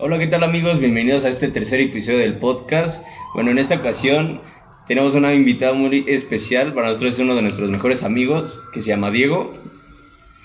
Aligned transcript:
Hola, 0.00 0.18
¿qué 0.18 0.28
tal 0.28 0.44
amigos? 0.44 0.78
Bienvenidos 0.78 1.24
a 1.24 1.28
este 1.28 1.50
tercer 1.50 1.80
episodio 1.80 2.18
del 2.18 2.34
podcast. 2.34 3.04
Bueno, 3.34 3.50
en 3.50 3.58
esta 3.58 3.74
ocasión 3.74 4.40
tenemos 4.86 5.16
una 5.16 5.34
invitada 5.34 5.72
muy 5.72 6.04
especial. 6.06 6.72
Para 6.72 6.88
nosotros 6.88 7.14
es 7.14 7.20
uno 7.20 7.34
de 7.34 7.42
nuestros 7.42 7.68
mejores 7.70 8.04
amigos, 8.04 8.62
que 8.72 8.80
se 8.80 8.88
llama 8.90 9.10
Diego. 9.10 9.52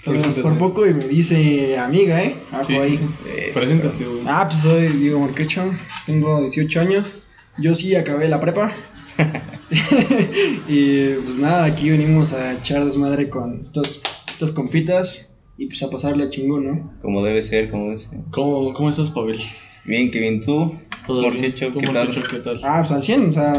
Entonces, 0.05 0.39
por 0.39 0.57
poco 0.57 0.87
y 0.87 0.93
me 0.93 1.05
dice 1.07 1.77
amiga, 1.77 2.21
¿eh? 2.23 2.35
Ajo 2.51 2.63
Sí, 2.63 2.75
ahí. 2.77 2.89
sí, 2.89 2.97
sí. 2.97 3.29
Eh, 3.29 3.51
Preséntate, 3.53 4.03
güey. 4.03 4.21
Ah, 4.25 4.47
pues 4.49 4.61
soy 4.61 4.87
Diego 4.87 5.19
Marquecho, 5.19 5.63
tengo 6.07 6.41
18 6.41 6.81
años. 6.81 7.17
Yo 7.59 7.75
sí 7.75 7.95
acabé 7.95 8.27
la 8.29 8.39
prepa. 8.39 8.71
y 10.67 11.09
pues 11.13 11.37
nada, 11.39 11.65
aquí 11.65 11.91
venimos 11.91 12.33
a 12.33 12.53
echar 12.53 12.83
desmadre 12.83 13.29
con 13.29 13.61
estos, 13.61 14.01
estos 14.27 14.51
compitas 14.51 15.32
y 15.63 15.67
pues 15.67 15.81
a 15.83 15.89
pasarle 15.89 16.29
chingón, 16.29 16.65
¿no? 16.65 16.91
como 17.01 17.23
debe 17.23 17.41
ser, 17.41 17.69
como 17.71 17.85
debe 17.85 17.97
ser. 17.97 18.19
¿Cómo, 18.31 18.73
¿Cómo 18.73 18.89
estás, 18.89 19.11
Pavel? 19.11 19.37
Bien, 19.85 20.11
que 20.11 20.19
bien 20.19 20.41
tú. 20.41 20.73
¿Todo 21.05 21.29
bien? 21.31 21.53
¿Tú, 21.55 21.71
¿qué 21.79 21.87
tal? 21.87 22.09
Qué 22.09 22.39
tal? 22.39 22.59
Ah, 22.63 22.77
pues 22.79 22.91
al 22.91 23.03
100, 23.03 23.29
o 23.29 23.31
sea, 23.31 23.53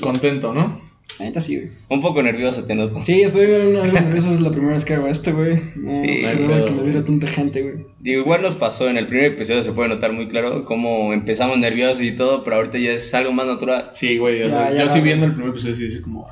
Contento, 0.00 0.52
¿no? 0.54 0.78
la 1.18 1.26
neta 1.26 1.40
sí, 1.42 1.56
güey. 1.56 1.68
Un 1.90 2.00
poco 2.00 2.22
nervioso 2.22 2.64
te 2.64 2.74
noto. 2.74 2.98
Sí, 3.04 3.20
estoy 3.20 3.44
algo 3.44 3.82
nervioso, 3.92 4.30
es 4.30 4.40
la 4.40 4.50
primera 4.50 4.72
vez 4.72 4.84
que 4.86 4.94
hago 4.94 5.06
esto, 5.06 5.34
güey. 5.34 5.54
No, 5.76 5.92
Sí, 5.92 6.20
pedo, 6.22 6.64
que 6.64 6.72
me 6.72 6.82
viera 6.84 7.04
tanta 7.04 7.26
gente, 7.26 7.62
güey. 7.62 7.74
Digo, 7.98 8.22
igual 8.22 8.40
nos 8.42 8.54
pasó 8.54 8.88
en 8.88 8.96
el 8.96 9.04
primer 9.06 9.26
episodio, 9.26 9.62
se 9.62 9.72
puede 9.72 9.88
notar 9.90 10.12
muy 10.12 10.28
claro 10.28 10.64
cómo 10.64 11.12
empezamos 11.12 11.58
nerviosos 11.58 12.02
y 12.02 12.12
todo, 12.12 12.42
pero 12.42 12.56
ahorita 12.56 12.78
ya 12.78 12.92
es 12.92 13.12
algo 13.12 13.32
más 13.32 13.46
natural. 13.46 13.90
Sí, 13.92 14.16
güey. 14.18 14.42
O 14.42 14.46
Ya, 14.46 14.50
sea, 14.50 14.72
ya. 14.72 14.82
yo 14.84 14.88
sí 14.88 15.00
viendo 15.00 15.26
el 15.26 15.32
primer 15.32 15.50
episodio 15.50 15.74
sí 15.74 15.82
dice 15.84 16.00
como, 16.00 16.26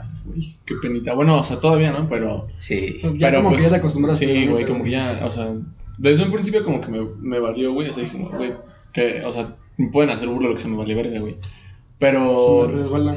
qué 0.64 0.74
penita. 0.76 1.14
Bueno, 1.14 1.38
o 1.38 1.44
sea, 1.44 1.60
todavía, 1.60 1.92
¿no? 1.92 2.08
Pero. 2.08 2.46
Sí. 2.56 3.00
Ya 3.02 3.30
pero 3.30 3.38
como 3.38 3.50
pues, 3.50 3.60
que 3.60 3.64
ya 3.64 3.74
te 3.74 3.78
acostumbraste. 3.78 4.26
la 4.26 4.32
Sí, 4.32 4.46
güey, 4.46 4.66
como 4.66 4.84
que 4.84 4.90
ya, 4.90 5.20
o 5.24 5.30
sea, 5.30 5.54
desde 5.98 6.24
un 6.24 6.30
principio 6.30 6.64
como 6.64 6.80
que 6.80 6.88
me, 6.88 7.00
me 7.20 7.38
valió, 7.38 7.72
güey. 7.72 7.88
O 7.88 7.92
sea, 7.92 8.02
dije, 8.02 8.16
como, 8.16 8.30
güey, 8.36 8.52
que, 8.92 9.22
o 9.24 9.32
sea, 9.32 9.56
me 9.76 9.88
pueden 9.88 10.10
hacer 10.10 10.28
burla 10.28 10.48
lo 10.48 10.54
que 10.54 10.60
se 10.60 10.68
me 10.68 10.76
vale 10.76 10.94
verga, 10.94 11.20
güey. 11.20 11.36
Pero. 11.98 12.66
Se 12.66 12.72
me 12.72 12.78
resbala. 12.82 13.16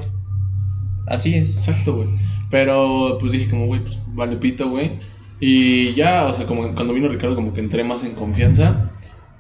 Así 1.07 1.35
es. 1.35 1.57
Exacto, 1.57 1.95
güey. 1.95 2.07
Pero 2.49 3.17
pues 3.19 3.31
dije 3.31 3.49
como, 3.49 3.65
güey, 3.65 3.81
pues 3.81 3.99
vale 4.07 4.35
pito, 4.35 4.69
güey. 4.69 4.91
Y 5.39 5.93
ya, 5.93 6.25
o 6.25 6.33
sea, 6.33 6.45
como 6.45 6.73
cuando 6.75 6.93
vino 6.93 7.07
Ricardo 7.07 7.35
como 7.35 7.53
que 7.53 7.61
entré 7.61 7.83
más 7.83 8.03
en 8.03 8.13
confianza. 8.13 8.91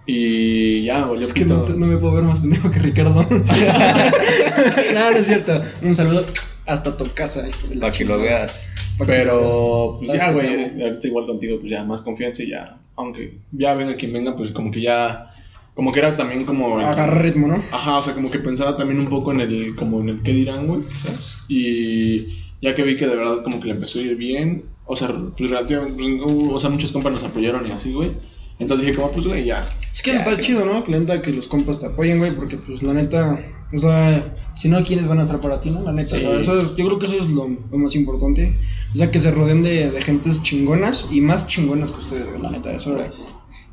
Y 0.07 0.83
ya, 0.83 1.05
valió 1.05 1.21
Es 1.21 1.33
que 1.33 1.45
no, 1.45 1.61
te- 1.61 1.75
no 1.75 1.85
me 1.85 1.97
puedo 1.97 2.13
ver 2.15 2.23
más 2.23 2.39
pendejo 2.39 2.71
que 2.71 2.79
Ricardo. 2.79 3.13
no, 4.93 5.11
no 5.11 5.17
es 5.17 5.27
cierto. 5.27 5.61
Un 5.83 5.95
saludo 5.95 6.25
hasta 6.71 6.95
tu 6.97 7.05
casa, 7.13 7.43
Para 7.79 7.91
que 7.91 8.05
lo 8.05 8.19
veas. 8.19 8.69
Pero, 9.05 9.95
pues 9.97 10.11
ya, 10.13 10.31
güey, 10.31 10.81
ahorita 10.83 11.07
igual 11.07 11.25
contigo, 11.25 11.57
pues 11.59 11.71
ya 11.71 11.83
más 11.83 12.01
confianza 12.01 12.43
y 12.43 12.49
ya, 12.49 12.77
aunque 12.95 13.37
ya 13.51 13.73
venga 13.73 13.95
quien 13.95 14.13
venga, 14.13 14.35
pues 14.35 14.51
como 14.51 14.71
que 14.71 14.81
ya, 14.81 15.29
como 15.73 15.91
que 15.91 15.99
era 15.99 16.15
también 16.15 16.45
como... 16.45 16.79
el- 16.79 16.85
Agarra 16.85 17.21
ritmo, 17.21 17.47
¿no? 17.47 17.55
Ajá, 17.71 17.97
o 17.97 18.03
sea, 18.03 18.13
como 18.13 18.29
que 18.29 18.39
pensaba 18.39 18.75
también 18.77 18.99
un 18.99 19.07
poco 19.07 19.31
en 19.31 19.41
el, 19.41 19.75
como 19.75 20.01
en 20.01 20.09
el 20.09 20.21
qué 20.23 20.33
dirán, 20.33 20.67
güey, 20.67 20.83
¿sabes? 20.83 21.45
Y 21.49 22.21
ya 22.61 22.75
que 22.75 22.83
vi 22.83 22.95
que 22.95 23.07
de 23.07 23.15
verdad 23.15 23.43
como 23.43 23.59
que 23.59 23.67
le 23.67 23.73
empezó 23.73 23.99
a 23.99 24.03
ir 24.03 24.15
bien, 24.15 24.63
o 24.85 24.95
sea, 24.95 25.09
pues 25.37 25.49
relativamente, 25.49 25.97
pues, 25.97 26.21
o 26.51 26.59
sea, 26.59 26.69
muchos 26.69 26.91
compas 26.91 27.11
nos 27.13 27.23
apoyaron 27.23 27.65
y 27.67 27.71
así, 27.71 27.91
güey. 27.93 28.11
Entonces 28.59 28.85
dije 28.87 28.97
como, 28.99 29.11
pues, 29.11 29.25
güey, 29.27 29.45
ya. 29.45 29.65
Es 29.93 30.01
que 30.01 30.11
eso 30.11 30.19
está 30.19 30.39
chido, 30.39 30.63
¿no? 30.65 30.83
Que 30.83 30.91
la 30.91 30.99
neta 30.99 31.21
que 31.21 31.33
los 31.33 31.47
compas 31.47 31.79
te 31.79 31.85
apoyen, 31.87 32.19
güey, 32.19 32.31
porque 32.35 32.55
pues 32.57 32.81
la 32.81 32.93
neta, 32.93 33.37
o 33.73 33.77
sea, 33.79 34.33
si 34.55 34.69
no, 34.69 34.81
¿quiénes 34.83 35.07
van 35.07 35.19
a 35.19 35.23
estar 35.23 35.41
para 35.41 35.59
ti, 35.59 35.69
no? 35.69 35.81
La 35.83 35.91
neta, 35.91 36.15
Sí. 36.15 36.23
eso 36.39 36.57
es- 36.59 36.75
yo 36.77 36.85
creo 36.85 36.97
que 36.99 37.07
eso 37.07 37.17
es 37.17 37.29
lo, 37.29 37.49
lo 37.49 37.77
más 37.77 37.95
importante. 37.95 38.53
O 38.93 38.97
sea, 38.97 39.11
que 39.11 39.19
se 39.19 39.31
rodeen 39.31 39.63
de, 39.63 39.91
de 39.91 40.01
gentes 40.01 40.41
chingonas 40.43 41.07
y 41.11 41.19
más 41.21 41.47
chingonas 41.47 41.91
que 41.91 41.99
ustedes, 41.99 42.39
la 42.41 42.51
neta, 42.51 42.73
eso 42.73 43.01
es. 43.01 43.21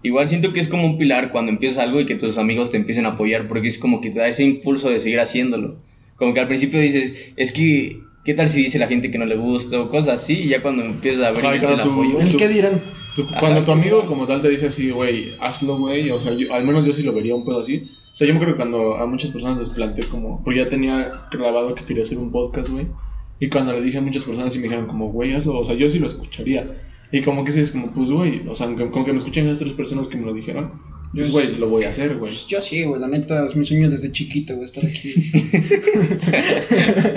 Igual 0.02 0.28
siento 0.28 0.52
que 0.52 0.60
es 0.60 0.68
como 0.68 0.86
un 0.86 0.96
pilar 0.98 1.30
cuando 1.32 1.50
empiezas 1.50 1.78
algo 1.78 2.00
y 2.00 2.06
que 2.06 2.14
tus 2.14 2.38
amigos 2.38 2.70
te 2.70 2.76
empiecen 2.78 3.04
a 3.06 3.10
apoyar, 3.10 3.46
porque 3.48 3.68
es 3.68 3.78
como 3.78 4.00
que 4.00 4.10
te 4.10 4.18
da 4.18 4.28
ese 4.28 4.44
impulso 4.44 4.88
de 4.90 5.00
seguir 5.00 5.20
haciéndolo. 5.20 5.76
Como 6.16 6.34
que 6.34 6.40
al 6.40 6.46
principio 6.48 6.80
dices, 6.80 7.32
es 7.36 7.52
que, 7.52 8.00
¿qué 8.24 8.34
tal 8.34 8.48
si 8.48 8.62
dice 8.62 8.78
la 8.78 8.88
gente 8.88 9.10
que 9.10 9.18
no 9.18 9.24
le 9.26 9.36
gusta 9.36 9.80
o 9.80 9.88
cosas 9.90 10.14
así? 10.22 10.34
Y 10.44 10.48
ya 10.48 10.62
cuando 10.62 10.82
empiezas 10.84 11.26
a 11.26 11.30
ver 11.32 11.44
empieza 11.44 11.74
el 11.74 11.80
tú- 11.82 11.92
apoyo. 11.92 12.20
¿El 12.20 12.30
tú- 12.30 12.36
qué 12.36 12.48
dirán? 12.48 12.80
Tú- 13.16 13.26
cuando 13.40 13.62
tu 13.64 13.72
amigo 13.72 14.04
como 14.06 14.26
tal 14.26 14.40
te 14.42 14.48
dice 14.48 14.66
así, 14.66 14.90
güey, 14.90 15.24
hazlo, 15.40 15.78
güey, 15.78 16.10
o 16.10 16.20
sea, 16.20 16.34
yo- 16.34 16.52
al 16.54 16.64
menos 16.64 16.86
yo 16.86 16.92
sí 16.92 17.02
lo 17.02 17.12
vería 17.12 17.34
un 17.34 17.44
pedo 17.44 17.60
así. 17.60 17.88
O 18.12 18.16
sea, 18.18 18.26
yo 18.26 18.32
me 18.34 18.38
acuerdo 18.38 18.54
que 18.54 18.58
cuando 18.58 18.96
a 18.96 19.06
muchas 19.06 19.30
personas 19.30 19.58
les 19.58 19.70
planteé 19.70 20.04
como, 20.04 20.42
porque 20.44 20.60
ya 20.60 20.68
tenía 20.68 21.10
grabado 21.32 21.74
que 21.74 21.84
quería 21.84 22.02
hacer 22.02 22.18
un 22.18 22.30
podcast, 22.32 22.70
güey. 22.70 22.86
Y 23.40 23.48
cuando 23.48 23.72
le 23.72 23.80
dije 23.80 23.98
a 23.98 24.02
muchas 24.02 24.24
personas 24.24 24.54
y 24.56 24.58
me 24.58 24.64
dijeron 24.64 24.86
como, 24.86 25.10
güey, 25.12 25.32
hazlo, 25.32 25.58
o 25.58 25.64
sea, 25.64 25.74
yo 25.76 25.88
sí 25.88 25.98
lo 26.00 26.06
escucharía. 26.06 26.68
Y 27.12 27.22
como 27.22 27.44
que 27.44 27.50
es 27.58 27.72
como, 27.72 27.92
pues, 27.92 28.10
güey, 28.10 28.42
o 28.48 28.54
sea, 28.54 28.66
con 28.66 29.04
que 29.04 29.12
me 29.12 29.18
escuchen 29.18 29.46
esas 29.46 29.60
tres 29.60 29.72
personas 29.72 30.08
que 30.08 30.16
me 30.18 30.26
lo 30.26 30.32
dijeron, 30.34 30.68
pues, 30.68 30.97
Yo 31.12 31.26
güey, 31.30 31.56
lo 31.56 31.68
voy 31.68 31.84
a 31.84 31.88
hacer, 31.88 32.16
güey. 32.16 32.30
Pues 32.32 32.46
yo 32.46 32.60
sí, 32.60 32.84
güey, 32.84 33.00
la 33.00 33.08
neta, 33.08 33.46
es 33.48 33.56
mi 33.56 33.64
sueño 33.64 33.90
desde 33.90 34.12
chiquito, 34.12 34.54
güey, 34.54 34.66
estar 34.66 34.84
aquí. 34.84 35.08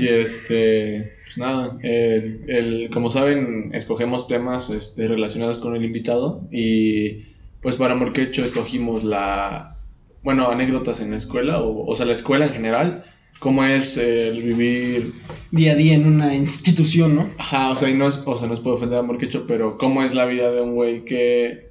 Y 0.00 0.06
este, 0.06 1.12
pues 1.24 1.38
nada, 1.38 1.78
el, 1.82 2.40
el- 2.48 2.90
como 2.90 3.10
saben, 3.10 3.70
escogemos 3.74 4.28
temas 4.28 4.70
este, 4.70 5.06
relacionados 5.08 5.58
con 5.58 5.74
el 5.76 5.84
invitado 5.84 6.48
y 6.52 7.34
pues 7.60 7.76
para 7.76 7.94
Morquecho 7.94 8.44
escogimos 8.44 9.04
la, 9.04 9.74
bueno, 10.22 10.48
anécdotas 10.48 11.00
en 11.00 11.10
la 11.10 11.16
escuela, 11.16 11.60
o, 11.60 11.86
o 11.90 11.94
sea, 11.96 12.06
la 12.06 12.12
escuela 12.12 12.46
en 12.46 12.52
general, 12.52 13.04
cómo 13.40 13.64
es 13.64 13.96
el 13.98 14.40
vivir, 14.42 15.10
Día 15.50 15.72
a 15.72 15.76
día 15.76 15.94
en 15.94 16.06
una 16.06 16.34
institución, 16.34 17.16
¿no? 17.16 17.28
ajá, 17.38 17.70
o 17.70 17.76
sea, 17.76 17.88
y 17.88 17.94
no 17.94 18.06
es, 18.06 18.22
o 18.24 18.36
sea, 18.36 18.46
no 18.46 18.54
es 18.54 18.60
por 18.60 18.74
ofender 18.74 18.98
a 18.98 19.02
Morquecho, 19.02 19.46
pero 19.46 19.76
cómo 19.76 20.02
es 20.02 20.14
la 20.14 20.26
vida 20.26 20.52
de 20.52 20.60
un 20.60 20.74
güey 20.74 21.04
que 21.04 21.67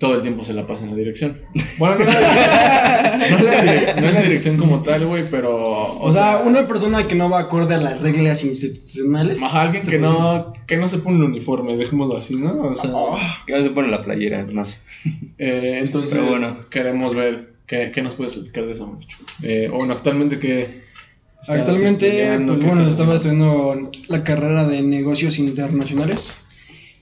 todo 0.00 0.14
el 0.14 0.22
tiempo 0.22 0.44
se 0.44 0.54
la 0.54 0.66
pasa 0.66 0.84
en 0.84 0.90
la 0.90 0.96
dirección. 0.96 1.36
Bueno, 1.78 1.96
no, 1.98 2.04
la- 2.04 3.18
no 3.30 3.36
es 3.36 3.42
la 3.42 3.62
dire- 3.62 4.00
no 4.00 4.08
es 4.08 4.14
la 4.14 4.22
dirección 4.22 4.56
como 4.58 4.82
tal, 4.82 5.06
güey, 5.06 5.24
pero... 5.30 5.56
O, 6.00 6.12
sea, 6.12 6.38
una 6.44 6.66
persona 6.66 7.06
que 7.06 7.14
no 7.14 7.30
va 7.30 7.40
acorde 7.40 7.74
a 7.74 7.78
las 7.78 8.00
reglas 8.00 8.44
institucionales. 8.44 9.42
Ajá, 9.42 9.62
alguien 9.62 9.86
que 9.86 9.98
no, 9.98 10.52
que 10.66 10.76
no 10.78 10.88
se 10.88 10.98
pone 10.98 11.18
el 11.18 11.24
uniforme, 11.24 11.76
dejémoslo 11.76 12.16
así, 12.16 12.36
¿no? 12.36 12.52
O 12.62 12.74
sea, 12.74 12.90
Que 13.46 13.52
no 13.54 13.62
se 13.62 13.70
pone 13.70 13.88
la 13.88 14.02
playera, 14.02 14.44
no 14.50 14.64
sé. 14.64 14.78
eh, 15.38 15.80
entonces 15.82 16.12
Pero 16.14 16.26
bueno. 16.26 16.56
queremos 16.70 17.14
ver 17.14 17.52
qué, 17.66 17.90
qué 17.94 18.02
nos 18.02 18.14
puedes 18.14 18.32
platicar 18.32 18.66
de 18.66 18.72
eso, 18.72 18.86
Moncho? 18.86 19.06
Eh, 19.42 19.68
o 19.72 19.76
bueno, 19.76 19.92
actualmente 19.92 20.38
que 20.38 20.80
Actualmente, 21.48 22.38
pues 22.46 22.62
bueno, 22.64 22.86
estaba 22.86 23.14
estudiando 23.14 23.90
la 24.08 24.22
carrera 24.22 24.68
de 24.68 24.82
negocios 24.82 25.38
internacionales. 25.38 26.39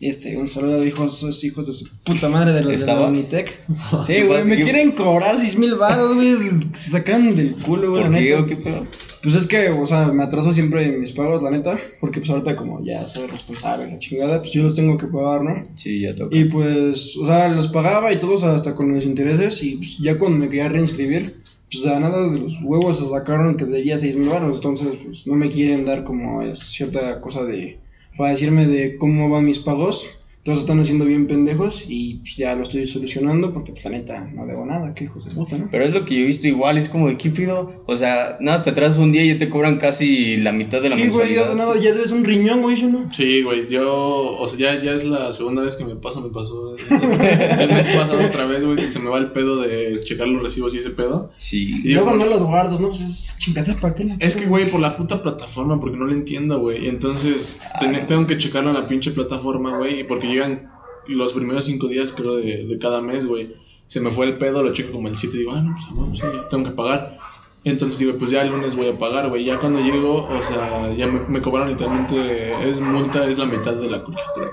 Este, 0.00 0.36
un 0.36 0.46
saludo 0.48 0.80
a 0.80 0.86
hijos, 0.86 1.16
esos 1.18 1.42
hijos 1.42 1.66
de 1.66 1.72
su 1.72 1.88
puta 2.04 2.28
madre 2.28 2.52
de 2.52 2.62
los 2.62 2.80
de 2.80 2.86
la. 2.86 3.06
Unitec. 3.06 3.52
Sí, 4.06 4.22
güey, 4.22 4.44
me 4.44 4.56
quieren 4.56 4.92
cobrar 4.92 5.36
seis 5.36 5.58
mil 5.58 5.74
baros, 5.74 6.14
güey. 6.14 6.36
Se 6.72 6.90
sacan 6.90 7.34
del 7.34 7.52
culo, 7.56 7.90
güey, 7.90 8.04
¿Por 8.04 8.12
qué 8.12 8.20
neta. 8.20 8.40
o 8.40 8.46
qué 8.46 8.56
pedo? 8.56 8.86
Pues 9.22 9.34
es 9.34 9.48
que, 9.48 9.70
o 9.70 9.86
sea, 9.86 10.06
me 10.12 10.22
atraso 10.22 10.52
siempre 10.52 10.84
en 10.84 11.00
mis 11.00 11.10
pagos, 11.12 11.42
la 11.42 11.50
neta. 11.50 11.76
Porque 12.00 12.20
pues 12.20 12.30
ahorita 12.30 12.54
como 12.54 12.84
ya 12.84 13.04
soy 13.06 13.26
responsable, 13.26 13.90
la 13.90 13.98
chingada, 13.98 14.38
pues 14.38 14.52
yo 14.52 14.62
los 14.62 14.76
tengo 14.76 14.96
que 14.96 15.08
pagar, 15.08 15.42
¿no? 15.42 15.64
Sí, 15.76 16.00
ya 16.00 16.14
toca. 16.14 16.36
Y 16.36 16.44
pues, 16.44 17.16
o 17.16 17.26
sea, 17.26 17.48
los 17.48 17.66
pagaba 17.68 18.12
y 18.12 18.18
todos 18.20 18.44
hasta 18.44 18.74
con 18.76 18.94
los 18.94 19.04
intereses. 19.04 19.60
Y 19.64 19.76
pues 19.76 19.98
ya 19.98 20.16
cuando 20.16 20.38
me 20.38 20.48
quería 20.48 20.68
reinscribir, 20.68 21.40
pues 21.70 21.84
a 21.86 21.98
nada 21.98 22.30
de 22.30 22.38
los 22.38 22.52
huevos 22.62 22.98
se 22.98 23.08
sacaron 23.08 23.56
que 23.56 23.64
debía 23.64 23.98
seis 23.98 24.14
mil 24.14 24.28
baros. 24.28 24.54
Entonces, 24.54 24.88
pues 25.04 25.26
no 25.26 25.34
me 25.34 25.48
quieren 25.48 25.84
dar 25.84 26.04
como 26.04 26.54
cierta 26.54 27.20
cosa 27.20 27.44
de. 27.44 27.80
Para 28.18 28.32
decirme 28.32 28.66
de 28.66 28.96
cómo 28.96 29.30
van 29.30 29.46
mis 29.46 29.60
pagos. 29.60 30.17
Todos 30.48 30.60
están 30.60 30.80
haciendo 30.80 31.04
bien 31.04 31.26
pendejos 31.26 31.84
y 31.88 32.14
pues 32.20 32.36
ya 32.38 32.54
lo 32.56 32.62
estoy 32.62 32.86
solucionando 32.86 33.52
porque 33.52 33.72
pues 33.72 33.84
la 33.84 33.90
neta 33.90 34.30
no 34.34 34.46
debo 34.46 34.64
nada, 34.64 34.94
que 34.94 35.04
hijos 35.04 35.26
de 35.26 35.30
puta, 35.32 35.58
¿no? 35.58 35.68
Pero 35.70 35.84
es 35.84 35.92
lo 35.92 36.06
que 36.06 36.14
yo 36.14 36.22
he 36.22 36.24
visto 36.24 36.48
igual, 36.48 36.78
es 36.78 36.88
como 36.88 37.08
de 37.08 37.18
qué 37.18 37.28
pido. 37.28 37.82
O 37.86 37.96
sea, 37.96 38.38
nada, 38.40 38.62
te 38.62 38.70
atrasas 38.70 38.96
un 38.98 39.12
día 39.12 39.22
y 39.24 39.28
ya 39.28 39.38
te 39.38 39.50
cobran 39.50 39.76
casi 39.76 40.38
la 40.38 40.52
mitad 40.52 40.80
de 40.80 40.88
la 40.88 40.96
Sí, 40.96 41.08
güey, 41.08 41.34
ya 41.34 41.42
mensualidad. 41.42 41.50
de 41.50 41.56
nada, 41.56 41.78
ya 41.82 41.92
debes 41.92 42.12
un 42.12 42.24
riñón, 42.24 42.62
güey, 42.62 42.76
¿sí 42.78 42.84
no? 42.84 43.12
Sí, 43.12 43.42
güey, 43.42 43.68
yo, 43.68 44.38
o 44.38 44.46
sea, 44.46 44.58
ya, 44.74 44.82
ya 44.82 44.92
es 44.92 45.04
la 45.04 45.30
segunda 45.34 45.60
vez 45.60 45.76
que 45.76 45.84
me 45.84 45.96
pasa, 45.96 46.20
me 46.20 46.30
pasó 46.30 46.74
el, 46.90 47.60
el 47.60 47.68
mes 47.68 47.88
pasado 47.88 48.18
otra 48.26 48.46
vez, 48.46 48.64
güey, 48.64 48.76
que 48.76 48.88
se 48.88 49.00
me 49.00 49.10
va 49.10 49.18
el 49.18 49.32
pedo 49.32 49.60
de 49.60 50.00
checar 50.02 50.28
los 50.28 50.42
recibos 50.42 50.74
y 50.74 50.78
ese 50.78 50.90
pedo. 50.90 51.30
Sí. 51.36 51.82
Y 51.84 51.92
luego 51.92 52.14
no 52.16 52.24
los 52.24 52.42
guardas, 52.42 52.80
¿no? 52.80 52.88
Pues 52.88 53.00
es 53.02 53.36
chingada 53.38 53.76
para 53.76 53.94
qué 53.94 54.04
la 54.04 54.16
Es 54.18 54.34
que, 54.36 54.46
güey, 54.46 54.66
por 54.70 54.80
la 54.80 54.96
puta 54.96 55.20
plataforma, 55.20 55.78
porque 55.78 55.98
no 55.98 56.06
lo 56.06 56.12
entiendo, 56.14 56.58
güey. 56.60 56.86
Y 56.86 56.88
entonces 56.88 57.58
ten- 57.80 57.98
tengo 58.06 58.26
que 58.26 58.38
checarlo 58.38 58.70
en 58.70 58.76
la 58.76 58.86
pinche 58.86 59.10
plataforma, 59.10 59.76
güey, 59.76 60.06
porque 60.06 60.28
llegan 60.38 60.70
los 61.06 61.32
primeros 61.32 61.64
cinco 61.64 61.88
días, 61.88 62.12
creo, 62.12 62.36
de, 62.36 62.66
de 62.66 62.78
cada 62.78 63.00
mes, 63.00 63.26
güey. 63.26 63.56
Se 63.86 64.00
me 64.00 64.10
fue 64.10 64.26
el 64.26 64.36
pedo, 64.36 64.62
lo 64.62 64.72
checo 64.72 64.92
como 64.92 65.08
el 65.08 65.16
7 65.16 65.34
y 65.36 65.40
digo, 65.40 65.52
ah, 65.52 65.62
no, 65.62 65.74
pues 65.96 66.18
sí, 66.18 66.26
ya 66.34 66.46
tengo 66.48 66.64
que 66.64 66.70
pagar. 66.72 67.18
Entonces 67.64 67.98
digo, 67.98 68.12
pues 68.18 68.30
ya 68.30 68.42
el 68.42 68.50
lunes 68.50 68.76
voy 68.76 68.88
a 68.88 68.98
pagar, 68.98 69.28
güey. 69.30 69.44
Ya 69.44 69.58
cuando 69.58 69.80
llego, 69.80 70.26
o 70.26 70.42
sea, 70.42 70.92
ya 70.94 71.06
me, 71.06 71.20
me 71.20 71.40
cobraron 71.40 71.70
literalmente, 71.70 72.68
es 72.68 72.80
multa, 72.80 73.26
es 73.26 73.38
la 73.38 73.46
mitad 73.46 73.74
de 73.74 73.90
la 73.90 74.02
colegiatura. 74.04 74.50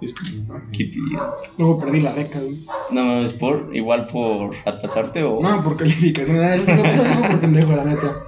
Y 0.00 0.06
es 0.06 0.14
como, 0.14 0.60
¿Qué 0.72 0.84
pido? 0.84 1.20
Luego 1.58 1.78
perdí 1.80 2.00
la 2.00 2.12
beca, 2.12 2.38
güey. 2.38 2.56
No, 2.92 3.12
es 3.20 3.32
por, 3.34 3.74
igual 3.74 4.06
por 4.06 4.54
atrasarte 4.64 5.22
o... 5.24 5.40
No, 5.40 5.64
por 5.64 5.76
calificación. 5.76 6.44
Eso 6.52 6.72
sí, 6.74 6.80
eso 6.84 7.04
sí 7.04 7.14
fue 7.14 7.28
por 7.28 7.40
pendejo, 7.40 7.72
la 7.72 7.84
neta. 7.84 8.22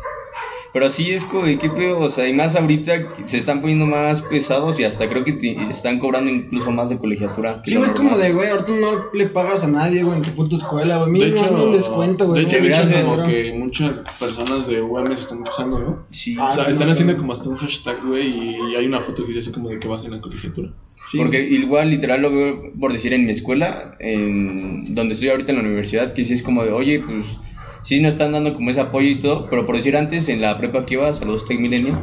Pero 0.78 0.90
sí 0.90 1.10
es 1.10 1.24
como, 1.24 1.42
de 1.44 1.58
¿qué 1.58 1.68
pedo? 1.70 1.98
O 1.98 2.08
sea, 2.08 2.28
y 2.28 2.32
más 2.32 2.54
ahorita 2.54 2.92
se 3.24 3.36
están 3.36 3.60
poniendo 3.60 3.84
más 3.84 4.22
pesados 4.22 4.78
y 4.78 4.84
hasta 4.84 5.08
creo 5.08 5.24
que 5.24 5.32
te 5.32 5.56
están 5.68 5.98
cobrando 5.98 6.30
incluso 6.30 6.70
más 6.70 6.88
de 6.88 6.98
colegiatura. 6.98 7.60
Sí, 7.66 7.76
es 7.76 7.90
como 7.90 8.16
de, 8.16 8.32
güey, 8.32 8.48
ahorita 8.48 8.72
no 8.80 8.90
le 9.12 9.26
pagas 9.26 9.64
a 9.64 9.68
nadie, 9.68 10.04
güey, 10.04 10.18
en 10.18 10.22
tu 10.22 10.30
puta 10.30 10.54
escuela, 10.54 10.98
güey. 10.98 11.18
De 11.18 11.26
Mínimo 11.26 11.44
hazme 11.44 11.64
un 11.64 11.72
descuento, 11.72 12.26
güey. 12.28 12.42
de 12.42 12.46
hecho, 12.46 12.60
no 12.60 12.66
eches 12.66 12.92
como 12.92 13.26
que 13.26 13.54
muchas 13.58 13.90
personas 14.20 14.68
de 14.68 14.80
UM 14.80 15.06
se 15.08 15.12
están 15.14 15.42
quejando, 15.42 15.80
¿no? 15.80 16.06
Sí, 16.10 16.36
Ah, 16.38 16.50
o 16.50 16.52
sea, 16.52 16.62
no 16.62 16.70
están 16.70 16.86
sé. 16.86 16.92
haciendo 16.92 17.16
como 17.16 17.32
hasta 17.32 17.48
un 17.48 17.56
hashtag, 17.56 17.96
güey, 18.06 18.28
y 18.28 18.76
hay 18.76 18.86
una 18.86 19.00
foto 19.00 19.22
que 19.22 19.28
dice 19.28 19.40
así 19.40 19.50
como 19.50 19.70
de 19.70 19.80
que 19.80 19.88
bajen 19.88 20.12
la 20.12 20.20
colegiatura. 20.20 20.70
Sí. 21.10 21.16
Porque 21.18 21.42
igual 21.42 21.90
literal 21.90 22.22
lo 22.22 22.30
veo 22.30 22.70
por 22.78 22.92
decir 22.92 23.12
en 23.14 23.24
mi 23.24 23.32
escuela, 23.32 23.96
en 23.98 24.94
donde 24.94 25.14
estoy 25.14 25.30
ahorita 25.30 25.50
en 25.50 25.58
la 25.58 25.64
universidad, 25.64 26.12
que 26.14 26.24
sí 26.24 26.34
es 26.34 26.42
como 26.44 26.62
de, 26.62 26.70
oye, 26.70 27.00
pues 27.00 27.38
sí 27.82 28.00
nos 28.00 28.14
están 28.14 28.32
dando 28.32 28.54
como 28.54 28.70
ese 28.70 28.80
apoyo 28.80 29.08
y 29.08 29.16
todo, 29.16 29.48
pero 29.48 29.66
por 29.66 29.76
decir 29.76 29.96
antes 29.96 30.28
en 30.28 30.40
la 30.40 30.58
prepa 30.58 30.84
que 30.84 30.94
iba, 30.94 31.12
saludos 31.12 31.46
Tech 31.46 31.58
Milenio, 31.58 31.98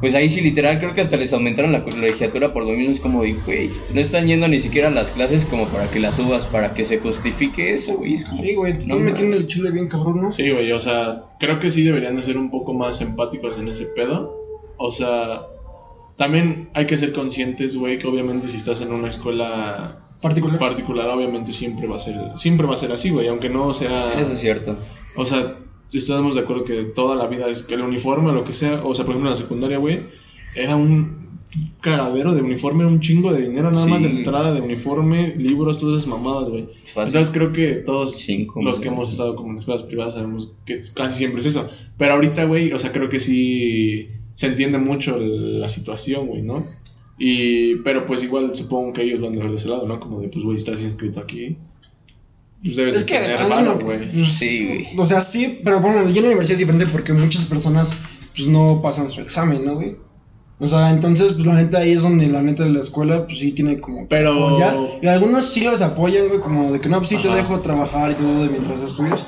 pues 0.00 0.14
ahí 0.14 0.28
sí 0.28 0.40
literal 0.40 0.78
creo 0.78 0.94
que 0.94 1.00
hasta 1.00 1.16
les 1.16 1.32
aumentaron 1.32 1.72
la 1.72 1.82
colegiatura 1.82 2.52
por 2.52 2.64
lo 2.64 2.72
mismo, 2.72 2.90
es 2.90 3.00
como 3.00 3.22
de, 3.22 3.32
güey, 3.32 3.70
no 3.94 4.00
están 4.00 4.26
yendo 4.26 4.46
ni 4.46 4.60
siquiera 4.60 4.88
a 4.88 4.92
las 4.92 5.10
clases 5.10 5.44
como 5.44 5.66
para 5.68 5.90
que 5.90 5.98
las 5.98 6.16
subas, 6.16 6.46
para 6.46 6.74
que 6.74 6.84
se 6.84 6.98
justifique 6.98 7.72
eso, 7.72 7.96
güey, 7.96 8.14
es 8.14 8.24
como... 8.24 8.42
Sí, 8.42 8.54
güey, 8.54 8.72
te 8.74 8.78
están 8.78 8.98
no, 8.98 9.04
metiendo 9.04 9.36
el 9.36 9.46
chile 9.46 9.70
bien 9.70 9.88
cabrón, 9.88 10.22
¿no? 10.22 10.32
Sí, 10.32 10.50
güey, 10.50 10.70
o 10.72 10.78
sea, 10.78 11.24
creo 11.40 11.58
que 11.58 11.70
sí 11.70 11.82
deberían 11.82 12.16
de 12.16 12.22
ser 12.22 12.38
un 12.38 12.50
poco 12.50 12.74
más 12.74 13.00
empáticos 13.00 13.58
en 13.58 13.68
ese 13.68 13.86
pedo. 13.86 14.36
O 14.76 14.92
sea, 14.92 15.40
también 16.16 16.68
hay 16.74 16.86
que 16.86 16.96
ser 16.96 17.12
conscientes, 17.12 17.76
güey, 17.76 17.98
que 17.98 18.06
obviamente 18.06 18.48
si 18.48 18.56
estás 18.56 18.80
en 18.80 18.92
una 18.92 19.08
escuela 19.08 19.98
Particular. 20.20 20.58
particular, 20.58 21.08
obviamente 21.10 21.52
siempre 21.52 21.86
va 21.86 21.96
a 21.96 22.00
ser, 22.00 22.16
siempre 22.36 22.66
va 22.66 22.74
a 22.74 22.76
ser 22.76 22.90
así, 22.92 23.10
güey, 23.10 23.28
aunque 23.28 23.48
no 23.48 23.72
sea, 23.74 24.20
Eso 24.20 24.32
es 24.32 24.40
cierto. 24.40 24.76
o 25.16 25.24
sea, 25.24 25.56
estamos 25.92 26.34
de 26.34 26.40
acuerdo 26.40 26.64
que 26.64 26.82
toda 26.84 27.14
la 27.16 27.26
vida 27.28 27.46
es 27.48 27.62
que 27.62 27.74
el 27.74 27.82
uniforme 27.82 28.30
o 28.30 28.34
lo 28.34 28.44
que 28.44 28.52
sea, 28.52 28.82
o 28.84 28.94
sea, 28.94 29.04
por 29.04 29.12
ejemplo 29.14 29.30
en 29.30 29.36
la 29.36 29.40
secundaria, 29.40 29.78
güey, 29.78 30.00
era 30.56 30.74
un 30.76 31.16
cagadero 31.80 32.34
de 32.34 32.42
uniforme, 32.42 32.80
era 32.80 32.88
un 32.88 33.00
chingo 33.00 33.32
de 33.32 33.42
dinero 33.42 33.70
nada 33.70 33.82
Sí. 33.84 33.90
más 33.90 34.02
de 34.02 34.10
entrada 34.10 34.52
de 34.52 34.60
uniforme, 34.60 35.34
libros, 35.38 35.78
todas 35.78 35.98
esas 35.98 36.08
mamadas, 36.08 36.48
güey. 36.50 36.66
Entonces 36.86 37.30
creo 37.30 37.52
que 37.52 37.74
todos 37.76 38.16
Cinco, 38.16 38.60
los 38.62 38.80
que 38.80 38.88
hemos 38.88 39.10
estado 39.10 39.36
como 39.36 39.52
en 39.52 39.58
escuelas 39.58 39.84
privadas 39.84 40.14
sabemos 40.14 40.52
que 40.66 40.80
casi 40.94 41.18
siempre 41.18 41.40
es 41.40 41.46
eso. 41.46 41.66
Pero 41.96 42.14
ahorita, 42.14 42.44
güey, 42.44 42.72
o 42.72 42.78
sea, 42.78 42.92
creo 42.92 43.08
que 43.08 43.20
sí 43.20 44.08
se 44.34 44.48
entiende 44.48 44.78
mucho 44.78 45.16
la 45.18 45.68
situación, 45.68 46.26
güey, 46.26 46.42
¿no? 46.42 46.64
Y, 47.18 47.76
pero 47.76 48.06
pues 48.06 48.22
igual 48.22 48.54
supongo 48.54 48.92
que 48.92 49.02
ellos 49.02 49.18
lo 49.20 49.26
han 49.26 49.32
de 49.32 49.40
ver 49.40 49.50
de 49.50 49.56
ese 49.56 49.68
lado, 49.68 49.86
¿no? 49.88 49.98
Como 49.98 50.20
de, 50.20 50.28
pues, 50.28 50.44
güey, 50.44 50.56
estás 50.56 50.82
inscrito 50.82 51.20
aquí. 51.20 51.56
Pues 52.62 52.76
debes 52.76 52.94
Es 52.96 53.06
de 53.06 53.12
que, 53.12 53.18
tener 53.18 53.36
además, 53.38 53.58
varo, 53.58 53.74
no, 53.76 53.80
güey. 53.84 53.98
Sí, 54.24 54.66
güey. 54.66 54.86
O 54.98 55.06
sea, 55.06 55.22
sí, 55.22 55.60
pero 55.64 55.80
bueno, 55.80 56.02
yo 56.08 56.16
en 56.18 56.22
la 56.22 56.28
universidad 56.28 56.54
es 56.54 56.58
diferente 56.66 56.86
porque 56.92 57.12
muchas 57.12 57.44
personas, 57.44 57.92
pues, 58.36 58.48
no 58.48 58.80
pasan 58.82 59.10
su 59.10 59.20
examen, 59.20 59.64
¿no, 59.64 59.74
güey? 59.76 59.96
O 60.60 60.66
sea, 60.66 60.90
entonces, 60.90 61.32
pues, 61.34 61.46
la 61.46 61.54
neta 61.54 61.78
ahí 61.78 61.92
es 61.92 62.02
donde 62.02 62.26
la 62.28 62.42
neta 62.42 62.64
de 62.64 62.70
la 62.70 62.80
escuela, 62.80 63.26
pues, 63.26 63.38
sí 63.38 63.52
tiene 63.52 63.78
como 63.78 64.08
Pero- 64.08 64.32
apoyar. 64.48 64.76
Y 65.02 65.06
algunos 65.06 65.44
sí 65.44 65.62
los 65.62 65.82
apoyan, 65.82 66.28
güey, 66.28 66.40
como 66.40 66.70
de 66.72 66.80
que 66.80 66.88
no, 66.88 66.98
pues, 66.98 67.10
sí 67.10 67.16
te 67.18 67.28
Ajá. 67.28 67.36
dejo 67.36 67.60
trabajar 67.60 68.10
y 68.10 68.14
todo 68.14 68.46
mientras 68.50 68.80
estudias. 68.80 69.24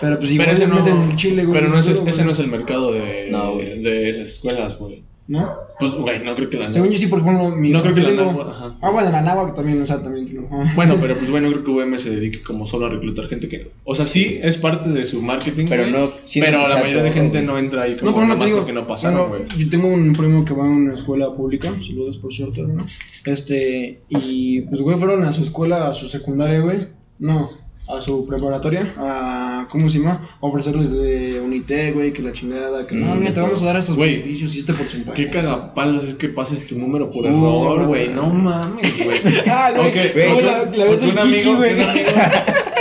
Pero, 0.00 0.18
pues, 0.18 0.32
igual 0.32 0.48
Pero 0.48 0.58
les 0.58 0.68
no, 0.68 0.74
meten 0.76 0.96
el 1.10 1.16
chile, 1.16 1.44
güey. 1.44 1.60
pero 1.60 1.72
no 1.72 1.78
es, 1.78 1.86
duro, 1.86 1.98
ese 2.08 2.12
güey, 2.22 2.24
no 2.26 2.30
es 2.32 2.38
el 2.40 2.48
mercado 2.48 2.92
de, 2.92 3.28
No, 3.30 3.54
güey. 3.54 3.80
de 3.82 4.08
esas 4.08 4.24
escuelas, 4.28 4.78
güey. 4.78 5.04
¿No? 5.28 5.48
Pues, 5.78 5.92
güey, 5.94 6.22
no 6.24 6.34
creo 6.34 6.48
que 6.48 6.58
la 6.58 6.70
Según 6.72 6.90
yo 6.90 6.98
sí, 6.98 7.06
porque, 7.06 7.24
bueno, 7.24 7.50
mi... 7.56 7.70
No 7.70 7.82
creo 7.82 7.94
que 7.94 8.02
la 8.02 8.08
tengo- 8.10 8.24
NAHUAC, 8.32 8.48
ajá. 8.48 8.74
Ah, 8.82 8.90
bueno, 8.90 9.10
la 9.10 9.22
NAVAC 9.22 9.54
también, 9.54 9.80
o 9.82 9.86
sea, 9.86 10.02
también. 10.02 10.26
Bueno, 10.76 10.96
pero 11.00 11.14
pues 11.16 11.30
bueno, 11.30 11.48
creo 11.50 11.64
que 11.64 11.70
UM 11.70 11.98
se 11.98 12.14
dedique 12.14 12.42
como 12.42 12.66
solo 12.66 12.86
a 12.86 12.88
reclutar 12.90 13.26
gente 13.26 13.48
que... 13.48 13.70
O 13.84 13.94
sea, 13.94 14.06
sí, 14.06 14.38
es 14.42 14.58
parte 14.58 14.90
de 14.90 15.04
su 15.04 15.22
marketing, 15.22 15.66
Pero 15.68 15.86
no 15.88 16.10
pero 16.34 16.62
que 16.62 16.68
la 16.68 16.74
mayoría 16.76 17.02
de 17.02 17.10
todo, 17.10 17.12
gente 17.12 17.38
güey. 17.38 17.46
no 17.46 17.58
entra 17.58 17.82
ahí 17.82 17.96
como 17.96 18.10
No, 18.10 18.16
pero 18.16 18.28
no 18.28 18.38
te 18.38 18.44
digo. 18.46 18.58
porque 18.58 18.72
no 18.72 18.86
pasaron, 18.86 19.28
bueno, 19.30 19.44
güey. 19.46 19.58
yo 19.64 19.70
tengo 19.70 19.88
un 19.88 20.12
primo 20.12 20.44
que 20.44 20.54
va 20.54 20.64
a 20.66 20.70
una 20.70 20.92
escuela 20.94 21.34
pública, 21.34 21.68
saludos 21.80 22.16
por 22.18 22.32
cierto, 22.32 22.62
¿no? 22.66 22.84
Este, 23.24 24.00
y 24.08 24.60
pues, 24.62 24.80
güey, 24.82 24.98
fueron 24.98 25.24
a 25.24 25.32
su 25.32 25.42
escuela, 25.42 25.86
a 25.86 25.94
su 25.94 26.08
secundaria, 26.08 26.60
güey. 26.60 26.78
No, 27.22 27.48
a 27.88 28.00
su 28.00 28.26
preparatoria, 28.26 28.84
a, 28.98 29.66
¿cómo 29.70 29.88
se 29.88 29.98
llama? 29.98 30.20
A 30.40 30.46
ofrecerles 30.46 30.90
de 30.90 31.40
Unitec, 31.40 31.94
güey, 31.94 32.12
que 32.12 32.20
la 32.20 32.32
chingada, 32.32 32.84
que 32.86 32.96
no, 32.96 33.14
Mm, 33.14 33.18
mira, 33.20 33.32
te 33.32 33.40
vamos 33.40 33.62
a 33.62 33.66
dar 33.66 33.76
estos 33.76 33.94
Güey, 33.96 34.16
beneficios 34.16 34.54
y 34.56 34.58
este 34.58 34.72
porcentaje. 34.74 35.24
Qué 35.24 35.30
cagapalos 35.30 36.02
es 36.04 36.14
que 36.16 36.28
pases 36.30 36.66
tu 36.66 36.76
número 36.78 37.12
por 37.12 37.24
error, 37.26 37.86
güey. 37.86 38.08
no. 38.08 38.26
Mames, 38.28 39.04
güey. 39.04 39.20
Ah, 39.48 39.70
güey, 39.76 39.88
Ok, 39.88 39.96
güey, 40.14 40.42
la, 40.44 40.64
la 40.64 40.84
vez 40.86 41.00
del 41.00 41.10
un 41.10 41.18
amigo, 41.20 41.56
güey. 41.56 41.74
un 41.74 41.80
amigo, 41.80 42.10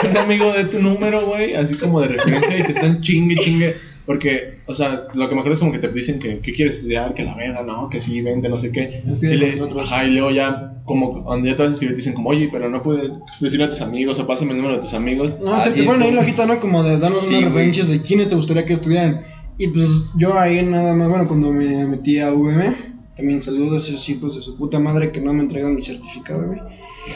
un 0.09 0.17
amigo 0.17 0.53
de 0.53 0.65
tu 0.65 0.81
número, 0.81 1.25
güey, 1.27 1.53
así 1.53 1.75
como 1.77 2.01
de 2.01 2.07
referencia 2.07 2.57
y 2.57 2.63
te 2.63 2.71
están 2.71 2.99
chingue, 3.01 3.35
chingue. 3.35 3.75
Porque, 4.05 4.55
o 4.65 4.73
sea, 4.73 5.05
lo 5.13 5.29
que 5.29 5.35
me 5.35 5.41
acuerdo 5.41 5.53
es 5.53 5.59
como 5.59 5.71
que 5.71 5.77
te 5.79 5.87
dicen 5.89 6.17
que, 6.19 6.39
que 6.39 6.51
quieres 6.51 6.75
estudiar, 6.77 7.13
que 7.13 7.23
la 7.23 7.35
verga, 7.35 7.61
¿no? 7.63 7.87
Que 7.89 8.01
sí, 8.01 8.21
vente, 8.21 8.49
no 8.49 8.57
sé 8.57 8.71
qué. 8.71 8.81
Estudia 9.11 9.35
y, 9.35 9.37
le- 9.37 9.81
ajá, 9.81 10.05
y 10.05 10.11
luego 10.11 10.31
ya, 10.31 10.69
como 10.85 11.23
cuando 11.23 11.47
ya 11.47 11.55
te 11.55 11.61
vas 11.61 11.69
a 11.69 11.73
inscribir, 11.73 11.93
te 11.93 11.99
dicen 11.99 12.13
como, 12.13 12.29
oye, 12.29 12.49
pero 12.51 12.67
no 12.69 12.81
puedes 12.81 13.11
decirle 13.39 13.65
a 13.65 13.69
tus 13.69 13.81
amigos, 13.81 14.17
o 14.19 14.25
pásame 14.25 14.51
el 14.51 14.57
número 14.57 14.75
de 14.75 14.81
tus 14.81 14.93
amigos. 14.93 15.37
No, 15.39 15.53
Ah, 15.53 15.63
te, 15.63 15.71
sí, 15.71 15.81
te 15.81 15.85
ponen 15.85 16.01
ahí 16.03 16.11
la 16.11 16.21
hojita, 16.21 16.45
¿no? 16.47 16.59
Como 16.59 16.83
de 16.83 16.97
darnos 16.97 17.23
Sí, 17.25 17.35
unas 17.35 17.51
referencias 17.51 17.87
de 17.87 18.01
quiénes 18.01 18.27
te 18.27 18.35
gustaría 18.35 18.65
que 18.65 18.73
estudiaran. 18.73 19.19
Y 19.57 19.67
pues 19.67 20.05
yo 20.17 20.37
ahí 20.39 20.63
nada 20.63 20.93
más, 20.95 21.07
bueno, 21.07 21.27
cuando 21.27 21.51
me 21.51 21.85
metí 21.85 22.17
a 22.19 22.31
VM, 22.31 22.75
también 23.15 23.39
saludos 23.41 23.73
a 23.85 23.87
esos 23.89 24.09
hijos 24.09 24.35
de 24.35 24.41
su 24.41 24.55
puta 24.57 24.79
madre 24.79 25.11
que 25.11 25.21
no 25.21 25.31
me 25.33 25.41
entregan 25.43 25.75
mi 25.75 25.81
certificado, 25.83 26.47
güey. 26.47 26.59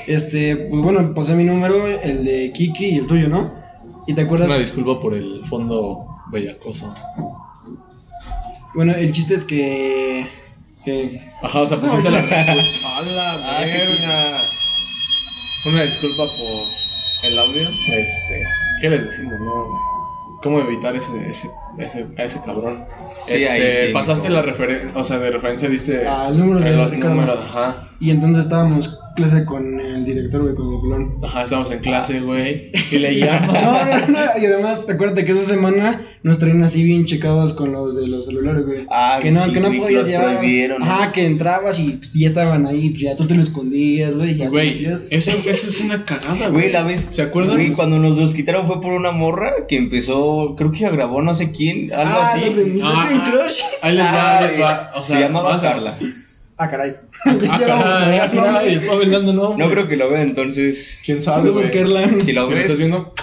Este, 0.07 0.55
pues 0.55 0.81
bueno, 0.83 1.13
pasé 1.15 1.35
mi 1.35 1.43
número, 1.43 1.87
el 1.87 2.23
de 2.23 2.51
Kiki 2.53 2.85
y 2.89 2.97
el 2.97 3.07
tuyo, 3.07 3.27
¿no? 3.29 3.51
¿Y 4.07 4.13
te 4.13 4.21
acuerdas? 4.21 4.49
Una 4.49 4.59
disculpa 4.59 4.99
por 4.99 5.15
el 5.15 5.41
fondo 5.45 6.05
bellacoso. 6.31 6.93
Bueno, 8.73 8.93
el 8.93 9.11
chiste 9.11 9.35
es 9.35 9.45
que. 9.45 10.27
que 10.83 11.21
Ajá, 11.43 11.59
o 11.61 11.67
sea, 11.67 11.77
pusiste 11.81 12.09
la. 12.11 12.19
¡A 12.19 12.21
la 12.21 12.25
verga! 13.65 14.41
Una 15.65 15.81
disculpa 15.81 16.25
por 16.25 17.29
el 17.31 17.39
audio. 17.39 17.69
Este, 17.69 18.47
¿qué 18.81 18.89
les 18.89 19.03
decimos, 19.03 19.39
no? 19.39 19.67
¿Cómo 20.43 20.59
evitar 20.59 20.95
ese, 20.95 21.27
ese, 21.27 21.49
ese, 21.79 22.05
a 22.17 22.23
ese 22.23 22.41
cabrón? 22.45 22.77
Sí, 23.21 23.35
este, 23.35 23.49
ahí 23.49 23.71
sí, 23.71 23.93
pasaste 23.93 24.29
no. 24.29 24.35
la 24.35 24.41
referencia, 24.41 24.91
o 24.95 25.03
sea, 25.03 25.17
de 25.19 25.31
referencia 25.31 25.69
diste 25.69 26.05
Ah, 26.07 26.27
el 26.29 26.37
número 26.37 26.59
de 26.59 26.75
los 26.75 26.91
Ricardo. 26.91 27.15
números, 27.15 27.39
ajá. 27.49 27.87
y 27.99 28.11
entonces 28.11 28.43
estábamos 28.43 28.99
clase 29.15 29.45
con 29.45 29.79
el 29.79 30.03
director, 30.03 30.41
güey, 30.43 30.53
con 30.53 30.73
el 30.73 30.81
pelón. 30.81 31.19
Ajá, 31.23 31.43
estábamos 31.43 31.71
en 31.71 31.79
clase, 31.79 32.19
güey, 32.19 32.71
y 32.91 32.97
le 32.99 33.17
llama. 33.17 33.47
No, 33.53 33.85
no, 33.85 34.07
no, 34.09 34.41
y 34.41 34.45
además, 34.45 34.85
te 34.85 34.91
acuerdas 34.93 35.23
que 35.23 35.31
esa 35.31 35.45
semana 35.45 36.01
nos 36.23 36.37
traían 36.39 36.61
así 36.63 36.83
bien 36.83 37.05
checados 37.05 37.53
con 37.53 37.71
los 37.71 37.95
de 37.95 38.07
los 38.09 38.25
celulares, 38.25 38.65
güey. 38.67 38.79
Ah, 38.91 39.19
que 39.21 39.31
no, 39.31 39.39
sí, 39.39 39.53
que 39.53 39.61
no 39.61 39.71
podías 39.71 40.05
llevar. 40.05 40.39
Ajá, 40.81 41.11
que 41.13 41.25
entrabas 41.25 41.79
y 41.79 41.97
si 42.03 42.19
ya 42.21 42.27
estaban 42.27 42.65
ahí, 42.65 42.89
pues 42.89 43.03
ya 43.03 43.15
tú 43.15 43.25
te 43.25 43.35
lo 43.35 43.41
escondías, 43.41 44.17
güey. 44.17 44.35
Ya 44.35 44.45
te 44.45 44.51
Güey, 44.51 44.85
eso, 44.85 45.01
eso 45.09 45.49
es 45.49 45.81
una 45.85 46.03
cagada, 46.03 46.49
Güey, 46.49 46.71
la 46.73 46.83
vez. 46.83 46.99
¿Se 47.11 47.21
acuerdan? 47.21 47.55
Güey, 47.55 47.71
cuando 47.71 47.97
nos 47.99 48.17
los 48.17 48.35
quitaron 48.35 48.67
fue 48.67 48.81
por 48.81 48.91
una 48.91 49.11
morra 49.11 49.53
que 49.69 49.77
empezó, 49.77 50.55
creo 50.57 50.73
que 50.73 50.89
grabó 50.89 51.21
no 51.21 51.33
sé 51.33 51.51
quién, 51.51 51.64
algo 51.69 51.93
ah, 51.95 52.23
así. 52.23 52.45
los 52.45 52.55
de 52.55 52.65
mi 52.65 52.81
Ah, 52.83 53.23
Crush. 53.29 53.61
Ahí 53.81 53.95
les 53.95 54.05
va, 54.05 54.09
Ah, 54.13 54.37
ahí 54.39 54.47
les 54.47 54.61
va. 54.61 54.91
O 54.95 55.03
sea, 55.03 55.17
se 55.17 55.23
llamaba 55.23 55.59
Carla. 55.59 55.97
Ah, 56.57 56.69
caray. 56.69 56.95
Ah, 57.25 57.37
ya 57.59 57.67
vamos 57.67 57.85
a 57.85 57.99
caray, 57.99 58.19
ver, 58.19 58.31
caray, 58.31 58.73
el 58.73 59.35
¿no? 59.35 59.57
No 59.57 59.69
creo 59.69 59.87
que 59.87 59.97
lo 59.97 60.09
vea 60.09 60.21
entonces. 60.21 60.99
¿Quién 61.03 61.21
sabe? 61.21 61.51
Carla. 61.71 62.07
Si 62.07 62.13
lo 62.13 62.21
Si 62.21 62.33
lo 62.33 62.43
ves. 62.43 62.51
estás 62.65 62.77
viendo, 62.77 63.13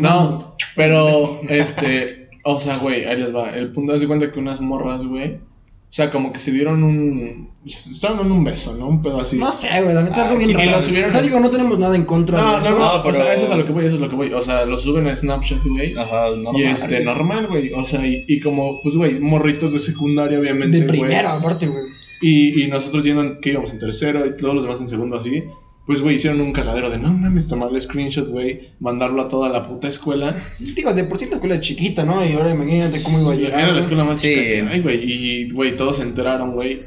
No, 0.00 0.56
pero 0.74 1.40
este, 1.48 2.28
o 2.44 2.58
sea, 2.58 2.76
güey, 2.78 3.04
ahí 3.04 3.18
les 3.18 3.34
va. 3.34 3.50
El 3.50 3.70
punto 3.72 3.94
es 3.94 4.00
de 4.00 4.06
cuenta 4.06 4.32
que 4.32 4.38
unas 4.40 4.60
morras, 4.60 5.04
güey, 5.04 5.38
o 5.88 5.92
sea, 5.96 6.10
como 6.10 6.32
que 6.32 6.40
se 6.40 6.50
dieron 6.52 6.82
un, 6.82 7.50
se 7.64 7.90
estaban 7.90 8.18
dando 8.18 8.34
un 8.34 8.44
beso, 8.44 8.74
¿no? 8.76 8.88
Un 8.88 9.02
pedo 9.02 9.20
así. 9.20 9.36
No 9.38 9.50
sé, 9.52 9.68
güey, 9.82 9.94
la 9.94 10.02
neta 10.02 10.22
Ah, 10.24 10.28
algo 10.30 10.38
bien 10.38 10.52
raro. 10.52 10.72
lo 10.72 10.80
subieron 10.82 11.08
O 11.08 11.10
sea, 11.12 11.20
a- 11.20 11.22
digo, 11.22 11.40
no 11.40 11.48
tenemos 11.48 11.78
nada 11.78 11.94
en 11.96 12.04
contra 12.04 12.38
No, 12.40 12.46
de 12.56 12.60
no, 12.60 12.66
eso. 12.66 12.78
no, 12.78 13.02
No, 13.02 13.08
o 13.08 13.14
sea, 13.14 13.32
eso 13.32 13.44
es 13.44 13.50
a 13.50 13.56
lo 13.56 13.64
que 13.64 13.72
voy, 13.72 13.86
eso 13.86 13.94
es 13.94 14.00
a 14.00 14.04
lo 14.04 14.10
que 14.10 14.16
voy. 14.16 14.32
O 14.32 14.42
sea, 14.42 14.64
lo 14.66 14.76
suben 14.76 15.06
a 15.06 15.14
Snapchat, 15.16 15.64
güey. 15.64 15.96
Ajá, 15.96 16.30
normal. 16.36 16.60
Y 16.60 16.64
este, 16.64 17.04
normal, 17.04 17.46
güey. 17.48 17.72
O 17.72 17.84
sea, 17.84 18.04
y, 18.06 18.24
y 18.26 18.40
como, 18.40 18.80
pues, 18.82 18.96
güey, 18.96 19.20
morritos 19.20 19.72
de 19.72 19.78
secundaria, 19.78 20.38
obviamente. 20.40 20.80
De 20.80 20.84
primero, 20.86 21.28
aparte, 21.28 21.66
güey. 21.68 21.84
Y, 22.20 22.62
y 22.64 22.66
nosotros 22.68 23.04
yendo, 23.04 23.22
en- 23.22 23.34
que 23.34 23.50
íbamos 23.50 23.70
en 23.70 23.78
tercero 23.78 24.26
y 24.26 24.36
todos 24.36 24.54
los 24.54 24.64
demás 24.64 24.80
en 24.80 24.88
segundo 24.88 25.16
así. 25.16 25.44
Pues, 25.86 26.02
güey, 26.02 26.16
hicieron 26.16 26.40
un 26.40 26.52
cagadero 26.52 26.90
de 26.90 26.98
no 26.98 27.12
mames, 27.12 27.46
tomarle 27.46 27.80
screenshot, 27.80 28.28
güey, 28.30 28.70
mandarlo 28.80 29.22
a 29.22 29.28
toda 29.28 29.48
la 29.48 29.62
puta 29.62 29.86
escuela. 29.86 30.34
Digo, 30.58 30.92
de 30.92 31.04
por 31.04 31.16
sí 31.18 31.26
la 31.26 31.34
escuela 31.36 31.54
es 31.54 31.60
chiquita, 31.60 32.04
¿no? 32.04 32.24
Y 32.26 32.32
ahora 32.32 32.50
imagínate 32.52 33.00
cómo 33.04 33.20
iba 33.20 33.32
a 33.32 33.36
llegar. 33.36 33.52
Era 33.52 33.66
la 33.66 33.72
güey. 33.74 33.80
escuela 33.80 34.04
más 34.04 34.20
Sí. 34.20 34.28
chica 34.28 34.40
que 34.42 34.60
hay, 34.62 34.80
güey. 34.80 35.00
Y, 35.02 35.50
güey, 35.50 35.76
todos 35.76 35.98
se 35.98 36.02
enteraron, 36.02 36.54
güey. 36.54 36.80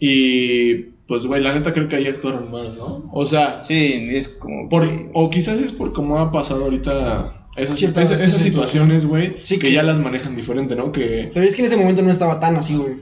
Y, 0.00 0.74
pues, 1.06 1.26
güey, 1.26 1.42
la 1.42 1.54
neta 1.54 1.72
creo 1.72 1.86
que 1.88 1.96
ahí 1.96 2.06
actuaron 2.06 2.50
mal, 2.50 2.66
¿no? 2.76 3.08
O 3.12 3.24
sea, 3.26 3.62
Sí, 3.62 4.08
es 4.10 4.28
como. 4.28 4.68
por, 4.68 4.82
que- 4.88 5.10
o 5.14 5.30
quizás 5.30 5.60
es 5.60 5.72
por 5.72 5.92
cómo 5.92 6.18
ha 6.18 6.32
pasado 6.32 6.64
ahorita 6.64 7.32
esas, 7.56 7.78
Ciertas- 7.78 8.10
esas, 8.10 8.22
esas 8.22 8.42
situaciones, 8.42 9.06
güey, 9.06 9.36
Sí, 9.42 9.58
que 9.58 9.68
que- 9.68 9.72
ya 9.74 9.82
las 9.82 9.98
manejan 9.98 10.34
diferente, 10.34 10.74
¿no? 10.74 10.90
Que, 10.92 11.30
Pero 11.32 11.46
es 11.46 11.54
que 11.54 11.60
en 11.62 11.66
ese 11.66 11.76
momento 11.76 12.02
no 12.02 12.10
estaba 12.10 12.40
tan 12.40 12.56
así, 12.56 12.74
güey. 12.76 12.94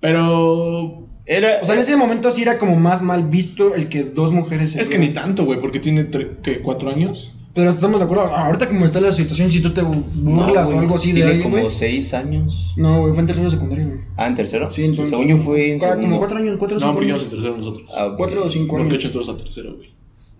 pero, 0.00 1.01
Era. 1.26 1.58
O 1.62 1.66
sea, 1.66 1.74
en 1.74 1.80
ese 1.80 1.96
momento 1.96 2.30
sí 2.30 2.42
era 2.42 2.58
como 2.58 2.76
más 2.76 3.02
mal 3.02 3.28
visto 3.28 3.74
el 3.74 3.88
que 3.88 4.02
dos 4.04 4.32
mujeres 4.32 4.72
se 4.72 4.80
es 4.80 4.88
que 4.88 4.98
ni 4.98 5.08
tanto, 5.10 5.44
güey, 5.44 5.60
porque 5.60 5.78
tiene, 5.80 6.10
tre- 6.10 6.40
¿qué, 6.42 6.60
cuatro 6.60 6.90
años? 6.90 7.32
Pero 7.54 7.68
estamos 7.68 8.00
de 8.00 8.06
acuerdo, 8.06 8.24
ahorita 8.34 8.66
como 8.66 8.86
está 8.86 8.98
la 9.00 9.12
situación, 9.12 9.50
si 9.50 9.60
tú 9.60 9.74
te 9.74 9.82
burlas 9.82 10.70
No, 10.70 10.76
o 10.76 10.80
algo 10.80 10.94
así 10.94 11.08
de 11.08 11.16
tiene 11.16 11.28
alguien, 11.32 11.42
como 11.50 11.58
güey. 11.62 11.70
seis 11.70 12.14
años. 12.14 12.72
No, 12.78 13.00
güey, 13.02 13.12
fue 13.12 13.20
en 13.20 13.26
tercero 13.26 13.44
de 13.44 13.50
secundaria, 13.50 13.84
güey. 13.84 13.98
Ah, 14.16 14.26
¿en 14.26 14.34
tercero? 14.34 14.70
Sí, 14.70 14.84
entonces. 14.84 15.10
Según 15.10 15.28
yo 15.28 15.36
fue 15.36 15.72
en 15.72 15.78
Cua-. 15.78 16.00
Como 16.00 16.18
cuatro 16.18 16.38
años, 16.38 16.56
cuatro 16.58 16.78
o 16.78 16.80
No, 16.80 16.86
cinco 16.86 16.94
porque 16.94 17.10
años. 17.12 17.20
íbamos 17.20 17.24
en 17.24 17.30
tercero 17.42 17.56
nosotros. 17.58 17.90
Ah, 17.94 18.06
ok. 18.06 18.16
Cuatro 18.16 18.44
o 18.44 18.50
cinco 18.50 18.76
Porque 18.78 18.88
años. 18.94 19.04
hecho 19.04 19.12
todos 19.12 19.28
a 19.28 19.36
tercero, 19.36 19.76
güey. 19.76 19.90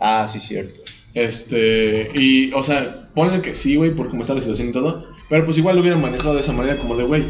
Ah, 0.00 0.26
sí, 0.26 0.40
cierto. 0.40 0.80
Este, 1.14 2.10
y, 2.18 2.50
o 2.54 2.62
sea, 2.62 2.96
ponle 3.14 3.42
que 3.42 3.54
sí, 3.54 3.76
güey, 3.76 3.94
por 3.94 4.08
cómo 4.10 4.22
está 4.22 4.34
la 4.34 4.40
situación 4.40 4.70
y 4.70 4.72
todo. 4.72 5.04
Pero 5.28 5.44
pues 5.44 5.58
igual 5.58 5.76
lo 5.76 5.82
hubieran 5.82 6.00
manejado 6.00 6.34
de 6.34 6.40
esa 6.40 6.52
manera, 6.52 6.76
como 6.78 6.96
de, 6.96 7.04
güey, 7.04 7.22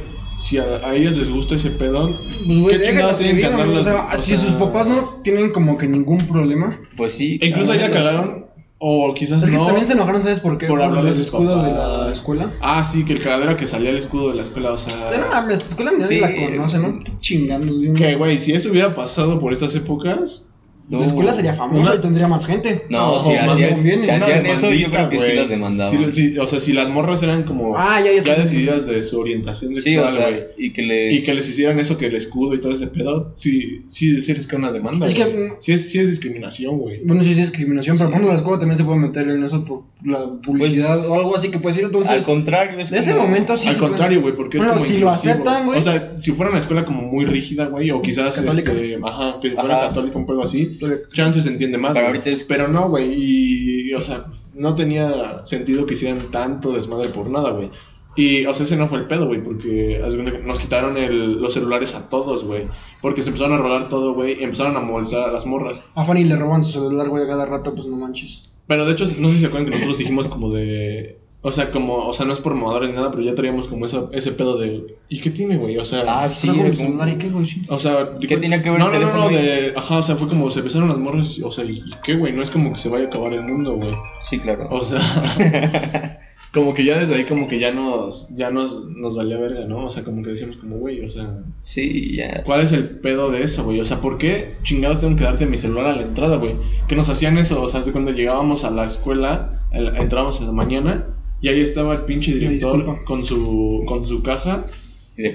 si 0.42 0.58
a, 0.58 0.64
a 0.64 0.94
ellos 0.94 1.16
les 1.16 1.30
gusta 1.30 1.54
ese 1.54 1.70
pedón, 1.70 2.12
Pues, 2.46 2.58
güey, 2.58 2.78
¿qué 2.78 2.84
chingados 2.86 3.18
tienen 3.18 3.36
que. 3.38 3.46
O 3.46 3.82
sea, 3.82 4.08
O 4.12 4.16
si 4.16 4.36
sea, 4.36 4.46
sus 4.46 4.54
papás 4.54 4.86
no 4.88 5.20
tienen 5.22 5.50
como 5.52 5.76
que 5.76 5.86
ningún 5.86 6.18
problema. 6.28 6.78
Pues 6.96 7.12
sí. 7.12 7.38
e 7.40 7.46
Incluso 7.48 7.74
la 7.74 7.82
déjalos. 7.88 7.96
cagaron, 8.04 8.46
o 8.78 9.14
quizás 9.14 9.44
Es 9.44 9.50
que 9.50 9.56
no. 9.56 9.64
también 9.66 9.86
se 9.86 9.92
enojaron, 9.92 10.20
¿sabes 10.22 10.40
por 10.40 10.58
qué? 10.58 10.66
por 10.66 10.78
Por, 10.78 10.88
hablar 10.88 11.04
de 11.04 11.10
el 11.10 11.14
sus 11.16 11.26
escudo 11.26 11.62
de 11.62 11.72
la 11.72 12.10
escuela. 12.12 12.50
Ah, 12.62 12.82
sí, 12.82 13.04
que 13.04 13.12
el 13.12 13.20
cagadero 13.20 13.56
que 13.56 13.66
salía 13.68 13.90
el 13.90 13.96
escudo 13.96 14.30
de 14.30 14.34
la 14.36 14.42
escuela, 14.42 14.72
o 14.72 14.78
sea. 14.78 15.08
Pero 15.08 15.26
esta 15.52 15.66
escuela 15.66 15.92
nadie 15.92 16.04
Sí. 16.06 16.18
la 16.20 16.34
conoce, 16.34 16.78
¿no? 16.78 16.98
Qué 16.98 17.12
chingando. 17.20 17.72
Que, 17.94 18.16
güey, 18.16 18.38
si 18.40 18.52
eso 18.52 18.70
hubiera 18.70 18.94
pasado 18.94 19.38
por 19.38 19.52
estas 19.52 19.74
épocas, 19.76 20.48
La 20.88 21.06
escuela 21.06 21.32
sería 21.32 21.54
famosa 21.54 21.90
Una- 21.92 21.94
y 21.98 22.00
tendría 22.02 22.28
más 22.28 22.44
gente. 22.44 22.84
No, 22.90 23.12
No, 23.14 23.18
si 23.18 23.30
conviene. 23.34 23.76
si 24.02 24.08
Una 24.10 24.16
hacían 24.18 24.46
eso, 24.46 24.72
yo 24.72 24.90
creo 24.90 25.08
que 25.08 25.18
sí 25.18 25.32
las 25.32 25.48
demandaban. 25.48 26.12
Sí, 26.12 26.30
sí, 26.30 26.38
o 26.38 26.46
sea, 26.46 26.60
si 26.60 26.72
las 26.74 26.90
morras 26.90 27.22
eran 27.22 27.44
como 27.44 27.78
Ah, 27.78 28.00
ya, 28.04 28.12
ya, 28.22 28.34
decididas 28.34 28.86
de 28.86 29.00
su 29.00 29.18
orientación 29.18 29.74
Sí, 29.74 29.80
sexual, 29.80 30.06
o 30.06 30.10
sea, 30.10 30.28
güey. 30.28 30.42
y 30.58 30.70
que 30.72 30.82
les... 30.82 31.14
Y 31.22 31.24
que 31.24 31.34
les 31.34 31.48
hicieran 31.48 31.78
eso, 31.78 31.96
que 31.96 32.06
el 32.06 32.14
escudo 32.14 32.54
y 32.54 32.60
todo 32.60 32.72
ese 32.72 32.88
pedo, 32.88 33.32
sí, 33.34 33.84
sí, 33.88 34.20
sí 34.20 34.32
es 34.32 34.46
que 34.46 34.56
una 34.56 34.70
demanda. 34.70 35.06
Es 35.06 35.14
que, 35.14 35.52
sí, 35.60 35.72
es, 35.72 35.90
sí 35.92 35.98
es 35.98 36.10
discriminación, 36.10 36.76
güey. 36.78 37.00
Bueno, 37.04 37.24
sí, 37.24 37.32
sí, 37.32 37.40
es 37.40 37.48
discriminación, 37.48 37.96
pero 37.96 38.10
por 38.10 38.14
ejemplo, 38.14 38.32
la 38.32 38.36
escuela 38.38 38.58
también 38.58 38.76
se 38.78 38.84
puede 38.84 38.98
meter 38.98 39.28
en 39.28 39.42
eso 39.44 39.64
por 39.64 39.84
la 40.04 40.18
publicidad 40.42 40.94
Pues, 40.98 41.08
o 41.10 41.14
algo 41.14 41.36
así 41.36 41.50
que 41.50 41.58
puede 41.58 41.74
decir. 41.74 41.86
Entonces, 41.86 42.10
Al 42.16 42.24
contrario, 42.24 42.78
es 42.80 42.90
de 42.90 42.98
ese 42.98 43.14
momento 43.14 43.56
sí 43.56 43.68
Al 43.68 43.78
contrario, 43.78 44.20
güey, 44.20 44.34
porque 44.36 44.58
es 44.58 44.64
Bueno, 44.64 44.78
como 44.78 44.84
si 44.84 44.98
lo 44.98 45.08
aceptan, 45.08 45.64
güey. 45.66 45.78
O 45.78 45.82
sea, 45.82 46.16
si 46.18 46.32
fuera 46.32 46.50
una 46.50 46.58
escuela 46.58 46.84
como 46.84 47.02
muy 47.02 47.24
rígida, 47.24 47.66
güey, 47.66 47.90
o 47.92 48.02
quizás 48.02 48.36
Católica. 48.40 48.72
este, 48.72 48.98
ajá, 49.02 49.38
que 49.40 49.50
fuera 49.52 49.80
católica 49.80 50.18
un 50.18 50.26
poco 50.26 50.42
así, 50.42 50.71
chances 51.12 51.44
se 51.44 51.50
entiende 51.50 51.78
más. 51.78 51.92
Pero 51.92 52.06
güey. 52.06 52.16
ahorita 52.16 52.30
es- 52.30 52.44
Pero 52.44 52.68
no, 52.68 52.88
güey, 52.88 53.12
y, 53.14 53.94
o 53.94 54.00
sea, 54.00 54.24
no 54.54 54.74
tenía 54.74 55.44
sentido 55.44 55.86
que 55.86 55.94
hicieran 55.94 56.18
tanto 56.30 56.72
desmadre 56.72 57.08
por 57.10 57.28
nada, 57.30 57.50
güey. 57.50 57.70
Y, 58.14 58.44
o 58.44 58.52
sea, 58.52 58.66
ese 58.66 58.76
no 58.76 58.86
fue 58.88 58.98
el 58.98 59.06
pedo, 59.06 59.26
güey, 59.26 59.42
porque 59.42 60.02
nos 60.44 60.60
quitaron 60.60 60.98
el, 60.98 61.40
los 61.40 61.54
celulares 61.54 61.94
a 61.94 62.08
todos, 62.10 62.44
güey. 62.44 62.66
Porque 63.00 63.22
se 63.22 63.30
empezaron 63.30 63.54
a 63.58 63.62
rolar 63.62 63.88
todo, 63.88 64.12
güey, 64.14 64.38
y 64.38 64.42
empezaron 64.44 64.76
a 64.76 64.80
molestar 64.80 65.28
a 65.30 65.32
las 65.32 65.46
morras. 65.46 65.84
A 65.94 66.04
Fanny 66.04 66.24
le 66.24 66.36
roban 66.36 66.62
su 66.62 66.72
celular, 66.72 67.08
güey, 67.08 67.24
a 67.24 67.26
cada 67.28 67.46
rato, 67.46 67.74
pues 67.74 67.86
no 67.86 67.96
manches. 67.96 68.52
Pero 68.66 68.84
de 68.84 68.92
hecho, 68.92 69.04
no 69.04 69.28
sé 69.28 69.34
si 69.34 69.40
se 69.40 69.46
acuerdan 69.46 69.66
que 69.70 69.76
nosotros 69.76 69.98
dijimos 69.98 70.28
como 70.28 70.50
de. 70.52 71.18
O 71.44 71.50
sea, 71.50 71.72
como, 71.72 71.96
o 72.06 72.12
sea, 72.12 72.24
no 72.24 72.32
es 72.32 72.38
por 72.38 72.54
mamadores 72.54 72.90
ni 72.90 72.94
nada, 72.94 73.10
pero 73.10 73.24
ya 73.24 73.34
traíamos 73.34 73.66
como 73.66 73.84
esa, 73.86 74.08
ese 74.12 74.30
pedo 74.30 74.58
de. 74.58 74.86
¿Y 75.08 75.20
qué 75.20 75.30
tiene, 75.30 75.56
güey? 75.56 75.76
O 75.76 75.84
sea. 75.84 76.04
Ah, 76.06 76.28
sí. 76.28 76.52
Celular 76.76 77.08
y 77.08 77.16
qué, 77.16 77.30
güey. 77.30 77.46
O 77.68 77.80
sea, 77.80 78.16
¿Qué 78.20 78.36
tenía 78.36 78.62
que 78.62 78.70
ver 78.70 78.78
no, 78.78 78.86
el 78.86 78.92
no, 78.92 78.98
teléfono 78.98 79.24
No, 79.24 79.30
no, 79.32 79.36
ahí? 79.36 79.44
de. 79.44 79.72
Ajá, 79.76 79.98
o 79.98 80.02
sea, 80.04 80.14
fue 80.14 80.28
como 80.28 80.48
se 80.50 80.60
empezaron 80.60 80.88
las 80.88 80.98
morras, 80.98 81.40
o 81.42 81.50
sea, 81.50 81.64
¿y 81.64 81.82
qué, 82.04 82.14
güey? 82.14 82.32
No 82.32 82.44
es 82.44 82.50
como 82.50 82.70
que 82.70 82.78
se 82.78 82.90
vaya 82.90 83.06
a 83.06 83.08
acabar 83.08 83.32
el 83.32 83.42
mundo, 83.42 83.74
güey. 83.74 83.90
Sí, 84.20 84.38
claro. 84.38 84.68
O 84.70 84.84
sea. 84.84 85.00
como 86.54 86.74
que 86.74 86.84
ya 86.84 86.96
desde 87.00 87.16
ahí, 87.16 87.24
como 87.24 87.48
que 87.48 87.58
ya 87.58 87.72
nos. 87.72 88.28
Ya 88.36 88.50
nos, 88.50 88.84
nos 88.90 89.16
valía 89.16 89.36
verga, 89.38 89.64
¿no? 89.66 89.86
O 89.86 89.90
sea, 89.90 90.04
como 90.04 90.22
que 90.22 90.30
decíamos, 90.30 90.58
como, 90.58 90.76
güey, 90.76 91.04
o 91.04 91.10
sea. 91.10 91.42
Sí, 91.60 92.14
ya. 92.14 92.44
¿Cuál 92.44 92.60
es 92.60 92.70
el 92.70 92.88
pedo 92.88 93.32
de 93.32 93.42
eso, 93.42 93.64
güey? 93.64 93.80
O 93.80 93.84
sea, 93.84 94.00
¿por 94.00 94.16
qué 94.16 94.48
chingados 94.62 95.00
tengo 95.00 95.16
que 95.16 95.24
darte 95.24 95.46
mi 95.46 95.58
celular 95.58 95.86
a 95.86 95.96
la 95.96 96.02
entrada, 96.02 96.36
güey? 96.36 96.54
Que 96.86 96.94
nos 96.94 97.08
hacían 97.08 97.36
eso, 97.36 97.60
o 97.60 97.68
sea, 97.68 97.80
de 97.80 97.90
cuando 97.90 98.12
llegábamos 98.12 98.62
a 98.64 98.70
la 98.70 98.84
escuela, 98.84 99.60
el- 99.72 99.96
entrábamos 99.96 100.40
en 100.40 100.46
la 100.46 100.52
mañana 100.52 101.06
y 101.42 101.48
ahí 101.48 101.60
estaba 101.60 101.92
el 101.94 102.04
pinche 102.06 102.32
director 102.34 102.78
disculpa. 102.78 103.04
con 103.04 103.22
su 103.22 103.82
con 103.86 104.02
su 104.04 104.22
caja, 104.22 104.64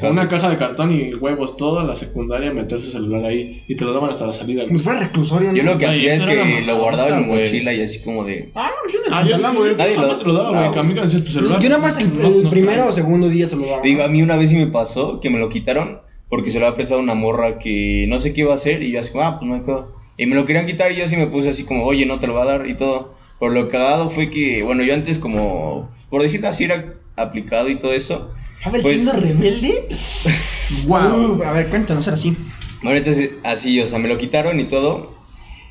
una 0.10 0.28
caja 0.28 0.50
de 0.50 0.58
cartón 0.58 0.92
y 0.92 1.14
huevos, 1.14 1.56
toda 1.56 1.84
la 1.84 1.96
secundaria 1.96 2.52
meter 2.52 2.80
su 2.82 2.90
celular 2.90 3.26
ahí 3.26 3.62
y 3.68 3.76
te 3.76 3.86
lo 3.86 3.94
daban 3.94 4.10
hasta 4.10 4.26
la 4.26 4.34
salida. 4.34 4.66
Como 4.66 4.80
si 4.80 4.84
fuera 4.86 5.00
reclusorio, 5.02 5.52
¿no? 5.52 5.58
Yo 5.58 5.64
lo 5.64 5.78
que 5.78 5.86
hacía 5.86 6.12
es 6.12 6.26
que 6.26 6.64
lo 6.66 6.78
guardaba 6.80 7.18
en 7.20 7.28
mi 7.30 7.36
mochila 7.36 7.74
y 7.74 7.82
así 7.84 8.00
como 8.02 8.24
de... 8.24 8.52
Ah, 8.56 8.70
no, 8.72 8.92
yo 8.92 9.00
el 9.06 9.14
Ah, 9.14 9.24
yo, 9.24 9.54
güey. 9.60 9.76
Nadie 9.76 9.96
jamás 9.96 10.26
lo- 10.26 10.34
daba, 10.34 10.52
no, 10.52 10.58
güey. 10.60 10.72
que 10.72 10.80
a 10.80 10.84
mí 10.84 10.94
me 10.96 11.02
decía 11.02 11.20
tu 11.24 11.28
celular. 11.32 11.62
Yo 11.62 11.70
nada 11.70 11.82
más 11.82 12.02
el, 12.02 12.18
No, 12.18 12.28
el 12.28 12.44
no, 12.46 12.50
primero 12.50 12.84
no. 12.86 12.90
o 12.90 12.92
segundo 12.92 13.30
día 13.30 13.46
se 13.46 13.56
lo 13.56 13.68
daba. 13.68 13.84
Digo, 13.84 14.02
a 14.04 14.08
mí 14.08 14.22
una 14.24 14.36
vez 14.36 14.50
sí 14.50 14.56
me 14.56 14.68
pasó 14.68 15.20
que 15.22 15.30
me 15.30 15.38
lo 15.38 15.48
quitaron 15.50 16.00
porque 16.30 16.50
se 16.52 16.60
lo 16.60 16.66
había 16.66 16.76
prestado 16.76 17.00
una 17.00 17.14
morra 17.14 17.60
que 17.60 18.06
no 18.10 18.18
sé 18.20 18.34
qué 18.34 18.42
iba 18.42 18.54
a 18.54 18.56
hacer 18.56 18.82
y 18.82 18.92
yo 18.92 19.00
así 19.00 19.12
como, 19.12 19.24
ah, 19.26 19.38
pues 19.38 19.48
no 19.48 19.56
hay 19.56 19.62
pedo. 19.62 19.94
Y 20.18 20.26
me 20.26 20.34
lo 20.36 20.46
querían 20.46 20.66
quitar 20.66 20.92
y 20.92 20.96
yo 20.96 21.04
así 21.04 21.16
me 21.18 21.28
puse 21.28 21.50
así 21.50 21.64
como, 21.66 21.84
oye, 21.86 22.06
no 22.08 22.20
te 22.20 22.26
lo 22.26 22.34
va 22.34 22.44
a 22.44 22.48
dar 22.48 22.68
y 22.68 22.74
todo. 22.74 23.16
Pero 23.40 23.52
lo 23.52 23.70
cagado 23.70 24.10
fue 24.10 24.30
que, 24.30 24.64
bueno, 24.64 24.84
yo 24.84 24.94
antes 24.94 25.20
como, 25.20 25.92
por 26.10 26.22
decirlo 26.22 26.48
así, 26.48 26.64
era 26.66 26.94
aplicado 27.16 27.70
y 27.70 27.76
todo 27.76 27.94
eso. 27.94 28.32
A 28.64 28.70
ver, 28.72 28.82
Pues- 28.82 29.04
siendo 29.04 29.20
rebelde. 29.22 29.88
wow. 30.88 31.44
a 31.44 31.52
ver, 31.54 31.68
cuéntanos, 31.68 32.08
era 32.08 32.16
así. 32.16 32.36
Bueno, 32.84 32.98
entonces 32.98 33.32
así, 33.44 33.80
o 33.80 33.86
sea, 33.86 34.00
me 34.00 34.08
lo 34.08 34.18
quitaron 34.18 34.60
y 34.60 34.64
todo. 34.66 35.12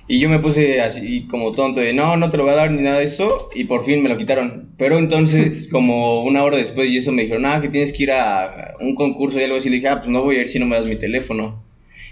Y 0.09 0.21
yo 0.21 0.29
me 0.29 0.39
puse 0.39 0.81
así 0.81 1.27
como 1.27 1.51
tonto 1.51 1.81
de 1.81 1.93
no, 1.93 2.17
no 2.17 2.31
te 2.31 2.37
lo 2.37 2.45
voy 2.45 2.53
a 2.53 2.57
dar 2.57 2.71
ni 2.71 2.83
nada 2.83 2.99
de 2.99 3.05
eso. 3.05 3.29
Y 3.57 3.65
por 3.65 3.85
fin 3.85 4.03
me 4.05 4.09
lo 4.09 4.17
quitaron. 4.17 4.71
Pero 4.79 4.99
entonces, 4.99 5.69
como 5.73 6.23
una 6.23 6.45
hora 6.45 6.59
después 6.59 6.91
y 6.93 6.99
eso 6.99 7.11
me 7.11 7.23
dijeron, 7.23 7.45
ah, 7.47 7.61
que 7.61 7.69
tienes 7.69 7.93
que 7.93 8.05
ir 8.05 8.13
a 8.13 8.75
un 8.81 8.95
concurso 8.95 9.41
y 9.41 9.45
algo 9.45 9.57
así. 9.57 9.69
Le 9.69 9.77
dije, 9.77 9.89
ah, 9.89 9.99
pues 9.99 10.09
no 10.09 10.23
voy 10.23 10.37
a 10.37 10.43
ir 10.43 10.49
si 10.49 10.61
no 10.61 10.67
me 10.67 10.77
das 10.79 10.89
mi 10.89 10.95
teléfono. 10.97 11.66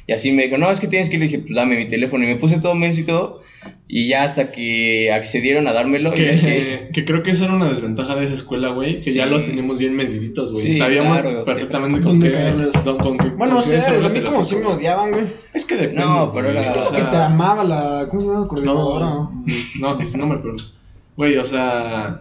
Y 0.07 0.13
así 0.13 0.33
me 0.33 0.45
dijo, 0.45 0.59
no, 0.59 0.71
es 0.71 0.81
que 0.81 0.87
tienes 0.89 1.09
que 1.09 1.17
ir. 1.17 1.21
Le 1.21 1.27
dije, 1.29 1.39
pues 1.39 1.55
dame 1.55 1.77
mi 1.77 1.87
teléfono. 1.87 2.25
Y 2.25 2.27
me 2.29 2.37
puse 2.37 2.59
todo 2.61 2.75
menso 2.75 3.01
y 3.01 3.05
todo. 3.05 3.43
Y 3.89 4.09
ya 4.09 4.25
hasta 4.25 4.53
que 4.53 5.11
accedieron 5.13 5.67
a 5.67 5.73
dármelo. 5.73 6.13
y 6.15 6.21
dije, 6.21 6.39
Que, 6.39 6.89
que 6.93 7.05
creo 7.07 7.23
que 7.23 7.31
esa 7.31 7.45
era 7.47 7.55
una 7.55 7.67
desventaja 7.69 8.15
de 8.15 8.25
esa 8.27 8.35
escuela, 8.35 8.69
güey. 8.69 8.97
Que 9.01 9.11
Sí. 9.11 9.15
ya 9.19 9.25
los 9.27 9.47
teníamos 9.47 9.79
bien 9.79 9.97
mediditos, 9.97 10.53
güey. 10.53 10.63
Sí, 10.65 10.75
Sabíamos 10.75 11.23
claro. 11.23 11.45
perfectamente 11.45 12.01
con 12.01 12.13
¿Dónde 12.21 12.29
qué. 12.29 12.35
caerles? 12.35 12.85
don- 12.85 12.99
con 12.99 13.17
qué- 13.17 13.29
Bueno, 13.31 13.55
con 13.55 13.61
o 13.61 13.63
sea, 13.63 13.79
a 13.79 14.09
mí 14.11 14.21
como 14.21 14.45
sí 14.45 14.57
me 14.57 14.67
odiaban, 14.67 15.11
güey. 15.13 15.25
Es 15.55 15.65
que 15.65 15.77
depende. 15.77 16.03
No, 16.03 16.31
pero 16.35 16.51
era- 16.51 16.73
o 16.73 16.83
Es 16.83 16.89
sea, 16.89 16.99
que 16.99 17.05
te 17.11 17.17
amaba 17.17 17.65
la. 17.65 18.07
¿Cómo 18.11 18.21
se 18.21 18.67
llama? 18.67 18.81
No, 19.01 19.45
no, 19.81 19.99
sí, 20.01 20.05
sí, 20.07 20.19
no 20.19 20.27
me 20.27 20.37
pero 20.39 20.55
Güey, 21.17 21.37
o 21.39 21.45
sea. 21.45 22.21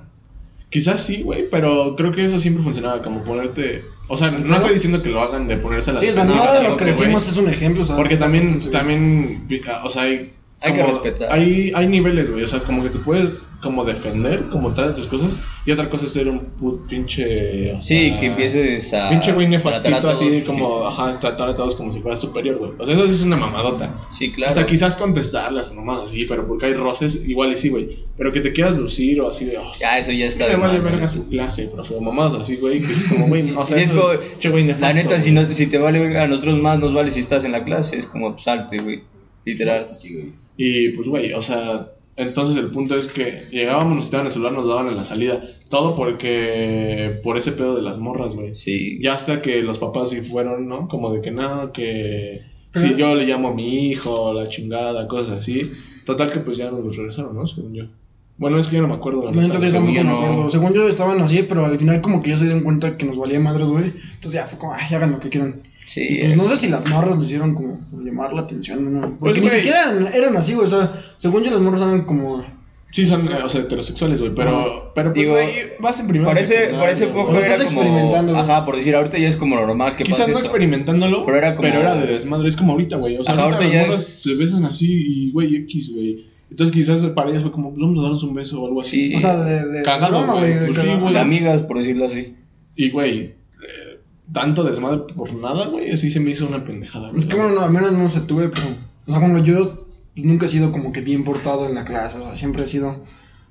Quizás 0.73 1.05
sí, 1.05 1.21
güey, 1.21 1.47
pero 1.51 1.95
creo 1.95 2.11
que 2.11 2.25
eso 2.25 2.39
siempre 2.39 2.63
funcionaba, 2.63 2.99
como 3.03 3.23
ponerte. 3.23 3.83
O 4.07 4.17
sea, 4.17 4.31
no 4.31 4.57
estoy 4.57 4.73
diciendo 4.73 5.03
que 5.03 5.09
lo 5.09 5.21
hagan 5.21 5.47
de 5.47 5.55
ponerse 5.57 5.93
la 5.93 5.99
Sí, 5.99 6.07
o 6.07 6.13
sea, 6.13 6.23
nada 6.23 6.63
de 6.63 6.67
lo 6.67 6.75
que 6.77 6.85
decimos 6.85 7.27
es 7.27 7.37
un 7.37 7.47
ejemplo, 7.47 7.83
o 7.83 7.85
sea, 7.85 7.95
Porque 7.95 8.17
también, 8.17 8.59
también, 8.71 9.45
o 9.83 9.89
sea, 9.91 10.01
hay... 10.01 10.33
Hay 10.63 10.73
que 10.73 10.83
respetar. 10.83 11.31
Hay, 11.31 11.71
hay 11.75 11.87
niveles, 11.87 12.31
güey, 12.31 12.43
o 12.43 12.47
sea, 12.47 12.57
es 12.59 12.63
como 12.65 12.83
que 12.83 12.89
te 12.89 12.99
puedes 12.99 13.47
como 13.61 13.83
defender 13.85 14.47
como 14.49 14.73
tal 14.73 14.89
de 14.89 14.93
tus 14.93 15.07
cosas 15.07 15.39
y 15.65 15.71
otra 15.71 15.89
cosa 15.89 16.05
es 16.05 16.13
ser 16.13 16.27
un 16.27 16.39
put 16.39 16.87
pinche... 16.89 17.75
sí, 17.81 18.09
sea, 18.09 18.19
que 18.19 18.25
empieces 18.27 18.93
a. 18.93 19.09
Pinche 19.09 19.31
güey 19.33 19.47
nefastito 19.47 19.99
todos, 20.01 20.15
así 20.21 20.31
sí. 20.31 20.41
como, 20.41 20.85
ajá, 20.87 21.17
tratar 21.19 21.49
a 21.49 21.55
todos 21.55 21.75
como 21.75 21.91
si 21.91 21.99
fuera 21.99 22.15
superior, 22.17 22.57
güey. 22.57 22.71
O 22.79 22.85
sea, 22.85 22.93
eso 22.95 23.05
sí 23.07 23.11
es 23.11 23.23
una 23.23 23.37
mamadota. 23.37 23.93
Sí, 24.09 24.31
claro. 24.31 24.51
O 24.51 24.53
sea, 24.53 24.65
quizás 24.65 24.95
contestarlas 24.97 25.69
o 25.69 25.75
nomás 25.75 26.01
así, 26.03 26.25
pero 26.27 26.47
porque 26.47 26.65
hay 26.67 26.73
roces, 26.73 27.25
igual 27.27 27.53
y 27.53 27.57
sí, 27.57 27.69
güey. 27.69 27.89
Pero 28.17 28.31
que 28.31 28.39
te 28.41 28.51
quieras 28.53 28.77
lucir 28.77 29.19
o 29.21 29.29
así 29.29 29.45
de... 29.45 29.57
Oh, 29.57 29.71
Ya, 29.79 29.97
eso 29.97 30.11
ya 30.11 30.25
está 30.27 30.45
me 30.45 30.51
de 30.51 30.55
vale 30.57 30.79
más, 30.79 30.91
verga 30.91 31.07
su 31.07 31.29
clase, 31.29 31.67
profe. 31.73 31.99
Mamadas 32.01 32.35
así, 32.35 32.55
güey, 32.57 32.79
que 32.79 32.91
es 32.91 33.07
como, 33.07 33.27
güey, 33.27 33.41
o 33.51 33.65
sea, 33.65 33.77
Sí, 33.77 33.83
es 33.83 33.91
como- 33.91 34.09
pinche 34.17 34.49
güey 34.49 34.63
nefasto, 34.65 34.85
La 34.87 34.93
neta, 34.93 35.19
si, 35.19 35.31
güey. 35.33 35.45
no, 35.45 35.53
si 35.53 35.67
te 35.67 35.77
vale 35.77 35.99
verga, 35.99 36.23
a 36.23 36.27
nosotros 36.27 36.59
más 36.59 36.79
nos 36.79 36.93
vale 36.93 37.11
si 37.11 37.19
estás 37.21 37.43
en 37.45 37.51
la 37.53 37.63
clase. 37.63 37.97
Es 37.97 38.07
como, 38.07 38.31
pues, 38.33 38.43
salte, 38.43 38.77
güey. 38.77 39.03
Literal. 39.45 39.85
Y 40.57 40.89
pues, 40.89 41.07
güey, 41.07 41.33
o 41.33 41.41
sea, 41.41 41.85
entonces 42.15 42.57
el 42.57 42.67
punto 42.69 42.95
es 42.95 43.11
que 43.11 43.41
llegábamos, 43.51 43.95
nos 43.95 44.05
quitaban 44.05 44.27
el 44.27 44.31
celular, 44.31 44.51
nos 44.53 44.67
daban 44.67 44.87
en 44.87 44.95
la 44.95 45.03
salida. 45.03 45.41
Todo 45.69 45.95
porque. 45.95 47.11
por 47.23 47.37
ese 47.37 47.53
pedo 47.53 47.75
de 47.75 47.81
las 47.81 47.97
morras, 47.97 48.35
güey. 48.35 48.53
Sí. 48.53 48.99
Ya 49.01 49.13
hasta 49.13 49.41
que 49.41 49.63
los 49.63 49.79
papás 49.79 50.11
sí 50.11 50.21
fueron, 50.21 50.67
¿no? 50.67 50.87
Como 50.87 51.11
de 51.11 51.21
que 51.21 51.31
no, 51.31 51.71
que. 51.71 52.39
Si 52.73 52.95
yo 52.95 53.13
le 53.13 53.25
llamo 53.25 53.49
a 53.49 53.53
mi 53.53 53.89
hijo, 53.89 54.33
la 54.33 54.47
chingada, 54.47 55.07
cosas 55.07 55.39
así. 55.39 55.61
Total 56.05 56.29
que 56.31 56.39
pues 56.39 56.57
ya 56.57 56.71
nos 56.71 56.97
regresaron, 56.97 57.35
¿no? 57.35 57.45
Según 57.45 57.73
yo. 57.73 57.85
Bueno, 58.37 58.57
es 58.57 58.67
que 58.67 58.77
yo 58.77 58.81
no 58.81 58.87
me 58.87 58.95
acuerdo 58.95 59.25
la 59.25 59.31
neta, 59.31 59.59
yo 59.59 59.67
según 59.67 59.93
tampoco 59.93 59.93
yo 59.93 60.03
me 60.03 60.09
no. 60.09 60.17
acuerdo. 60.17 60.49
Según 60.49 60.73
yo 60.73 60.87
estaban 60.87 61.21
así, 61.21 61.43
pero 61.43 61.65
al 61.65 61.77
final 61.77 62.01
como 62.01 62.21
que 62.21 62.31
ya 62.31 62.37
se 62.37 62.45
dieron 62.45 62.63
cuenta 62.63 62.97
que 62.97 63.05
nos 63.05 63.17
valía 63.17 63.39
madres, 63.39 63.69
güey. 63.69 63.85
Entonces 63.85 64.33
ya 64.33 64.47
fue 64.47 64.57
como, 64.57 64.73
ay, 64.73 64.95
hagan 64.95 65.11
lo 65.11 65.19
que 65.19 65.29
quieran. 65.29 65.55
Sí. 65.85 66.17
Pues 66.21 66.35
no 66.37 66.47
sé 66.47 66.55
si 66.55 66.69
las 66.69 66.89
morras 66.89 67.17
lo 67.17 67.23
hicieron 67.23 67.53
como 67.53 67.77
por 67.91 68.05
llamar 68.05 68.33
la 68.33 68.41
atención, 68.41 68.93
¿no? 68.93 69.17
Porque 69.19 69.41
Pues, 69.41 69.53
ni 69.53 69.59
siquiera 69.59 69.91
eran, 69.91 70.07
eran 70.13 70.35
así, 70.37 70.53
güey. 70.53 70.65
O 70.65 70.69
sea, 70.69 70.91
según 71.19 71.43
yo 71.43 71.51
las 71.51 71.59
morras 71.61 71.81
eran 71.81 72.03
como... 72.05 72.45
Sí, 72.91 73.07
son, 73.07 73.25
eh, 73.27 73.39
o 73.43 73.49
sea, 73.49 73.61
heterosexuales, 73.61 74.19
güey. 74.21 74.35
Pero, 74.35 74.91
pero 74.93 75.11
pues, 75.11 75.19
Digo, 75.23 75.33
güey, 75.33 75.49
vas 75.79 75.99
en 75.99 76.07
primera 76.07 76.31
güey. 76.31 77.11
poco 77.11 77.33
Lo 77.33 77.39
era 77.39 77.55
estás 77.55 77.73
como. 77.73 77.81
experimentando. 77.81 78.37
Ajá, 78.37 78.65
por 78.65 78.75
decir, 78.75 78.95
ahorita 78.95 79.17
ya 79.17 79.27
es 79.27 79.35
como 79.35 79.55
normal 79.55 79.95
que 79.95 80.03
Quizás 80.03 80.19
pase 80.19 80.31
no 80.31 80.37
eso. 80.37 80.45
experimentándolo, 80.45 81.25
Pero 81.25 81.25
pero 81.25 81.37
era 81.37 81.47
era, 81.79 81.89
como- 81.95 82.05
de 82.05 82.13
desmadre. 82.13 82.47
Es 82.47 82.55
como 82.55 82.73
ahorita, 82.73 82.97
güey. 82.97 83.17
O 83.17 83.23
sea, 83.23 83.33
Ajá, 83.33 83.45
ahorita, 83.45 83.63
ahorita 83.63 83.81
las 83.87 83.89
ya 83.89 83.95
es- 83.95 84.21
se 84.21 84.35
besan 84.35 84.65
así 84.65 84.87
y, 84.91 85.31
güey, 85.31 85.55
X, 85.55 85.91
güey. 85.95 86.23
Entonces 86.51 86.71
quizás 86.71 87.03
para 87.15 87.31
ellas 87.31 87.41
fue 87.41 87.51
como, 87.51 87.71
pues 87.71 87.81
vamos 87.81 87.97
a 87.97 88.01
darnos 88.03 88.21
un 88.21 88.35
beso 88.35 88.61
o 88.61 88.67
algo 88.67 88.81
así. 88.81 89.07
Sí. 89.09 89.15
O 89.15 89.19
sea, 89.19 89.37
de... 89.43 89.65
de 89.69 89.81
Cagado, 89.81 90.27
güey. 90.37 90.53
de 90.53 90.67
Pues 90.67 90.77
sí. 90.77 90.87
De 91.11 91.19
amigas, 91.19 91.63
por 91.63 91.79
decirlo 91.79 92.05
así. 92.05 92.35
Y, 92.75 92.91
güey, 92.91 93.19
eh, 93.21 93.35
tanto 94.31 94.63
desmadre 94.63 94.99
por 95.15 95.33
nada, 95.35 95.65
güey. 95.67 95.91
Así 95.91 96.09
se 96.09 96.19
me 96.19 96.31
hizo 96.31 96.47
una 96.47 96.63
pendejada. 96.63 97.11
Es 97.17 97.25
que 97.25 97.35
bueno, 97.35 97.51
no, 97.51 97.61
al 97.61 97.71
menos 97.71 97.91
no 97.91 98.09
se 98.09 98.21
tuve, 98.21 98.49
pero... 98.49 98.65
O 99.07 99.11
sea, 99.11 99.19
bueno, 99.19 99.39
yo 99.43 99.85
nunca 100.15 100.45
he 100.45 100.49
sido 100.49 100.71
como 100.71 100.91
que 100.91 101.01
bien 101.01 101.23
portado 101.23 101.65
en 101.67 101.75
la 101.75 101.83
clase, 101.83 102.17
o 102.17 102.21
sea, 102.21 102.35
siempre 102.35 102.63
he 102.63 102.67
sido... 102.67 103.03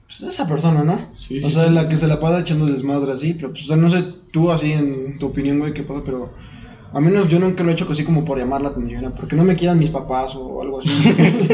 pues 0.07 0.23
esa 0.23 0.47
persona, 0.47 0.83
¿no? 0.83 0.99
Sí, 1.17 1.39
o 1.39 1.49
sí, 1.49 1.51
sea, 1.51 1.67
sí. 1.69 1.75
la 1.75 1.89
que 1.89 1.97
se 1.97 2.07
la 2.07 2.19
pasa 2.21 2.41
echando 2.41 2.67
desmadre 2.67 3.13
así, 3.13 3.35
pero 3.35 3.51
pues, 3.51 3.65
o 3.65 3.67
sea, 3.67 3.77
no 3.77 3.91
sé 3.91 4.03
tú 4.33 4.51
así 4.51 4.73
en 4.73 5.19
tu 5.19 5.27
opinión, 5.27 5.59
güey, 5.59 5.75
qué 5.75 5.83
pasa, 5.83 6.01
pero 6.05 6.33
a 6.95 7.01
menos 7.01 7.29
yo 7.29 7.39
nunca 7.39 7.63
lo 7.65 7.71
he 7.71 7.73
hecho 7.73 7.87
así 7.91 8.05
como 8.05 8.25
por 8.25 8.39
llamar 8.39 8.63
la 8.63 8.69
atención, 8.71 9.13
porque 9.17 9.35
no 9.37 9.45
me 9.45 9.57
quieran 9.57 9.79
mis 9.79 9.91
papás 9.91 10.35
o 10.37 10.61
algo 10.63 10.81
así. 10.81 10.89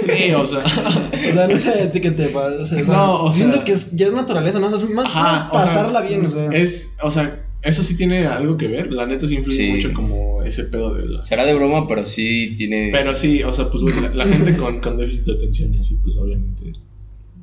Sí, 0.00 0.32
o 0.34 0.46
sea. 0.46 0.60
o 0.60 0.68
sea, 0.68 1.48
no 1.48 1.58
sé 1.58 1.82
a 1.82 1.90
ti 1.90 2.00
qué 2.00 2.10
te 2.10 2.28
pasa. 2.28 2.56
o 2.60 2.64
sea, 2.64 2.82
No, 2.84 3.22
o 3.24 3.32
siento 3.32 3.56
sea- 3.56 3.64
que 3.64 3.72
es, 3.72 3.96
ya 3.96 4.06
es 4.06 4.12
naturaleza, 4.12 4.58
¿no? 4.60 4.68
O 4.68 4.76
sea, 4.78 4.88
es 4.88 4.94
más 4.94 5.06
Ajá, 5.06 5.20
más 5.22 5.40
o 5.40 5.42
sea, 5.42 5.50
pasarla 5.52 6.00
bien, 6.02 6.26
o 6.26 6.30
sea. 6.30 6.46
Es, 6.52 6.96
o 7.02 7.10
sea, 7.10 7.44
eso 7.62 7.82
sí 7.82 7.96
tiene 7.96 8.26
algo 8.26 8.56
que 8.56 8.68
ver. 8.68 8.92
La 8.92 9.06
neta 9.06 9.26
sí 9.26 9.34
influye 9.36 9.56
Sí. 9.66 9.70
mucho 9.72 9.92
como 9.92 10.42
ese 10.42 10.64
pedo 10.64 10.94
de 10.94 11.06
la. 11.08 11.24
Será 11.24 11.44
de 11.44 11.54
broma, 11.54 11.86
pero 11.88 12.06
sí 12.06 12.52
tiene. 12.56 12.90
Pero 12.92 13.14
sí, 13.16 13.42
o 13.42 13.52
sea, 13.52 13.70
pues 13.70 13.82
güey, 13.82 13.94
la, 14.00 14.24
la 14.24 14.26
gente 14.26 14.56
con, 14.56 14.80
con 14.80 14.96
déficit 14.96 15.26
de 15.26 15.32
atención 15.34 15.74
y 15.74 15.78
así, 15.78 15.98
pues 16.02 16.16
obviamente. 16.18 16.72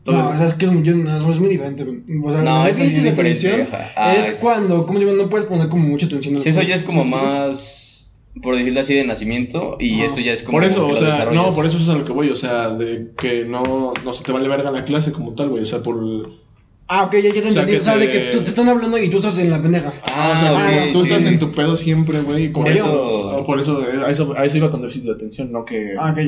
todo- 0.04 0.18
No, 0.18 0.30
o 0.30 0.36
sea, 0.38 0.46
es 0.46 0.54
que 0.54 0.66
es, 0.66 0.72
muy- 0.72 0.84
yo- 0.84 0.96
no, 0.96 1.32
es 1.32 1.40
muy 1.40 1.50
diferente. 1.50 1.84
O 1.84 2.32
sea, 2.32 2.44
No, 2.44 2.64
déficit 2.64 2.86
es 2.86 3.04
de 3.04 3.10
diferente, 3.12 3.48
atención. 3.52 3.68
Ah, 3.98 4.14
es, 4.16 4.30
es- 4.32 4.40
cuando, 4.40 4.86
¿cómo 4.86 5.00
se 5.00 5.06
llama? 5.06 5.18
No 5.18 5.30
puedes 5.30 5.48
poner 5.48 5.68
como 5.68 5.88
mucha 5.88 6.06
atención. 6.06 6.36
en 6.36 6.42
Sí, 6.42 6.50
eso 6.50 6.62
ya 6.62 6.76
es 6.76 6.84
como 6.84 7.04
más, 7.06 8.18
por 8.44 8.56
decirlo 8.56 8.80
así, 8.82 8.94
de 8.94 9.04
nacimiento. 9.04 9.78
Y 9.80 10.02
esto 10.02 10.22
ya 10.22 10.32
es 10.34 10.44
como. 10.44 10.58
Por 10.60 10.64
eso, 10.68 10.88
o 10.88 10.96
sea, 10.96 11.30
no, 11.34 11.52
por 11.54 11.66
eso 11.66 11.78
es 11.78 11.90
a 11.90 11.96
lo 11.96 12.06
que 12.06 12.12
voy, 12.14 12.30
o 12.30 12.36
sea, 12.36 12.70
de 12.70 13.12
que 13.18 13.46
no, 13.46 13.94
no 14.04 14.14
se 14.14 14.24
te 14.24 14.32
vale 14.32 14.48
verga 14.48 14.70
la 14.72 14.86
clase 14.86 15.12
como 15.12 15.34
tal, 15.34 15.50
güey, 15.50 15.64
o 15.64 15.66
sea, 15.66 15.82
por... 15.84 15.96
Ah, 16.88 17.04
ok, 17.04 17.14
ya, 17.16 17.34
ya 17.34 17.42
te 17.42 17.50
O 17.50 17.52
sea, 17.54 17.62
entendí. 17.64 17.72
que 17.74 17.78
O 17.80 17.84
sea, 17.84 17.98
de 17.98 18.10
que 18.12 18.20
tú 18.32 18.40
te 18.42 18.50
están 18.50 18.70
hablando 18.70 18.98
y 18.98 19.10
tú 19.10 19.18
estás 19.18 19.38
en 19.40 19.50
la 19.50 19.62
pendeja. 19.62 19.92
Ah, 20.04 20.34
o 20.36 20.40
sea, 20.40 20.92
tú 20.92 21.00
sí. 21.00 21.08
estás 21.08 21.26
en 21.26 21.40
tu 21.40 21.52
pedo 21.52 21.76
siempre, 21.78 22.20
güey, 22.22 22.50
Por 22.50 22.68
eso... 22.70 23.44
Por 23.46 23.60
eso, 23.60 23.82
a 24.06 24.12
eso, 24.12 24.34
a 24.38 24.46
eso 24.46 24.58
iba 24.58 24.70
con 24.72 24.82
déficit 24.82 25.04
de 25.06 25.14
atención, 25.14 25.52
no 25.52 25.66
que... 25.66 25.96
Ah, 25.98 26.12
ok. 26.12 26.20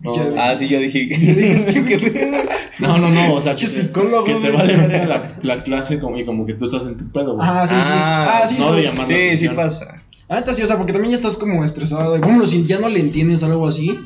No. 0.00 0.10
Ah, 0.36 0.54
sí, 0.56 0.68
yo 0.68 0.78
dije. 0.80 1.08
Este. 1.10 2.44
No, 2.80 2.98
no, 2.98 3.08
no, 3.08 3.34
o 3.34 3.40
sea, 3.40 3.54
que 3.54 3.66
psicólogo, 3.68 4.24
que 4.24 4.34
te 4.34 4.50
vale 4.50 4.74
verga 4.74 5.06
la, 5.06 5.32
la 5.42 5.62
clase 5.62 6.00
como, 6.00 6.18
y 6.18 6.24
como 6.24 6.44
que 6.44 6.54
tú 6.54 6.64
estás 6.64 6.84
en 6.86 6.96
tu 6.96 7.08
pedo, 7.12 7.36
güey. 7.36 7.46
Ah, 7.48 7.64
sí, 7.68 7.76
sí. 7.76 7.88
Ah, 7.92 8.40
Ah, 8.42 8.46
sí, 8.48 8.56
no 8.58 8.64
eso- 8.64 8.74
de 8.74 8.82
llamar 8.82 8.98
la 8.98 9.04
Sí, 9.06 9.12
sí 9.14 9.22
atención. 9.46 9.54
pasa. 9.54 9.94
Ah, 10.28 10.34
neta, 10.34 10.52
sí, 10.54 10.62
o 10.62 10.66
sea, 10.66 10.76
porque 10.76 10.92
también 10.92 11.12
ya 11.12 11.16
estás 11.16 11.36
como 11.38 11.62
estresado. 11.64 12.18
Bueno, 12.20 12.44
si 12.46 12.64
ya 12.64 12.80
no 12.80 12.88
le 12.88 12.98
entiendes 12.98 13.44
algo 13.44 13.68
así, 13.68 13.96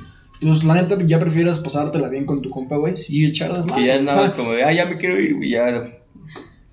pues 0.41 0.65
la 0.65 0.75
neta 0.75 0.97
ya 1.07 1.19
prefieres 1.19 1.59
pasártela 1.59 2.09
bien 2.09 2.25
con 2.25 2.43
tu 2.43 2.49
compa, 2.49 2.77
güey. 2.77 2.95
Y 3.09 3.27
echar 3.27 3.53
desmadre. 3.53 3.83
Que 3.83 3.87
ya 3.87 4.01
nada 4.03 4.17
más 4.17 4.27
sea, 4.29 4.37
como 4.37 4.53
de, 4.53 4.65
ah, 4.65 4.73
ya 4.73 4.87
me 4.87 4.99
quiero 4.99 5.19
ir, 5.19 5.37
güey, 5.37 5.51
ya. 5.51 5.85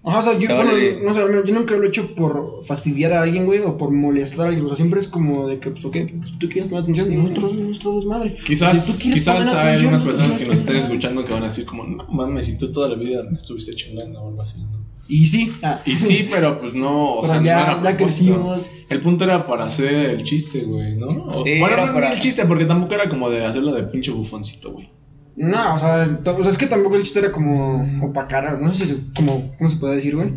Ajá, 0.08 0.20
o 0.20 0.22
sea, 0.22 0.38
yo, 0.38 0.56
bueno, 0.56 0.72
no 1.04 1.14
sé, 1.16 1.22
al 1.22 1.30
menos 1.30 1.46
yo 1.46 1.56
nunca 1.56 1.76
lo 1.76 1.84
he 1.84 1.88
hecho 1.88 2.14
por 2.14 2.64
fastidiar 2.64 3.14
a 3.14 3.24
alguien, 3.24 3.48
güey, 3.48 3.62
o 3.62 3.76
por 3.76 3.90
molestar 3.90 4.46
a 4.46 4.50
alguien. 4.50 4.66
O 4.66 4.68
sea, 4.68 4.78
siempre 4.78 5.00
es 5.00 5.08
como 5.08 5.48
de 5.48 5.58
que, 5.58 5.72
pues, 5.72 5.84
ok, 5.84 5.98
pues, 6.20 6.40
tú 6.40 6.48
quieres 6.48 6.70
poner 6.70 6.84
atención 6.84 7.12
y 7.12 7.16
nosotros 7.16 7.56
nuestro 7.56 7.96
desmadre. 7.96 8.36
Quizás, 8.46 8.86
Si 8.86 9.12
quizás 9.12 9.48
hay 9.56 9.78
algunas 9.78 10.04
pues, 10.04 10.16
personas 10.16 10.38
que 10.38 10.46
nos 10.46 10.60
estén 10.60 10.76
escuchando 10.76 11.26
que 11.26 11.34
van 11.34 11.44
a 11.44 11.48
decir 11.48 11.66
como, 11.66 11.86
no 11.86 12.06
mames, 12.08 12.46
si 12.46 12.58
tú 12.60 12.72
toda 12.72 12.90
la 12.90 12.96
vida 12.96 13.24
me 13.24 13.36
estuviste 13.36 13.74
chingando 13.74 14.22
o 14.22 14.30
algo 14.30 14.42
así, 14.44 14.60
¿no? 14.60 14.75
Y 15.08 15.26
sí, 15.28 15.52
ah, 15.62 15.80
Y 15.86 15.92
sí, 15.92 16.26
pero 16.32 16.60
pues 16.60 16.74
no, 16.74 17.14
o 17.14 17.22
pero 17.22 17.34
sea, 17.34 17.42
ya, 17.44 17.80
no 17.82 17.96
crecimos. 17.98 18.70
El 18.90 19.02
punto 19.02 19.24
era 19.24 19.46
para 19.46 19.66
hacer 19.66 19.94
el 19.94 20.24
chiste, 20.24 20.64
güey, 20.64 20.96
¿no? 20.98 21.06
O- 21.08 21.44
Sí, 21.44 21.60
bueno, 21.60 21.76
era 21.76 21.86
no, 21.88 21.94
para- 21.94 22.12
el 22.12 22.20
chiste, 22.20 22.46
porque 22.46 22.66
tampoco 22.66 22.96
era 22.96 23.08
como 23.08 23.30
de 23.30 23.46
hacerlo 23.46 23.74
de 23.74 23.84
pinche 23.84 24.12
bufoncito, 24.12 24.72
güey. 24.72 24.88
No, 25.36 25.76
o 25.76 25.78
sea, 25.78 26.04
el- 26.04 26.20
o 26.26 26.42
sea, 26.42 26.50
es 26.50 26.58
que 26.58 26.66
tampoco 26.68 26.96
el 26.96 27.04
chiste 27.04 27.20
era 27.20 27.32
como 27.32 27.86
opacar, 28.02 28.60
no 28.60 28.72
sé 28.72 28.88
si 28.88 28.96
como, 29.16 29.40
¿cómo 29.58 29.70
se 29.70 29.78
puede 29.78 29.96
decir, 29.96 30.16
güey? 30.16 30.32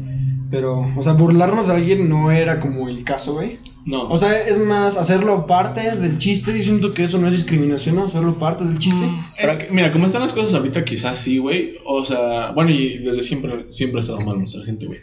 Pero, 0.50 0.90
o 0.96 1.02
sea, 1.02 1.12
burlarnos 1.12 1.66
de 1.66 1.74
alguien 1.74 2.08
no 2.08 2.30
era 2.30 2.58
como 2.58 2.88
el 2.88 3.04
caso, 3.04 3.34
güey. 3.34 3.58
No. 3.84 4.08
O 4.08 4.16
sea, 4.16 4.40
es 4.40 4.58
más 4.58 4.96
hacerlo 4.96 5.46
parte 5.46 5.80
del 5.96 6.18
chiste 6.18 6.56
y 6.56 6.62
siento 6.62 6.92
que 6.92 7.04
eso 7.04 7.18
no 7.18 7.26
es 7.26 7.34
discriminación, 7.34 7.96
¿no? 7.96 8.04
Hacerlo 8.04 8.38
parte 8.38 8.64
del 8.64 8.78
chiste. 8.78 9.04
es 9.38 9.52
que, 9.52 9.70
mira, 9.72 9.92
como 9.92 10.06
están 10.06 10.22
las 10.22 10.32
cosas 10.32 10.54
ahorita, 10.54 10.84
quizás 10.84 11.18
sí, 11.18 11.38
güey. 11.38 11.76
O 11.84 12.02
sea, 12.04 12.52
bueno, 12.52 12.70
y 12.70 12.98
desde 12.98 13.22
siempre, 13.22 13.50
siempre 13.70 13.98
ha 13.98 14.00
estado 14.00 14.20
mal 14.20 14.38
nuestra 14.38 14.64
gente, 14.64 14.86
güey. 14.86 15.00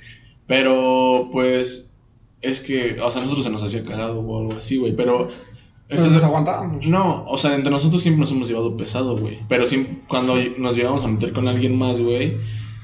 Pero, 0.48 1.30
pues, 1.32 1.94
es 2.42 2.62
que, 2.62 2.98
o 3.02 3.12
sea, 3.12 3.22
a 3.22 3.24
nosotros 3.24 3.46
se 3.46 3.52
nos 3.52 3.64
hacía 3.64 3.84
cagado 3.84 4.22
o 4.22 4.40
algo 4.40 4.58
así, 4.58 4.78
güey. 4.78 4.96
Pero, 4.96 5.30
esto 5.90 6.10
nos 6.10 6.24
aguantábamos. 6.24 6.88
No, 6.88 7.26
o 7.28 7.38
sea, 7.38 7.54
entre 7.54 7.72
nosotros 7.72 8.02
siempre 8.02 8.22
nos 8.22 8.32
hemos 8.32 8.48
llevado 8.48 8.76
pesado, 8.76 9.18
güey. 9.18 9.38
Pero 9.48 9.68
siempre, 9.68 10.00
cuando 10.08 10.36
nos 10.58 10.76
llegamos 10.76 11.06
a 11.06 11.08
meter 11.08 11.34
con 11.34 11.48
alguien 11.48 11.78
más, 11.78 12.02
güey, 12.02 12.34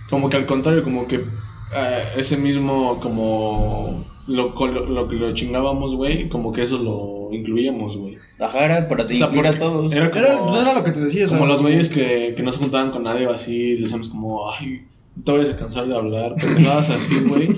como 0.10 0.30
que 0.30 0.38
al 0.38 0.46
contrario, 0.46 0.84
como 0.84 1.08
que 1.08 1.20
eh, 1.76 2.04
ese 2.18 2.38
mismo, 2.38 3.00
como 3.02 4.04
lo, 4.28 4.54
lo, 4.58 4.86
lo 4.86 5.08
que 5.08 5.16
lo 5.16 5.34
chingábamos, 5.34 5.96
güey, 5.96 6.30
como 6.30 6.52
que 6.52 6.62
eso 6.64 6.78
lo 6.78 7.36
incluíamos, 7.36 7.98
güey. 7.98 8.16
Ajá, 8.40 8.66
era 8.66 8.88
para 8.88 9.06
te 9.06 9.14
O 9.14 9.18
sea, 9.18 9.28
incluir 9.28 9.48
a 9.48 9.58
todos. 9.58 9.94
Era 9.94 10.10
como, 10.10 10.26
Era, 10.26 10.38
pues 10.40 10.56
era 10.56 10.74
lo 10.74 10.84
que 10.84 10.92
te 10.92 11.00
decía, 11.00 11.28
como 11.28 11.46
los 11.46 11.62
güeyes 11.62 11.90
que, 11.90 12.34
que 12.36 12.44
no 12.44 12.52
se 12.52 12.60
juntaban 12.60 12.92
con 12.92 13.04
nadie 13.04 13.28
o 13.28 13.32
así, 13.32 13.72
les 13.72 13.82
decíamos 13.82 14.10
como, 14.10 14.50
ay, 14.50 14.84
te 15.26 15.32
vayas 15.32 15.50
a 15.50 15.56
cansar 15.58 15.88
de 15.88 15.96
hablar, 15.96 16.34
pendejadas 16.36 16.90
así, 16.90 17.16
güey. 17.28 17.48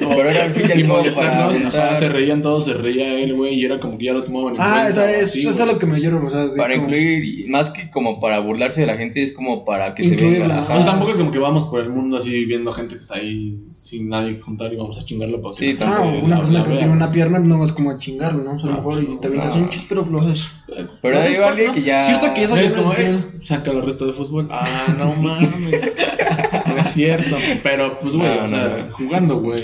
Pero 0.00 0.28
era 0.28 0.42
al 0.44 0.50
fin 0.50 0.80
y 0.80 0.84
molestarnos, 0.84 1.56
ajá, 1.74 1.94
se 1.94 2.08
reían 2.08 2.40
todos, 2.42 2.64
se 2.64 2.74
reía 2.74 3.20
él, 3.20 3.34
güey, 3.34 3.54
y 3.54 3.64
era 3.64 3.78
como 3.78 3.98
que 3.98 4.06
ya 4.06 4.12
lo 4.14 4.24
tomaban 4.24 4.54
en 4.54 4.60
Ah, 4.60 4.64
cuenta, 4.82 4.88
o 4.88 4.92
sea, 4.92 5.10
es, 5.18 5.28
así, 5.28 5.40
eso 5.40 5.50
es 5.50 5.60
a 5.60 5.66
lo 5.66 5.78
que 5.78 5.86
me 5.86 6.00
lloro, 6.00 6.24
o 6.24 6.30
sea, 6.30 6.46
de 6.46 6.56
Para 6.56 6.74
como- 6.74 6.84
incluir, 6.86 7.48
más 7.50 7.70
que 7.70 7.90
como 7.90 8.18
para 8.18 8.38
burlarse 8.40 8.80
de 8.80 8.86
la 8.86 8.96
gente, 8.96 9.22
es 9.22 9.32
como 9.32 9.64
para 9.64 9.94
que 9.94 10.02
se 10.02 10.14
Incluirla, 10.14 10.40
venga. 10.48 10.54
ajá. 10.54 10.62
Ajá. 10.64 10.74
Pues 10.74 10.84
tampoco 10.86 11.10
es 11.12 11.16
como 11.18 11.30
que 11.30 11.38
vamos 11.38 11.64
por 11.66 11.80
el 11.80 11.90
mundo 11.90 12.16
así 12.16 12.44
viendo 12.46 12.72
gente 12.72 12.94
que 12.96 13.00
está 13.02 13.16
ahí 13.16 13.62
sin 13.78 14.08
nadie 14.08 14.34
que 14.34 14.40
juntar 14.40 14.72
y 14.72 14.76
vamos 14.76 14.98
a 14.98 15.04
chingarlo 15.04 15.40
porque 15.40 15.72
Sí, 15.72 15.78
la 15.78 15.94
Ah, 15.94 16.02
gente 16.02 16.24
una 16.24 16.38
persona 16.38 16.62
que 16.62 16.68
no 16.70 16.74
vea, 16.74 16.78
tiene 16.78 16.92
una 16.94 17.10
pierna 17.10 17.38
no 17.38 17.58
vas 17.58 17.72
como 17.72 17.90
a 17.90 17.98
chingarlo, 17.98 18.42
¿no? 18.42 18.54
O 18.54 18.58
sea, 18.58 18.70
a 18.70 18.72
lo 18.76 18.82
No, 18.82 18.88
mejor 18.88 19.02
y 19.04 19.20
te 19.20 19.26
avientas 19.28 19.56
no. 19.56 19.62
un 19.62 19.68
chiste, 19.68 19.86
pero 19.90 20.04
lo 20.06 20.20
haces. 20.20 20.46
Pero 21.02 21.16
hay 21.18 21.22
haces 21.22 21.38
alguien 21.40 21.72
que 21.72 21.82
ya. 21.82 22.00
Cierto 22.00 22.32
que 22.34 22.44
eso 22.44 22.56
Es 22.56 22.72
como, 22.74 22.88
no 22.92 22.92
es- 22.94 23.00
eh, 23.00 23.18
saca 23.42 23.72
los 23.72 23.84
retos 23.84 24.06
de 24.08 24.12
fútbol. 24.12 24.48
Ah, 24.50 24.66
no 24.98 25.12
mames. 25.14 25.48
no 26.66 26.76
es 26.76 26.88
cierto. 26.92 27.36
Pero, 27.62 27.98
pues, 27.98 28.14
güey, 28.14 28.28
No, 28.36 28.44
o 28.44 28.46
sea, 28.48 28.64
no, 28.68 28.76
no. 28.78 28.92
jugando, 28.92 29.36
güey. 29.40 29.60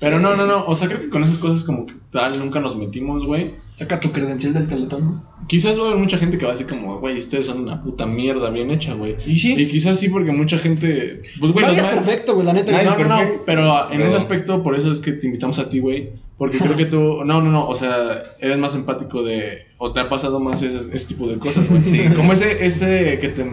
Pero 0.00 0.20
no, 0.20 0.36
no, 0.36 0.46
no. 0.46 0.64
O 0.66 0.74
sea, 0.74 0.88
creo 0.88 1.00
que 1.00 1.08
con 1.08 1.22
esas 1.22 1.38
cosas 1.38 1.64
como 1.64 1.86
que 1.86 1.94
tal 2.10 2.38
nunca 2.38 2.60
nos 2.60 2.76
metimos, 2.76 3.26
güey. 3.26 3.50
Saca 3.74 4.00
tu 4.00 4.10
credencial 4.10 4.54
del 4.54 4.66
teletón, 4.66 5.12
¿no? 5.12 5.24
Quizás 5.46 5.78
va 5.78 5.84
a 5.84 5.86
haber 5.88 5.98
mucha 5.98 6.18
gente 6.18 6.36
que 6.36 6.44
va 6.44 6.50
a 6.50 6.54
decir 6.54 6.66
como, 6.68 6.98
güey, 6.98 7.16
ustedes 7.16 7.46
son 7.46 7.62
una 7.62 7.78
puta 7.80 8.06
mierda 8.06 8.50
bien 8.50 8.70
hecha, 8.70 8.94
güey. 8.94 9.16
Y 9.24 9.38
sí. 9.38 9.54
Y 9.56 9.66
quizás 9.68 9.98
sí, 10.00 10.08
porque 10.08 10.32
mucha 10.32 10.58
gente. 10.58 11.20
Pues, 11.40 11.52
güey, 11.52 11.64
Nadie 11.64 11.76
los 11.80 11.86
es 11.86 11.94
ma- 11.96 12.02
perfecto, 12.02 12.34
güey, 12.34 12.46
la 12.46 12.52
neta. 12.54 12.72
No, 12.82 12.98
no, 12.98 13.08
no, 13.08 13.20
pero 13.46 13.82
en 13.84 13.96
Pero- 13.98 14.06
ese 14.06 14.16
aspecto, 14.16 14.62
por 14.62 14.76
eso 14.76 14.90
es 14.90 15.00
que 15.00 15.12
te 15.12 15.26
invitamos 15.26 15.58
a 15.58 15.68
ti, 15.70 15.78
güey. 15.78 16.10
Porque 16.36 16.58
creo 16.58 16.76
que 16.76 16.86
tú, 16.86 17.24
no, 17.24 17.42
no, 17.42 17.50
no, 17.50 17.66
o 17.68 17.74
sea, 17.74 18.22
eres 18.40 18.58
más 18.58 18.76
empático 18.76 19.24
de, 19.24 19.58
o 19.78 19.92
te 19.92 19.98
ha 19.98 20.08
pasado 20.08 20.38
más 20.38 20.62
ese, 20.62 20.86
ese 20.94 21.06
tipo 21.08 21.26
de 21.26 21.36
cosas, 21.38 21.68
güey. 21.68 21.82
Sí. 21.82 22.00
Como 22.14 22.32
ese, 22.32 22.64
ese 22.64 23.18
que 23.20 23.28
te 23.28 23.44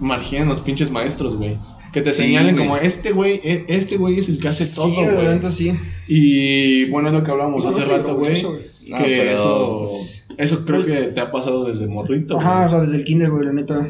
margían 0.00 0.48
los 0.48 0.60
pinches 0.60 0.90
maestros, 0.92 1.36
güey. 1.36 1.56
Que 1.98 2.04
te 2.04 2.12
Sí, 2.12 2.22
señalen 2.22 2.54
güey. 2.54 2.66
como, 2.68 2.76
este 2.78 3.10
güey, 3.12 3.40
e- 3.42 3.64
este 3.68 3.96
güey 3.96 4.18
es 4.18 4.28
el 4.28 4.38
que 4.38 4.48
hace 4.48 4.64
Sí, 4.64 4.76
todo, 4.76 5.14
güey, 5.16 5.52
sí. 5.52 5.72
Y 6.06 6.84
bueno, 6.90 7.08
es 7.08 7.14
lo 7.14 7.24
que 7.24 7.30
hablábamos 7.32 7.64
No, 7.64 7.70
no 7.72 7.76
hace 7.76 7.86
rato, 7.88 8.16
güey. 8.16 8.40
güey. 8.40 8.56
Que 8.86 8.90
No, 8.90 8.98
pero, 9.00 9.30
eso, 9.32 9.86
pues, 9.90 10.26
eso 10.38 10.64
creo 10.64 10.84
que 10.86 10.94
te 11.08 11.20
ha 11.20 11.30
pasado 11.32 11.64
desde 11.64 11.86
morrito, 11.88 12.38
Ajá, 12.38 12.66
o 12.66 12.68
sea, 12.68 12.80
desde 12.80 12.96
el 12.96 13.04
kinder, 13.04 13.30
güey, 13.30 13.44
la 13.46 13.52
neta. 13.52 13.88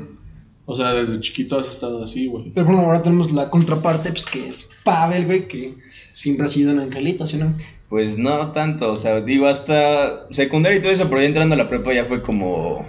O 0.64 0.74
sea, 0.74 0.92
desde 0.94 1.20
chiquito 1.20 1.58
has 1.58 1.68
estado 1.70 2.02
así, 2.02 2.26
güey. 2.26 2.50
Pero 2.54 2.66
bueno, 2.66 2.80
ahora 2.82 3.02
tenemos 3.02 3.32
la 3.32 3.48
contraparte, 3.50 4.10
pues 4.10 4.26
que 4.26 4.48
es 4.48 4.68
Pavel, 4.84 5.26
güey, 5.26 5.46
que 5.48 5.72
siempre 5.90 6.46
ha 6.46 6.48
sido 6.48 6.72
un 6.72 6.80
angelito, 6.80 7.26
¿sí 7.26 7.36
no? 7.36 7.52
Pues 7.88 8.18
no 8.18 8.52
tanto, 8.52 8.90
o 8.92 8.96
sea, 8.96 9.20
digo, 9.20 9.46
hasta 9.46 10.26
secundaria 10.30 10.78
y 10.78 10.82
todo 10.82 10.92
eso, 10.92 11.08
pero 11.08 11.20
ya 11.20 11.26
entrando 11.28 11.54
a 11.54 11.58
la 11.58 11.68
prepa 11.68 11.94
ya 11.94 12.04
fue 12.04 12.20
como. 12.22 12.84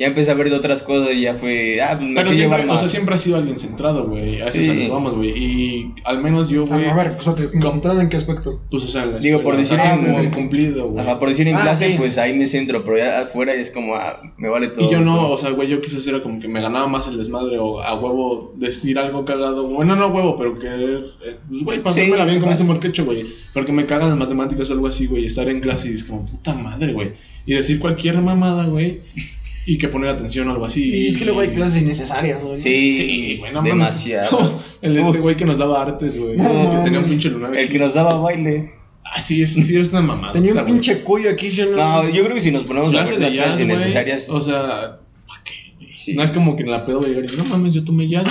Ya 0.00 0.06
empecé 0.06 0.30
a 0.30 0.34
ver 0.34 0.48
de 0.48 0.56
otras 0.56 0.82
cosas 0.82 1.14
y 1.14 1.20
ya 1.20 1.34
fue. 1.34 1.78
Ah, 1.82 1.94
me 2.00 2.14
Pero 2.14 2.32
siempre, 2.32 2.56
llevar 2.58 2.60
o 2.62 2.66
más. 2.68 2.80
sea, 2.80 2.88
siempre 2.88 3.14
has 3.14 3.20
sido 3.20 3.36
alguien 3.36 3.58
centrado, 3.58 4.08
güey. 4.08 4.40
A 4.40 4.44
eso 4.46 4.52
Sí. 4.54 4.62
es 4.62 4.68
a 4.70 4.72
lo 4.74 4.80
que 4.80 4.88
vamos, 4.88 5.14
güey. 5.14 5.28
Y 5.36 5.94
al 6.04 6.22
menos 6.22 6.48
yo, 6.48 6.64
güey. 6.64 6.86
a 6.88 6.94
ver, 6.94 7.12
pues, 7.14 7.28
ok, 7.28 7.38
¿concentrado 7.60 8.00
en 8.00 8.08
qué 8.08 8.16
aspecto? 8.16 8.62
Pues, 8.70 8.82
o 8.84 8.86
sea, 8.88 9.04
la 9.04 9.18
Digo, 9.18 9.42
por 9.42 9.58
decir 9.58 9.78
o 9.78 9.82
sea, 9.82 9.94
en- 9.96 10.06
como 10.14 10.30
cumplido, 10.30 10.88
güey. 10.88 11.00
Ajá, 11.04 11.18
por 11.18 11.28
decir 11.28 11.46
en 11.48 11.56
Ah, 11.56 11.60
clase, 11.60 11.88
sí. 11.90 11.94
pues 11.98 12.16
ahí 12.16 12.32
me 12.32 12.46
centro, 12.46 12.82
pero 12.82 12.96
ya 12.96 13.20
afuera 13.20 13.52
es 13.52 13.70
como, 13.72 13.94
ah, 13.94 14.22
me 14.38 14.48
vale 14.48 14.68
todo. 14.68 14.86
Y 14.88 14.90
yo 14.90 15.00
no, 15.00 15.14
todo. 15.16 15.30
o 15.32 15.36
sea, 15.36 15.50
güey, 15.50 15.68
yo 15.68 15.82
quizás 15.82 16.06
era 16.06 16.22
como 16.22 16.40
que 16.40 16.48
me 16.48 16.62
ganaba 16.62 16.86
más 16.88 17.06
el 17.08 17.18
desmadre 17.18 17.58
o 17.58 17.82
a 17.82 18.00
huevo 18.00 18.54
decir 18.56 18.98
algo 18.98 19.26
cagado. 19.26 19.68
Bueno, 19.68 19.96
no 19.96 20.04
a 20.04 20.06
huevo, 20.06 20.34
pero 20.34 20.58
querer, 20.58 21.04
eh, 21.26 21.36
pues, 21.46 21.62
güey, 21.62 21.82
pasármela 21.82 22.24
Sí, 22.24 22.28
bien 22.30 22.40
con 22.40 22.48
más. 22.48 22.58
ese 22.58 22.66
morquecho, 22.66 23.04
güey. 23.04 23.26
Porque 23.52 23.72
me 23.72 23.84
cagan 23.84 24.08
las 24.08 24.16
matemáticas 24.18 24.70
o 24.70 24.72
algo 24.72 24.86
así, 24.86 25.08
güey. 25.08 25.26
Estar 25.26 25.46
en 25.50 25.60
clase 25.60 25.90
y 25.90 25.94
es 25.94 26.04
como, 26.04 26.24
puta 26.24 26.54
madre, 26.54 26.94
güey. 26.94 27.12
Y 27.44 27.52
decir 27.54 27.80
cualquier 27.80 28.20
mamada, 28.22 28.64
güey. 28.64 29.00
Y 29.70 29.78
que 29.78 29.86
poner 29.86 30.10
atención 30.10 30.48
o 30.48 30.50
algo 30.50 30.64
así. 30.64 30.90
Y 30.92 31.06
es 31.06 31.16
que 31.16 31.24
luego 31.24 31.40
hay 31.40 31.50
clases 31.50 31.82
innecesarias, 31.82 32.42
güey. 32.42 32.56
Sí, 32.56 32.96
Sí, 32.96 33.36
güey, 33.38 33.52
no 33.52 33.58
mames. 33.60 33.72
demasiadas. 33.72 34.78
El 34.82 34.96
este 34.98 35.18
güey 35.18 35.36
que 35.36 35.44
nos 35.44 35.58
daba 35.58 35.80
artes, 35.80 36.18
güey. 36.18 36.36
No 36.36 36.70
que 36.72 36.82
tenía 36.82 36.98
un 36.98 37.04
pinche 37.04 37.30
lunar. 37.30 37.54
El 37.54 37.64
aquí. 37.64 37.72
que 37.74 37.78
nos 37.78 37.94
daba 37.94 38.14
baile. 38.16 38.68
Ah, 39.04 39.20
sí, 39.20 39.42
es, 39.42 39.52
sí, 39.52 39.78
es 39.78 39.92
una 39.92 40.02
mamada. 40.02 40.32
Tenía 40.32 40.54
un 40.54 40.64
pinche 40.64 41.02
cuello 41.02 41.30
aquí, 41.30 41.50
¿sí 41.50 41.60
o 41.62 41.66
no? 41.70 41.76
No, 41.76 42.08
yo 42.08 42.24
creo 42.24 42.34
que 42.34 42.40
si 42.40 42.50
nos 42.50 42.64
ponemos 42.64 42.94
a 42.94 43.02
de 43.04 43.18
las 43.18 43.32
clases 43.34 43.60
innecesarias. 43.60 44.28
O 44.30 44.42
sea. 44.42 44.99
Sí. 45.92 46.14
No 46.14 46.22
es 46.22 46.30
como 46.32 46.56
que 46.56 46.62
en 46.62 46.70
la 46.70 46.84
pedo 46.84 46.98
voy 47.00 47.06
a 47.06 47.14
llegar 47.14 47.24
y 47.32 47.36
no 47.36 47.44
mames, 47.46 47.74
yo 47.74 47.84
tomé 47.84 48.08
jazz, 48.08 48.28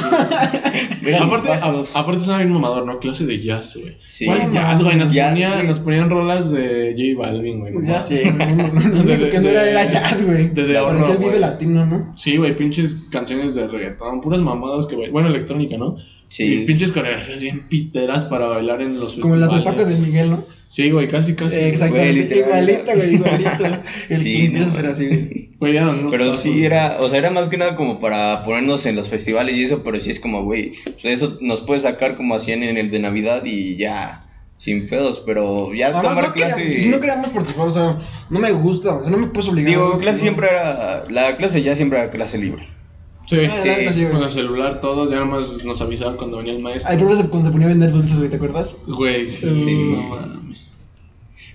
güey. 1.02 1.16
Aparte, 1.22 1.50
a- 1.52 1.84
aparte 2.00 2.20
estaba 2.22 2.40
bien 2.40 2.52
mamador, 2.52 2.86
¿no? 2.86 3.00
Clase 3.00 3.26
de 3.26 3.40
jazz, 3.42 3.78
güey. 3.82 3.94
Sí. 4.06 4.26
¿Cuál 4.26 4.52
jazz, 4.52 4.84
güey? 4.84 4.96
Nos, 4.98 5.12
Ya, 5.12 5.30
ponía- 5.30 5.56
güey. 5.56 5.68
nos 5.68 5.80
ponían 5.80 6.10
rolas 6.10 6.52
de 6.52 6.96
J 6.98 7.20
Balvin, 7.22 7.60
güey. 7.60 7.74
Ya 7.86 8.00
sé, 8.00 8.24
lo 8.94 9.02
único 9.02 9.30
que 9.30 9.40
no 9.40 9.50
era 9.50 9.70
era 9.70 9.84
jazz, 9.84 10.26
güey. 10.26 10.50
Desde 10.50 10.78
ahorro, 10.78 10.94
Parecía 10.94 11.16
el 11.16 11.20
Vive. 11.20 11.40
Latino, 11.40 11.86
¿no? 11.86 12.14
Sí, 12.16 12.38
güey, 12.38 12.56
pinches 12.56 13.08
canciones 13.12 13.56
de 13.56 13.68
reggaetón, 13.68 14.22
puras 14.22 14.42
mamadas 14.42 14.88
que, 14.88 14.96
güey. 14.96 15.10
Bueno, 15.10 15.30
electrónica, 15.30 15.78
¿no? 15.78 15.98
Sí. 16.30 16.44
Y 16.46 16.66
pinches 16.66 16.92
coreografías 16.92 17.42
bien 17.42 17.68
piteras 17.70 18.26
para 18.26 18.46
bailar 18.46 18.82
en 18.82 19.00
los 19.00 19.14
Como 19.16 19.34
festivales. 19.36 19.48
las 19.48 19.58
de 19.58 19.62
Paco 19.84 19.86
de 19.86 19.96
Miguel, 20.08 20.30
¿no? 20.30 20.44
Sí, 20.68 20.92
güey, 20.92 21.08
casi, 21.08 21.34
casi. 21.34 21.60
Exactamente, 21.62 22.28
Güey, 22.28 22.40
igualito, 22.40 22.92
güey, 22.96 23.14
igualito. 23.16 23.66
El 24.10 24.18
Sí, 24.18 24.32
que 24.38 24.46
empieza 24.46 24.66
no, 24.68 24.72
a 24.72 24.76
ser 24.76 24.86
así, 24.86 25.50
güey. 25.60 25.80
Pero 26.12 26.32
sí 26.34 26.50
güey. 26.52 26.66
era, 26.66 26.98
o 27.02 27.10
sea, 27.10 27.18
era 27.18 27.32
más 27.32 27.50
que 27.50 27.58
nada 27.58 27.76
como 27.76 28.00
para 28.00 28.44
ponernos 28.46 28.86
en 28.86 28.96
los 28.96 29.08
festivales 29.08 29.58
y 29.58 29.64
eso, 29.64 29.82
pero 29.84 30.00
sí 30.00 30.12
es 30.12 30.20
como, 30.20 30.44
güey, 30.44 30.72
pues 30.84 31.06
eso 31.06 31.40
nos 31.42 31.62
puede 31.62 31.80
sacar 31.80 32.16
como 32.16 32.36
hacían 32.36 32.62
en 32.62 32.78
el 32.78 32.92
de 32.92 33.00
Navidad 33.00 33.44
y 33.46 33.76
ya, 33.78 34.22
sin 34.56 34.86
pedos, 34.88 35.24
pero 35.26 35.74
ya 35.74 35.88
Además, 35.88 36.04
tomar 36.10 36.28
no 36.28 36.34
queríamos, 36.34 36.56
clase... 36.60 36.80
si 36.80 36.90
no 36.90 37.00
queríamos 37.00 37.32
participar, 37.32 37.68
o 37.68 37.72
sea, 37.72 37.98
no 38.30 38.40
me 38.40 38.52
gusta, 38.52 38.94
o 38.94 39.02
sea, 39.02 39.12
no 39.12 39.18
me 39.18 39.28
puedes 39.28 39.50
obligar. 39.50 39.72
Digo, 39.72 39.98
clase 39.98 40.18
no- 40.18 40.22
siempre 40.22 40.48
era, 40.48 41.06
la 41.10 41.36
clase 41.38 41.64
ya 41.64 41.76
siempre 41.76 41.98
era 41.98 42.12
clase 42.12 42.38
libre. 42.38 42.68
Sí, 43.30 43.38
Ah, 43.48 43.92
sí. 43.94 44.06
Con 44.12 44.24
el 44.24 44.32
celular 44.32 44.80
todos, 44.82 45.12
ya 45.12 45.20
nomás 45.20 45.64
nos 45.66 45.82
avisaban 45.82 46.18
cuando 46.18 46.38
venía 46.38 46.54
el 46.54 46.62
maestro. 46.64 46.92
Ay, 46.92 46.98
pero 46.98 47.16
se- 47.16 47.28
cuando 47.30 47.48
se 47.48 47.52
ponía 47.52 47.68
a 47.68 47.70
vender 47.70 47.92
dulces, 47.92 48.18
güey, 48.18 48.30
¿te 48.30 48.38
acuerdas? 48.38 48.78
Güey, 48.88 49.30
sí, 49.30 49.48
Sí. 49.56 49.74
no 49.92 50.10
mames. 50.16 50.78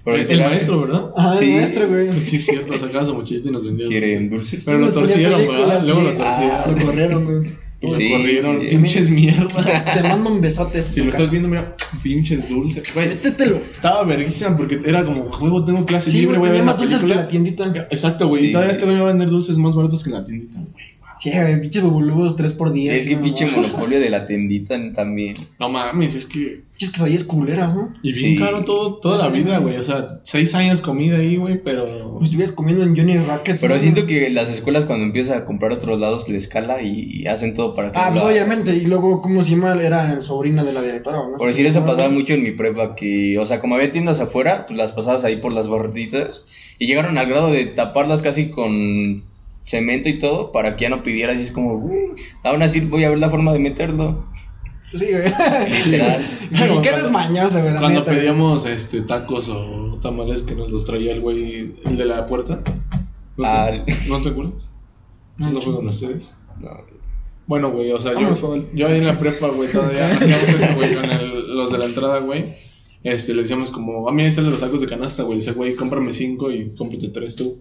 Pero 0.05 0.17
el, 0.19 0.39
maestro, 0.41 0.81
¿verdad? 0.83 1.11
Ajá, 1.17 1.35
Sí. 1.35 1.51
el 1.51 1.57
maestro, 1.57 1.89
güey. 1.89 2.13
Sí, 2.13 2.37
es 2.37 2.45
cierto, 2.47 2.77
sacaba 2.79 3.05
su 3.05 3.15
mochilita 3.15 3.49
y 3.49 3.53
nos 3.53 3.65
vendía. 3.65 3.87
Quieren 3.89 4.29
dulces. 4.31 4.65
Pero 4.67 4.79
lo 4.79 4.85
Nos 4.87 4.95
torcieron, 4.95 5.41
¿verdad? 5.47 5.83
Luego 5.85 6.01
sí. 6.01 6.07
lo 6.07 6.13
torcieron. 6.15 6.57
Ah, 6.57 6.65
Lo 6.79 6.87
corrieron, 6.87 7.25
güey. 7.25 7.51
Nos 7.83 7.95
Sí, 7.97 8.11
corrieron, 8.11 8.61
sí. 8.61 8.77
pinches 8.77 9.11
mierda. 9.11 9.95
Te 9.95 10.03
mando 10.05 10.31
un 10.31 10.41
besote. 10.41 10.81
Si 10.81 11.01
lo 11.01 11.11
estás 11.11 11.31
viendo, 11.31 11.49
mira, 11.49 11.75
pinches 12.03 12.49
dulces. 12.51 12.95
Güey, 12.95 13.09
Métetelo. 13.09 13.57
estaba 13.57 14.05
verguísima 14.05 14.57
porque 14.57 14.79
era 14.85 15.05
como, 15.05 15.23
huevo, 15.23 15.65
tengo 15.65 15.85
clase 15.87 16.11
Sí, 16.11 16.21
libre, 16.21 16.39
güey, 16.39 16.41
voy 16.41 16.49
a 16.49 16.53
tenía 16.53 16.65
más 16.65 16.79
dulces 16.79 17.05
que 17.05 17.15
la 17.15 17.27
tiendita. 17.29 17.65
Exacto, 17.91 18.29
güey. 18.29 18.43
Sí, 18.43 18.49
y 18.49 18.53
todavía 18.53 18.73
este 18.73 18.85
güey 18.87 18.99
va 18.99 19.05
a 19.05 19.09
vender 19.09 19.29
dulces 19.29 19.59
más 19.59 19.75
baratos 19.75 20.05
que 20.05 20.11
la 20.11 20.23
tiendita, 20.23 20.59
güey. 20.61 20.85
Sí, 21.25 21.31
güey, 21.31 21.59
pinches 21.61 21.83
bubulubos 21.83 22.37
3 22.37 22.53
por 22.53 22.71
10 22.73 22.99
Es 23.01 23.09
que 23.09 23.17
no, 23.17 23.23
pinche 23.23 23.47
no. 23.47 23.53
monopolio 23.57 23.99
de 23.99 24.11
la 24.11 24.27
tiendita 24.27 24.77
también. 24.95 25.35
No 25.59 25.69
mames, 25.71 26.15
es 26.15 26.27
que. 26.27 26.63
Pinches 26.71 26.91
quesadillas 26.91 27.25
culeras, 27.25 27.75
¿no? 27.75 27.95
Y 28.03 28.13
bien 28.13 28.35
Sí. 28.35 28.37
caro 28.37 28.63
todo, 28.65 28.97
toda 28.97 29.19
la 29.19 29.31
Sí. 29.33 29.43
vida, 29.43 29.59
güey. 29.59 29.77
O 29.77 29.85
sea, 29.85 30.21
seis 30.25 30.55
años 30.55 30.83
comida 30.83 31.17
ahí, 31.17 31.37
güey, 31.37 31.63
pero. 31.63 31.87
Si 32.19 32.25
estuvieras 32.25 32.53
comiendo 32.53 32.83
en 32.85 32.97
Johnny 32.97 33.17
Rockets. 33.17 33.61
Pero 33.61 33.75
¿no? 33.75 33.81
siento 33.81 34.07
que 34.07 34.29
las 34.31 34.51
escuelas 34.51 34.85
cuando 34.85 35.05
empiezan 35.07 35.39
a 35.39 35.45
comprar 35.47 35.73
otros 35.73 35.99
lados 36.01 36.29
les 36.29 36.43
escala 36.45 36.83
y, 36.83 37.23
y 37.23 37.27
hacen 37.27 37.55
todo 37.55 37.75
para 37.75 37.91
que 37.93 37.99
Ah, 37.99 38.09
pues 38.11 38.23
la- 38.23 38.29
obviamente. 38.29 38.75
Y 38.77 38.87
luego, 38.87 39.23
¿cómo 39.23 39.43
se 39.43 39.53
llama? 39.53 39.73
Era 39.83 40.21
sobrina 40.21 40.63
de 40.63 40.73
la 40.75 40.83
directora, 40.83 41.21
¿o 41.21 41.31
¿no? 41.31 41.37
Por 41.39 41.47
decir 41.47 41.65
eso 41.65 41.87
pasaba 41.87 42.11
mucho 42.11 42.35
en 42.35 42.43
mi 42.43 42.51
prepa, 42.51 42.95
que, 42.97 43.39
o 43.39 43.47
sea, 43.47 43.61
como 43.61 43.77
había 43.77 43.91
tiendas 43.93 44.21
afuera, 44.21 44.67
pues 44.67 44.77
las 44.79 44.93
pasabas 44.93 45.25
ahí 45.25 45.37
por 45.37 45.53
las 45.53 45.69
barritas 45.69 46.45
y 46.79 46.87
llegaron 46.87 47.17
al 47.17 47.27
grado 47.29 47.51
de 47.51 47.65
taparlas 47.67 48.21
casi 48.23 48.51
con 48.51 49.23
cemento 49.65 50.09
y 50.09 50.19
todo 50.19 50.53
para 50.53 50.77
que 50.77 50.83
ya 50.85 50.91
no 50.91 51.03
pidieras 51.03 51.41
y 51.41 51.43
es 51.45 51.51
como, 51.53 51.79
"Güey, 51.81 52.11
aún 52.45 52.63
así 52.63 52.81
voy 52.81 53.03
a 53.05 53.09
ver 53.11 53.19
la 53.19 53.31
forma 53.31 53.53
de 53.53 53.59
meterlo. 53.59 54.27
Sí, 54.95 55.07
güey. 55.11 55.25
Literal. 55.87 56.23
¿Y 56.53 56.55
qué 56.83 56.89
eres 56.91 57.11
mañoso, 57.11 57.61
güey? 57.61 57.73
Cuando 57.73 57.89
neta, 58.01 58.05
güey. 58.13 58.19
pedíamos 58.19 58.65
este 58.67 59.01
tacos 59.03 59.49
o 59.49 59.99
tamales 60.01 60.43
que 60.43 60.55
nos 60.55 60.71
los 60.71 60.85
traía 60.85 61.13
el 61.13 61.21
güey, 61.21 61.75
el 61.85 61.97
de 61.97 62.05
la 62.05 62.27
puerta. 62.27 62.61
¿No 63.37 63.43
te, 63.43 63.49
Ah. 63.49 63.85
¿no 64.09 64.23
te 64.23 64.29
acuerdas? 64.29 64.55
¿Eso 65.41 65.53
no 65.55 65.61
fue 65.61 65.75
con 65.75 65.89
ustedes? 65.89 66.35
No. 66.61 66.71
Bueno, 67.47 67.73
güey, 67.73 67.91
o 67.93 68.01
sea, 68.01 68.13
Vámonos, 68.13 68.41
yo, 68.41 68.57
yo 68.73 68.87
ahí 68.87 68.99
en 68.99 69.07
la 69.07 69.19
prepa, 69.19 69.49
güey, 69.49 69.69
todavía 69.71 70.07
hacíamos 70.13 70.45
eso, 70.49 70.75
güey, 70.77 70.95
con 70.95 71.11
el- 71.11 71.57
los 71.57 71.71
de 71.73 71.79
la 71.79 71.87
entrada, 71.87 72.21
güey. 72.21 72.45
Este, 73.03 73.35
le 73.35 73.43
decíamos 73.43 73.71
como, 73.71 74.09
a 74.09 74.13
mí 74.13 74.23
está 74.25 74.41
el 74.41 74.47
de 74.47 74.51
los 74.53 74.61
tacos 74.61 74.81
de 74.81 74.87
canasta, 74.87 75.25
güey. 75.25 75.39
Dice, 75.39 75.53
güey, 75.53 75.75
cómprame 75.75 76.13
cinco 76.13 76.51
y 76.53 76.73
cómprate 76.77 77.09
tres 77.09 77.35
tú. 77.37 77.61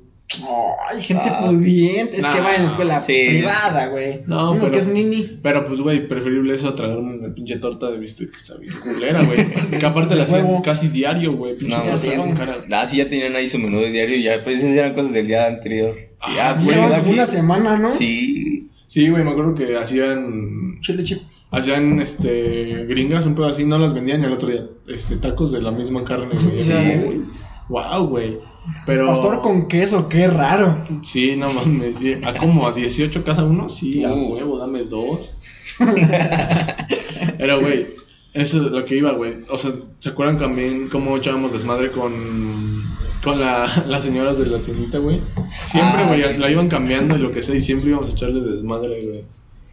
Ay, 0.90 1.02
gente 1.02 1.30
Ah. 1.30 1.46
pudiente. 1.46 2.18
Es 2.18 2.28
que 2.28 2.40
Nah, 2.40 2.44
va 2.46 2.56
en 2.56 2.66
escuela 2.66 3.02
sí. 3.02 3.14
privada, 3.28 3.88
güey. 3.88 4.22
No, 4.28 4.52
Uno 4.52 4.60
pero- 4.60 4.72
que 4.72 4.80
es 4.80 4.88
nini. 4.90 5.40
Pero 5.42 5.64
pues, 5.66 5.82
güey, 5.82 6.08
preferible 6.08 6.56
eso 6.56 6.70
a 6.70 6.76
tragarme 6.76 7.18
una 7.18 7.34
pinche 7.34 7.58
torta 7.58 7.92
de 7.92 8.00
bistec 8.00 8.32
que 8.32 8.38
está 8.38 8.58
bien 8.58 8.74
culera, 8.82 9.22
güey. 9.24 9.80
Que 9.80 9.86
aparte 9.86 10.16
la 10.16 10.24
hacían 10.24 10.62
casi 10.62 10.88
diario, 10.90 11.36
güey. 11.36 11.56
Pinche 11.56 11.78
No, 11.78 11.84
torta 11.84 12.46
cara. 12.46 12.58
Ah, 12.72 12.86
sí, 12.86 12.98
ya 12.98 13.08
tenían 13.10 13.36
ahí 13.36 13.48
su 13.48 13.60
menú 13.60 13.80
de 13.80 13.92
diario 13.92 14.16
y 14.18 14.24
ya, 14.24 14.42
pues 14.44 14.58
esas 14.58 14.76
eran 14.76 14.94
cosas 14.94 15.14
del 15.14 15.28
día 15.28 15.48
anterior. 15.48 15.94
Ah, 16.20 16.34
ya, 16.36 16.54
güey, 16.64 16.78
pues, 16.90 17.06
una 17.08 17.26
semana, 17.26 17.78
¿no? 17.78 17.90
Sí. 17.90 18.70
Sí, 18.88 19.10
güey, 19.10 19.24
me 19.24 19.32
acuerdo 19.32 19.56
que 19.56 19.76
hacían 19.78 20.80
Chile 20.82 21.04
chip. 21.04 21.20
Hacían 21.52 22.00
este 22.02 22.86
gringas 22.88 23.26
un 23.28 23.36
pedo 23.36 23.46
así, 23.48 23.64
no 23.66 23.78
las 23.78 23.94
vendían 23.94 24.22
y 24.22 24.26
al 24.26 24.34
otro 24.34 24.50
día 24.50 24.66
este 24.88 25.18
tacos 25.18 25.52
de 25.52 25.62
la 25.62 25.72
misma 25.72 26.04
carne, 26.04 26.28
güey. 26.34 26.60
Sí, 26.60 26.74
güey. 26.74 27.22
Wow, 27.70 28.08
güey. 28.08 28.38
Pero 28.86 29.06
Pastor 29.08 29.42
con 29.42 29.68
queso, 29.68 30.08
qué 30.10 30.28
raro. 30.28 30.78
Sí, 31.02 31.36
no 31.36 31.52
mames, 31.52 31.98
sí. 31.98 32.16
A 32.24 32.34
como 32.36 32.66
a 32.68 32.72
18 32.72 33.24
cada 33.24 33.44
uno, 33.44 33.68
sí, 33.70 34.04
a 34.04 34.12
Uh. 34.14 34.34
huevo, 34.34 34.58
dame 34.58 34.84
dos. 34.84 35.40
Pero 37.38 37.60
güey, 37.60 37.88
eso 38.34 38.58
es 38.66 38.72
lo 38.72 38.84
que 38.84 38.98
iba, 38.98 39.12
güey. 39.12 39.34
O 39.50 39.58
sea, 39.58 39.72
¿se 40.00 40.10
acuerdan 40.10 40.38
también 40.38 40.88
cómo 40.88 41.16
echábamos 41.18 41.54
desmadre 41.54 41.92
con 41.92 42.84
con 43.24 43.40
la, 43.40 43.66
las 43.88 44.04
señoras 44.04 44.38
de 44.40 44.48
la 44.48 44.58
tiendita, 44.60 44.98
güey? 44.98 45.22
Siempre, 45.48 46.02
Ah, 46.04 46.08
güey, 46.10 46.22
sí, 46.22 46.38
la 46.40 46.48
sí. 46.48 46.52
iban 46.52 46.68
cambiando 46.68 47.16
y 47.16 47.20
lo 47.20 47.32
que 47.32 47.42
sea 47.42 47.56
y 47.56 47.62
siempre 47.62 47.90
íbamos 47.90 48.10
a 48.12 48.14
echarle 48.14 48.42
desmadre, 48.42 49.00
güey. 49.02 49.24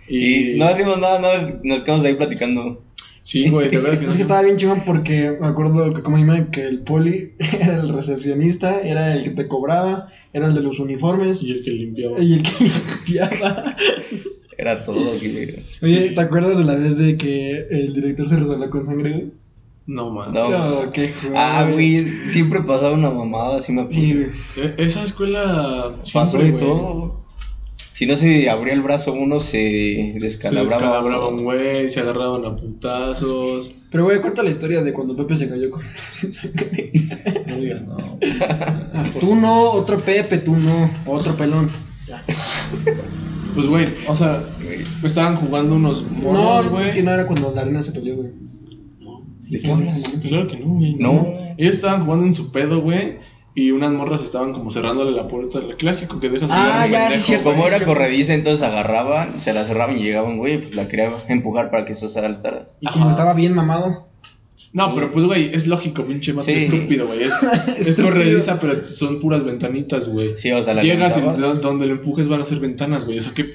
Y 0.08 0.56
no 0.58 0.66
hacíamos 0.66 0.98
nada, 0.98 1.20
más 1.20 1.58
nos 1.64 1.80
quedamos 1.82 2.04
ahí 2.04 2.14
platicando. 2.14 2.80
Sí, 3.30 3.48
güey, 3.48 3.68
de 3.68 3.78
verdad 3.78 3.96
que 3.96 4.06
no 4.06 4.10
Es 4.10 4.16
que 4.16 4.22
estaba 4.22 4.42
bien 4.42 4.56
chingón 4.56 4.82
porque 4.84 5.36
me 5.40 5.46
acuerdo 5.46 5.92
que 5.92 6.02
como 6.02 6.18
iba 6.18 6.50
que 6.50 6.62
el 6.66 6.80
poli 6.80 7.30
era 7.60 7.80
el 7.80 7.88
recepcionista, 7.90 8.80
era 8.80 9.14
el 9.14 9.22
que 9.22 9.30
te 9.30 9.46
cobraba, 9.46 10.08
era 10.32 10.48
el 10.48 10.54
de 10.54 10.62
los 10.62 10.80
uniformes 10.80 11.40
Y 11.40 11.52
el 11.52 11.62
que 11.62 11.70
limpiaba. 11.70 12.20
y 12.20 12.32
el 12.34 12.42
que 12.42 12.50
limpiaba. 13.06 13.64
Era 14.58 14.82
todo, 14.82 14.98
güey. 15.18 15.54
Oye, 15.82 16.10
¿te 16.10 16.20
acuerdas 16.20 16.58
de 16.58 16.64
la 16.64 16.74
vez 16.74 16.96
de 16.98 17.16
que 17.16 17.66
el 17.70 17.94
director 17.94 18.26
se 18.28 18.36
resbaló 18.36 18.68
con 18.68 18.84
sangre, 18.84 19.10
güey? 19.12 19.30
No, 19.86 20.10
man. 20.10 20.32
No. 20.32 20.50
No, 20.50 20.90
qué 20.92 21.08
joder. 21.08 21.32
Ah, 21.36 21.68
güey, 21.72 22.00
siempre 22.00 22.62
pasaba 22.62 22.94
una 22.94 23.10
mamada, 23.12 23.58
así 23.58 23.72
me 23.72 23.82
acuerdo. 23.82 24.00
Sí, 24.00 24.12
güey. 24.12 24.26
E- 24.56 24.74
Esa 24.78 25.04
escuela 25.04 25.92
Pasó 26.12 26.38
güey, 26.38 26.56
todo. 26.56 27.24
Si 28.00 28.06
no 28.06 28.16
se 28.16 28.48
abría 28.48 28.72
el 28.72 28.80
brazo 28.80 29.12
uno, 29.12 29.38
se 29.38 30.00
Se 30.00 30.18
descalabraba. 30.20 31.28
un 31.28 31.36
güey, 31.44 31.90
se 31.90 32.00
agarraban 32.00 32.46
a 32.46 32.56
putazos. 32.56 33.74
Pero, 33.90 34.04
güey, 34.04 34.22
cuenta 34.22 34.42
la 34.42 34.48
historia 34.48 34.82
de 34.82 34.94
cuando 34.94 35.14
Pepe 35.14 35.36
se 35.36 35.50
cayó 35.50 35.68
con. 35.68 35.82
No 37.46 37.56
digas, 37.56 37.82
no. 37.86 37.98
Tú 39.20 39.36
no, 39.36 39.72
otro 39.72 40.00
Pepe, 40.00 40.38
tú 40.38 40.56
no, 40.56 40.90
otro 41.04 41.36
pelón. 41.36 41.68
Ya. 42.08 42.22
Pues, 43.54 43.66
güey, 43.66 43.86
o 44.08 44.16
sea, 44.16 44.42
estaban 45.02 45.36
jugando 45.36 45.74
unos 45.74 46.02
No, 46.22 46.32
monos, 46.32 46.64
no, 46.64 46.70
güey. 46.70 46.94
que 46.94 47.02
no 47.02 47.12
era 47.12 47.26
cuando 47.26 47.52
la 47.54 47.60
arena 47.60 47.82
se 47.82 47.92
peleó, 47.92 48.16
güey. 48.16 48.30
¿De 49.50 49.60
qué. 49.60 49.74
Claro 50.26 50.46
que 50.46 50.56
no, 50.58 50.68
güey. 50.74 50.94
No. 50.94 51.26
Ellos 51.58 51.74
estaban 51.74 52.02
jugando 52.06 52.24
en 52.24 52.32
su 52.32 52.50
pedo, 52.50 52.80
güey. 52.80 53.18
Y 53.54 53.72
unas 53.72 53.90
morras 53.92 54.22
estaban 54.22 54.52
como 54.52 54.70
cerrándole 54.70 55.10
la 55.10 55.26
puerta. 55.26 55.58
El 55.58 55.76
clásico 55.76 56.20
que 56.20 56.28
dejas 56.30 56.50
Ah, 56.52 56.86
ya, 56.90 57.10
sí, 57.10 57.18
cierto. 57.18 57.50
Como 57.50 57.66
era 57.66 57.84
corrediza, 57.84 58.34
entonces 58.34 58.62
agarraban, 58.66 59.28
se 59.40 59.52
la 59.52 59.64
cerraban 59.64 59.98
y 59.98 60.02
llegaban, 60.02 60.38
güey, 60.38 60.58
pues 60.58 60.76
la 60.76 60.86
quería 60.88 61.10
empujar 61.28 61.70
para 61.70 61.84
que 61.84 61.92
eso 61.92 62.08
se 62.08 62.20
saltara. 62.20 62.66
Y 62.80 62.86
como 62.86 63.04
Ajá. 63.06 63.10
estaba 63.10 63.34
bien 63.34 63.54
mamado. 63.54 64.08
No, 64.72 64.94
pero 64.94 65.10
pues, 65.10 65.24
güey, 65.24 65.50
es 65.52 65.66
lógico, 65.66 66.04
pinche 66.04 66.30
vato 66.30 66.44
Sí. 66.44 66.52
estúpido, 66.52 67.08
güey. 67.08 67.24
Es, 67.24 67.32
es 67.88 68.00
corrediza, 68.00 68.60
pero 68.60 68.84
son 68.84 69.18
puras 69.18 69.42
ventanitas, 69.42 70.08
güey. 70.10 70.36
Sí, 70.36 70.52
o 70.52 70.62
sea, 70.62 70.74
la 70.74 70.82
Llegas 70.84 71.18
y 71.18 71.20
donde 71.60 71.86
lo 71.86 71.94
empujes 71.94 72.28
van 72.28 72.40
a 72.40 72.44
ser 72.44 72.60
ventanas, 72.60 73.04
güey. 73.04 73.18
O 73.18 73.20
sea, 73.20 73.34
qué, 73.34 73.52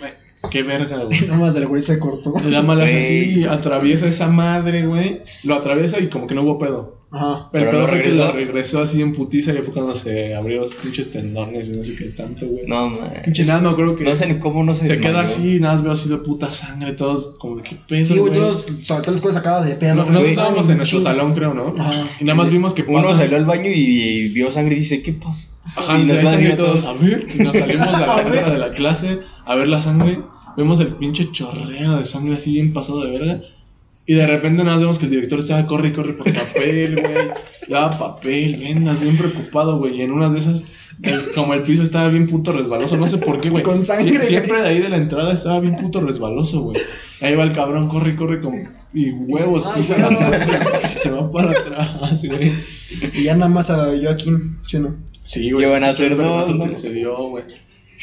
qué 0.51 0.63
verga, 0.63 1.05
güey. 1.05 1.21
Nomás 1.27 1.55
el 1.55 1.67
güey 1.67 1.81
se 1.81 1.99
cortó. 1.99 2.33
La 2.49 2.61
mala 2.63 2.83
es 2.83 2.91
Güey. 2.91 3.31
así, 3.31 3.43
atraviesa 3.45 4.07
esa 4.07 4.27
madre, 4.27 4.85
güey. 4.85 5.21
Lo 5.45 5.55
atraviesa 5.55 5.99
y 6.01 6.07
como 6.09 6.27
que 6.27 6.35
no 6.35 6.41
hubo 6.43 6.59
pedo. 6.59 6.94
Ajá. 7.15 7.47
Pero, 7.51 7.65
Pero 7.65 7.65
el 7.65 7.69
pedo 7.71 7.79
lo 7.81 7.87
fue 7.87 7.97
que 7.97 8.03
regresó. 8.03 8.23
la 8.25 8.31
regresó 8.33 8.81
así 8.81 9.01
en 9.01 9.13
putiza 9.13 9.53
y 9.53 9.57
fue 9.59 9.73
cuando 9.73 9.95
se 9.95 10.35
abrieron 10.35 10.63
los 10.63 10.73
pinches 10.73 11.11
tendones 11.11 11.69
y 11.69 11.71
no 11.77 11.83
sé 11.83 11.95
qué 11.95 12.05
tanto, 12.09 12.45
güey. 12.47 12.65
No, 12.67 12.89
man. 12.89 12.99
Pinche 13.23 13.45
nada, 13.45 13.61
no 13.61 13.75
creo 13.75 13.95
que. 13.95 14.03
No 14.03 14.15
sé 14.15 14.27
ni 14.27 14.37
cómo 14.39 14.63
no 14.63 14.73
se 14.73 14.85
se 14.85 14.99
queda 14.99 15.21
así, 15.21 15.59
nada 15.59 15.75
más 15.75 15.83
veo 15.83 15.93
así 15.93 16.09
de 16.09 16.17
puta 16.17 16.51
sangre, 16.51 16.93
todos 16.93 17.35
como 17.39 17.55
de 17.57 17.63
qué 17.63 17.77
pedo. 17.87 18.05
Sí, 18.05 18.17
güey, 18.17 18.33
todos, 18.33 18.65
o 18.69 18.83
sea, 18.83 18.97
todas 18.97 19.13
las 19.13 19.21
cosas 19.21 19.35
sacadas 19.35 19.65
de 19.65 19.75
pedo. 19.75 19.95
No, 19.95 20.19
güey. 20.19 20.31
estábamos 20.31 20.69
en 20.69 20.77
nuestro 20.77 20.99
salón, 21.01 21.33
creo, 21.33 21.53
¿no? 21.53 21.73
Ajá. 21.79 21.91
Y 22.19 22.25
nada 22.25 22.35
más 22.37 22.49
vimos 22.49 22.73
que 22.73 22.83
Uno 22.83 23.01
pasa. 23.01 23.15
salió 23.15 23.37
al 23.37 23.45
baño 23.45 23.69
y 23.73 24.29
vio 24.29 24.51
sangre 24.51 24.75
y 24.75 24.79
dice, 24.79 25.01
¿qué 25.01 25.13
pasa? 25.13 25.49
Ajá, 25.77 25.97
y 25.99 26.05
y 26.07 26.47
a 26.47 26.55
todos 26.55 26.85
a 26.85 26.93
ver. 26.93 27.25
Y 27.33 27.43
nos 27.43 27.55
salimos 27.57 27.85
de 27.87 27.91
la 27.93 28.05
A 28.13 28.15
ver. 28.17 28.27
puerta 28.27 28.51
de 28.51 28.59
la 28.59 28.71
clase 28.71 29.19
a 29.45 29.55
ver 29.55 29.67
la 29.69 29.79
sangre. 29.79 30.21
Vemos 30.57 30.79
el 30.79 30.87
pinche 30.87 31.31
chorreo 31.31 31.97
de 31.97 32.05
sangre 32.05 32.35
así 32.35 32.53
bien 32.53 32.71
pasado 32.73 33.03
de 33.03 33.11
verga. 33.11 33.41
Y 34.07 34.13
de 34.13 34.27
repente 34.27 34.63
nada 34.63 34.73
más 34.75 34.81
vemos 34.81 34.99
que 34.99 35.05
el 35.05 35.11
director 35.11 35.39
estaba 35.39 35.65
corre 35.65 35.87
y 35.89 35.91
corre 35.93 36.13
por 36.13 36.31
papel, 36.31 36.93
güey. 37.01 37.27
Daba 37.67 37.89
papel, 37.97 38.57
vendas, 38.57 39.01
bien 39.01 39.17
preocupado, 39.17 39.79
güey. 39.79 39.97
Y 39.97 40.01
en 40.03 40.11
unas 40.11 40.33
de 40.33 40.37
esas, 40.39 40.63
el- 41.01 41.31
como 41.33 41.55
el 41.55 41.63
piso 41.63 41.81
estaba 41.81 42.07
bien 42.09 42.27
puto 42.27 42.51
resbaloso, 42.51 42.97
no 42.97 43.07
sé 43.07 43.17
por 43.17 43.41
qué, 43.41 43.49
güey. 43.49 43.63
Con 43.63 43.83
sangre, 43.83 44.19
Sie- 44.23 44.27
siempre 44.27 44.61
de 44.61 44.67
ahí 44.67 44.79
de 44.79 44.89
la 44.89 44.97
entrada 44.97 45.33
estaba 45.33 45.59
bien 45.59 45.75
puto 45.77 46.01
resbaloso, 46.01 46.61
güey. 46.61 46.79
Ahí 47.21 47.33
va 47.33 47.43
el 47.43 47.51
cabrón, 47.53 47.87
corre 47.87 48.11
y 48.11 48.15
corre 48.15 48.41
con. 48.41 48.53
Y 48.93 49.09
huevos, 49.09 49.65
Ay, 49.65 49.73
pisa 49.77 49.97
la 49.97 50.11
sangre. 50.13 50.81
Se 50.81 51.09
va 51.09 51.31
para 51.31 51.49
atrás, 51.51 52.25
güey. 52.25 52.51
Y 53.15 53.23
ya 53.23 53.35
nada 53.35 53.49
más 53.49 53.71
a 53.71 53.85
Joaquín, 53.99 54.59
¿sí 54.67 54.77
o 54.77 54.81
no? 54.81 54.95
Sí, 55.25 55.49
güey. 55.51 55.65
Van 55.67 55.83
a 55.83 55.93
vergazo 55.93 56.53
¿no? 56.53 56.69
que 56.69 56.77
se 56.77 56.93
dio, 56.93 57.15
güey. 57.29 57.43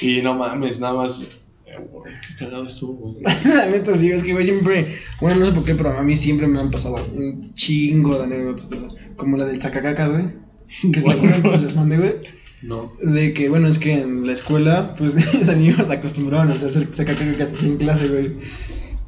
Y 0.01 0.21
no 0.23 0.35
mames, 0.35 0.81
nada 0.81 0.95
más. 0.95 1.42
Qué 1.73 2.35
cagado 2.39 2.65
estuvo, 2.65 3.13
güey. 3.13 3.25
La 3.45 3.67
neta, 3.67 3.95
sí, 3.95 4.11
es 4.11 4.23
que, 4.23 4.33
güey, 4.33 4.45
siempre. 4.45 4.87
Bueno, 5.21 5.41
no 5.41 5.47
sé 5.47 5.53
por 5.53 5.65
qué, 5.65 5.75
pero 5.75 5.97
a 5.97 6.03
mí 6.03 6.17
siempre 6.17 6.47
me 6.47 6.59
han 6.59 6.71
pasado 6.71 6.97
un 7.15 7.55
chingo 7.55 8.17
de 8.19 8.25
anécdotas. 8.25 8.71
de. 8.71 9.15
Como 9.17 9.37
la 9.37 9.47
del 9.47 9.61
sacacacas, 9.61 10.13
güey. 10.13 10.25
Que 10.93 11.01
se 11.01 11.11
acuerdan 11.11 11.43
que 11.43 11.49
se 11.49 11.59
les 11.59 11.77
mandé, 11.77 11.99
güey. 11.99 12.15
No. 12.63 12.93
De 13.03 13.33
que, 13.33 13.49
bueno, 13.49 13.69
es 13.69 13.79
que 13.79 13.93
en 13.93 14.27
la 14.27 14.33
escuela, 14.33 14.95
pues 14.97 15.15
mis 15.39 15.49
amigos 15.49 15.91
acostumbraban 15.91 16.51
a 16.51 16.55
hacer 16.55 16.89
sacacacas 16.95 17.53
así 17.53 17.67
en 17.67 17.77
clase, 17.77 18.09
güey. 18.09 18.37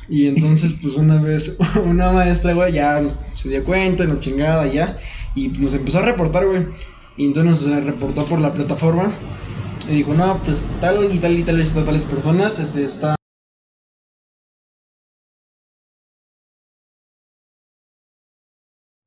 Y 0.08 0.26
entonces, 0.26 0.76
pues 0.82 0.96
una 0.96 1.20
vez, 1.20 1.56
una 1.84 2.12
maestra, 2.12 2.52
güey, 2.52 2.72
ya 2.74 3.02
se 3.34 3.48
dio 3.48 3.64
cuenta, 3.64 4.04
la 4.04 4.18
chingada, 4.18 4.66
ya. 4.66 4.98
Y 5.34 5.48
nos 5.48 5.74
empezó 5.74 5.98
a 5.98 6.02
reportar, 6.02 6.46
güey. 6.46 6.66
Y 7.16 7.26
entonces 7.26 7.66
nos 7.66 7.84
reportó 7.84 8.24
por 8.26 8.40
la 8.40 8.52
plataforma. 8.52 9.12
Y 9.88 9.96
dijo, 9.96 10.14
no, 10.14 10.40
pues 10.42 10.66
tal 10.80 11.12
y 11.12 11.18
tal 11.18 11.38
y 11.38 11.42
tales, 11.42 11.74
tales 11.74 12.04
personas, 12.04 12.58
este, 12.58 12.84
está. 12.84 13.14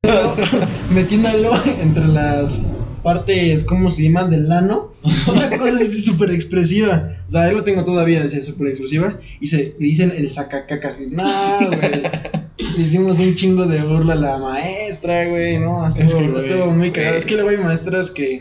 metiéndolo 0.94 1.52
entre 1.80 2.06
las 2.06 2.60
partes, 3.02 3.64
¿cómo 3.64 3.90
se 3.90 4.04
llaman? 4.04 4.30
Del 4.30 4.48
lano. 4.48 4.90
Una 5.28 5.50
cosa 5.50 5.76
así 5.76 6.00
súper 6.02 6.30
expresiva. 6.30 7.08
O 7.26 7.30
sea, 7.30 7.44
ahí 7.44 7.54
lo 7.54 7.64
tengo 7.64 7.84
todavía, 7.84 8.22
dice 8.22 8.40
súper 8.40 8.68
expresiva. 8.68 9.16
Y 9.40 9.46
se 9.48 9.74
le 9.78 9.86
dicen 9.86 10.12
el 10.16 10.28
sacacacas. 10.28 11.00
Y, 11.00 11.06
No, 11.06 11.24
güey. 11.68 12.02
Le 12.76 12.82
hicimos 12.82 13.18
un 13.20 13.34
chingo 13.34 13.66
de 13.66 13.82
burla 13.82 14.14
a 14.14 14.16
la 14.16 14.38
maestra, 14.38 15.26
güey. 15.28 15.58
No, 15.58 15.86
estuvo, 15.86 16.06
Es 16.06 16.14
que, 16.14 16.28
güey, 16.28 16.36
estuvo 16.36 16.70
muy 16.72 16.90
cagado. 16.90 17.16
Es 17.16 17.24
que 17.24 17.34
luego 17.34 17.50
hay 17.50 17.58
maestras 17.58 18.10
que. 18.10 18.40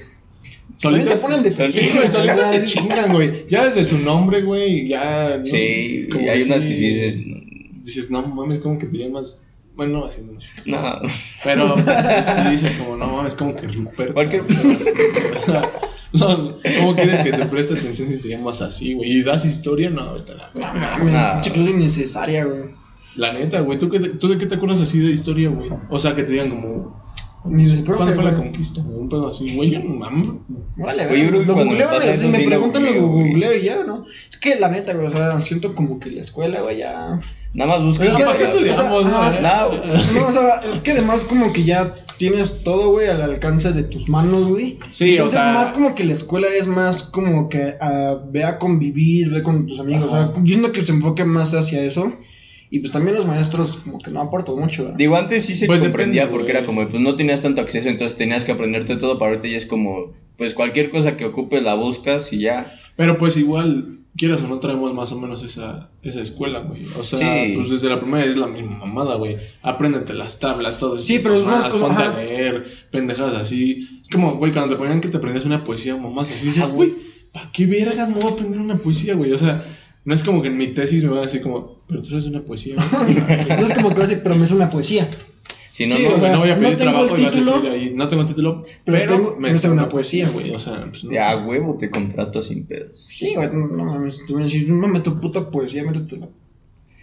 Solitas 0.75 1.19
se 1.19 1.25
ponen 1.25 1.43
de 1.43 1.71
sí, 1.71 1.89
se 1.89 2.65
chingan, 2.65 3.11
güey. 3.13 3.45
Ya 3.47 3.65
desde 3.65 3.83
su 3.83 3.99
nombre, 3.99 4.43
güey, 4.43 4.87
ya. 4.87 5.37
¿no? 5.37 5.43
Sí, 5.43 6.07
Como 6.11 6.25
y 6.25 6.29
hay 6.29 6.41
que 6.43 6.45
unas 6.51 6.65
que 6.65 6.75
sí 6.75 6.87
dices, 6.87 7.23
Dices, 7.83 8.11
no 8.11 8.21
mames, 8.21 8.59
como 8.59 8.77
que 8.77 8.87
te 8.87 8.97
llamas. 8.97 9.43
Bueno, 9.75 10.05
así 10.05 10.21
no. 10.21 10.33
no. 10.65 11.01
Pero 11.43 11.73
pues, 11.85 11.95
sí 12.25 12.51
dices, 12.51 12.75
como, 12.75 12.97
no 12.97 13.07
mames, 13.07 13.35
como 13.35 13.55
que 13.55 13.67
Ruperta. 13.67 14.13
Cualquier- 14.13 14.43
O 16.13 16.17
sea, 16.17 16.27
no, 16.35 16.57
¿cómo 16.79 16.95
quieres 16.95 17.19
que 17.19 17.31
te 17.33 17.45
preste 17.47 17.73
atención 17.73 18.07
si 18.07 18.21
te 18.21 18.29
llamas 18.29 18.61
así, 18.61 18.93
güey? 18.93 19.11
¿Y 19.11 19.23
das 19.23 19.45
historia? 19.45 19.89
No, 19.89 20.13
vete 20.13 20.31
a 20.31 20.35
la 20.35 20.49
No 20.53 20.73
mames, 20.79 21.33
pinche 21.33 21.51
clase 21.51 21.71
innecesaria, 21.71 22.45
güey. 22.45 22.75
La 23.17 23.31
neta, 23.33 23.59
güey, 23.61 23.77
¿tú, 23.77 23.89
qué 23.89 23.99
¿tú 23.99 24.29
de 24.29 24.37
qué 24.37 24.45
te 24.45 24.55
acuerdas 24.55 24.79
así 24.81 24.99
de 24.99 25.11
historia, 25.11 25.49
güey? 25.49 25.69
O 25.89 25.99
sea, 25.99 26.15
que 26.15 26.23
te 26.23 26.31
digan 26.33 26.49
como. 26.49 27.01
Ni 27.45 27.63
del 27.65 27.83
profe. 27.83 27.97
¿Cuándo 27.97 28.15
fue 28.15 28.23
la 28.23 28.31
güey. 28.31 28.43
conquista? 28.43 28.81
güey? 28.81 28.99
Un 28.99 29.09
pedo 29.09 29.27
así, 29.29 29.55
güey, 29.55 29.69
yo 29.71 29.79
no 29.79 29.95
mames. 29.95 30.29
Vale, 30.77 31.07
Oye, 31.07 31.23
yo 31.23 31.27
creo 31.29 31.41
que 31.41 31.45
lo 31.47 31.55
me 31.55 31.63
googleo, 31.65 31.87
güey, 31.89 32.09
eso 32.09 32.31
si 32.31 32.41
me 32.41 32.47
preguntan 32.47 32.83
lo 32.83 32.89
googleo, 32.93 33.07
güey. 33.09 33.27
googleo 33.29 33.57
y 33.57 33.61
ya, 33.63 33.83
¿no? 33.83 34.05
Es 34.29 34.37
que 34.37 34.59
la 34.59 34.69
neta, 34.69 34.93
güey, 34.93 35.07
o 35.07 35.09
sea, 35.09 35.39
siento 35.39 35.73
como 35.73 35.99
que 35.99 36.11
la 36.11 36.21
escuela, 36.21 36.61
güey, 36.61 36.77
ya... 36.77 37.19
Nada 37.53 37.71
más 37.71 37.83
busca. 37.83 38.03
Pero 38.03 38.11
es 38.11 38.17
que, 38.17 38.23
¿para 38.25 38.37
qué 38.37 38.43
o 38.43 38.47
sea, 38.47 38.55
estudiamos, 38.59 39.05
no? 39.09 40.27
o 40.27 40.31
sea, 40.31 40.61
es 40.71 40.79
que 40.81 40.91
además 40.91 41.23
como 41.23 41.51
que 41.53 41.63
ya 41.63 41.93
tienes 42.17 42.63
todo, 42.63 42.91
güey, 42.91 43.07
al 43.07 43.21
alcance 43.21 43.71
de 43.71 43.83
tus 43.83 44.09
manos, 44.09 44.49
güey. 44.49 44.77
Sí, 44.91 45.11
Entonces 45.11 45.39
o 45.39 45.43
sea- 45.43 45.53
más 45.53 45.69
como 45.69 45.95
que 45.95 46.03
la 46.03 46.13
escuela 46.13 46.47
es 46.55 46.67
más 46.67 47.03
como 47.03 47.49
que 47.49 47.75
ah, 47.79 48.17
ve 48.29 48.43
a 48.43 48.59
convivir, 48.59 49.31
ve 49.31 49.43
con 49.43 49.65
tus 49.65 49.79
amigos. 49.79 50.11
Ajá. 50.11 50.29
O 50.29 50.33
sea, 50.35 50.43
yo 50.43 50.53
siento 50.53 50.71
que 50.71 50.85
se 50.85 50.91
enfoque 50.91 51.23
más 51.25 51.53
hacia 51.53 51.81
eso. 51.81 52.13
Y 52.69 52.79
pues 52.79 52.91
también 52.91 53.15
los 53.15 53.25
maestros 53.25 53.77
como 53.85 53.97
que 53.99 54.11
no 54.11 54.21
aportan 54.21 54.55
mucho, 54.55 54.83
¿verdad? 54.83 54.97
Digo, 54.97 55.15
antes 55.15 55.45
sí 55.45 55.55
se 55.55 55.67
Pues 55.67 55.81
comprendía 55.81 56.23
depende, 56.23 56.31
porque 56.37 56.51
güey. 56.51 56.57
era 56.57 56.65
como, 56.65 56.87
pues 56.89 57.01
no 57.01 57.15
tenías 57.15 57.41
tanto 57.41 57.61
acceso, 57.61 57.87
entonces 57.89 58.17
tenías 58.17 58.43
que 58.43 58.51
aprenderte 58.51 58.97
todo, 58.97 59.17
para 59.17 59.31
ahorita 59.31 59.47
ya 59.47 59.57
es 59.57 59.65
como, 59.65 60.13
pues 60.37 60.53
cualquier 60.53 60.89
cosa 60.89 61.15
que 61.17 61.25
ocupes 61.25 61.63
la 61.63 61.75
buscas 61.75 62.33
y 62.33 62.39
ya. 62.39 62.73
Pero 62.97 63.17
pues 63.17 63.37
igual, 63.37 63.99
quieras 64.17 64.41
o 64.41 64.47
no, 64.47 64.59
traemos 64.59 64.93
más 64.93 65.11
o 65.13 65.19
menos 65.19 65.43
esa, 65.43 65.89
esa 66.01 66.19
escuela, 66.21 66.59
güey. 66.59 66.81
O 66.99 67.03
sea, 67.05 67.19
Sí. 67.45 67.53
pues 67.55 67.69
desde 67.69 67.87
la 67.89 67.99
primera 67.99 68.25
es 68.25 68.35
la 68.35 68.47
misma 68.47 68.75
mamada, 68.79 69.15
güey. 69.15 69.37
Apréndete 69.61 70.13
las 70.13 70.39
tablas, 70.39 70.77
todo 70.77 70.95
eso. 70.95 71.05
Sí, 71.05 71.19
pero 71.19 71.35
es 71.35 71.45
más 71.45 71.63
a 71.73 72.17
leer, 72.17 72.65
pendejadas 72.91 73.35
así. 73.35 73.87
Es 74.01 74.09
como, 74.09 74.35
güey, 74.35 74.51
cuando 74.51 74.75
te 74.75 74.79
ponían 74.79 74.99
que 74.99 75.07
te 75.09 75.17
aprendías 75.17 75.45
una 75.45 75.63
poesía, 75.63 75.95
mamás 75.95 76.31
así, 76.31 76.49
güey, 76.73 76.91
¿para 77.33 77.49
qué 77.51 77.65
vergas 77.65 78.09
me 78.09 78.15
voy 78.15 78.31
a 78.31 78.33
aprender 78.33 78.59
una 78.59 78.75
poesía, 78.75 79.13
güey? 79.15 79.31
O 79.31 79.37
sea, 79.37 79.63
no 80.07 80.13
es 80.13 80.23
como 80.23 80.41
que 80.41 80.47
en 80.47 80.55
mi 80.55 80.67
tesis 80.67 81.03
me 81.03 81.09
van 81.09 81.19
a 81.19 81.23
decir 81.23 81.41
como, 81.41 81.75
pero 81.89 82.01
tú 82.01 82.09
sabes 82.09 82.27
una 82.27 82.39
poesía. 82.41 82.75
No 83.49 83.65
es 83.65 83.73
como 83.73 83.89
que 83.89 83.95
vas 83.95 84.05
a 84.05 84.11
decir, 84.11 84.23
pero 84.23 84.35
me 84.35 84.45
es 84.45 84.51
una 84.51 84.69
poesía. 84.69 85.05
Si 85.71 85.85
no, 85.85 85.95
Sí, 85.97 86.07
no, 86.09 86.15
o 86.15 86.19
sea, 86.21 86.31
no 86.31 86.39
voy 86.39 86.49
a 86.49 86.57
pedir 86.57 86.77
trabajo 86.77 87.17
y 87.17 87.23
vas 87.23 87.35
a 87.35 87.37
título, 87.39 87.61
decir 87.61 87.71
ahí, 87.71 87.93
no 87.93 88.07
tengo 88.07 88.25
título, 88.25 88.65
pero 88.85 88.97
pero, 88.99 89.15
tengo- 89.15 89.35
me 89.37 89.53
sé 89.53 89.69
una 89.69 89.89
poesía, 89.89 90.29
güey. 90.29 90.51
O 90.51 90.59
sea, 90.59 90.81
pues 90.89 91.03
no. 91.03 91.11
ya 91.11 91.31
a 91.31 91.45
huevo 91.45 91.75
te 91.77 91.89
contrato 91.91 92.41
sin 92.41 92.65
pedos. 92.65 92.97
Sí, 92.99 93.33
güey, 93.35 93.49
no 93.51 93.83
mames, 93.83 94.25
te 94.25 94.31
van 94.33 94.43
a 94.43 94.45
decir, 94.45 94.67
no 94.69 94.75
mames, 94.77 95.03
tu 95.03 95.19
puta 95.19 95.51
poesía, 95.51 95.83
métetela. 95.83 96.29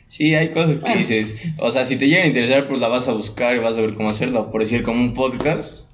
Sí, 0.09 0.35
hay 0.35 0.49
cosas 0.49 0.79
que 0.79 0.97
dices, 0.97 1.43
o 1.59 1.71
sea, 1.71 1.85
si 1.85 1.97
te 1.97 2.09
llegan 2.09 2.25
a 2.25 2.29
interesar, 2.29 2.67
pues 2.67 2.81
la 2.81 2.89
vas 2.89 3.09
a 3.09 3.13
buscar 3.13 3.55
y 3.55 3.59
vas 3.59 3.77
a 3.77 3.83
ver 3.83 3.95
cómo 3.95 4.09
hacerla. 4.09 4.51
Por 4.51 4.63
decir, 4.63 4.83
como 4.83 5.01
un 5.01 5.13
podcast. 5.13 5.91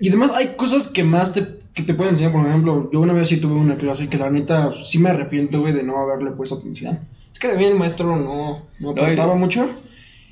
Y 0.00 0.08
además 0.08 0.32
hay 0.34 0.54
cosas 0.56 0.88
que 0.88 1.04
más 1.04 1.32
te, 1.32 1.46
que 1.74 1.82
te 1.82 1.94
pueden 1.94 2.12
enseñar, 2.14 2.32
por 2.32 2.46
ejemplo, 2.46 2.90
yo 2.92 3.00
una 3.00 3.12
vez 3.12 3.28
sí 3.28 3.38
tuve 3.38 3.54
una 3.54 3.76
clase 3.76 4.08
que 4.08 4.18
la 4.18 4.30
neta 4.30 4.70
sí 4.72 4.98
me 4.98 5.08
arrepiento, 5.10 5.60
güey, 5.60 5.72
de 5.72 5.82
no 5.82 5.98
haberle 5.98 6.32
puesto 6.32 6.56
atención. 6.56 6.98
Es 7.32 7.38
que 7.38 7.48
también 7.48 7.72
el 7.72 7.78
maestro 7.78 8.16
no, 8.16 8.24
no 8.24 8.62
No, 8.80 8.90
aportaba 8.90 9.34
y- 9.34 9.38
mucho. 9.38 9.68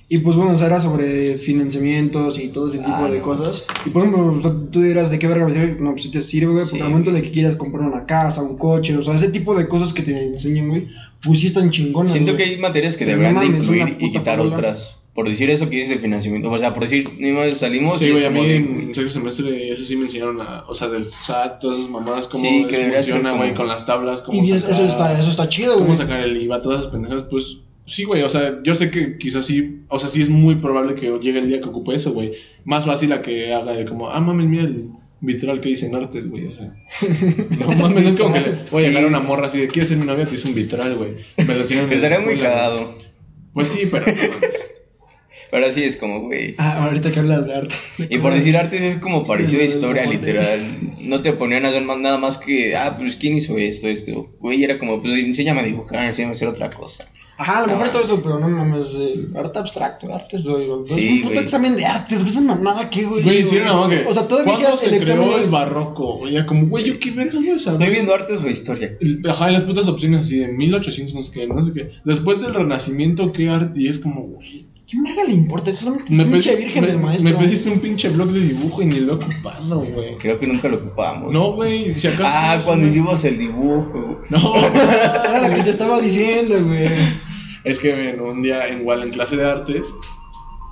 Y 0.07 0.19
pues 0.19 0.37
bueno, 0.37 0.53
o 0.53 0.59
sea, 0.59 0.67
era 0.67 0.79
sobre 0.81 1.37
financiamientos 1.39 2.39
y 2.39 2.49
todo 2.49 2.69
ese 2.69 2.79
tipo 2.79 2.91
Ah, 2.95 3.11
de 3.11 3.19
no. 3.19 3.25
cosas. 3.25 3.65
Y 3.87 3.91
por 3.91 4.03
ejemplo, 4.07 4.33
o 4.35 4.41
sea, 4.41 4.53
tú 4.71 4.83
dirás, 4.83 5.11
¿de 5.11 5.19
qué 5.19 5.27
verga 5.27 5.47
me 5.47 5.53
sirve? 5.53 5.77
No, 5.81 5.91
pues 5.93 6.03
si 6.03 6.11
te 6.11 6.21
sirve, 6.21 6.53
güey, 6.53 6.65
Sí. 6.65 6.73
porque 6.73 6.83
al 6.85 6.91
momento 6.91 7.11
de 7.11 7.23
que 7.23 7.31
quieras 7.31 7.57
comprar 7.57 7.89
una 7.89 8.05
casa, 8.05 8.43
un 8.43 8.57
coche, 8.59 8.97
o 8.97 9.03
sea, 9.03 9.15
ese 9.15 9.29
tipo 9.29 9.57
de 9.57 9.67
cosas 9.67 9.95
que 9.95 10.03
te 10.03 10.27
enseñan, 10.27 10.69
güey, 10.69 10.89
pues 11.23 11.41
sí 11.41 11.47
están 11.47 11.71
chingonas. 11.71 12.13
Siento 12.13 12.33
güey. 12.33 12.45
que 12.45 12.51
hay 12.55 12.59
materias 12.61 12.97
que 12.99 13.07
deberán 13.07 13.35
no 13.35 13.41
de 13.41 13.47
incluir 13.47 13.97
y 13.99 14.11
quitar 14.13 14.37
fórmula. 14.39 14.57
otras. 14.59 14.97
Por 15.15 15.29
decir 15.29 15.49
eso 15.49 15.71
que 15.71 15.77
dices 15.77 15.91
de 15.91 15.99
financiamiento. 15.99 16.51
O 16.51 16.59
sea, 16.59 16.75
por 16.75 16.83
decir, 16.83 17.09
ni 17.19 17.31
más 17.31 17.57
salimos 17.59 18.01
Sí, 18.01 18.11
güey, 18.11 18.25
a 18.25 18.31
mí 18.31 18.39
como 18.39 18.49
de, 18.49 18.57
en 18.57 18.95
sexto 18.95 19.21
semestre 19.21 19.71
eso 19.71 19.85
sí 19.85 19.95
me 19.97 20.07
enseñaron 20.07 20.41
a, 20.41 20.65
o 20.67 20.75
sea, 20.75 20.89
del 20.89 21.05
SAT, 21.09 21.61
todas 21.61 21.79
esas 21.79 21.91
mamadas, 21.91 22.27
cómo 22.27 22.43
Sí, 22.43 22.67
que 22.69 22.77
funciona, 22.91 23.31
güey, 23.33 23.51
como- 23.51 23.59
con 23.59 23.69
las 23.69 23.87
tablas, 23.87 24.23
cómo 24.23 24.43
Y 24.43 24.47
sacar, 24.49 24.71
eso 24.73 24.87
está, 24.87 25.19
eso 25.21 25.31
está 25.31 25.49
chido, 25.49 25.75
cómo 25.75 25.87
güey. 25.87 25.97
sacar 25.99 26.19
el 26.21 26.37
IVA, 26.37 26.61
todas 26.61 26.81
esas 26.81 26.91
pendejadas, 26.93 27.25
pues 27.31 27.61
sí, 27.87 28.03
güey, 28.05 28.23
o 28.23 28.29
sea, 28.29 28.55
yo 28.65 28.75
sé 28.75 28.91
que 28.91 29.17
quizás 29.17 29.47
sí, 29.47 29.83
o 29.89 30.01
sea, 30.01 30.09
sí 30.09 30.21
es 30.21 30.31
muy 30.31 30.57
probable 30.57 30.97
que 30.97 31.07
llegue 31.21 31.39
el 31.39 31.47
día 31.49 31.61
que 31.61 31.69
ocupe 31.69 31.95
eso, 31.95 32.13
güey. 32.13 32.33
Más 32.65 32.85
fácil 32.87 33.13
a 33.13 33.23
que 33.23 33.55
haga 33.55 33.73
de 33.73 33.85
como, 33.85 34.11
ah, 34.11 34.21
mames, 34.21 34.47
mira 34.49 34.65
el 34.65 34.85
vitral 35.21 35.61
que 35.61 35.69
dice 35.69 35.87
en 35.87 35.95
artes, 35.95 36.29
güey, 36.29 36.47
o 36.49 36.53
sea. 36.53 36.75
No 37.61 37.69
mames, 37.77 38.05
es 38.07 38.17
como 38.17 38.35
que 38.35 38.41
le 38.41 38.47
voy 38.73 38.81
a 38.83 38.87
Sí. 38.87 38.87
llegar 38.89 39.05
a 39.05 39.07
una 39.07 39.21
morra 39.21 39.47
así 39.47 39.61
de, 39.61 39.69
¿quieres 39.69 39.91
ser 39.91 39.99
mi 39.99 40.07
novia? 40.07 40.27
Te 40.27 40.35
hice 40.35 40.49
un 40.49 40.55
vitral, 40.57 40.97
güey. 40.97 41.11
Me 41.47 41.55
lo 41.55 41.61
enseñaron 41.61 41.93
Estaría 41.93 42.19
muy 42.19 42.37
cagado. 42.37 42.99
Pues 43.53 43.69
sí, 43.69 43.83
pero 43.89 44.05
no 44.07 44.13
Pero 45.51 45.71
sí 45.71 45.83
es 45.85 45.97
como, 45.97 46.21
güey. 46.21 46.55
Ah, 46.59 46.85
ahorita 46.85 47.13
que 47.13 47.21
hablas 47.21 47.47
de 47.47 47.55
arte. 47.55 47.75
Y 48.11 48.19
por 48.19 48.35
decir 48.35 48.57
artes 48.57 48.83
es 48.83 48.97
como 48.99 49.25
parecido 49.25 49.63
a 49.63 49.67
Sí, 49.67 49.75
historia, 49.77 50.03
sí, 50.05 50.11
sí. 50.11 50.17
literal. 50.17 50.61
No 51.01 51.21
te 51.21 51.33
ponían 51.33 51.65
a 51.65 51.69
hacer 51.69 51.83
más, 51.83 51.99
nada 51.99 52.19
más 52.19 52.39
que, 52.39 52.75
ah, 52.75 52.95
pues 52.99 53.17
quién 53.17 53.37
hizo 53.37 53.57
esto, 53.59 53.89
esto. 53.89 54.27
Güey, 54.41 54.65
era 54.65 54.79
como, 54.79 55.01
pues 55.01 55.15
enséñame 55.15 55.61
a 55.61 55.65
dibujar, 55.65 56.05
enséñame 56.05 56.33
a 56.33 56.37
hacer 56.37 56.49
otra 56.49 56.71
cosa. 56.71 57.07
Ajá, 57.37 57.59
a 57.59 57.61
lo 57.63 57.67
mejor 57.73 57.89
Ah. 57.89 57.91
todo 57.91 58.03
eso, 58.05 58.23
pero 58.23 58.39
no 58.39 58.49
mames, 58.49 58.87
eh, 58.97 59.15
arte 59.37 59.59
abstracto, 59.59 60.15
arte 60.15 60.37
es, 60.37 60.45
güey, 60.45 60.67
es 60.83 60.89
Sí, 60.89 61.21
un 61.21 61.23
puto 61.29 61.41
examen 61.41 61.75
de 61.75 61.85
artes, 61.85 62.23
¿ves 62.23 62.33
esa 62.35 62.43
mamada 62.43 62.89
qué, 62.89 63.05
güey? 63.05 63.23
Güey, 63.25 63.45
sí, 63.45 63.59
no, 63.65 63.89
que. 63.89 64.05
O 64.07 64.15
sea, 64.15 64.29
todavía 64.29 64.53
¿Cuándo 64.53 64.69
quedas 64.69 64.81
se 64.81 64.87
el 64.89 64.95
examen 64.95 65.27
creó 65.27 65.39
es- 65.41 65.51
barroco? 65.51 66.19
güey? 66.19 66.35
Ya 66.35 66.47
como, 66.47 66.69
güey, 66.69 66.85
yo 66.85 66.97
qué 66.99 67.11
verga 67.11 67.35
voy 67.35 67.51
a 67.51 67.59
saber. 67.59 67.81
Estoy 67.81 67.93
viendo 67.93 68.15
artes 68.15 68.39
o 68.43 68.49
historia. 68.49 68.97
Ajá, 69.29 69.51
y 69.51 69.55
las 69.55 69.63
putas 69.65 69.89
opciones 69.89 70.21
así 70.21 70.39
de 70.39 70.49
1800, 70.49 71.15
no 71.17 71.23
sé 71.25 71.33
qué, 71.33 71.47
no 71.49 71.65
sé 71.65 71.73
qué. 71.73 71.91
Después 72.05 72.41
del 72.41 72.55
Renacimiento, 72.55 73.33
¿qué 73.33 73.49
arte? 73.49 73.81
Y 73.83 73.89
es 73.89 73.99
como, 73.99 74.23
güey. 74.23 74.67
¿Qué 74.95 75.01
verga 75.03 75.25
le 75.25 75.33
importa? 75.35 75.71
Es 75.71 75.79
solamente 75.79 76.15
Me, 76.15 76.25
pinche 76.25 76.51
pediste- 76.51 76.65
virgen 76.65 76.83
me- 76.83 76.87
del 76.89 76.99
maestro. 77.01 77.31
me 77.31 77.37
pediste 77.45 77.71
un 77.71 77.81
pinche 77.81 78.09
blog 78.11 78.29
de 78.29 78.41
dibujo 78.41 78.83
y 78.83 78.87
ni 78.87 79.01
lo 79.01 79.13
he 79.15 79.17
ocupado, 79.17 79.81
güey. 79.81 80.17
Creo 80.19 80.39
que 80.39 80.47
nunca 80.47 80.69
lo 80.69 80.77
ocupamos. 80.77 81.33
No, 81.33 81.53
güey, 81.55 81.95
si 81.95 82.07
acaso. 82.07 82.25
Ah, 82.27 82.59
cuando 82.65 82.87
hicimos 82.87 83.25
el 83.25 83.39
dibujo. 83.39 84.21
No, 84.31 84.55
Era 85.25 85.49
lo 85.49 85.55
que 85.55 85.63
te 85.65 85.71
estaba 85.71 86.01
diciendo, 86.01 86.55
güey. 86.67 86.89
es 87.65 87.79
que 87.81 87.93
ven, 87.95 88.21
un 88.21 88.43
día 88.43 88.69
igual 88.69 89.03
en 89.03 89.11
clase 89.11 89.37
de 89.37 89.45
artes 89.51 89.95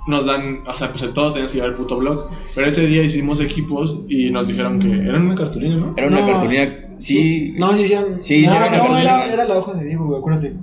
nos 0.07 0.25
dan, 0.25 0.63
o 0.67 0.73
sea, 0.75 0.91
pues 0.91 1.01
todos 1.13 1.33
teníamos 1.33 1.51
que 1.53 1.57
llevar 1.57 1.71
el 1.71 1.77
puto 1.77 1.97
blog. 1.97 2.19
Pero 2.55 2.67
ese 2.69 2.87
día 2.87 3.03
hicimos 3.03 3.39
equipos 3.41 3.99
y 4.09 4.31
nos 4.31 4.47
dijeron 4.47 4.79
que 4.79 4.87
eran 4.91 5.25
una 5.25 5.35
cartulina, 5.35 5.75
¿no? 5.77 5.93
Era 5.97 6.07
una 6.07 6.19
No. 6.21 6.27
cartulina, 6.27 6.95
sí. 6.97 7.53
No, 7.57 7.71
sí, 7.73 7.83
sí. 7.85 7.93
Sí, 8.21 8.39
sí, 8.41 8.45
no, 8.45 8.53
era 8.53 8.67
una 8.67 8.77
no, 8.89 8.97
era, 8.97 9.33
era 9.33 9.45
la 9.45 9.57
hoja 9.57 9.73
de 9.73 9.85
Diego, 9.85 10.05
güey, 10.07 10.19
acuérdate. 10.19 10.55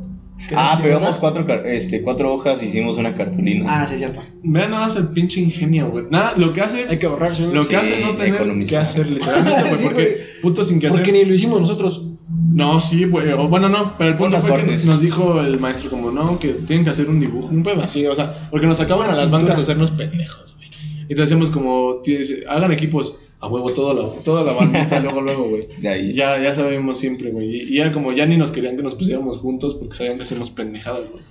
¿Qué 0.48 0.54
Ah, 0.56 0.78
pegamos 0.82 1.18
cuatro, 1.18 1.46
este, 1.64 2.02
cuatro 2.02 2.32
hojas 2.32 2.62
y 2.62 2.66
hicimos 2.66 2.98
una 2.98 3.14
cartulina. 3.14 3.66
Ah, 3.68 3.86
sí, 3.86 3.94
es 3.94 4.00
cierto. 4.00 4.22
Vean 4.42 4.70
nada 4.70 4.84
más 4.84 4.96
el 4.96 5.08
pinche 5.08 5.40
ingenio, 5.40 5.90
güey. 5.90 6.06
Nada, 6.10 6.34
lo 6.36 6.52
que 6.52 6.60
hace. 6.60 6.86
Hay 6.88 6.98
que 6.98 7.06
ahorrarse. 7.06 7.46
Lo 7.46 7.66
que 7.66 7.76
hace 7.76 8.00
no 8.00 8.14
tener 8.14 8.34
economizar. 8.34 8.70
que 8.70 8.82
hacer, 8.82 9.08
literalmente, 9.08 9.60
güey. 9.68 9.76
Sí, 9.76 9.84
porque, 9.84 10.26
puto 10.42 10.64
sin 10.64 10.80
que 10.80 10.88
hacer. 10.88 11.00
Porque 11.00 11.12
ni 11.12 11.24
lo 11.24 11.34
hicimos 11.34 11.60
nosotros. 11.60 12.06
No, 12.52 12.80
sí, 12.80 13.04
güey. 13.04 13.32
o 13.32 13.48
Bueno, 13.48 13.68
no, 13.68 13.94
pero 13.96 14.10
el 14.10 14.16
punto 14.16 14.40
fue 14.40 14.50
partes. 14.50 14.82
que 14.82 14.88
nos 14.88 15.00
dijo 15.00 15.40
el 15.40 15.58
maestro, 15.60 15.90
como, 15.90 16.10
no, 16.10 16.38
que 16.38 16.48
tienen 16.48 16.84
que 16.84 16.90
hacer 16.90 17.08
un 17.08 17.20
dibujo, 17.20 17.48
un 17.48 17.62
pedo 17.62 17.82
así, 17.82 18.06
o 18.06 18.14
sea, 18.14 18.32
porque 18.50 18.66
nos 18.66 18.78
sacaban 18.78 19.10
a 19.10 19.16
las 19.16 19.30
bancas 19.30 19.56
a 19.58 19.60
hacernos 19.60 19.90
pendejos, 19.92 20.56
güey. 20.56 20.68
Y 21.08 21.14
te 21.14 21.20
decíamos, 21.20 21.50
como, 21.50 22.00
hagan 22.48 22.72
equipos, 22.72 23.29
a 23.40 23.48
huevo, 23.48 23.70
toda 23.72 23.94
la, 23.94 24.08
toda 24.22 24.44
la 24.44 24.52
bandita, 24.52 25.00
luego, 25.02 25.22
luego, 25.22 25.48
güey. 25.48 25.62
Ya, 25.80 25.96
ya 26.40 26.54
sabemos 26.54 26.98
siempre, 26.98 27.30
güey. 27.30 27.48
Y, 27.48 27.60
y 27.72 27.74
ya 27.76 27.90
como 27.90 28.12
ya 28.12 28.26
ni 28.26 28.36
nos 28.36 28.50
querían 28.52 28.76
que 28.76 28.82
nos 28.82 28.94
pusiéramos 28.94 29.38
juntos 29.38 29.76
porque 29.76 29.96
sabían 29.96 30.16
que 30.16 30.24
hacemos 30.24 30.50
pendejadas, 30.50 31.10
güey. 31.10 31.22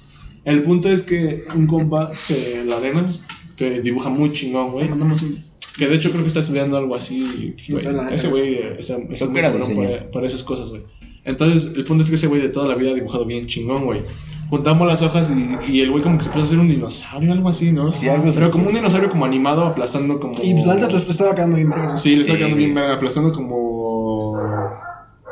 El 0.46 0.64
punto 0.64 0.90
es 0.90 1.04
que 1.04 1.44
un 1.56 1.68
compa, 1.68 2.10
que 2.28 2.64
la 2.66 2.78
Arenas, 2.78 3.26
que 3.58 3.82
dibuja 3.82 4.10
muy 4.10 4.34
chingón, 4.34 4.72
güey. 4.72 4.86
Le 4.86 4.90
mandamos 4.92 5.22
un. 5.22 5.38
Que 5.78 5.88
de 5.88 5.96
hecho 5.96 6.10
creo 6.10 6.22
que 6.22 6.28
está 6.28 6.40
estudiando 6.40 6.78
algo 6.78 6.96
así. 6.96 7.54
Güey. 7.70 7.86
ese 8.14 8.28
güey 8.30 8.56
está, 8.80 8.98
está 8.98 9.28
Creo 9.28 9.52
muy 9.52 9.60
diseño. 9.60 9.84
para, 9.84 10.12
para 10.12 10.26
esas 10.26 10.44
cosas, 10.44 10.72
güey. 10.72 10.82
Entonces, 11.26 11.74
el 11.76 11.84
punto 11.84 12.04
es 12.04 12.10
que 12.10 12.16
ese 12.16 12.28
güey 12.28 12.42
de 12.42 12.50
toda 12.50 12.68
la 12.68 12.76
vida 12.76 12.92
ha 12.92 12.96
dibujado 12.96 13.26
bien 13.26 13.46
chingón, 13.46 13.86
güey. 13.86 14.02
Juntamos 14.50 14.88
las 14.88 15.04
hojas 15.04 15.32
y, 15.32 15.72
y 15.72 15.82
el 15.82 15.92
güey 15.92 16.02
como 16.02 16.18
que 16.18 16.24
se 16.24 16.30
puso 16.30 16.42
a 16.42 16.44
hacer 16.44 16.60
un 16.60 16.68
dinosaurio, 16.68 17.32
algo 17.32 17.50
así, 17.50 17.72
¿no? 17.72 17.94
Sí, 17.94 18.10
algo 18.10 18.30
así. 18.30 18.40
Pero 18.40 18.50
como 18.52 18.68
un 18.70 18.74
dinosaurio 18.74 19.10
como 19.10 19.26
animado, 19.26 19.66
aplastando 19.66 20.20
como... 20.20 20.34
Y 20.42 20.54
pues 20.54 20.66
te 20.66 20.88
te 20.88 20.96
estaba 21.12 21.36
quedando 21.36 21.56
bien 21.58 21.70
vergas. 21.70 22.02
Sí, 22.02 22.16
le 22.16 22.22
está 22.22 22.34
Sí, 22.34 22.38
quedando 22.40 22.56
bien 22.58 22.74
verga, 22.74 22.96
aplastando 22.96 23.32
como... 23.32 24.74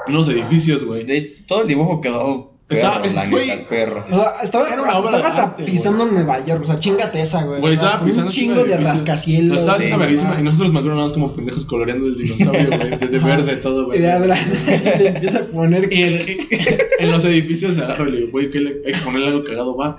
Unos 0.07 0.27
edificios, 0.29 0.85
güey. 0.85 1.03
De- 1.03 1.33
todo 1.47 1.63
el 1.63 1.67
dibujo 1.67 1.99
quedó. 1.99 2.46
Está- 2.69 2.93
perro, 2.95 3.05
es- 3.05 3.13
la 3.15 3.29
güey. 3.29 3.47
neta, 3.47 3.69
perro. 3.69 4.03
O 4.05 4.09
sea, 4.09 4.33
estaba, 4.43 4.67
estaba 4.67 5.27
hasta 5.27 5.43
arte, 5.43 5.63
pisando 5.63 6.05
en 6.07 6.13
Nueva 6.15 6.43
York. 6.45 6.63
O 6.63 6.67
sea, 6.67 6.77
chingate 6.77 7.21
esa, 7.21 7.43
güey. 7.45 7.61
Güey, 7.61 7.73
o 7.73 7.75
sea, 7.77 7.85
estaba 7.85 7.97
con 7.99 8.07
pisando 8.07 8.27
un 8.27 8.31
chingo 8.33 8.63
de 8.65 8.77
rascacielos. 8.77 9.49
Lo 9.49 9.55
estaba 9.55 9.77
haciendo 9.77 9.97
mamá. 9.97 10.05
verísima 10.07 10.37
y 10.39 10.43
nosotros 10.43 10.73
me 10.73 10.79
acuerdo 10.79 10.95
nada 10.97 11.05
más 11.07 11.13
como 11.13 11.33
pendejos 11.33 11.65
coloreando 11.65 12.07
el 12.07 12.15
dinosaurio, 12.17 12.67
güey. 12.77 12.89
De, 12.97 13.07
de 13.07 13.19
verde 13.19 13.55
todo, 13.57 13.83
Y 13.83 13.85
güey. 13.85 13.99
de 14.01 14.11
habla, 14.11 14.37
le 14.99 15.07
empieza 15.07 15.39
a 15.39 15.43
poner. 15.43 15.87
Y 15.93 16.01
el- 16.03 16.37
en 16.99 17.11
los 17.11 17.23
edificios 17.23 17.75
se 17.75 17.83
agarra 17.83 18.07
y 18.09 18.11
le 18.11 18.17
digo, 18.17 18.31
güey, 18.31 18.49
que 18.51 18.59
le 18.59 18.69
hay 18.85 18.91
que 18.91 18.99
ponerle 19.05 19.27
algo 19.27 19.43
cagado, 19.45 19.75
va. 19.77 19.95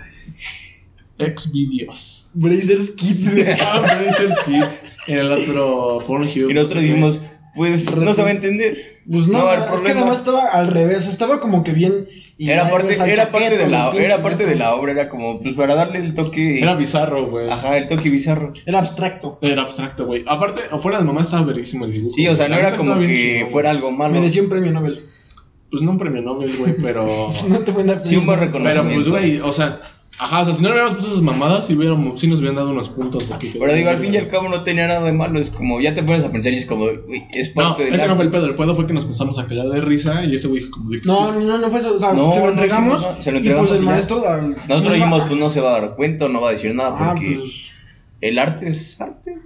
Ex 1.20 1.52
videos. 1.52 2.30
Brazers 2.34 2.90
Kids, 2.90 3.32
güey. 3.34 3.46
Ah, 3.60 3.80
Brazers 4.00 4.38
Kids. 4.44 4.80
En 5.08 5.18
el 5.18 5.32
otro 5.32 5.98
Pornhub. 6.06 6.50
Y 6.50 6.54
nosotros 6.54 6.82
dijimos, 6.82 7.20
pues 7.54 7.96
no 7.96 8.12
se 8.14 8.22
va 8.22 8.28
a 8.28 8.32
entender. 8.32 8.76
Pues 9.10 9.28
no, 9.28 9.38
No, 9.38 9.44
o 9.44 9.48
sea, 9.48 9.66
el 9.66 9.74
es 9.74 9.80
que 9.82 9.92
además 9.92 10.18
estaba 10.18 10.46
al 10.48 10.68
revés. 10.68 11.06
Estaba 11.06 11.40
como 11.40 11.64
que 11.64 11.72
bien. 11.72 12.06
y 12.36 12.50
Era 12.50 12.70
parte, 12.70 12.94
era 12.94 13.30
parte 13.30 13.56
de 13.56 13.68
la, 13.68 13.90
era 13.90 14.22
parte 14.22 14.46
de 14.46 14.54
la 14.54 14.74
obra, 14.74 14.92
era 14.92 15.08
como, 15.08 15.40
pues 15.40 15.54
para 15.54 15.74
darle 15.74 15.98
el 15.98 16.14
toque. 16.14 16.60
Era 16.60 16.74
bizarro, 16.74 17.28
güey. 17.30 17.48
Ajá, 17.48 17.76
el 17.76 17.88
toque 17.88 18.10
bizarro. 18.10 18.52
Era 18.66 18.78
abstracto. 18.78 19.38
Era 19.42 19.62
abstracto, 19.62 20.06
güey. 20.06 20.24
Aparte, 20.26 20.60
afuera 20.70 20.98
de 20.98 21.04
mamá 21.04 21.22
estaba 21.22 21.44
verísimo 21.44 21.84
el 21.84 21.92
dibujo. 21.92 22.14
Sí, 22.14 22.28
o 22.28 22.34
sea, 22.34 22.48
no 22.48 22.56
era 22.56 22.76
como 22.76 22.98
que 23.00 23.46
fuera 23.50 23.70
algo 23.70 23.90
malo. 23.90 24.14
Mereció 24.14 24.42
un 24.42 24.48
premio 24.48 24.72
Nobel. 24.72 25.00
Pues 25.70 25.82
no 25.82 25.90
un 25.90 25.98
premio 25.98 26.22
Nobel, 26.22 26.50
güey, 26.58 26.74
pero. 26.82 27.06
No 27.48 27.58
te 27.60 27.72
dar 27.84 28.02
un 28.02 28.26
buen 28.26 28.50
premio. 28.50 28.62
Pero 28.62 28.84
pues, 28.94 29.08
güey, 29.08 29.38
o 29.40 29.52
sea, 29.52 29.78
ajá, 30.20 30.40
o 30.40 30.44
sea, 30.44 30.54
si 30.54 30.62
no 30.62 30.68
le 30.68 30.72
hubiéramos 30.74 30.94
puesto 30.94 31.10
esas 31.12 31.22
mamadas, 31.22 31.66
sí, 31.66 31.74
hubiéramos, 31.74 32.20
sí 32.20 32.26
nos 32.26 32.38
hubieran 32.40 32.56
dado 32.56 32.70
unos 32.70 32.88
puntos. 32.88 33.24
Porque 33.24 33.54
Pero 33.58 33.72
digo, 33.72 33.90
al 33.90 33.96
fin 33.98 34.12
y 34.14 34.16
al 34.16 34.28
cabo 34.28 34.48
no 34.48 34.62
tenía 34.62 34.86
nada 34.88 35.04
de 35.04 35.12
malo. 35.12 35.38
Es 35.40 35.50
como, 35.50 35.80
ya 35.80 35.94
te 35.94 36.02
pones 36.02 36.24
a 36.24 36.30
pensar 36.32 36.52
y 36.52 36.56
es 36.56 36.66
como, 36.66 36.84
güey, 36.84 37.24
es 37.34 37.54
No, 37.56 37.62
parte 37.62 37.84
del 37.84 37.94
ese 37.94 38.08
no 38.08 38.16
fue 38.16 38.24
el 38.24 38.30
pedo, 38.30 38.46
el 38.46 38.54
pedo 38.54 38.74
fue 38.74 38.86
que 38.86 38.92
nos 38.94 39.04
pusimos 39.04 39.38
a 39.38 39.46
cagar 39.46 39.68
de 39.68 39.80
risa 39.80 40.24
y 40.24 40.34
ese 40.34 40.48
güey 40.48 40.68
como 40.70 40.90
de 40.90 41.00
que 41.00 41.06
No, 41.06 41.32
sí. 41.32 41.38
no, 41.40 41.44
no, 41.46 41.58
no 41.58 41.70
fue 41.70 41.80
eso. 41.80 41.94
O 41.94 41.98
sea, 41.98 42.12
No, 42.12 42.32
se 42.32 42.40
lo 42.40 42.46
no, 42.46 42.50
entregamos. 42.52 43.02
no, 43.02 43.22
se 43.22 43.30
lo 43.30 43.36
y 43.36 43.40
entregamos 43.40 43.68
pues 43.68 43.80
el 43.80 43.86
maestro. 43.86 44.26
al- 44.28 44.50
Nosotros 44.50 44.82
nos 44.84 44.92
dijimos, 44.94 45.22
va- 45.22 45.26
pues 45.28 45.40
no 45.40 45.48
se 45.48 45.60
va 45.60 45.76
a 45.76 45.80
dar 45.80 45.96
cuenta, 45.96 46.28
no 46.28 46.40
va 46.40 46.48
a 46.48 46.52
decir 46.52 46.74
nada, 46.74 46.96
Ah, 46.98 47.08
porque 47.14 47.34
pues. 47.36 47.70
el 48.20 48.38
arte 48.38 48.66
es 48.66 49.00
arte. 49.00 49.38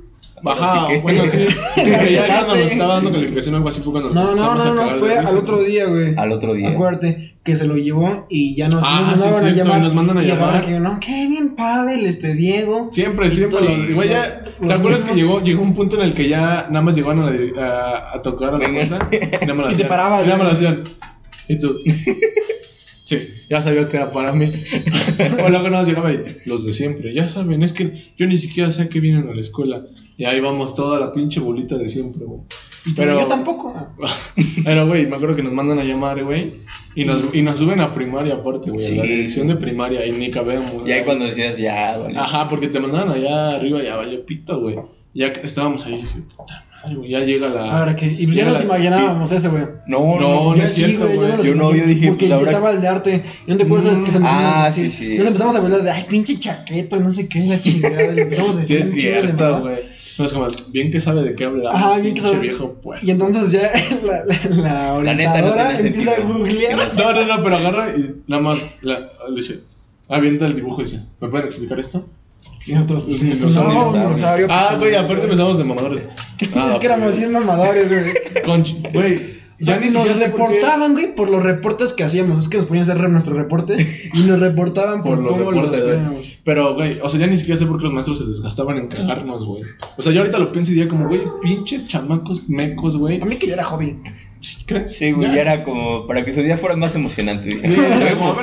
Ajá, 0.44 0.86
Así 0.86 0.92
que- 0.94 1.00
bueno, 1.00 1.22
sí. 1.28 1.38
Ya 2.10 2.44
cuando 2.44 2.62
nos 2.64 2.72
estaba 2.72 2.94
dando 2.94 3.12
calificación 3.12 3.54
o 3.54 3.58
algo 3.58 3.68
así 3.68 3.80
fue 3.82 3.92
cuando 3.92 4.10
nos 4.12 4.18
No, 4.18 4.34
no, 4.34 4.54
no, 4.56 4.74
no, 4.74 4.92
de 4.92 4.98
fue 4.98 5.16
al 5.16 5.38
otro 5.38 5.62
día, 5.62 5.86
güey. 5.86 6.14
Al 6.16 6.32
otro 6.32 6.54
día. 6.54 6.70
Acuérdate 6.70 7.31
que 7.44 7.56
se 7.56 7.66
lo 7.66 7.76
llevó 7.76 8.26
y 8.30 8.54
ya 8.54 8.68
nos, 8.68 8.82
Ah, 8.84 9.08
nos 9.10 9.20
sí, 9.20 9.26
mandaban 9.26 9.34
a 9.34 9.52
cierto, 9.52 9.64
llamar. 9.64 9.78
y 9.78 9.82
nos 9.82 9.94
mandan 9.94 10.18
a 10.18 10.22
y 10.22 10.26
llamar. 10.28 10.64
que, 10.64 10.78
no, 10.80 11.00
qué 11.00 11.26
bien, 11.28 11.54
Pavel, 11.56 12.06
este 12.06 12.34
Diego. 12.34 12.88
Siempre, 12.92 13.30
siempre. 13.30 13.60
lo- 13.62 13.90
Igual 13.90 14.08
ya, 14.08 14.44
lo 14.60 14.68
¿te 14.68 14.72
acuerdas 14.74 15.04
que 15.04 15.14
llegó, 15.14 15.42
llegó 15.42 15.62
un 15.62 15.74
punto 15.74 15.96
en 15.96 16.02
el 16.02 16.14
que 16.14 16.28
ya 16.28 16.66
nada 16.68 16.82
más 16.82 16.94
llegaban 16.94 17.18
a, 17.20 17.26
la 17.26 17.32
dir- 17.36 17.58
a, 17.58 18.14
a 18.16 18.22
tocar 18.22 18.54
a 18.54 18.58
la 18.58 18.68
puerta? 18.70 19.08
Y 19.12 19.46
nada 19.46 19.54
más 19.54 19.56
lo 19.66 19.70
Y 19.70 19.74
se 19.74 19.74
hacían, 19.74 19.88
paraba, 19.88 20.22
y 20.22 20.26
nada 20.28 20.44
más 20.44 20.60
lo. 20.60 20.76
Y 21.48 21.58
tú. 21.58 21.76
Sí, 23.04 23.18
ya 23.50 23.60
sabía 23.60 23.88
que 23.88 23.96
era 23.96 24.10
para 24.12 24.32
mí. 24.32 24.44
o 25.44 25.48
luego 25.50 25.68
nada 25.68 25.70
más 25.80 25.88
llegaba 25.88 26.12
y 26.12 26.22
los 26.46 26.64
de 26.64 26.72
siempre. 26.72 27.12
Ya 27.12 27.26
saben, 27.26 27.62
es 27.64 27.72
que 27.72 27.92
yo 28.16 28.26
ni 28.26 28.38
siquiera 28.38 28.70
sé 28.70 28.88
que 28.88 29.00
vienen 29.00 29.28
a 29.28 29.34
la 29.34 29.40
escuela. 29.40 29.82
Y 30.16 30.24
ahí 30.24 30.38
vamos 30.40 30.74
toda 30.76 31.00
la 31.00 31.10
pinche 31.10 31.40
bolita 31.40 31.76
de 31.76 31.88
siempre, 31.88 32.24
güey. 32.24 32.42
Y 32.86 32.92
Pero- 32.94 33.20
yo 33.20 33.26
tampoco. 33.26 33.74
Pero, 34.64 34.86
güey, 34.86 35.06
me 35.06 35.16
acuerdo 35.16 35.36
que 35.36 35.42
nos 35.42 35.52
mandan 35.52 35.78
a 35.78 35.84
llamar, 35.84 36.22
güey. 36.24 36.52
Y 36.94 37.04
nos, 37.04 37.34
y 37.34 37.42
nos 37.42 37.58
suben 37.58 37.80
a 37.80 37.92
primaria 37.92 38.34
aparte, 38.34 38.70
güey. 38.70 38.84
A 38.84 38.90
la 38.96 39.02
Sí. 39.02 39.08
dirección 39.08 39.48
de 39.48 39.56
primaria. 39.56 40.04
Y 40.06 40.12
ni 40.12 40.30
cabemos. 40.30 40.72
Y 40.72 40.90
ahí 40.90 40.98
güey. 41.00 41.04
cuando 41.04 41.24
decías, 41.26 41.58
ya, 41.58 41.96
vale. 41.98 42.18
Ajá, 42.18 42.48
porque 42.48 42.68
te 42.68 42.80
mandaban 42.80 43.10
allá 43.10 43.48
arriba, 43.50 43.82
ya 43.82 43.96
valió 43.96 44.24
pito, 44.26 44.60
güey. 44.60 44.76
Ya 45.14 45.28
estábamos 45.28 45.84
ahí, 45.86 46.00
dice, 46.00 46.22
puta 46.36 46.64
güey, 46.96 47.10
ya 47.10 47.20
llega 47.20 47.48
la. 47.48 47.78
Ahora 47.78 47.94
que. 47.96 48.06
Y 48.06 48.24
pues 48.26 48.36
ya 48.36 48.44
nos 48.44 48.58
la- 48.58 48.64
imaginábamos 48.64 49.30
ese, 49.32 49.48
güey. 49.48 49.62
No, 49.86 50.00
No, 50.00 50.20
no, 50.20 50.44
no 50.50 50.56
Yo 50.56 50.62
es 50.64 50.72
sí, 50.72 50.84
cierto, 50.84 51.06
güey, 51.06 51.18
yo, 51.20 51.28
no 51.28 51.36
lo 51.36 51.42
Yo 51.44 51.54
no, 51.54 51.74
yo 51.76 51.84
dije, 51.86 52.08
Porque 52.08 52.26
pues, 52.26 52.28
ya 52.30 52.34
ahora- 52.36 52.50
estaba 52.50 52.70
el 52.72 52.80
de 52.80 52.88
arte. 52.88 53.22
¿Y 53.46 53.50
no 53.50 53.56
te 53.56 53.62
acuerdas 53.64 53.92
Mm, 53.96 54.04
que 54.04 54.10
se 54.10 54.16
empezamos 54.18 54.30
ah, 54.56 54.64
a 54.66 54.70
sí, 54.72 54.90
sí. 54.90 55.16
Nos 55.18 55.26
empezamos 55.26 55.54
a 55.54 55.58
hablar 55.58 55.82
de, 55.82 55.90
ay, 55.90 56.04
pinche 56.08 56.38
chaqueto, 56.38 56.98
no 57.00 57.10
sé 57.10 57.28
qué, 57.28 57.40
la 57.46 57.60
chingada. 57.62 58.10
Le 58.12 58.22
empezamos 58.22 58.56
a 58.56 58.62
Sí, 58.62 58.74
decir 58.74 58.78
es 58.78 58.94
chingo 58.94 59.14
de 59.14 59.20
cierto, 59.20 59.60
güey. 59.60 59.76
No, 60.18 60.24
es 60.24 60.32
como, 60.32 60.46
bien 60.72 60.90
que 60.90 61.00
sabe 61.00 61.22
de 61.22 61.34
qué 61.34 61.44
habla. 61.44 61.70
Ajá, 61.72 61.98
bien 61.98 62.14
que 62.14 62.20
sabe. 62.20 62.38
viejo, 62.38 62.74
pues. 62.82 63.02
Y 63.04 63.10
entonces 63.10 63.50
ya 63.52 63.70
la, 64.04 64.24
la, 64.24 64.92
la 64.96 65.02
La 65.02 65.14
neta 65.14 65.40
no 65.40 65.54
empieza 65.54 66.12
a 66.12 66.14
sentido. 66.14 66.14
googlear. 66.38 66.78
No, 66.96 67.12
no, 67.12 67.36
no, 67.36 67.42
pero 67.42 67.56
agarra 67.56 67.88
y 67.96 68.22
nada 68.26 68.42
más 68.42 68.58
la, 68.82 68.98
le 69.30 69.36
dice, 69.36 69.60
avienta 70.08 70.46
el 70.46 70.54
dibujo 70.54 70.80
y 70.80 70.84
dice, 70.84 71.00
¿me 71.20 71.28
pueden 71.28 71.46
explicar 71.46 71.78
esto? 71.80 72.04
Y 72.66 72.72
nosotros, 72.74 73.04
pues, 73.06 73.22
es 73.22 73.42
un 73.42 73.48
dinosaurio, 73.92 74.46
Ah, 74.50 74.68
sí, 74.70 74.76
güey, 74.78 74.94
aparte 74.94 75.24
empezamos 75.24 75.58
de 75.58 75.64
mamadores. 75.64 76.08
Ah, 76.54 76.68
Es 76.70 76.76
que 76.76 76.86
éramos 76.86 77.16
bien 77.18 77.32
mamadores, 77.32 77.88
güey. 77.88 78.92
Güey, 78.92 79.20
ya 79.58 79.78
ni 79.78 79.90
nos 79.90 80.18
reportaban, 80.18 80.92
güey, 80.92 81.14
por 81.14 81.28
los 81.28 81.42
reportes 81.42 81.92
que 81.92 82.02
hacíamos. 82.04 82.38
Es 82.44 82.48
que 82.48 82.56
nos 82.58 82.66
ponían 82.66 82.88
a 82.88 82.92
hacer 82.92 83.08
nuestro 83.10 83.34
reporte 83.34 83.76
y 84.14 84.20
nos 84.20 84.40
reportaban 84.40 85.02
por, 85.02 85.16
por 85.16 85.24
los 85.24 85.32
cómo 85.32 85.50
reportes, 85.50 85.80
los 85.80 86.08
güey. 86.08 86.38
Pero, 86.44 86.74
güey, 86.74 86.98
o 87.02 87.08
sea, 87.08 87.20
ya 87.20 87.26
ni 87.26 87.36
siquiera 87.36 87.58
sé 87.58 87.66
por 87.66 87.78
qué 87.78 87.84
los 87.84 87.92
maestros 87.92 88.18
se 88.18 88.26
desgastaban 88.26 88.76
en 88.78 88.88
cagarnos, 88.88 89.46
güey. 89.46 89.62
O 89.96 90.02
sea, 90.02 90.12
yo 90.12 90.20
ahorita 90.20 90.38
lo 90.38 90.50
pienso 90.50 90.72
y 90.72 90.74
diría 90.74 90.88
como, 90.88 91.08
güey, 91.08 91.20
pinches 91.42 91.86
chamacos 91.86 92.48
mecos, 92.48 92.96
güey. 92.96 93.20
A 93.20 93.24
mí 93.24 93.36
que 93.36 93.46
yo 93.46 93.54
era 93.54 93.64
joven. 93.64 94.02
¿Sí 94.42 95.12
güey, 95.12 95.32
ya 95.32 95.40
era 95.40 95.64
como 95.64 96.06
para 96.08 96.24
que 96.24 96.32
su 96.32 96.42
día 96.42 96.56
fuera 96.56 96.74
más 96.74 96.94
emocionante. 96.96 97.48
dije. 97.48 97.66
Sí, 97.66 97.74
como, 98.18 98.34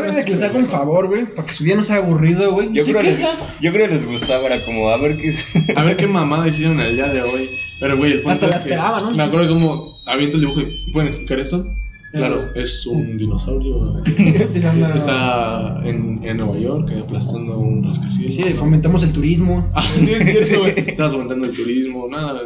de 0.00 0.24
que 0.24 0.30
les 0.30 0.42
haga 0.42 0.58
un 0.58 0.68
favor, 0.68 1.08
güey, 1.08 1.24
para 1.26 1.46
que 1.46 1.52
su 1.52 1.64
día 1.64 1.74
no 1.74 1.82
sea 1.82 1.96
aburrido, 1.96 2.52
güey. 2.52 2.72
Yo 2.72 2.84
creo, 2.84 3.02
les, 3.02 3.18
yo 3.60 3.72
creo 3.72 3.86
que 3.86 3.94
les 3.94 4.06
gustaba, 4.06 4.46
era 4.46 4.64
como, 4.64 4.88
a 4.90 4.96
ver 4.98 5.16
qué. 5.16 5.32
A 5.76 5.82
ver 5.82 5.96
qué 5.96 6.06
mamada 6.06 6.46
hicieron 6.46 6.78
el 6.80 6.94
día 6.94 7.08
de 7.08 7.22
hoy. 7.22 7.48
Pero, 7.80 7.96
güey, 7.96 8.12
el 8.12 8.18
punto 8.18 8.30
Hasta 8.30 8.46
la 8.46 8.56
es 8.56 8.62
que 8.62 8.70
esperaba, 8.70 9.00
¿no? 9.00 9.10
Me 9.12 9.22
acuerdo 9.22 9.48
como 9.48 9.98
aviento 10.06 10.36
el 10.36 10.42
dibujo 10.42 10.60
y 10.60 10.92
¿pueden 10.92 11.08
explicar 11.08 11.40
esto? 11.40 11.66
Claro, 12.12 12.54
es 12.54 12.86
un 12.86 13.18
dinosaurio. 13.18 14.02
Empezando 14.06 14.86
Está 14.94 15.80
en, 15.84 16.20
en 16.24 16.36
Nueva 16.36 16.56
York 16.56 16.90
eh, 16.90 17.00
aplastando 17.00 17.58
un 17.58 17.84
rascacielos. 17.84 18.34
Sí, 18.34 18.42
fomentamos 18.54 19.02
el 19.02 19.12
turismo. 19.12 19.66
Ah, 19.74 19.82
sí, 19.82 20.12
es 20.12 20.24
cierto, 20.24 20.60
güey. 20.60 20.74
Estabas 20.90 21.12
aumentando 21.12 21.46
el 21.46 21.52
turismo, 21.52 22.08
nada. 22.08 22.40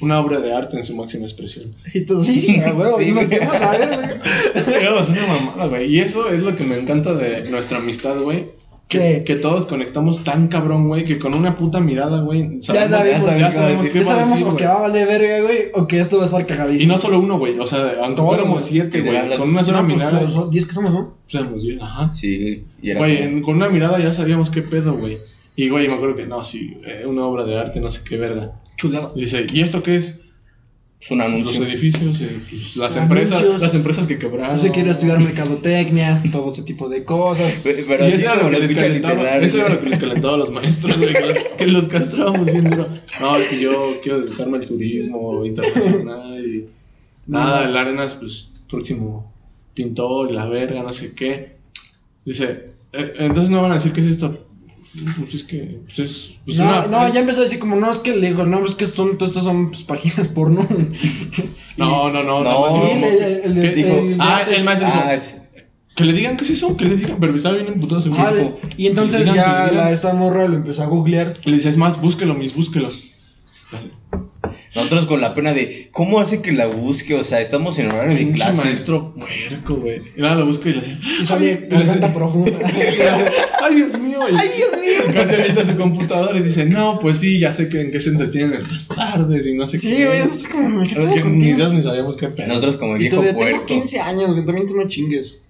Una 0.00 0.20
obra 0.20 0.38
de 0.40 0.52
arte 0.54 0.76
en 0.76 0.84
su 0.84 0.94
máxima 0.96 1.24
expresión. 1.24 1.74
Y 1.92 2.02
todo, 2.02 2.22
sí, 2.22 2.38
sí, 2.40 2.60
a 2.60 2.72
huevo, 2.72 2.98
Sí, 2.98 3.08
no 3.08 3.14
güey. 3.16 3.28
queremos 3.28 3.56
saber, 3.56 3.88
güey. 3.88 4.76
Era 4.82 4.92
una 4.94 5.26
mamada, 5.44 5.66
güey. 5.66 5.92
Y 5.92 6.00
eso 6.00 6.28
es 6.30 6.42
lo 6.42 6.54
que 6.54 6.64
me 6.64 6.78
encanta 6.78 7.14
de 7.14 7.50
nuestra 7.50 7.78
amistad, 7.78 8.16
güey. 8.20 8.44
¿Qué? 8.88 9.22
Que 9.26 9.34
todos 9.34 9.66
conectamos 9.66 10.24
tan 10.24 10.48
cabrón, 10.48 10.88
güey, 10.88 11.04
que 11.04 11.18
con 11.18 11.34
una 11.34 11.54
puta 11.56 11.78
mirada, 11.78 12.22
güey, 12.22 12.58
Ya 12.60 12.88
sabemos, 12.88 13.26
ya 13.26 13.38
ya 13.38 13.52
sabemos 13.52 13.84
Ya 13.84 13.92
va 13.92 14.00
a 14.00 14.04
sabemos 14.04 14.30
decir, 14.30 14.44
o 14.46 14.46
güey. 14.46 14.56
que 14.56 14.66
va 14.66 14.72
a 14.76 14.80
valer 14.80 15.06
verga, 15.08 15.40
güey, 15.42 15.58
o 15.74 15.86
que 15.86 15.98
esto 16.00 16.16
va 16.16 16.22
a 16.22 16.26
estar 16.26 16.46
cagadísimo. 16.46 16.84
Y 16.84 16.86
no 16.86 16.96
solo 16.96 17.20
uno, 17.20 17.38
güey. 17.38 17.58
O 17.58 17.66
sea, 17.66 17.96
aunque 18.02 18.22
fuéramos 18.22 18.62
güey. 18.62 18.64
siete, 18.64 18.88
Que 18.90 19.02
te 19.02 19.10
güey. 19.10 19.36
Con 19.36 19.50
una 19.50 19.62
sola 19.62 19.80
pues, 19.82 19.92
mirada. 19.94 20.18
pues, 20.20 20.50
10 20.50 20.64
que 20.66 20.72
somos, 20.72 20.90
¿no? 20.92 21.18
Diez, 21.60 21.82
ajá. 21.82 22.10
Sí, 22.12 22.62
Güey, 22.82 23.18
en- 23.18 23.42
con 23.42 23.56
una 23.56 23.68
mirada 23.68 23.98
ya 23.98 24.10
sabíamos 24.10 24.48
qué 24.50 24.62
pedo, 24.62 24.94
güey. 24.94 25.18
Y, 25.60 25.70
güey, 25.70 25.88
me 25.88 25.94
acuerdo 25.94 26.14
que, 26.14 26.24
no, 26.26 26.44
sí, 26.44 26.76
eh, 26.86 27.02
una 27.04 27.24
obra 27.24 27.44
de 27.44 27.58
arte, 27.58 27.80
no 27.80 27.90
sé 27.90 28.04
qué 28.08 28.16
verga. 28.16 28.52
Chulada. 28.76 29.10
Dice, 29.16 29.44
¿y 29.52 29.60
esto 29.60 29.82
qué 29.82 29.96
es? 29.96 30.26
es 31.00 31.10
un 31.10 31.18
Los 31.18 31.58
edificios, 31.58 32.20
eh, 32.20 32.28
pues, 32.48 32.76
las 32.76 32.96
Anuncios. 32.96 33.30
empresas, 33.32 33.60
las 33.60 33.74
empresas 33.74 34.06
que 34.06 34.18
quebraron. 34.20 34.56
Yo 34.56 34.62
sé 34.62 34.70
quiero 34.70 34.92
estudiar 34.92 35.20
mercadotecnia, 35.20 36.22
todo 36.30 36.48
ese 36.48 36.62
tipo 36.62 36.88
de 36.88 37.02
cosas. 37.02 37.64
Pero 37.88 38.08
y 38.08 38.12
eso 38.12 38.26
era, 38.32 38.36
lo 38.40 38.50
que 38.50 38.60
les 38.60 38.72
calentaba, 38.72 39.36
eso 39.38 39.58
era 39.58 39.68
lo 39.70 39.80
que 39.80 39.88
les 39.88 39.98
calentaba 39.98 40.34
a 40.34 40.36
los 40.36 40.50
maestros, 40.52 40.96
güey, 40.96 41.12
que, 41.12 41.26
los, 41.26 41.38
que 41.38 41.66
los 41.66 41.88
castrábamos 41.88 42.52
bien 42.52 42.70
duro. 42.70 42.86
No, 43.20 43.36
es 43.36 43.48
que 43.48 43.60
yo 43.60 43.98
quiero 44.00 44.20
dedicarme 44.20 44.58
al 44.58 44.64
turismo 44.64 45.44
internacional 45.44 46.38
y 46.46 46.66
nada, 47.26 47.60
Más. 47.62 47.70
el 47.70 47.76
Arenas, 47.78 48.14
pues, 48.14 48.62
próximo 48.70 49.28
pintor, 49.74 50.30
la 50.30 50.46
verga, 50.46 50.84
no 50.84 50.92
sé 50.92 51.14
qué. 51.16 51.56
Dice, 52.24 52.70
"Eh, 52.92 53.12
entonces 53.18 53.50
no 53.50 53.60
van 53.62 53.72
a 53.72 53.74
decir 53.74 53.92
qué 53.92 54.00
es 54.02 54.06
esto. 54.06 54.32
Pues 55.18 55.34
es 55.34 55.44
que, 55.44 55.80
pues 55.84 55.98
es. 55.98 56.34
Pues 56.44 56.58
no, 56.58 56.64
una- 56.68 56.86
no, 56.86 57.06
es- 57.06 57.12
ya 57.14 57.20
empezó 57.20 57.40
a 57.40 57.44
decir 57.44 57.58
como, 57.58 57.76
no, 57.76 57.90
es 57.90 57.98
que 57.98 58.14
le 58.14 58.28
digo, 58.28 58.44
no, 58.44 58.64
es 58.64 58.74
que 58.74 58.86
son, 58.86 59.16
todas 59.18 59.30
estas 59.30 59.44
son 59.44 59.68
pues, 59.70 59.82
páginas 59.84 60.30
porno. 60.30 60.66
No, 61.76 62.10
no, 62.10 62.22
no. 62.24 62.42
No. 62.42 62.68
no, 62.68 62.74
Sí, 62.74 62.80
el, 62.90 63.04
el, 63.04 63.40
el 63.44 63.54
de- 63.54 63.62
¿Qué 63.62 63.74
dijo? 63.76 63.98
el- 63.98 64.16
Ah, 64.18 64.42
el 64.42 64.64
dijo, 64.64 64.80
Ah, 64.84 65.14
es- 65.14 65.42
que 65.94 66.04
le 66.04 66.12
digan 66.12 66.36
qué 66.36 66.44
es 66.44 66.50
eso, 66.50 66.76
que 66.76 66.84
le 66.86 66.96
digan, 66.96 67.18
pero 67.20 67.34
estaba 67.36 67.54
bien 67.56 67.68
emputado. 67.68 68.00
se 68.00 68.08
me 68.10 68.16
Ah, 68.18 68.32
y 68.76 68.86
entonces 68.86 69.20
"Que 69.20 69.24
le 69.26 69.30
digan, 69.32 69.44
que 69.46 69.50
ya 69.52 69.64
le 69.64 69.70
digan". 69.70 69.84
la, 69.86 69.90
esta 69.92 70.12
morra 70.14 70.46
lo 70.48 70.54
empezó 70.56 70.82
a 70.82 70.86
googlear. 70.86 71.34
Le 71.44 71.52
dice, 71.54 71.68
es 71.68 71.76
más, 71.76 72.00
búsquelo, 72.00 72.34
mis, 72.34 72.54
búsquelo. 72.54 72.86
Así, 72.88 73.88
Nosotros 74.74 75.06
con 75.06 75.20
la 75.20 75.34
pena 75.34 75.54
de, 75.54 75.88
¿cómo 75.92 76.20
hace 76.20 76.42
que 76.42 76.52
la 76.52 76.66
busque? 76.66 77.14
O 77.14 77.22
sea, 77.22 77.40
estamos 77.40 77.78
en 77.78 77.86
horario 77.90 78.14
de 78.16 78.30
clase. 78.32 78.64
maestro 78.66 79.14
puerco, 79.14 79.76
güey. 79.76 80.00
Y 80.16 80.20
nada, 80.20 80.34
lo 80.36 80.46
busca 80.46 80.68
y 80.68 80.74
le 80.74 80.80
hace. 80.80 81.38
Le 81.40 81.54
garganta 81.68 82.06
hace- 82.06 82.14
profunda. 82.18 82.52
y 82.92 82.96
le 82.96 83.08
hace, 83.08 83.24
Ay, 83.62 83.74
Dios 83.76 83.98
mío. 83.98 84.20
Ay, 84.22 84.48
Dios 84.56 84.70
mío. 84.80 85.14
Casi 85.14 85.34
avienta 85.34 85.64
su 85.64 85.76
computadora 85.76 86.38
y 86.38 86.42
dice, 86.42 86.66
no, 86.66 86.98
pues 87.00 87.18
sí, 87.18 87.38
ya 87.38 87.52
sé 87.52 87.68
que 87.68 87.80
en 87.80 87.90
qué 87.90 88.00
se 88.00 88.10
entretienen 88.10 88.54
en 88.60 88.72
las 88.72 88.88
tardes 88.88 89.46
y 89.46 89.54
no 89.54 89.66
sé 89.66 89.80
Sí, 89.80 89.88
qué. 89.96 90.06
güey, 90.06 90.18
no 90.26 90.34
sé 90.34 90.48
cómo 90.50 90.68
me 90.68 90.82
Es 90.82 90.88
quedo 90.90 91.12
que 91.14 91.24
ni. 91.24 91.52
Dios 91.52 91.72
ni 91.72 91.80
sabíamos 91.82 92.16
qué 92.16 92.28
pedo. 92.28 92.48
Nosotros 92.48 92.76
como 92.76 92.92
el 92.94 92.98
viejo 93.00 93.16
todavía 93.16 93.36
tengo 93.38 93.50
puerco. 93.50 93.66
15 93.66 94.00
años, 94.00 94.32
güey, 94.32 94.44
también 94.44 94.66
tú 94.66 94.76
no 94.76 94.86
chingues. 94.86 95.42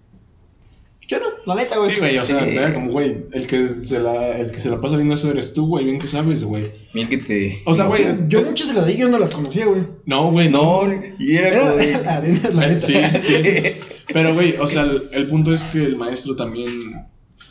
Yo 1.08 1.18
no, 1.20 1.26
la 1.46 1.54
neta, 1.62 1.78
güey. 1.78 1.94
Sí, 1.94 2.00
güey, 2.00 2.18
o 2.18 2.24
sea, 2.24 2.46
era 2.46 2.74
como, 2.74 2.92
güey, 2.92 3.24
el 3.32 3.46
que 3.46 3.66
se 3.68 3.98
la, 3.98 4.36
el 4.36 4.50
que 4.52 4.60
se 4.60 4.68
la 4.68 4.78
pasa 4.78 4.96
viendo 4.96 5.14
eso 5.14 5.30
eres 5.30 5.54
tú, 5.54 5.66
güey, 5.66 5.86
bien 5.86 5.98
que 5.98 6.06
sabes, 6.06 6.44
güey. 6.44 6.64
Bien 6.92 7.08
que 7.08 7.16
te... 7.16 7.62
O 7.64 7.74
sea, 7.74 7.86
güey, 7.86 8.02
yo 8.28 8.42
muchas 8.42 8.68
de 8.68 8.74
las 8.74 8.86
de 8.86 8.92
ellos 8.92 9.08
no 9.08 9.18
las 9.18 9.30
conocía, 9.30 9.64
güey. 9.66 9.82
no, 10.04 10.30
güey, 10.30 10.50
no. 10.50 10.82
Y 11.18 11.36
era 11.36 11.48
Era 11.48 11.60
como 11.60 11.76
de... 11.76 11.92
la 12.04 12.16
arena, 12.18 12.50
la 12.52 12.66
neta. 12.68 12.80
Sí, 12.80 12.94
sí. 13.20 13.42
Pero, 14.12 14.34
güey, 14.34 14.54
o 14.60 14.66
sea, 14.66 14.82
el, 14.82 15.02
el 15.12 15.26
punto 15.26 15.50
es 15.52 15.64
que 15.64 15.82
el 15.82 15.96
maestro 15.96 16.36
también 16.36 16.68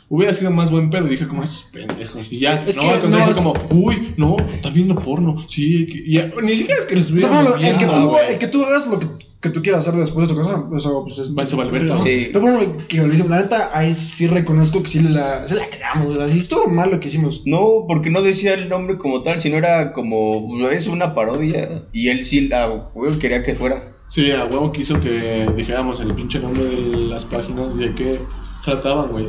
hubiera 0.08 0.32
sido 0.32 0.50
más 0.52 0.70
buen 0.70 0.90
pedo. 0.90 1.06
Dije, 1.06 1.26
como, 1.26 1.42
estos 1.42 1.70
pendejos. 1.72 2.32
Y 2.32 2.38
ya, 2.38 2.64
Es 2.66 2.76
no, 2.76 2.82
que 2.82 2.88
al 2.90 3.00
contrario, 3.00 3.34
no, 3.34 3.52
como, 3.52 3.54
uy, 3.86 4.14
no, 4.16 4.36
está 4.54 4.70
viendo 4.70 4.94
porno. 4.94 5.36
Sí, 5.48 5.86
que- 5.86 6.02
y 6.06 6.14
ya, 6.14 6.32
ni 6.42 6.54
siquiera 6.54 6.80
es 6.80 6.86
que 6.86 6.94
lo 6.94 7.00
O 7.02 7.04
sea, 7.04 7.70
el, 7.70 7.76
que 7.78 7.86
tú, 7.86 8.08
güey. 8.08 8.32
el 8.32 8.38
que 8.38 8.46
tú 8.48 8.64
hagas 8.64 8.86
lo 8.86 8.98
que, 9.00 9.06
que 9.40 9.50
tú 9.50 9.62
quieras 9.62 9.86
hacer 9.86 9.98
después 10.00 10.26
de 10.28 10.34
tu 10.34 10.40
casa, 10.40 10.64
eso 10.76 11.02
pues 11.04 11.18
es. 11.18 11.36
Va- 11.36 11.46
se 11.46 11.54
va 11.56 11.62
al 11.64 11.70
verga, 11.70 11.94
Ajá. 11.94 12.02
Sí. 12.02 12.30
Pero 12.32 12.40
bueno, 12.40 12.72
que 12.88 12.96
lo 12.98 13.06
hicimos, 13.08 13.30
la 13.30 13.40
neta, 13.40 13.70
ahí 13.72 13.94
sí 13.94 14.26
reconozco 14.26 14.82
que 14.82 14.88
sí 14.88 15.00
la, 15.00 15.46
sí 15.46 15.54
la 15.54 15.68
cagamos, 15.70 16.16
güey. 16.16 16.26
Así 16.26 16.38
estuvo 16.38 16.66
mal 16.68 16.90
lo 16.90 16.98
que 17.00 17.08
hicimos. 17.08 17.42
No, 17.46 17.84
porque 17.86 18.10
no 18.10 18.20
decía 18.22 18.54
el 18.54 18.68
nombre 18.68 18.98
como 18.98 19.22
tal, 19.22 19.38
sino 19.40 19.56
era 19.56 19.92
como... 19.92 20.68
Es 20.70 20.86
una 20.88 21.14
parodia. 21.14 21.84
Y 21.92 22.08
él 22.08 22.24
sí, 22.24 22.48
la 22.48 22.66
güey, 22.94 23.16
quería 23.18 23.42
que 23.42 23.54
fuera. 23.54 23.92
Sí, 24.08 24.30
a 24.32 24.46
huevo 24.46 24.72
quiso 24.72 25.00
que 25.00 25.46
dijéramos 25.54 26.00
el 26.00 26.14
pinche 26.14 26.40
nombre 26.40 26.64
de 26.64 26.96
las 27.08 27.24
páginas 27.26 27.74
y 27.76 27.80
de 27.88 27.94
qué 27.94 28.20
trataban, 28.64 29.10
güey. 29.10 29.26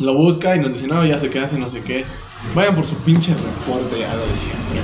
Lo 0.00 0.14
busca 0.14 0.54
y 0.56 0.60
nos 0.60 0.72
dice, 0.74 0.86
no, 0.88 1.04
ya 1.06 1.18
sé 1.18 1.30
qué 1.30 1.38
hace, 1.40 1.58
no 1.58 1.68
sé 1.68 1.80
qué. 1.82 2.04
Vayan 2.54 2.74
por 2.76 2.84
su 2.84 2.94
pinche 2.96 3.32
reporte, 3.32 3.98
ya 3.98 4.14
lo 4.14 4.26
de 4.26 4.36
siempre, 4.36 4.80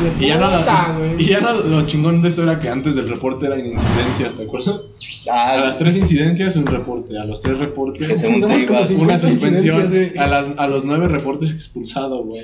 güey. 0.00 0.24
Y 0.24 0.28
ya, 0.28 0.94
güey. 0.96 1.20
y 1.20 1.24
ya 1.24 1.40
no, 1.40 1.52
lo 1.52 1.86
chingón 1.86 2.22
de 2.22 2.28
esto 2.28 2.44
era 2.44 2.60
que 2.60 2.68
antes 2.68 2.94
del 2.94 3.08
reporte 3.08 3.46
eran 3.46 3.58
incidencias, 3.66 4.36
¿te 4.36 4.44
acuerdas? 4.44 4.76
A 5.30 5.54
Ah, 5.54 5.60
las 5.64 5.78
tres 5.78 5.96
incidencias 5.96 6.54
un 6.56 6.66
reporte, 6.66 7.18
a 7.18 7.24
los 7.24 7.42
tres 7.42 7.58
reportes 7.58 8.08
Que 8.08 8.16
según 8.16 8.40
te 8.40 8.46
Tenemos 8.46 8.64
como 8.66 8.78
ibas... 8.78 8.88
50 8.88 9.12
una 9.12 9.18
suspensión, 9.18 9.82
incidencias, 9.82 10.24
a, 10.24 10.28
las- 10.28 10.58
a 10.58 10.66
los 10.68 10.84
nueve 10.84 11.08
reportes 11.08 11.50
expulsado, 11.52 12.24
güey. 12.24 12.40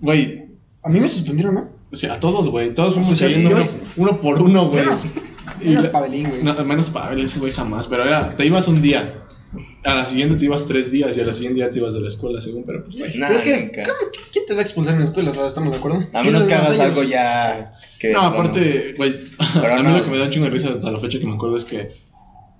Güey, 0.00 0.44
A 0.82 0.88
mí 0.88 0.98
me 1.00 1.08
suspendieron, 1.08 1.54
¿no? 1.54 1.68
o 1.92 1.96
sea, 1.96 2.14
a 2.14 2.20
todos, 2.20 2.48
güey, 2.50 2.74
todos 2.74 2.94
fuimos 2.94 3.10
O 3.12 3.16
sea, 3.16 3.28
uno, 3.38 3.56
uno 3.96 4.16
por 4.20 4.42
uno, 4.42 4.68
güey. 4.68 4.84
Menos, 4.84 5.06
menos 5.62 5.86
Pavelín, 5.86 6.28
güey. 6.28 6.42
no, 6.42 6.54
menos 6.64 6.90
Pavel, 6.90 7.20
ese 7.24 7.38
güey 7.38 7.52
jamás. 7.52 7.86
Pero 7.88 8.04
era, 8.04 8.36
te 8.36 8.44
ibas 8.44 8.66
un 8.68 8.82
día. 8.82 9.22
A 9.84 9.94
la 9.94 10.06
siguiente 10.06 10.36
te 10.36 10.44
ibas 10.46 10.66
tres 10.66 10.90
días 10.90 11.16
y 11.16 11.20
a 11.20 11.24
la 11.24 11.34
siguiente 11.34 11.56
día 11.60 11.70
te 11.70 11.78
ibas 11.78 11.94
de 11.94 12.00
la 12.00 12.08
escuela, 12.08 12.40
según. 12.40 12.64
Pero 12.64 12.82
pues, 12.82 12.96
güey. 12.96 13.18
Nah, 13.18 13.26
Pero 13.28 13.38
es 13.38 13.44
que, 13.44 13.60
nunca. 13.60 13.82
¿cómo- 13.84 14.10
¿quién 14.32 14.46
te 14.46 14.52
va 14.54 14.58
a 14.60 14.62
expulsar 14.62 14.94
en 14.94 15.00
la 15.00 15.06
escuela? 15.06 15.30
O 15.30 15.34
sea, 15.34 15.46
¿estamos 15.48 15.72
de 15.72 15.78
acuerdo? 15.78 15.98
A 16.12 16.20
¿Quién 16.22 16.32
menos 16.32 16.46
que 16.46 16.54
a 16.54 16.58
hagas 16.58 16.78
algo 16.80 17.02
ya... 17.02 17.64
Que 17.98 18.12
No, 18.12 18.20
aparte, 18.22 18.92
güey. 18.96 19.14
A 19.54 19.76
mí 19.78 19.82
no. 19.82 19.98
lo 19.98 20.04
que 20.04 20.10
me 20.10 20.18
da 20.18 20.24
un 20.24 20.30
chingo 20.30 20.44
de 20.46 20.50
risa 20.52 20.70
hasta 20.70 20.90
la 20.90 21.00
fecha 21.00 21.18
que 21.18 21.26
me 21.26 21.32
acuerdo 21.34 21.56
es 21.56 21.64
que, 21.64 21.90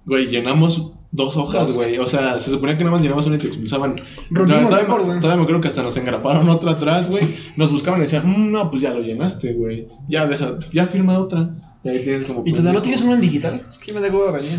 güey, 0.06 0.26
llenamos 0.28 0.92
dos 1.12 1.36
hojas, 1.36 1.72
güey. 1.74 1.98
O 1.98 2.06
sea, 2.06 2.38
se 2.38 2.50
suponía 2.50 2.76
que 2.76 2.84
nada 2.84 2.92
más 2.92 3.02
llenabas 3.02 3.26
una 3.26 3.36
y 3.36 3.38
te 3.38 3.46
expulsaban. 3.46 3.94
Rompimos 4.30 4.72
récord, 4.74 5.04
güey. 5.04 5.20
todavía 5.20 5.36
me 5.36 5.42
acuerdo 5.42 5.60
que 5.60 5.68
hasta 5.68 5.82
nos 5.82 5.96
engraparon 5.96 6.48
otra 6.48 6.72
atrás, 6.72 7.08
güey. 7.10 7.22
Nos 7.56 7.70
buscaban 7.72 8.00
y 8.00 8.04
decían, 8.04 8.26
"Mm, 8.28 8.50
no, 8.50 8.70
pues 8.70 8.82
ya 8.82 8.90
lo 8.90 9.00
llenaste, 9.00 9.54
güey. 9.54 9.88
Ya, 10.08 10.26
deja, 10.26 10.58
ya 10.72 10.86
firma 10.86 11.18
otra. 11.18 11.50
Y 11.84 11.88
ahí 11.90 12.02
tienes 12.02 12.24
como. 12.26 12.42
¿Y 12.46 12.50
todavía 12.52 12.72
no 12.74 12.82
tienes 12.82 13.02
uno 13.02 13.14
en 13.14 13.20
digital? 13.20 13.60
Es 13.70 13.78
que 13.78 13.92
me 13.94 14.00
da 14.00 14.08
hueva 14.08 14.32
venir. 14.32 14.58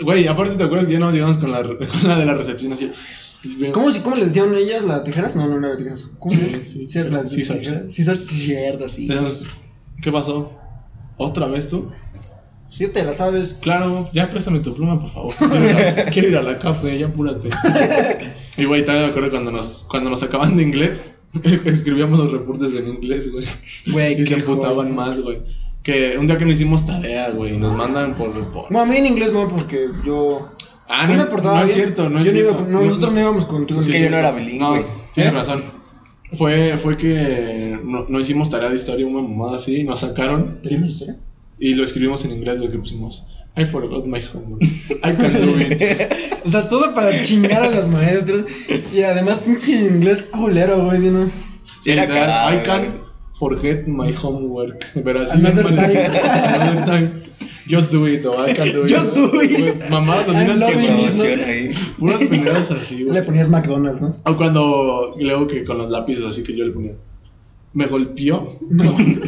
Güey, 0.00 0.26
aparte, 0.26 0.56
¿te 0.56 0.64
acuerdas 0.64 0.86
que 0.86 0.92
ya 0.94 0.98
nos 0.98 1.14
llegamos 1.14 1.38
con 1.38 1.52
la, 1.52 1.62
con 1.62 1.78
la 2.08 2.18
de 2.18 2.26
la 2.26 2.34
recepción 2.34 2.72
así? 2.72 2.90
¿Cómo, 3.72 3.90
si- 3.90 4.00
¿Cómo 4.00 4.16
le 4.16 4.24
decían 4.26 4.54
ellas? 4.54 4.82
¿La 4.84 5.04
tijeras? 5.04 5.36
No, 5.36 5.46
no, 5.46 5.58
no 5.60 5.66
era 5.68 5.76
tijeras. 5.76 6.08
¿Cómo 6.18 6.34
Sí, 6.34 6.54
sí, 6.54 6.86
Sí, 6.86 6.86
cierto, 6.88 7.16
¿Qué 10.02 10.10
pasó? 10.10 10.52
¿Otra 11.16 11.46
vez 11.46 11.68
tú? 11.68 11.90
Sí, 12.68 12.88
te 12.88 13.04
la 13.04 13.14
sabes. 13.14 13.58
Claro, 13.60 14.08
ya 14.12 14.28
préstame 14.30 14.58
tu 14.58 14.74
pluma, 14.74 14.98
por 15.00 15.08
favor. 15.10 15.34
Quiero 15.38 15.64
ir 15.64 15.76
a, 15.76 16.04
quiero 16.06 16.28
ir 16.28 16.36
a 16.38 16.42
la 16.42 16.58
café, 16.58 16.98
ya 16.98 17.06
apúrate. 17.06 17.48
y 18.58 18.64
güey, 18.64 18.84
también 18.84 19.04
me 19.06 19.10
acuerdo 19.10 19.30
cuando 19.30 19.52
nos, 19.52 19.86
cuando 19.88 20.10
nos 20.10 20.18
sacaban 20.20 20.56
de 20.56 20.64
inglés, 20.64 21.14
escribíamos 21.66 22.18
los 22.18 22.32
reportes 22.32 22.74
en 22.74 22.88
inglés, 22.88 23.30
güey. 23.30 23.46
Güey, 23.92 24.20
Y 24.20 24.26
se 24.26 24.34
emputaban 24.34 24.92
más, 24.92 25.20
güey. 25.20 25.40
Que 25.84 26.16
un 26.18 26.26
día 26.26 26.36
que 26.38 26.44
no 26.46 26.52
hicimos 26.52 26.86
tarea, 26.86 27.30
güey, 27.30 27.54
y 27.54 27.58
nos 27.58 27.76
mandan 27.76 28.14
por 28.16 28.34
report. 28.34 28.70
No, 28.70 28.80
a 28.80 28.84
mí 28.86 28.96
en 28.96 29.06
inglés 29.06 29.32
no, 29.32 29.46
porque 29.48 29.86
yo. 30.04 30.50
Ah, 30.88 31.06
no, 31.06 31.14
me 31.14 31.24
portaba 31.26 31.58
no 31.60 31.64
es 31.64 31.74
bien. 31.74 31.86
cierto, 31.86 32.08
no 32.10 32.18
es 32.20 32.26
Yo 32.26 32.32
cierto. 32.32 32.50
iba 32.62 32.68
no, 32.70 32.82
nosotros 32.84 33.12
no 33.12 33.20
íbamos 33.20 33.44
contigo. 33.44 33.78
Es 33.80 33.88
que 33.88 34.00
yo 34.00 34.10
no 34.10 34.16
era 34.18 34.32
No, 34.32 34.38
bilingüe. 34.38 34.84
tienes 35.14 35.32
¿Eh? 35.32 35.36
razón. 35.36 35.62
Fue, 36.32 36.76
fue 36.78 36.96
que 36.96 37.78
no, 37.84 38.06
no 38.08 38.18
hicimos 38.18 38.50
tarea 38.50 38.68
de 38.70 38.76
historia, 38.76 39.06
una 39.06 39.22
mamada 39.26 39.56
así, 39.56 39.84
nos 39.84 40.00
sacaron 40.00 40.58
¿Tenemos 40.62 40.88
historia? 40.90 41.16
y 41.60 41.74
lo 41.74 41.84
escribimos 41.84 42.24
en 42.24 42.32
inglés, 42.32 42.58
lo 42.58 42.70
que 42.70 42.78
pusimos. 42.78 43.36
I 43.56 43.64
forgot 43.64 44.04
my 44.06 44.20
homework. 44.20 44.62
I 44.64 45.12
can 45.16 45.32
do 45.34 45.58
it. 45.60 45.80
O 46.46 46.50
sea, 46.50 46.68
todo 46.68 46.92
para 46.94 47.18
chingar 47.22 47.62
a 47.62 47.70
los 47.70 47.88
maestros. 47.88 48.44
Y 48.92 49.02
además, 49.02 49.38
pinche 49.38 49.72
inglés 49.86 50.24
culero, 50.24 50.84
güey, 50.84 50.98
¿no? 51.00 51.26
Sí, 51.80 51.92
Era 51.92 52.04
I 52.04 52.62
can 52.64 52.80
güey. 52.80 53.03
Forget 53.34 53.86
my 53.86 54.12
homework. 54.12 54.84
Pero 55.04 55.20
así 55.22 55.38
Another 55.38 55.64
mal 55.64 55.76
time. 55.76 55.98
Another 55.98 56.84
time. 56.84 57.10
Just 57.66 57.90
do 57.92 58.06
it, 58.06 58.24
o 58.26 58.30
I 58.46 58.52
can 58.52 58.68
do 58.72 58.84
it. 58.84 58.88
Just 58.90 59.14
do 59.14 59.30
it. 59.40 59.88
Mamadas 59.90 60.28
así 60.28 60.46
las 60.46 60.70
que. 60.70 61.74
Puras 61.98 62.20
pendejadas 62.30 62.70
así, 62.70 63.04
Le 63.04 63.10
güey. 63.10 63.24
ponías 63.24 63.48
McDonald's, 63.48 64.02
¿no? 64.02 64.14
O 64.24 64.36
cuando, 64.36 65.08
luego 65.20 65.46
que 65.46 65.64
con 65.64 65.78
los 65.78 65.90
lápices 65.90 66.24
así 66.24 66.42
que 66.44 66.54
yo 66.54 66.64
le 66.64 66.72
ponía. 66.72 66.92
Me 67.72 67.86
golpeó. 67.86 68.46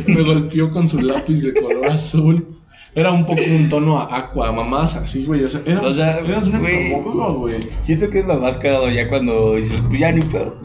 me 0.07 0.23
golpeó 0.23 0.71
con 0.71 0.87
su 0.87 1.01
lápiz 1.01 1.43
de 1.43 1.61
color 1.61 1.87
azul. 1.87 2.47
Era 2.95 3.11
un 3.13 3.27
poco 3.27 3.43
un 3.43 3.69
tono 3.69 3.99
a 4.01 4.17
aqua, 4.17 4.53
mamadas 4.53 4.97
así, 4.97 5.25
güey. 5.27 5.43
O 5.45 5.49
sea, 5.49 5.61
era, 5.67 5.81
O 5.81 5.93
sea, 5.93 6.19
era 6.21 6.39
una 6.39 7.29
güey. 7.29 7.57
Siento 7.83 8.09
que 8.11 8.21
es 8.21 8.27
lo 8.27 8.39
más 8.39 8.59
cagado 8.59 8.91
ya 8.91 9.09
cuando 9.09 9.57
dices, 9.57 9.83
pues 9.89 10.01
ya 10.01 10.13
ni 10.13 10.23
puedo. 10.23 10.57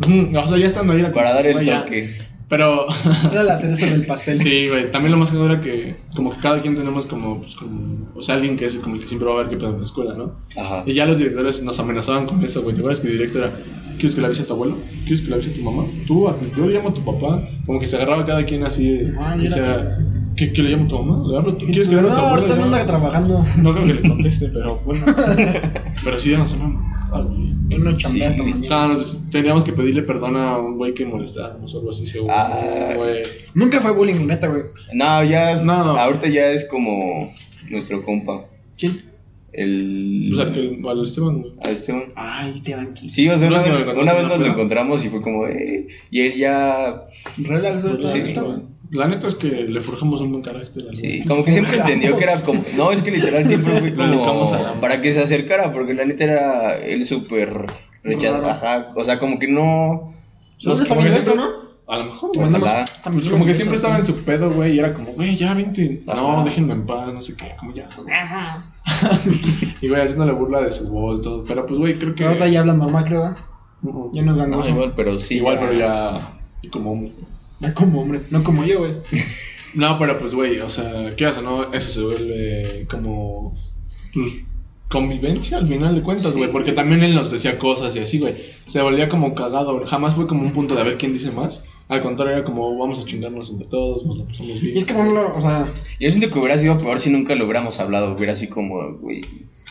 Ujú, 0.00 0.38
O 0.38 0.46
sea, 0.46 0.58
ya 0.58 0.66
estando 0.66 0.92
ahí 0.92 1.00
era 1.00 1.12
Para 1.12 1.32
dar 1.34 1.46
el 1.46 1.64
ya. 1.64 1.84
Pero 2.52 2.86
Era 3.32 3.44
la 3.44 3.56
cereza 3.56 3.86
del 3.86 4.04
pastel. 4.04 4.38
Sí, 4.38 4.66
güey. 4.68 4.90
También 4.90 5.10
lo 5.12 5.16
más 5.18 5.30
cagado 5.30 5.50
era 5.52 5.62
que, 5.62 5.96
como 6.14 6.30
que 6.30 6.38
cada 6.38 6.60
quien 6.60 6.74
tenemos 6.76 7.06
como, 7.06 7.40
pues, 7.40 7.54
como, 7.54 8.10
o 8.14 8.20
sea, 8.20 8.34
alguien 8.34 8.58
que 8.58 8.66
es 8.66 8.76
como 8.76 8.96
el 8.96 9.00
que 9.00 9.08
siempre 9.08 9.26
va 9.26 9.36
a 9.36 9.38
ver 9.38 9.48
qué 9.48 9.56
pedo 9.56 9.70
en 9.70 9.78
la 9.78 9.84
escuela, 9.84 10.12
¿no? 10.14 10.34
Ajá. 10.58 10.84
Y 10.86 10.92
ya 10.92 11.06
los 11.06 11.16
directores 11.16 11.62
nos 11.64 11.80
amenazaban 11.80 12.26
con 12.26 12.44
eso, 12.44 12.60
güey. 12.60 12.74
¿Te 12.74 12.82
acuerdas 12.82 13.00
que 13.00 13.06
el 13.08 13.14
director 13.14 13.44
era, 13.44 13.52
¿quieres 13.94 14.14
que 14.14 14.20
le 14.20 14.26
avise 14.26 14.42
a 14.42 14.46
tu 14.46 14.52
abuelo? 14.52 14.76
¿Quieres 15.06 15.22
que 15.22 15.28
le 15.28 15.34
avise 15.36 15.50
a 15.50 15.54
tu 15.54 15.62
mamá? 15.62 15.84
Tú, 16.06 16.28
a 16.28 16.36
tu- 16.36 16.44
yo 16.54 16.66
le 16.66 16.74
llamo 16.74 16.90
a 16.90 16.94
tu 16.94 17.02
papá. 17.02 17.40
Como 17.64 17.80
que 17.80 17.86
se 17.86 17.96
agarraba 17.96 18.26
cada 18.26 18.44
quien 18.44 18.64
así, 18.64 18.86
de, 18.98 19.14
Ah, 19.18 19.34
que 19.40 19.48
sea, 19.48 19.98
¿qué, 20.36 20.52
qué 20.52 20.62
le 20.62 20.70
llamo 20.70 20.84
a 20.84 20.88
tu 20.88 20.98
mamá? 21.02 21.28
¿Le 21.28 21.36
hablo 21.38 21.52
a 21.52 21.56
¿Quieres 21.56 21.88
que 21.88 21.94
No, 21.96 22.02
le 22.02 22.08
hable 22.08 22.12
a 22.12 22.20
tu 22.24 22.26
ahorita 22.30 22.48
no 22.56 22.56
Le 22.56 22.62
anda 22.64 22.86
trabajando. 22.86 23.44
No 23.58 23.72
creo 23.74 23.84
que 23.86 23.94
le 23.94 24.08
conteste, 24.08 24.48
pero 24.48 24.76
bueno. 24.84 25.04
pero 26.04 26.18
sí, 26.18 26.30
ya 26.30 26.38
nos 26.38 26.52
llaman. 26.58 27.68
Yo 27.68 27.78
no 27.78 27.96
chambea 27.96 28.28
Sí, 28.28 28.34
hasta 28.34 28.42
mañana. 28.42 28.66
No, 28.68 28.88
nos- 28.88 29.30
teníamos 29.30 29.64
que 29.64 29.72
pedirle 29.72 30.02
perdón 30.02 30.36
a 30.36 30.58
un 30.58 30.76
güey 30.76 30.94
que 30.94 31.06
molestábamos 31.06 31.74
o 31.74 31.78
algo 31.78 31.90
así, 31.90 32.06
seguro. 32.06 32.32
Ah. 32.36 32.92
güey. 32.96 33.22
Nunca 33.54 33.80
fue 33.80 33.92
bullying, 33.92 34.26
neta, 34.26 34.48
güey. 34.48 34.62
No, 34.92 35.22
ya 35.24 35.52
es, 35.52 35.64
No. 35.64 35.72
ahorita 35.74 36.28
ya 36.28 36.50
es 36.50 36.66
como 36.66 37.28
nuestro 37.70 38.02
compa. 38.04 38.44
¿Quién? 38.76 39.00
El... 39.52 40.30
O 40.32 40.36
sea, 40.36 40.52
que 40.52 40.60
el, 40.60 40.88
al 40.88 41.02
Esteban, 41.02 41.40
güey. 41.42 41.52
a 41.62 41.70
Esteban. 41.70 42.04
Ay, 42.16 42.58
te 42.64 42.74
van 42.74 42.88
aquí. 42.90 43.08
Sí, 43.08 43.28
o 43.28 43.36
sea, 43.36 43.50
¿No 43.50 43.56
una, 43.56 43.64
es 43.64 43.70
que 43.70 43.84
vez, 43.84 43.98
una 43.98 44.12
nos 44.14 44.38
lo 44.38 44.46
encontramos 44.46 45.04
y 45.04 45.08
fue 45.10 45.20
como, 45.20 45.46
eh, 45.46 45.86
y 46.10 46.20
él 46.20 46.34
ya, 46.34 47.04
Relax, 47.38 47.82
güey, 47.82 48.08
Sí. 48.08 48.34
La 48.92 49.06
neta 49.08 49.26
es 49.26 49.34
que 49.36 49.48
le 49.48 49.80
forjamos 49.80 50.20
un 50.20 50.32
buen 50.32 50.42
carácter 50.42 50.84
al 50.88 50.94
sí, 50.94 51.24
como 51.26 51.44
que 51.44 51.50
siempre 51.52 51.76
entendió 51.78 52.16
que 52.18 52.24
era 52.24 52.40
como, 52.44 52.62
no, 52.76 52.92
es 52.92 53.02
que 53.02 53.10
literal 53.10 53.46
siempre 53.48 53.78
fue 53.80 53.94
como, 54.24 54.50
la- 54.50 54.72
para 54.80 55.00
que 55.00 55.12
se 55.12 55.22
acercara, 55.22 55.72
porque 55.72 55.94
la 55.94 56.04
neta 56.04 56.24
era 56.24 56.78
él 56.78 57.04
súper 57.06 57.48
rechazado, 58.04 58.50
ajá, 58.50 58.86
o 58.96 59.02
sea, 59.04 59.18
como 59.18 59.38
que 59.38 59.48
no, 59.48 60.12
¿Dónde 60.62 60.82
está 60.82 60.94
como 60.94 61.00
mi 61.00 61.06
que 61.06 61.12
maestro, 61.12 61.34
siempre- 61.34 61.56
no? 61.56 61.62
A 61.88 61.96
lo 61.98 62.04
mejor, 62.04 62.30
güey. 62.34 62.52
también 62.52 62.84
Pues 63.12 63.28
como 63.28 63.44
que 63.44 63.52
siempre 63.54 63.76
estaba 63.76 63.96
en 63.98 64.04
su 64.04 64.14
pedo, 64.24 64.50
güey, 64.52 64.76
y 64.76 64.78
era 64.78 64.94
como, 64.94 65.12
güey, 65.12 65.36
ya 65.36 65.52
vente. 65.52 66.00
No, 66.06 66.12
Ajá. 66.12 66.44
déjenme 66.44 66.74
en 66.74 66.86
paz, 66.86 67.12
no 67.12 67.20
sé 67.20 67.36
qué, 67.36 67.54
como 67.58 67.74
ya. 67.74 67.88
y 69.80 69.88
güey, 69.88 70.00
haciéndole 70.00 70.32
burla 70.32 70.60
de 70.62 70.72
su 70.72 70.90
voz, 70.90 71.20
todo. 71.22 71.44
Pero 71.44 71.66
pues, 71.66 71.78
güey, 71.80 71.94
creo 71.94 72.10
que. 72.14 72.18
Pero 72.18 72.28
ahorita 72.30 72.48
ya 72.48 72.60
hablan 72.60 72.78
normal, 72.78 73.04
creo. 73.04 73.26
¿eh? 73.26 73.34
Uh-uh. 73.82 74.10
Ya 74.14 74.22
no 74.22 74.30
es 74.32 74.48
No, 74.48 74.68
igual, 74.68 74.92
pero 74.94 75.18
sí. 75.18 75.36
Igual, 75.36 75.58
pero 75.60 75.72
ya. 75.72 76.18
Y 76.62 76.68
como. 76.68 77.02
No 77.62 77.72
como 77.74 78.00
hombre, 78.02 78.20
no 78.30 78.42
como 78.42 78.64
yo, 78.64 78.80
güey. 78.80 78.92
No, 79.74 79.96
pero 79.98 80.18
pues, 80.18 80.34
güey, 80.34 80.58
o 80.58 80.68
sea, 80.68 81.16
¿qué 81.16 81.24
haces, 81.24 81.42
no? 81.42 81.72
Eso 81.72 81.88
se 81.88 82.02
vuelve 82.02 82.86
como. 82.90 83.54
Pues. 84.12 84.44
Convivencia 84.90 85.56
al 85.56 85.66
final 85.66 85.94
de 85.94 86.02
cuentas, 86.02 86.32
Sí. 86.32 86.38
güey. 86.38 86.52
Porque 86.52 86.72
también 86.72 87.02
él 87.02 87.14
nos 87.14 87.30
decía 87.30 87.58
cosas 87.58 87.96
y 87.96 88.00
así, 88.00 88.18
güey. 88.18 88.34
Se 88.66 88.82
volvía 88.82 89.08
como 89.08 89.34
cagado. 89.34 89.82
Jamás 89.86 90.14
fue 90.14 90.26
como 90.26 90.42
un 90.42 90.52
punto 90.52 90.74
de 90.74 90.82
a 90.82 90.84
ver 90.84 90.98
quién 90.98 91.14
dice 91.14 91.30
más. 91.32 91.64
Al 91.88 92.02
contrario, 92.02 92.34
era 92.36 92.44
como 92.44 92.76
vamos 92.76 93.00
a 93.00 93.06
chingarnos 93.06 93.48
entre 93.50 93.66
todos, 93.68 94.04
nos 94.04 94.18
la 94.18 94.26
pasamos 94.26 94.60
bien. 94.60 94.74
Y 94.74 94.78
es 94.78 94.84
que, 94.84 94.92
bueno, 94.92 95.32
o 95.34 95.40
sea, 95.40 95.66
Yo 95.98 96.10
siento 96.10 96.28
que 96.30 96.38
hubiera 96.38 96.58
sido 96.58 96.76
peor 96.76 97.00
si 97.00 97.08
nunca 97.08 97.34
lo 97.34 97.44
hubiéramos 97.44 97.80
hablado. 97.80 98.12
Hubiera 98.14 98.34
así 98.34 98.48
como, 98.48 98.98
güey. 98.98 99.22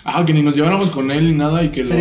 Ajá, 0.04 0.26
que 0.26 0.34
ni 0.34 0.42
nos 0.42 0.56
lleváramos 0.56 0.90
con 0.90 1.12
él 1.12 1.26
ni 1.26 1.34
nada 1.38 1.64
y 1.64 1.70
que 1.70 1.84
lo, 1.86 1.96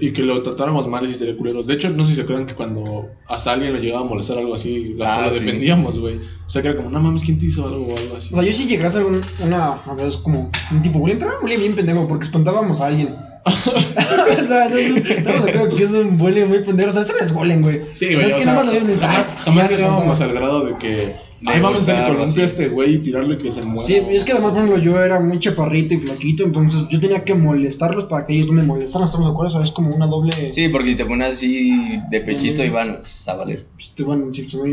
y 0.00 0.12
que 0.12 0.22
lo 0.22 0.42
tratáramos 0.42 0.86
mal 0.88 1.04
y 1.08 1.12
sería 1.12 1.36
culeros. 1.36 1.66
De 1.66 1.74
hecho, 1.74 1.90
no 1.90 2.04
sé 2.04 2.10
si 2.10 2.16
se 2.16 2.22
acuerdan 2.22 2.46
que 2.46 2.54
cuando 2.54 3.10
hasta 3.26 3.52
alguien 3.52 3.74
le 3.74 3.80
llegaba 3.80 4.04
a 4.04 4.08
molestar 4.08 4.38
algo 4.38 4.54
así, 4.54 4.86
hasta 5.00 5.24
Ah, 5.24 5.26
lo 5.28 5.34
sí. 5.34 5.40
defendíamos, 5.44 5.98
güey. 5.98 6.16
O 6.16 6.50
sea, 6.52 6.62
que 6.62 6.68
era 6.68 6.76
como, 6.76 6.90
no 6.90 7.00
mames, 7.00 7.22
¿quién 7.22 7.38
te 7.38 7.46
hizo 7.46 7.66
algo 7.66 7.84
o 7.84 7.96
algo 7.96 8.16
así? 8.16 8.34
o 8.34 8.38
sea, 8.38 8.46
yo 8.46 8.52
sí 8.52 8.66
llegué 8.66 8.84
a 8.84 8.86
hacer 8.86 9.04
un, 9.04 9.20
una, 9.46 9.72
a 9.72 9.94
ver, 9.94 10.06
es 10.06 10.16
como 10.18 10.50
un 10.70 10.82
tipo 10.82 10.98
bullying, 10.98 11.16
pero 11.16 11.30
era 11.30 11.36
un 11.38 11.42
bullying 11.42 11.58
bien 11.60 11.74
pendejo 11.74 12.08
porque 12.08 12.24
espantábamos 12.24 12.80
a 12.80 12.86
alguien. 12.86 13.08
o 13.44 14.44
sea, 14.44 14.68
no, 14.68 14.74
no, 14.74 14.96
estamos 14.96 15.44
de 15.44 15.50
acuerdo 15.50 15.76
que 15.76 15.82
es 15.84 15.92
un 15.92 16.16
bullying 16.16 16.46
muy 16.46 16.58
pendejo. 16.60 16.90
O 16.90 16.92
sea, 16.92 17.02
eso 17.02 17.12
no 17.18 17.24
es 17.24 17.32
bullying, 17.34 17.60
güey. 17.62 17.80
Sí, 17.94 18.06
o 18.06 18.18
güey, 18.18 18.18
sea, 18.18 18.26
es 18.28 18.32
o 18.32 18.36
que 18.36 18.42
sea, 18.44 18.52
nada 18.54 18.64
más 18.64 18.66
lo 18.74 18.80
vieron 18.80 18.98
jamás, 19.00 19.26
jamás 19.44 19.70
llegábamos 19.70 20.20
al 20.20 20.32
grado 20.32 20.64
de 20.66 20.76
que, 20.76 21.14
Ay, 21.44 21.60
vamos 21.60 21.88
a 21.88 22.06
columpio 22.08 22.42
a 22.42 22.46
este 22.46 22.68
güey 22.68 22.94
y 22.94 22.98
tirarle 22.98 23.36
que 23.38 23.52
se 23.52 23.62
muera. 23.62 23.84
Sí, 23.86 23.94
es 24.10 24.24
que 24.24 24.32
además, 24.32 24.50
por 24.52 24.58
ejemplo, 24.58 24.78
yo 24.82 25.00
era 25.00 25.20
muy 25.20 25.38
chaparrito 25.38 25.94
y 25.94 25.98
flaquito, 25.98 26.44
entonces 26.44 26.84
yo 26.88 27.00
tenía 27.00 27.24
que 27.24 27.34
molestarlos 27.34 28.04
para 28.04 28.26
que 28.26 28.34
ellos 28.34 28.46
no 28.48 28.52
me 28.54 28.62
molestaran, 28.62 29.06
¿estamos 29.06 29.26
de 29.26 29.32
acuerdo? 29.32 29.48
O 29.48 29.58
sea, 29.58 29.66
es 29.66 29.72
como 29.72 29.90
una 29.90 30.06
doble... 30.06 30.32
Sí, 30.52 30.68
porque 30.68 30.92
si 30.92 30.96
te 30.96 31.04
pones 31.04 31.28
así 31.36 31.98
de 32.10 32.20
pechito 32.20 32.62
y 32.64 32.68
van 32.70 32.98
a 33.26 33.34
valer. 33.34 33.66
Pues, 33.74 33.90
te 33.94 34.04
van 34.04 34.22
encima 34.22 34.64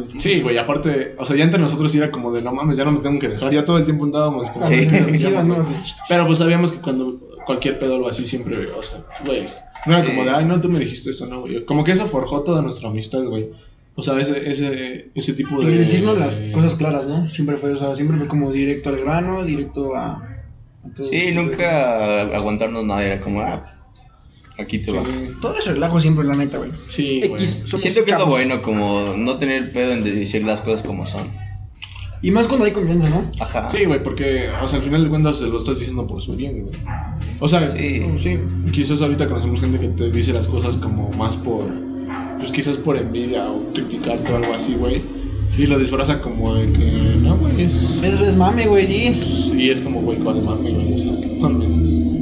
de 0.00 0.06
ti. 0.06 0.20
Sí, 0.20 0.40
güey, 0.40 0.58
aparte, 0.58 1.14
o 1.18 1.24
sea, 1.24 1.36
ya 1.36 1.44
entre 1.44 1.60
nosotros 1.60 1.90
sí 1.92 1.98
era 1.98 2.10
como 2.10 2.32
de, 2.32 2.42
no 2.42 2.52
mames, 2.52 2.76
ya 2.76 2.84
no 2.84 2.92
me 2.92 2.98
tengo 3.00 3.18
que 3.18 3.28
dejar. 3.28 3.52
Ya 3.52 3.64
todo 3.64 3.78
el 3.78 3.84
tiempo 3.84 4.04
andábamos 4.04 4.50
como... 4.50 4.66
Sí. 4.66 4.76
Sí, 5.16 5.28
no, 5.46 5.62
sí. 5.62 5.72
Pero 6.08 6.26
pues 6.26 6.38
sabíamos 6.38 6.72
que 6.72 6.80
cuando 6.80 7.18
cualquier 7.46 7.78
pedo 7.78 7.92
o 7.92 7.96
algo 7.96 8.08
así 8.08 8.26
siempre, 8.26 8.56
o 8.56 8.82
sea, 8.82 8.98
güey. 9.24 9.46
No 9.86 9.94
era 9.96 10.04
Sí. 10.04 10.10
como 10.10 10.24
de, 10.24 10.30
ay, 10.30 10.44
no, 10.44 10.60
tú 10.60 10.68
me 10.68 10.80
dijiste 10.80 11.10
esto, 11.10 11.26
no, 11.26 11.40
güey. 11.42 11.64
Como 11.64 11.84
que 11.84 11.92
eso 11.92 12.06
forjó 12.06 12.40
toda 12.40 12.60
nuestra 12.62 12.88
amistad, 12.88 13.22
güey. 13.24 13.46
O 13.98 14.02
sea, 14.02 14.20
ese, 14.20 14.48
ese, 14.48 15.10
ese 15.14 15.32
tipo 15.32 15.60
Y 15.62 15.66
de. 15.66 15.78
decirnos 15.78 16.18
las 16.18 16.36
cosas 16.52 16.74
claras, 16.76 17.06
¿no? 17.06 17.26
Siempre 17.28 17.56
fue, 17.56 17.72
o 17.72 17.76
sea, 17.76 17.96
siempre 17.96 18.18
fue 18.18 18.28
como 18.28 18.52
directo 18.52 18.90
al 18.90 18.98
grano, 18.98 19.42
directo 19.44 19.96
a... 19.96 20.12
a 20.16 20.94
todo. 20.94 21.06
Sí, 21.06 21.32
nunca 21.32 22.20
aguantarnos 22.36 22.84
nada. 22.84 23.02
Era 23.04 23.20
como, 23.20 23.40
ah, 23.40 23.64
aquí 24.58 24.78
te 24.78 24.90
Sí, 24.90 24.96
va. 24.98 25.02
Todo 25.40 25.58
es 25.58 25.64
relajo 25.66 25.98
siempre, 25.98 26.24
la 26.26 26.36
neta, 26.36 26.58
güey. 26.58 26.70
sí, 26.88 27.20
güey. 27.26 27.42
X, 27.42 27.62
somos 27.64 27.80
Siento 27.80 28.04
que 28.04 28.12
es 28.12 28.18
lo 28.18 28.26
bueno, 28.26 28.60
como 28.60 29.04
no 29.16 29.38
tener 29.38 29.72
pedo 29.72 29.92
en 29.92 30.04
decir 30.04 30.44
las 30.44 30.60
cosas 30.60 30.82
como 30.86 31.06
son. 31.06 31.26
Y 32.22 32.30
más 32.30 32.48
cuando 32.48 32.64
hay 32.66 32.72
confianza, 32.72 33.08
¿no? 33.10 33.22
Ajá. 33.40 33.70
Sí, 33.70 33.84
güey, 33.84 34.02
porque, 34.02 34.48
o 34.62 34.68
sea, 34.68 34.78
al 34.78 34.84
final 34.84 35.04
de 35.04 35.10
cuentas 35.10 35.38
se 35.38 35.46
lo 35.48 35.56
estás 35.58 35.78
diciendo 35.78 36.06
por 36.06 36.20
su 36.20 36.34
bien, 36.36 36.62
güey. 36.62 36.74
O 37.40 37.48
sea, 37.48 37.68
Sí. 37.70 38.02
Sí. 38.18 38.38
quizás 38.72 39.00
ahorita 39.00 39.26
conocemos 39.28 39.60
gente 39.60 39.78
que 39.78 39.88
te 39.88 40.10
dice 40.10 40.32
las 40.34 40.48
cosas 40.48 40.76
como 40.78 41.10
más 41.12 41.36
por. 41.38 41.64
Pues 42.38 42.52
quizás 42.52 42.76
por 42.78 42.96
envidia 42.96 43.50
o 43.50 43.72
criticarte 43.72 44.32
o 44.32 44.36
algo 44.36 44.54
así, 44.54 44.74
güey. 44.74 45.00
Y 45.58 45.66
lo 45.66 45.78
disfraza 45.78 46.20
como 46.20 46.54
de 46.54 46.70
que, 46.72 47.16
no, 47.22 47.36
güey, 47.36 47.62
es. 47.62 48.02
Es, 48.04 48.20
es 48.20 48.36
mame, 48.36 48.66
güey, 48.66 48.86
sí. 48.86 49.52
Y 49.56 49.70
es 49.70 49.80
como, 49.82 50.02
güey, 50.02 50.18
cuál 50.18 50.44
mami, 50.44 50.72
güey, 50.72 50.92
o 50.92 50.98
sea, 50.98 51.12
mames. 51.40 51.74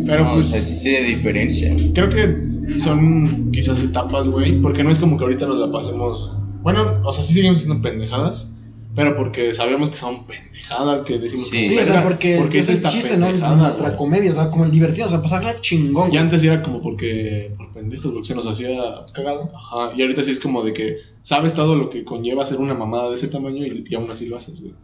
Pero 0.07 0.25
No, 0.25 0.35
pues. 0.35 0.47
o 0.47 0.49
sea, 0.51 0.61
sí 0.62 0.91
se 0.91 1.03
diferencia. 1.03 1.75
Creo 1.95 2.09
que 2.11 2.79
son 2.79 3.51
quizás 3.51 3.83
etapas, 3.83 4.29
güey, 4.29 4.61
porque 4.61 4.85
no 4.85 4.91
es 4.91 4.99
como 4.99 5.17
que 5.17 5.25
ahorita 5.25 5.47
nos 5.47 5.61
la 5.61 5.71
pasemos. 5.71 6.35
Bueno, 6.62 7.01
o 7.05 7.12
sea, 7.12 7.25
sí 7.25 7.35
seguimos 7.35 7.61
siendo 7.61 7.83
pendejadas, 7.83 8.51
pero 8.95 9.14
porque 9.16 9.55
sabemos 9.55 9.90
que 9.90 9.97
son 9.97 10.24
pendejadas 10.26 11.03
que 11.03 11.18
decimos 11.18 11.49
Sí. 11.49 11.57
que 11.57 11.68
Sí, 11.70 11.78
o 11.78 11.84
sea, 11.84 12.03
porque, 12.05 12.36
porque 12.40 12.59
es 12.61 12.68
el 12.68 12.74
esta 12.76 12.88
chiste, 12.88 13.16
¿no? 13.16 13.30
Nuestra 13.32 13.86
güey. 13.88 13.97
comedia, 13.97 14.30
o 14.30 14.34
sea, 14.34 14.51
como 14.51 14.64
el 14.64 14.70
divertido, 14.70 15.07
o 15.07 15.09
sea, 15.09 15.20
pasarla 15.20 15.55
chingón. 15.57 16.12
Y 16.12 16.16
antes 16.16 16.42
era 16.45 16.62
como 16.62 16.80
porque 16.80 17.53
por 17.57 17.72
pendejos, 17.72 18.12
porque 18.12 18.26
se 18.28 18.34
nos 18.34 18.47
hacía 18.47 18.78
Cagado. 19.12 19.51
Ajá, 19.55 19.92
y 19.97 20.03
ahorita 20.03 20.22
sí 20.22 20.30
es 20.30 20.40
como 20.40 20.62
de 20.62 20.72
que 20.72 20.97
sabes 21.22 21.55
todo 21.55 21.74
lo 21.76 21.90
que 21.90 22.05
conlleva 22.05 22.42
hacer 22.45 22.59
una 22.59 22.74
mamada 22.74 23.09
de 23.09 23.16
ese 23.16 23.28
tamaño 23.28 23.66
y, 23.66 23.84
y 23.88 23.95
aún 23.95 24.11
así 24.11 24.26
lo 24.26 24.36
haces, 24.36 24.61
güey. 24.61 24.74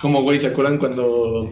Como, 0.00 0.22
güey, 0.22 0.38
¿se 0.38 0.46
acuerdan 0.48 0.78
cuando 0.78 1.50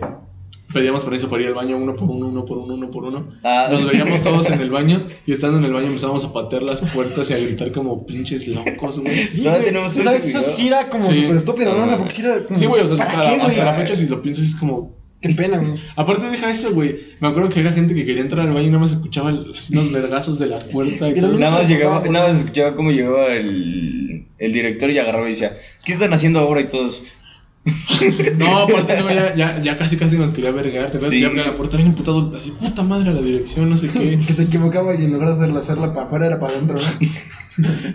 pedíamos 0.73 1.05
permiso 1.05 1.29
para 1.31 1.43
ir 1.43 1.49
al 1.49 1.55
baño 1.55 1.77
uno 1.77 1.95
por 1.95 2.11
uno, 2.11 2.29
uno 2.29 2.45
por 2.45 2.59
uno, 2.59 2.75
uno 2.75 2.91
por 2.91 3.05
uno? 3.05 3.33
Ah, 3.45 3.69
Nos 3.71 3.91
veíamos 3.91 4.21
todos 4.23 4.51
en 4.51 4.61
el 4.61 4.71
baño 4.71 5.07
y 5.27 5.33
estando 5.33 5.59
en 5.59 5.65
el 5.65 5.73
baño 5.73 5.87
empezamos 5.87 6.25
a 6.25 6.33
patear 6.33 6.63
las 6.63 6.81
puertas 6.93 7.31
y 7.31 7.35
a 7.35 7.39
gritar 7.39 7.73
como 7.73 8.05
pinches 8.07 8.49
locos, 8.49 9.01
güey. 9.01 9.15
Sí, 9.35 9.43
No, 9.45 9.53
tenemos 9.57 9.97
O 9.97 10.03
sea, 10.03 10.15
eso 10.15 10.41
sí 10.41 10.69
era 10.69 10.89
como 10.89 11.05
Sí. 11.05 11.15
súper 11.23 11.37
estúpido, 11.37 11.75
¿no? 11.75 11.85
O 11.85 11.87
sea, 11.87 11.97
porque 11.97 12.13
sí 12.13 12.23
era 12.23 12.45
como, 12.45 12.59
Sí, 12.59 12.67
güey, 12.67 12.83
o 12.83 12.89
sea, 12.89 12.97
¿para 13.07 13.21
hasta, 13.21 13.37
qué, 13.37 13.43
hasta 13.43 13.65
la 13.65 13.75
fecha 13.75 13.95
si 13.97 14.07
lo 14.09 14.21
piensas 14.23 14.45
es 14.45 14.57
como... 14.57 14.97
Qué 15.21 15.31
pena, 15.31 15.59
güey. 15.59 15.73
Aparte 15.97 16.31
deja 16.31 16.49
eso, 16.49 16.73
güey. 16.75 16.95
Me 17.19 17.27
acuerdo 17.27 17.49
que 17.49 17.59
era 17.59 17.73
gente 17.73 17.93
que 17.93 18.07
quería 18.07 18.23
entrar 18.23 18.47
al 18.47 18.53
baño 18.55 18.67
y 18.69 18.71
nada 18.71 18.79
más 18.79 18.93
escuchaba 18.93 19.31
así 19.57 19.75
los 19.75 19.91
vergazos 19.93 20.39
de 20.39 20.47
la 20.47 20.61
puerta 20.61 21.09
y 21.09 21.13
Y 21.13 21.15
todo. 21.17 21.23
también- 21.31 21.41
Nada 21.41 21.59
más 21.59 21.69
llegaba, 21.69 22.07
nada 22.09 22.29
más 22.29 22.37
escuchaba 22.37 22.77
cómo 22.77 22.93
llegaba 22.93 23.27
el, 23.35 24.27
el 24.39 24.53
director 24.53 24.89
y 24.91 24.99
agarraba 25.01 25.27
y 25.27 25.31
decía, 25.31 25.51
¿qué 25.85 25.93
están 25.93 26.13
haciendo 26.13 26.39
ahora? 26.39 26.61
Y 26.61 26.67
todos, 26.67 27.03
No, 28.39 28.59
aparte 28.59 28.97
no, 29.01 29.09
ya, 29.13 29.35
ya, 29.35 29.63
ya 29.63 29.77
casi 29.77 29.97
casi 29.97 30.17
nos 30.19 30.31
quería 30.31 30.53
vergar. 30.53 30.91
Te 30.91 30.99
ves 30.99 31.09
Sí. 31.09 31.21
ya 31.21 31.29
abría 31.29 31.45
la 31.45 31.57
puerta, 31.57 31.77
bien 31.77 31.89
imputado, 31.89 32.33
así, 32.35 32.53
puta 32.53 32.83
madre 32.83 33.11
a 33.11 33.15
la 33.15 33.23
dirección, 33.23 33.69
no 33.69 33.77
sé 33.77 33.89
qué. 33.89 34.19
Que 34.27 34.33
se 34.33 34.45
equivocaba 34.45 34.95
y 34.95 35.05
en 35.05 35.13
lugar 35.13 35.29
de 35.29 35.35
hacerla, 35.35 35.59
hacerla 35.61 35.93
para 35.93 36.07
afuera 36.07 36.27
era 36.27 36.39
para 36.39 36.53
adentro, 36.53 36.79
¿no? 36.79 36.87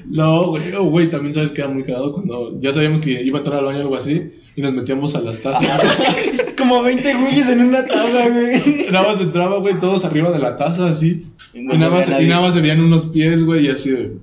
No, 0.09 0.47
güey, 0.49 0.73
oh, 0.77 0.83
güey, 0.83 1.07
también 1.07 1.33
sabes 1.33 1.51
que 1.51 1.61
era 1.61 1.69
muy 1.69 1.83
cagado 1.83 2.11
cuando 2.11 2.59
ya 2.59 2.73
sabíamos 2.73 2.99
que 2.99 3.23
iba 3.23 3.37
a 3.37 3.41
entrar 3.41 3.59
al 3.59 3.65
baño 3.65 3.79
o 3.79 3.81
algo 3.83 3.95
así 3.95 4.33
y 4.57 4.61
nos 4.61 4.73
metíamos 4.73 5.15
a 5.15 5.21
las 5.21 5.41
tazas. 5.41 5.65
como 6.57 6.83
20 6.83 7.13
güeyes 7.15 7.49
en 7.49 7.61
una 7.61 7.85
taza, 7.85 8.29
güey. 8.29 8.61
nada 8.91 9.07
más 9.07 9.21
entraba, 9.21 9.59
güey, 9.59 9.79
todos 9.79 10.03
arriba 10.03 10.31
de 10.31 10.39
la 10.39 10.57
taza 10.57 10.89
así. 10.89 11.25
Y 11.53 11.63
nada, 11.63 11.79
se 11.79 11.89
más, 11.89 12.21
y 12.21 12.25
nada 12.25 12.41
más 12.41 12.53
se 12.53 12.61
veían 12.61 12.81
unos 12.81 13.05
pies, 13.07 13.45
güey, 13.45 13.67
y 13.67 13.69
así 13.69 13.91
de. 13.91 14.17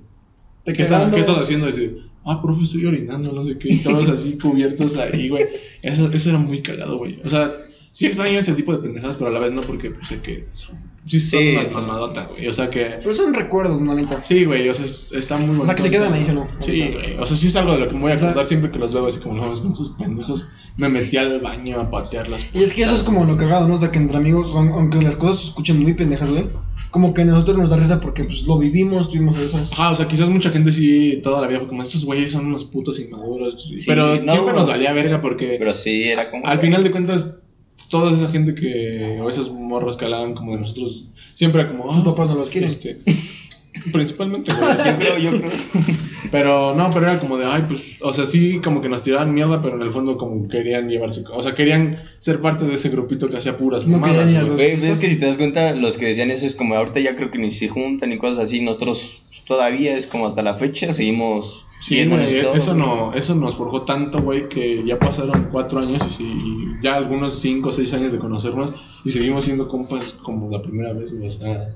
Te 0.63 0.73
¿Qué, 0.73 0.77
¿Qué 0.77 1.19
estás 1.19 1.37
haciendo? 1.39 1.65
Y 1.67 1.69
así, 1.71 1.97
ah, 2.25 2.41
profe, 2.41 2.63
estoy 2.63 2.85
orinando, 2.85 3.31
no 3.31 3.43
sé 3.43 3.57
qué. 3.57 3.69
Y 3.69 3.77
todos 3.77 4.09
así 4.09 4.37
cubiertos 4.37 4.97
ahí, 4.97 5.29
güey. 5.29 5.45
Eso, 5.81 6.11
eso 6.11 6.29
era 6.29 6.39
muy 6.39 6.61
cagado, 6.61 6.97
güey. 6.97 7.19
O 7.23 7.29
sea, 7.29 7.51
sí 7.91 8.05
extraño 8.07 8.39
ese 8.39 8.53
tipo 8.53 8.71
de 8.73 8.79
pendejadas, 8.79 9.17
pero 9.17 9.29
a 9.29 9.33
la 9.33 9.39
vez 9.39 9.51
no, 9.51 9.61
porque 9.61 9.91
pues, 9.91 10.07
sé 10.07 10.21
que 10.21 10.47
son, 10.53 10.77
sí 11.05 11.19
son 11.19 11.39
Sí, 11.41 11.49
unas 11.55 11.69
son- 11.71 11.87
mamadotas, 11.87 12.29
güey. 12.31 12.47
O 12.47 12.53
sea 12.53 12.69
que. 12.69 12.85
Pero 13.01 13.13
son 13.13 13.33
recuerdos, 13.33 13.81
¿no, 13.81 13.93
neta? 13.95 14.23
Sí, 14.23 14.45
güey, 14.45 14.67
o 14.69 14.73
sea, 14.73 14.85
es- 14.85 15.11
está 15.13 15.35
muy 15.37 15.47
bonito. 15.47 15.63
O 15.63 15.65
sea, 15.65 15.75
que 15.75 15.83
se 15.83 15.91
quedan 15.91 16.13
ahí, 16.13 16.23
¿sí 16.25 16.31
no? 16.33 16.47
Sí, 16.59 16.89
güey. 16.93 17.17
O 17.17 17.25
sea, 17.25 17.35
sí 17.37 17.47
es 17.47 17.55
algo 17.55 17.73
de 17.73 17.79
lo 17.79 17.87
que 17.89 17.95
me 17.95 18.01
voy 18.01 18.11
a 18.11 18.15
O 18.15 18.17
sea- 18.17 18.29
acordar 18.29 18.45
siempre 18.45 18.71
que 18.71 18.79
los 18.79 18.93
veo, 18.93 19.05
así 19.07 19.19
como, 19.19 19.35
no, 19.35 19.51
con 19.51 19.75
sus 19.75 19.89
pendejos. 19.91 20.47
Me 20.77 20.87
metí 20.87 21.17
al 21.17 21.41
baño 21.41 21.81
a 21.81 21.89
patear 21.89 22.29
las 22.29 22.47
Y 22.55 22.63
es 22.63 22.73
que 22.73 22.83
eso 22.83 22.95
es 22.95 23.03
como 23.03 23.25
lo 23.25 23.35
cagado, 23.35 23.67
¿no? 23.67 23.73
O 23.73 23.77
sea, 23.77 23.91
que 23.91 23.99
entre 23.99 24.17
amigos, 24.17 24.55
aun- 24.55 24.71
aunque 24.73 25.01
las 25.01 25.17
cosas 25.17 25.37
se 25.41 25.47
escuchen 25.49 25.81
muy 25.81 25.93
pendejas, 25.93 26.29
güey, 26.29 26.45
como 26.91 27.13
que 27.13 27.21
a 27.23 27.25
nosotros 27.25 27.57
nos 27.57 27.69
da 27.71 27.77
risa 27.77 27.99
porque 27.99 28.23
pues 28.23 28.43
lo 28.47 28.57
vivimos, 28.57 29.09
tuvimos 29.09 29.37
esas. 29.37 29.73
Ajá, 29.73 29.91
o 29.91 29.95
sea, 29.95 30.07
quizás 30.07 30.29
mucha 30.29 30.49
gente 30.49 30.71
sí 30.71 31.19
toda 31.23 31.41
la 31.41 31.47
vida 31.47 31.59
fue 31.59 31.67
como, 31.67 31.83
estos 31.83 32.05
güeyes 32.05 32.31
son 32.31 32.45
unos 32.45 32.63
putos 32.65 32.99
inmaduros. 33.01 33.61
Sí, 33.61 33.83
pero 33.85 34.15
no, 34.21 34.31
siempre 34.31 34.53
nos 34.53 34.67
valía 34.69 34.93
verga 34.93 35.19
porque 35.21 35.57
Pero 35.59 35.75
sí, 35.75 36.03
era 36.03 36.31
como... 36.31 36.45
al 36.47 36.59
final 36.59 36.83
de 36.83 36.91
cuentas, 36.91 37.39
toda 37.89 38.11
esa 38.11 38.27
gente 38.27 38.53
que, 38.55 39.19
o 39.21 39.29
esos 39.29 39.49
morros 39.51 39.97
que 39.97 40.05
hablaban 40.05 40.33
como 40.33 40.53
de 40.53 40.59
nosotros, 40.59 41.05
siempre 41.33 41.61
era 41.61 41.69
como, 41.71 41.89
Sus 41.91 42.01
"Ah, 42.01 42.03
papás 42.05 42.27
no 42.29 42.35
los 42.35 42.49
quieren. 42.49 42.69
este, 42.69 42.97
principalmente, 43.91 44.51
güey. 44.59 44.77
Yo 44.77 44.97
creo, 44.97 45.17
yo 45.17 45.37
creo. 45.39 45.51
Pero 46.31 46.73
no, 46.73 46.89
pero 46.91 47.09
era 47.09 47.19
como 47.19 47.37
de, 47.37 47.45
ay, 47.45 47.63
pues, 47.67 47.97
o 48.01 48.13
sea, 48.13 48.25
sí, 48.25 48.59
como 48.63 48.81
que 48.81 48.89
nos 48.89 49.01
tiraban 49.01 49.33
mierda, 49.33 49.61
pero 49.61 49.75
en 49.75 49.81
el 49.81 49.91
fondo 49.91 50.17
como 50.17 50.47
querían 50.47 50.87
llevarse, 50.87 51.23
o 51.33 51.41
sea, 51.41 51.53
querían 51.55 51.97
ser 52.19 52.39
parte 52.39 52.65
de 52.65 52.75
ese 52.75 52.89
grupito 52.89 53.27
que 53.27 53.37
hacía 53.37 53.57
puras 53.57 53.85
No 53.85 53.97
mamadas, 53.99 54.31
los- 54.43 54.61
pues 54.61 54.83
es 54.83 54.99
que 54.99 55.09
si 55.09 55.17
te 55.17 55.25
das 55.25 55.37
cuenta, 55.37 55.73
los 55.73 55.97
que 55.97 56.05
decían 56.05 56.31
eso 56.31 56.45
es 56.45 56.55
como 56.55 56.75
ahorita 56.75 56.99
ya 56.99 57.15
creo 57.15 57.31
que 57.31 57.39
ni 57.39 57.51
se 57.51 57.67
juntan 57.67 58.09
ni 58.09 58.17
cosas 58.17 58.43
así. 58.43 58.61
Nosotros 58.61 59.20
todavía 59.51 59.97
es 59.97 60.07
como 60.07 60.27
hasta 60.27 60.41
la 60.41 60.53
fecha 60.53 60.93
seguimos 60.93 61.65
Sí, 61.81 62.05
güey, 62.05 62.23
eso 62.55 62.75
no, 62.75 63.11
eso 63.15 63.33
nos 63.35 63.55
forjó 63.55 63.81
tanto, 63.81 64.21
güey, 64.21 64.47
que 64.47 64.83
ya 64.85 64.97
pasaron 64.99 65.49
cuatro 65.51 65.79
años 65.79 66.19
y, 66.21 66.23
y 66.25 66.83
ya 66.83 66.95
algunos 66.95 67.39
cinco 67.39 67.69
o 67.69 67.71
seis 67.71 67.91
años 67.95 68.11
de 68.13 68.19
conocernos 68.19 68.71
y 69.03 69.09
seguimos 69.09 69.43
siendo 69.45 69.67
compas 69.67 70.13
como 70.21 70.49
la 70.51 70.61
primera 70.61 70.93
vez, 70.93 71.11
güey, 71.13 71.25
o 71.25 71.29
sea, 71.31 71.75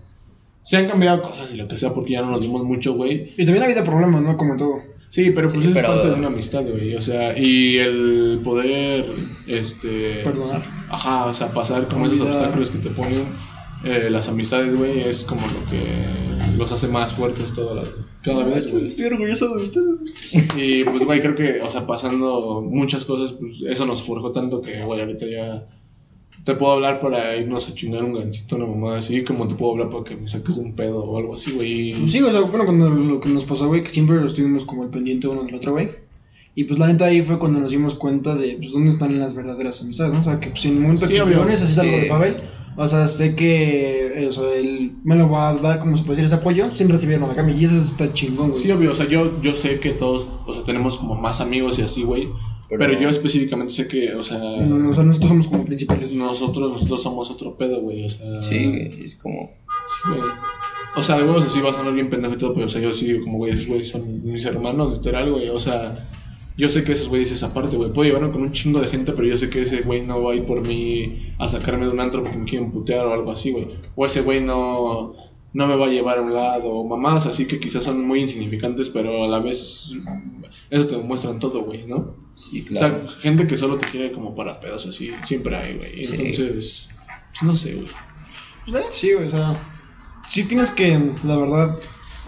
se 0.61 0.77
han 0.77 0.87
cambiado 0.87 1.21
cosas 1.23 1.51
y 1.53 1.57
lo 1.57 1.67
que 1.67 1.75
sea 1.75 1.91
porque 1.93 2.13
ya 2.13 2.21
no 2.21 2.29
nos 2.31 2.41
dimos 2.41 2.63
mucho, 2.63 2.93
güey. 2.93 3.33
Y 3.35 3.45
también 3.45 3.63
ha 3.63 3.65
habido 3.65 3.83
problemas, 3.83 4.21
¿no? 4.21 4.37
Como 4.37 4.53
en 4.53 4.57
todo. 4.59 4.75
Sí, 5.09 5.31
pero 5.31 5.49
pues 5.49 5.63
Sí, 5.63 5.69
es 5.69 5.75
pero- 5.75 5.87
parte 5.89 6.07
de 6.09 6.13
una 6.13 6.27
amistad, 6.27 6.63
güey, 6.69 6.95
o 6.95 7.01
sea, 7.01 7.35
y 7.37 7.77
el 7.79 8.41
poder, 8.43 9.05
este... 9.47 10.21
Perdonar. 10.23 10.61
Ajá, 10.91 11.25
o 11.25 11.33
sea, 11.33 11.47
pasar 11.51 11.87
como 11.87 12.05
esos 12.05 12.21
obstáculos 12.21 12.69
que 12.71 12.77
te 12.77 12.89
ponen, 12.91 13.23
eh, 13.83 14.09
las 14.09 14.27
amistades, 14.29 14.75
güey, 14.75 15.01
es 15.01 15.23
como 15.25 15.41
lo 15.41 15.69
que 15.69 16.57
los 16.57 16.71
hace 16.71 16.87
más 16.87 17.13
fuertes 17.13 17.53
toda 17.53 17.75
la, 17.75 17.83
cada 18.23 18.43
vez, 18.43 18.71
güey. 18.73 18.87
Estoy 18.87 19.05
orgulloso 19.05 19.55
de 19.55 19.61
ustedes. 19.63 20.55
Y 20.57 20.83
pues, 20.85 21.03
güey, 21.03 21.19
creo 21.19 21.35
que, 21.35 21.61
o 21.61 21.69
sea, 21.69 21.85
pasando 21.85 22.59
muchas 22.63 23.05
cosas, 23.05 23.33
pues 23.33 23.53
eso 23.67 23.85
nos 23.85 24.03
forjó 24.03 24.31
tanto 24.31 24.61
que, 24.61 24.81
güey, 24.83 25.01
ahorita 25.01 25.25
ya 25.29 25.67
te 26.43 26.55
puedo 26.55 26.73
hablar 26.73 26.99
para 26.99 27.35
irnos 27.37 27.67
a 27.69 27.73
chingar 27.73 28.03
un 28.03 28.13
gancito, 28.13 28.55
una 28.57 28.67
mamada 28.67 28.99
así, 28.99 29.23
como 29.23 29.47
te 29.47 29.55
puedo 29.55 29.71
hablar 29.73 29.89
para 29.89 30.03
que 30.03 30.15
me 30.15 30.29
saques 30.29 30.55
de 30.55 30.61
un 30.61 30.75
pedo 30.75 31.03
o 31.03 31.17
algo 31.17 31.35
así, 31.35 31.51
güey. 31.51 31.91
y- 31.91 32.09
Sí, 32.09 32.21
o 32.21 32.31
sea, 32.31 32.41
bueno, 32.41 32.65
cuando 32.65 32.89
lo 32.89 33.19
que 33.19 33.29
nos 33.29 33.45
pasó, 33.45 33.67
güey, 33.67 33.81
que 33.81 33.89
siempre 33.89 34.15
lo 34.17 34.27
estuvimos 34.27 34.63
como 34.63 34.83
al 34.83 34.89
pendiente 34.89 35.27
uno 35.27 35.43
del 35.43 35.55
otro, 35.55 35.73
güey. 35.73 35.89
Y 36.57 36.63
pues 36.63 36.79
la 36.79 36.87
neta 36.87 37.05
ahí 37.05 37.21
fue 37.21 37.37
cuando 37.37 37.59
nos 37.59 37.71
dimos 37.71 37.95
cuenta 37.95 38.33
de 38.35 38.55
pues 38.59 38.71
dónde 38.71 38.89
están 38.89 39.19
las 39.19 39.33
verdaderas 39.35 39.81
amistades, 39.81 40.13
¿no? 40.13 40.19
O 40.21 40.23
sea, 40.23 40.39
que 40.39 40.49
pues 40.51 40.63
en 40.65 40.75
el 40.75 40.79
momento 40.79 41.05
Sí, 41.05 41.13
que 41.15 41.21
obvio. 41.21 41.39
yo 41.39 41.45
necesito 41.45 41.81
algo 41.81 41.97
de 41.97 42.03
Sí. 42.03 42.07
O 42.77 42.87
sea, 42.87 43.07
sé 43.07 43.35
que 43.35 44.23
eh, 44.23 44.27
o 44.27 44.31
sea, 44.33 44.53
él 44.53 44.93
me 45.03 45.15
lo 45.15 45.29
va 45.29 45.49
a 45.49 45.53
dar, 45.55 45.79
como 45.79 45.95
se 45.95 46.03
puede 46.03 46.17
decir, 46.21 46.25
ese 46.25 46.35
apoyo 46.35 46.69
sin 46.71 46.89
recibir 46.89 47.19
nada 47.19 47.31
a 47.31 47.35
cambio. 47.35 47.55
Y 47.55 47.63
eso 47.63 47.75
está 47.75 48.11
chingón, 48.13 48.49
güey. 48.51 48.61
Sí, 48.61 48.71
obvio, 48.71 48.91
o 48.91 48.95
sea, 48.95 49.07
yo, 49.07 49.41
yo 49.41 49.55
sé 49.55 49.79
que 49.79 49.91
todos, 49.91 50.27
o 50.45 50.53
sea, 50.53 50.63
tenemos 50.63 50.97
como 50.97 51.15
más 51.15 51.39
amigos 51.41 51.79
y 51.79 51.83
así, 51.83 52.03
güey. 52.03 52.27
Pero, 52.67 52.79
Pero- 52.79 52.99
yo 52.99 53.09
específicamente 53.09 53.73
sé 53.73 53.87
que, 53.87 54.13
o 54.15 54.23
sea, 54.23 54.39
No, 54.39 54.77
no, 54.79 54.89
o 54.89 54.93
sea, 54.93 55.03
nosotros 55.03 55.29
somos 55.29 55.47
como 55.47 55.63
principales. 55.65 56.11
nosotros, 56.13 56.71
nosotros 56.71 57.01
somos 57.03 57.29
otro 57.31 57.55
pedo, 57.57 57.79
güey, 57.81 58.05
o 58.05 58.09
sea. 58.09 58.41
Sí, 58.41 58.89
es 59.03 59.15
como. 59.15 59.37
Sí, 59.45 60.09
güey. 60.09 60.21
O 60.97 61.03
sea, 61.03 61.17
de 61.17 61.23
huevos 61.25 61.43
así 61.45 61.59
va 61.61 61.69
a 61.69 61.73
sonar 61.73 61.93
bien 61.93 62.09
pendejo 62.09 62.33
y 62.33 62.37
todo, 62.37 62.53
pero 62.53 62.65
o 62.65 62.69
sea, 62.69 62.81
yo 62.81 62.91
sí 62.93 63.05
digo 63.05 63.23
como, 63.23 63.37
güey, 63.37 63.53
esos 63.53 63.67
güeyes 63.67 63.89
son 63.89 64.23
mis 64.25 64.43
hermanos, 64.45 64.97
literal, 64.97 65.31
güey. 65.31 65.49
O 65.49 65.59
sea, 65.59 65.91
yo 66.57 66.69
sé 66.69 66.83
que 66.83 66.93
esos 66.93 67.09
güeyes 67.09 67.31
esa 67.31 67.53
parte, 67.53 67.75
güey. 67.75 67.91
Puedo 67.91 68.07
llevarme 68.07 68.31
con 68.31 68.41
un 68.41 68.51
chingo 68.53 68.79
de 68.79 68.87
gente, 68.87 69.11
pero 69.13 69.27
yo 69.27 69.37
sé 69.37 69.49
que 69.49 69.61
ese 69.61 69.81
güey 69.81 70.01
no 70.05 70.21
va 70.23 70.33
a 70.33 70.35
ir 70.35 70.45
por 70.45 70.65
mí 70.65 71.33
a 71.37 71.47
sacarme 71.47 71.85
de 71.85 71.91
un 71.91 71.99
antro 71.99 72.21
porque 72.23 72.37
me 72.37 72.45
quieren 72.45 72.71
putear 72.71 73.05
o 73.05 73.13
algo 73.13 73.31
así, 73.31 73.51
güey. 73.51 73.67
O 73.95 74.05
ese 74.05 74.21
güey 74.21 74.41
no, 74.41 75.13
no 75.53 75.67
me 75.67 75.75
va 75.75 75.85
a 75.87 75.89
llevar 75.89 76.19
a 76.19 76.21
un 76.21 76.33
lado, 76.33 76.69
o 76.69 76.87
mamás 76.87 77.25
así 77.27 77.45
que 77.47 77.59
quizás 77.59 77.83
son 77.83 78.05
muy 78.05 78.21
insignificantes, 78.21 78.89
pero 78.89 79.23
a 79.25 79.27
la 79.27 79.39
vez 79.39 79.91
eso 80.69 80.87
te 80.87 80.95
demuestran 80.97 81.39
todo, 81.39 81.63
güey, 81.63 81.85
¿no? 81.85 82.15
Sí, 82.35 82.61
O 82.61 82.65
claro. 82.65 83.07
sea, 83.07 83.21
gente 83.21 83.47
que 83.47 83.55
solo 83.57 83.77
te 83.77 83.85
quiere 83.87 84.11
como 84.11 84.35
para 84.35 84.59
pedos 84.59 84.85
así, 84.87 85.11
siempre 85.23 85.55
hay, 85.55 85.77
güey. 85.77 86.03
Sí. 86.03 86.15
Entonces, 86.15 86.89
pues 87.31 87.43
no 87.43 87.55
sé, 87.55 87.75
güey. 87.75 87.87
Pues, 88.65 88.81
eh, 88.81 88.85
Sí, 88.89 89.13
güey, 89.13 89.27
o 89.27 89.31
sea, 89.31 89.55
sí 90.29 90.45
tienes 90.47 90.71
que, 90.71 90.97
la 91.23 91.37
verdad, 91.37 91.77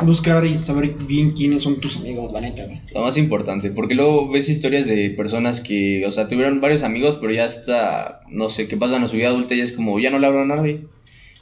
buscar 0.06 0.46
y 0.46 0.56
saber 0.58 0.90
bien 1.08 1.32
quiénes 1.32 1.64
son 1.64 1.80
tus 1.80 1.98
amigos, 1.98 2.32
la 2.34 2.42
neta, 2.42 2.64
güey. 2.66 2.80
Lo 2.94 3.02
más 3.02 3.18
importante, 3.18 3.70
porque 3.72 3.96
luego 3.96 4.30
ves 4.30 4.48
historias 4.50 4.88
de 4.88 5.10
personas 5.12 5.62
que, 5.62 6.04
o 6.06 6.12
sea, 6.12 6.28
tuvieron 6.28 6.60
varios 6.62 6.84
amigos, 6.84 7.18
pero 7.20 7.34
ya 7.34 7.46
hasta, 7.46 8.22
no 8.30 8.48
sé, 8.50 8.68
que 8.68 8.78
pasan 8.78 9.04
a 9.04 9.08
su 9.08 9.18
vida 9.18 9.30
adulta 9.30 9.56
y 9.56 9.62
es 9.62 9.72
como, 9.74 10.00
ya 10.00 10.10
no 10.12 10.20
le 10.20 10.28
hablan 10.28 10.52
a 10.52 10.56
nadie. 10.58 10.86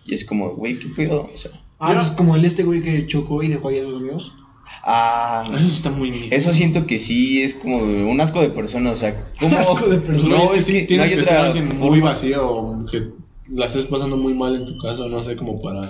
Y 0.05 0.13
es 0.13 0.23
como, 0.25 0.49
güey, 0.55 0.77
¿qué 0.79 0.87
pedo? 0.95 1.29
O 1.33 1.37
sea, 1.37 1.51
Ah, 1.79 1.93
pues 1.95 2.11
como 2.11 2.35
el 2.37 2.45
este 2.45 2.63
güey 2.63 2.81
que 2.81 3.05
chocó 3.05 3.43
y 3.43 3.49
dejó 3.49 3.67
ahí 3.67 3.79
a 3.79 3.83
sus 3.83 3.95
amigos. 3.97 4.33
ah, 4.83 5.43
Eso 5.57 5.65
está 5.67 5.89
muy 5.91 6.09
mierda. 6.11 6.35
eso 6.35 6.53
siento 6.53 6.87
que 6.87 6.97
sí 6.97 7.41
es 7.41 7.55
como 7.55 7.77
un 7.77 8.21
asco 8.21 8.39
de 8.41 8.49
persona, 8.49 8.91
o 8.91 8.95
sea, 8.95 9.13
¿cómo? 9.39 9.57
asco 9.57 9.87
de 9.87 9.97
persona. 9.97 10.37
No, 10.37 10.53
es 10.53 10.63
sí, 10.65 10.71
que 10.73 10.81
tienes 10.83 11.07
no 11.07 11.11
hay 11.11 11.17
que 11.17 11.23
ser 11.23 11.33
otra 11.37 11.47
alguien 11.47 11.67
forma. 11.67 11.85
muy 11.87 11.99
vacío 11.99 12.47
o 12.47 12.85
que 12.85 13.09
la 13.57 13.65
estés 13.65 13.87
pasando 13.87 14.15
muy 14.17 14.33
mal 14.33 14.55
en 14.55 14.65
tu 14.65 14.77
casa, 14.77 15.05
no 15.07 15.21
sé, 15.21 15.35
como 15.35 15.59
para. 15.59 15.81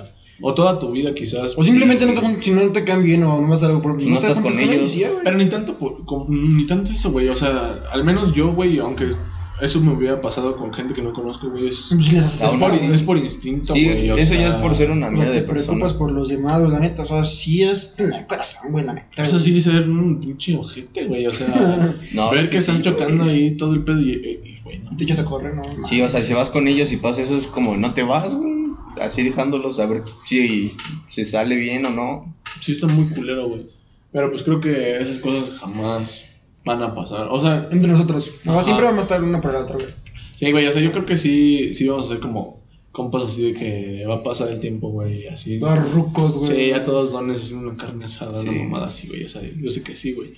O 0.41 0.53
toda 0.53 0.77
tu 0.79 0.91
vida 0.91 1.13
quizás. 1.13 1.55
O 1.57 1.63
simplemente 1.63 2.05
sí, 2.05 2.11
no 2.13 2.21
te, 2.21 2.41
si 2.43 2.51
no 2.51 2.69
te 2.71 2.83
caen 2.83 3.03
bien 3.03 3.23
o 3.23 3.39
no 3.41 3.47
vas 3.47 3.63
a 3.63 3.67
algo 3.67 3.81
por 3.81 3.93
No 4.01 4.17
te 4.19 4.27
estás 4.27 4.39
con 4.41 4.57
ellos. 4.59 4.93
ya. 4.95 5.09
Pero 5.23 5.38
ni 5.38 5.45
tanto, 5.45 5.73
por- 5.75 6.03
con- 6.05 6.57
ni 6.57 6.65
tanto 6.67 6.91
eso, 6.91 7.11
güey. 7.11 7.29
O 7.29 7.36
sea, 7.36 7.73
al 7.91 8.03
menos 8.03 8.33
yo, 8.33 8.53
güey, 8.53 8.79
aunque 8.79 9.07
eso 9.61 9.79
me 9.79 9.93
hubiera 9.93 10.19
pasado 10.19 10.57
con 10.57 10.73
gente 10.73 10.93
que 10.93 11.01
no 11.01 11.13
conozco, 11.13 11.49
güey, 11.49 11.69
es, 11.69 11.88
Pues 11.91 12.11
es, 12.11 12.51
por, 12.59 12.69
así. 12.69 12.86
es 12.91 13.03
por 13.03 13.17
instinto, 13.17 13.71
Sí, 13.71 13.86
güey. 13.86 14.09
eso 14.19 14.33
sea, 14.33 14.41
ya 14.41 14.47
es 14.47 14.53
por 14.55 14.75
ser 14.75 14.91
una 14.91 15.09
mierda 15.09 15.31
te 15.31 15.39
de 15.39 15.47
preocupas 15.47 15.93
persona. 15.93 15.97
por 15.97 16.11
los 16.11 16.27
demás, 16.27 16.59
güey, 16.59 16.71
la 16.73 16.79
neta. 16.79 17.03
O 17.03 17.05
sea, 17.05 17.23
sí 17.23 17.63
es 17.63 17.95
tener 17.95 18.27
corazón, 18.27 18.73
güey, 18.73 18.83
la 18.86 18.93
neta. 18.93 19.23
Eso 19.23 19.39
sí, 19.39 19.57
ser 19.61 19.89
un 19.89 20.19
pinche 20.19 20.57
ojete, 20.57 21.05
güey. 21.05 21.25
O 21.27 21.31
sea, 21.31 21.47
No, 22.13 22.29
ver 22.31 22.39
es 22.39 22.45
que, 22.47 22.51
que 22.51 22.57
estás 22.57 22.75
sí, 22.75 22.81
chocando 22.81 23.23
güey. 23.23 23.36
ahí 23.43 23.51
todo 23.55 23.73
el 23.73 23.86
pedo 23.86 24.01
y, 24.01 24.11
y- 24.11 24.49
y, 24.49 24.61
güey, 24.65 24.79
no. 24.79 24.97
Te 24.97 25.05
echas 25.05 25.19
a 25.19 25.25
correr, 25.25 25.55
¿no? 25.55 25.63
Sí, 25.86 26.01
o 26.01 26.09
sea, 26.09 26.21
si 26.21 26.33
vas 26.33 26.49
con 26.49 26.67
ellos 26.67 26.91
y 26.91 26.97
pasa 26.97 27.21
eso, 27.21 27.38
es 27.38 27.45
como, 27.45 27.77
no 27.77 27.93
te 27.93 28.03
vas, 28.03 28.33
güey. 28.36 28.54
Así 29.01 29.23
dejándolos 29.23 29.79
a 29.79 29.85
ver 29.85 30.01
si 30.25 30.71
se 31.07 31.25
sale 31.25 31.55
bien 31.55 31.85
o 31.85 31.89
no. 31.89 32.35
Sí 32.59 32.71
está 32.73 32.87
muy 32.87 33.07
culero, 33.09 33.49
güey. 33.49 33.61
Pero 34.11 34.29
pues 34.29 34.43
creo 34.43 34.59
que 34.61 34.97
esas 34.97 35.19
cosas 35.19 35.59
jamás 35.59 36.25
van 36.63 36.81
a 36.83 36.93
pasar. 36.95 37.27
O 37.29 37.39
sea, 37.39 37.67
Entre 37.71 37.91
nosotros. 37.91 38.29
No, 38.45 38.53
Ajá. 38.53 38.61
siempre 38.61 38.85
vamos 38.85 38.99
a 38.99 39.01
estar 39.03 39.23
una 39.23 39.41
para 39.41 39.55
la 39.59 39.63
otra, 39.65 39.75
güey. 39.77 39.89
sí, 40.35 40.51
güey, 40.51 40.65
o 40.67 40.71
sea, 40.71 40.81
yo 40.81 40.91
creo 40.91 41.05
que 41.05 41.17
sí, 41.17 41.73
sí 41.73 41.87
vamos 41.87 42.05
a 42.07 42.09
ser 42.09 42.19
como 42.19 42.63
compas 42.91 43.23
así 43.25 43.51
de 43.51 43.53
que 43.59 44.05
va 44.05 44.15
a 44.15 44.23
pasar 44.23 44.49
el 44.49 44.59
tiempo, 44.61 44.89
güey, 44.89 45.27
así. 45.27 45.59
Todos 45.59 45.91
rucos, 45.91 46.37
güey. 46.37 46.51
Sí, 46.55 46.67
ya 46.69 46.83
todos 46.83 47.11
dones 47.11 47.41
es 47.41 47.51
una 47.51 47.75
carne 47.75 48.05
asada, 48.05 48.33
Sí. 48.33 48.47
una 48.47 48.63
mamada 48.63 48.87
así, 48.87 49.07
güey. 49.09 49.25
O 49.25 49.29
sea, 49.29 49.41
yo 49.43 49.69
sé 49.69 49.83
que 49.83 49.95
sí, 49.97 50.13
güey. 50.13 50.33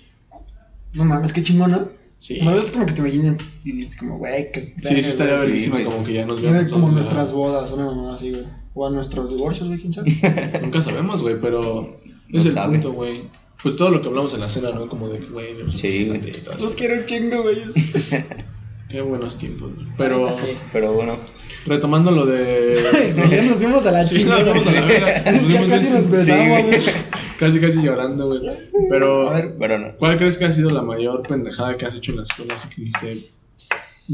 No 0.93 1.05
mames, 1.05 1.34
qué 1.34 1.43
chingón, 1.43 1.70
¿no? 1.72 1.88
Sí. 2.20 2.39
O 2.41 2.43
sea, 2.45 2.57
es 2.57 2.72
como 2.72 2.86
que 2.86 2.93
te 2.93 3.01
imaginas 3.01 3.38
y 3.63 3.74
dices 3.74 3.95
como, 3.95 4.18
güey, 4.18 4.51
que. 4.51 4.74
Sí, 4.82 5.01
sí 5.01 5.09
estaría 5.09 5.36
Sí, 5.36 5.41
verguísima 5.41 5.84
como 5.84 6.03
que 6.03 6.13
ya 6.13 6.26
nos 6.26 6.39
Era 6.39 6.51
veamos 6.51 6.74
como 6.74 6.89
nuestras 6.91 7.32
bodas, 7.32 7.72
una 7.72 7.86
mamá 7.86 8.09
así, 8.09 8.32
güey. 8.32 8.45
O 8.74 8.88
a 8.88 8.89
nuestros 8.89 9.30
divorcios, 9.30 9.68
güey, 9.68 9.80
quién 9.80 9.93
sabe. 9.93 10.11
Nunca 10.61 10.82
sabemos, 10.82 11.22
güey, 11.22 11.39
pero 11.39 11.93
No 12.30 12.39
es 12.39 12.45
el 12.45 12.51
sabe. 12.53 12.74
punto, 12.74 12.93
güey. 12.93 13.22
Pues 13.61 13.76
todo 13.76 13.89
lo 13.89 14.01
que 14.01 14.07
hablamos 14.07 14.34
en 14.36 14.39
la 14.41 14.49
cena, 14.49 14.72
¿no? 14.72 14.88
Como 14.88 15.09
de 15.09 15.20
que, 15.20 15.26
güey, 15.28 15.55
Dios, 15.55 15.74
Sí, 15.74 16.05
güey. 16.05 16.22
Los 16.61 16.76
quiero 16.76 16.95
un 16.95 17.05
chingo, 17.05 17.41
güey. 17.41 17.57
Qué 18.90 19.02
buenos 19.02 19.38
tiempos, 19.38 19.74
güey. 19.76 19.88
Pero 19.98 20.32
sí. 20.32 20.56
Pero 20.72 20.94
bueno, 20.94 21.18
retomando 21.66 22.12
lo 22.12 22.26
de. 22.26 22.74
ya 23.30 23.44
nos 23.44 23.58
fuimos 23.62 23.86
a 23.86 23.92
la 23.92 24.04
Sí, 24.04 24.20
chingada. 24.20 24.44
nos 24.44 24.64
fuimos 24.64 24.68
a 24.68 24.82
la 24.82 24.88
verga. 24.88 25.32
Nos 25.32 25.48
ya 25.50 25.68
casi 25.68 25.94
nos 25.94 26.10
besamos, 26.10 26.62
güey. 26.64 26.82
Casi, 27.40 27.60
casi 27.60 27.84
llorando, 27.84 28.30
güey. 28.30 28.42
Pero, 28.90 29.30
A 29.30 29.34
ver, 29.34 29.56
pero 29.60 29.78
no. 29.78 29.96
¿cuál 30.00 30.18
crees 30.18 30.38
que 30.40 30.46
ha 30.46 30.52
sido 30.52 30.72
la 30.72 30.82
mayor 30.82 31.22
pendejada 31.22 31.78
que 31.78 31.86
has 31.86 31.94
hecho 31.94 32.12
en 32.12 32.18
la 32.18 32.24
escuela? 32.24 32.56
Así 32.56 32.68
que 32.70 32.82
dijiste, 32.82 33.16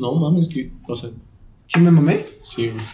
no 0.02 0.16
mames, 0.16 0.50
que, 0.50 0.72
o 0.90 0.96
sea, 0.98 1.10
¿sí 1.66 1.80
me 1.80 1.92
mamé? 1.92 2.20
sí, 2.44 2.68
güey. 2.68 2.86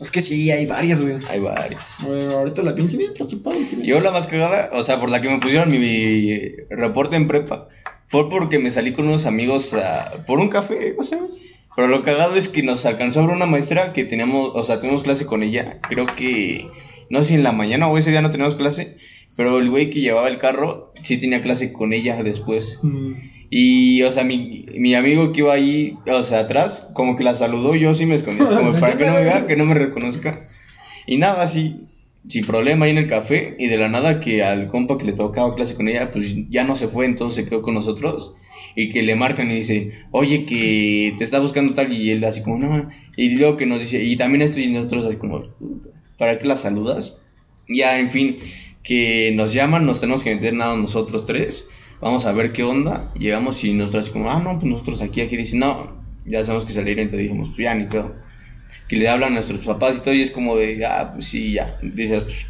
Es 0.00 0.10
que 0.12 0.20
sí, 0.20 0.50
hay 0.52 0.66
varias, 0.66 1.00
güey. 1.00 1.16
Hay 1.30 1.40
varios. 1.40 1.82
Güey, 2.04 2.24
ahorita 2.32 2.62
la 2.62 2.76
pienso 2.76 2.96
bien, 2.96 3.10
estás 3.12 3.26
topado. 3.28 3.56
Yo 3.82 4.00
la 4.00 4.12
más 4.12 4.28
cagada, 4.28 4.70
o 4.72 4.84
sea, 4.84 5.00
por 5.00 5.10
la 5.10 5.20
que 5.20 5.28
me 5.28 5.38
pusieron 5.40 5.68
mi, 5.68 5.78
mi 5.78 6.38
reporte 6.70 7.16
en 7.16 7.26
prepa, 7.26 7.68
fue 8.12 8.28
porque 8.28 8.58
me 8.58 8.70
salí 8.70 8.92
con 8.92 9.06
unos 9.08 9.24
amigos 9.24 9.74
por 10.26 10.38
un 10.38 10.50
café, 10.50 10.94
o 10.98 11.02
sea. 11.02 11.18
Pero 11.74 11.88
lo 11.88 12.02
cagado 12.02 12.36
es 12.36 12.50
que 12.50 12.62
nos 12.62 12.84
alcanzó 12.84 13.20
a 13.20 13.26
ver 13.26 13.34
una 13.34 13.46
maestra 13.46 13.94
que 13.94 14.04
teníamos, 14.04 14.52
o 14.54 14.62
sea, 14.62 14.78
teníamos 14.78 15.02
clase 15.02 15.24
con 15.24 15.42
ella. 15.42 15.78
Creo 15.88 16.04
que, 16.04 16.68
no 17.08 17.22
sé 17.22 17.30
si 17.30 17.34
en 17.36 17.42
la 17.42 17.52
mañana 17.52 17.88
o 17.88 17.96
ese 17.96 18.10
día 18.10 18.20
no 18.20 18.30
teníamos 18.30 18.56
clase, 18.56 18.98
pero 19.34 19.58
el 19.58 19.70
güey 19.70 19.88
que 19.88 20.02
llevaba 20.02 20.28
el 20.28 20.36
carro 20.36 20.92
sí 20.92 21.16
tenía 21.16 21.40
clase 21.40 21.72
con 21.72 21.94
ella 21.94 22.22
después. 22.22 22.80
Mm. 22.82 23.14
Y, 23.48 24.02
o 24.02 24.12
sea, 24.12 24.24
mi, 24.24 24.66
mi 24.76 24.94
amigo 24.94 25.32
que 25.32 25.40
iba 25.40 25.54
ahí, 25.54 25.96
o 26.06 26.22
sea, 26.22 26.40
atrás, 26.40 26.90
como 26.92 27.16
que 27.16 27.24
la 27.24 27.34
saludó, 27.34 27.74
yo 27.74 27.94
sí 27.94 28.04
me 28.04 28.14
escondí, 28.14 28.44
como 28.44 28.74
para 28.78 28.98
que 28.98 29.06
no 29.06 29.14
me 29.14 29.24
vea, 29.24 29.46
que 29.48 29.56
no 29.56 29.64
me 29.64 29.74
reconozca. 29.74 30.38
Y 31.06 31.16
nada, 31.16 31.42
así, 31.42 31.80
sin 32.26 32.44
problema 32.44 32.84
ahí 32.84 32.90
en 32.92 32.98
el 32.98 33.06
café, 33.06 33.54
y 33.58 33.66
de 33.66 33.76
la 33.76 33.88
nada 33.88 34.20
que 34.20 34.42
al 34.42 34.68
compa 34.68 34.96
que 34.98 35.06
le 35.06 35.12
tocaba 35.12 35.50
clase 35.50 35.74
con 35.74 35.88
ella, 35.88 36.10
pues 36.10 36.34
ya 36.50 36.64
no 36.64 36.74
se 36.76 36.88
fue, 36.88 37.04
entonces 37.06 37.44
se 37.44 37.48
quedó 37.48 37.62
con 37.62 37.74
nosotros. 37.74 38.32
Y 38.74 38.88
que 38.90 39.02
le 39.02 39.14
marcan 39.16 39.50
y 39.50 39.54
dice, 39.56 39.90
oye, 40.12 40.44
que 40.46 41.14
te 41.18 41.24
está 41.24 41.38
buscando 41.40 41.74
tal, 41.74 41.92
y 41.92 42.10
él 42.10 42.24
así 42.24 42.42
como, 42.42 42.58
no. 42.58 42.88
Y 43.16 43.36
luego 43.36 43.56
que 43.56 43.66
nos 43.66 43.80
dice, 43.80 44.02
y 44.02 44.16
también 44.16 44.42
estoy 44.42 44.68
nosotros 44.68 45.04
así 45.04 45.16
como, 45.18 45.40
"Puta, 45.40 45.90
¿para 46.16 46.38
qué 46.38 46.46
la 46.48 46.56
saludas? 46.56 47.18
Ya, 47.68 47.98
en 47.98 48.08
fin, 48.08 48.38
que 48.82 49.32
nos 49.34 49.52
llaman, 49.52 49.84
nos 49.84 50.00
tenemos 50.00 50.22
que 50.24 50.34
meter 50.34 50.54
nada 50.54 50.76
nosotros 50.76 51.24
tres. 51.24 51.68
Vamos 52.00 52.24
a 52.26 52.32
ver 52.32 52.52
qué 52.52 52.62
onda. 52.64 53.12
Llegamos 53.14 53.62
y 53.64 53.72
nosotros 53.74 54.04
así 54.04 54.12
como, 54.12 54.30
ah, 54.30 54.40
no, 54.40 54.54
pues 54.54 54.64
nosotros 54.64 55.02
aquí, 55.02 55.20
aquí. 55.20 55.36
Dicen, 55.36 55.60
no, 55.60 56.02
ya 56.26 56.42
sabemos 56.42 56.64
que 56.64 56.72
salir. 56.72 56.98
Entonces 56.98 57.20
dijimos, 57.20 57.48
pues 57.50 57.58
ya 57.58 57.74
ni 57.74 57.84
pedo. 57.84 58.12
Que 58.88 58.96
le 58.96 59.08
hablan 59.08 59.32
a 59.32 59.34
nuestros 59.36 59.64
papás 59.64 59.98
y 59.98 60.00
todo. 60.02 60.14
Y 60.14 60.20
es 60.20 60.30
como 60.30 60.56
de, 60.56 60.84
ah, 60.84 61.12
pues 61.14 61.26
sí, 61.26 61.52
ya. 61.52 61.78
Dice, 61.82 62.20
pues, 62.20 62.46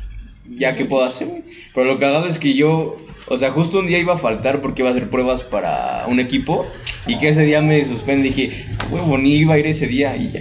ya, 0.51 0.77
¿qué 0.77 0.85
puedo 0.85 1.05
hacer? 1.05 1.29
güey?". 1.29 1.43
Pero 1.75 1.87
lo 1.87 1.99
cagado 1.99 2.27
es 2.27 2.39
que 2.39 2.55
yo, 2.55 2.95
o 3.27 3.37
sea, 3.37 3.51
justo 3.51 3.79
un 3.79 3.87
día 3.87 3.99
iba 3.99 4.15
a 4.15 4.19
faltar 4.19 4.61
porque 4.61 4.83
iba 4.83 4.89
a 4.89 4.93
hacer 4.93 5.09
pruebas 5.09 5.45
para 5.45 6.07
un 6.09 6.21
equipo. 6.21 6.67
Y 7.07 7.19
que 7.19 7.29
ese 7.29 7.45
día 7.45 7.63
me 7.63 7.85
suspendí. 7.85 8.29
Dije, 8.29 8.51
huevo, 8.91 9.19
ni 9.19 9.37
iba 9.37 9.55
a 9.55 9.59
ir 9.59 9.67
ese 9.67 9.87
día. 9.87 10.17
Y 10.17 10.31
ya. 10.33 10.41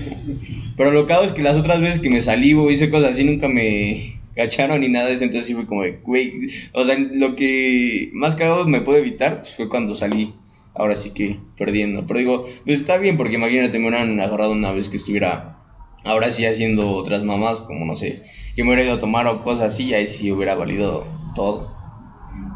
Pero 0.78 0.92
lo 0.92 1.06
cagado 1.06 1.26
es 1.26 1.32
que 1.32 1.44
las 1.44 1.58
otras 1.58 1.82
veces 1.82 2.02
que 2.02 2.10
me 2.10 2.22
salí 2.22 2.54
o 2.54 2.70
hice 2.72 2.90
cosas 2.90 3.12
así 3.12 3.24
nunca 3.24 3.48
me 3.48 4.02
cacharon 4.36 4.82
ni 4.82 4.90
nada 4.90 5.08
de. 5.08 5.14
Entonces 5.14 5.46
sí 5.46 5.54
fue 5.54 5.66
como, 5.66 5.84
güey, 6.04 6.34
o 6.74 6.84
sea, 6.84 6.98
lo 7.14 7.36
que 7.36 8.10
más 8.14 8.36
cagado 8.36 8.68
me 8.68 8.82
puede 8.82 9.00
evitar 9.00 9.40
pues, 9.40 9.56
fue 9.56 9.70
cuando 9.70 9.96
salí. 9.96 10.34
Ahora 10.74 10.96
sí 10.96 11.12
que 11.14 11.38
perdiendo. 11.58 12.08
Pero 12.08 12.20
digo, 12.20 12.50
pues 12.66 12.80
está 12.80 12.98
bien 12.98 13.18
porque 13.18 13.36
imagínate, 13.36 13.78
me 13.78 13.90
hubieran 13.90 14.20
agarrado 14.20 14.54
una 14.54 14.72
vez 14.72 14.90
que 14.90 14.98
estuviera 14.98 15.61
ahora 16.04 16.32
sí 16.32 16.46
haciendo 16.46 16.92
otras 16.92 17.24
mamás, 17.24 17.62
como 17.62 17.86
no 17.86 17.96
sé, 17.96 18.22
que 18.56 18.64
me 18.64 18.70
hubiera 18.70 18.84
ido 18.84 18.94
a 18.94 19.00
tomar 19.00 19.28
o 19.28 19.42
cosas 19.42 19.74
así, 19.74 19.94
ahí 19.94 20.08
sí 20.08 20.32
hubiera 20.32 20.56
valido 20.56 21.06
todo. 21.36 21.72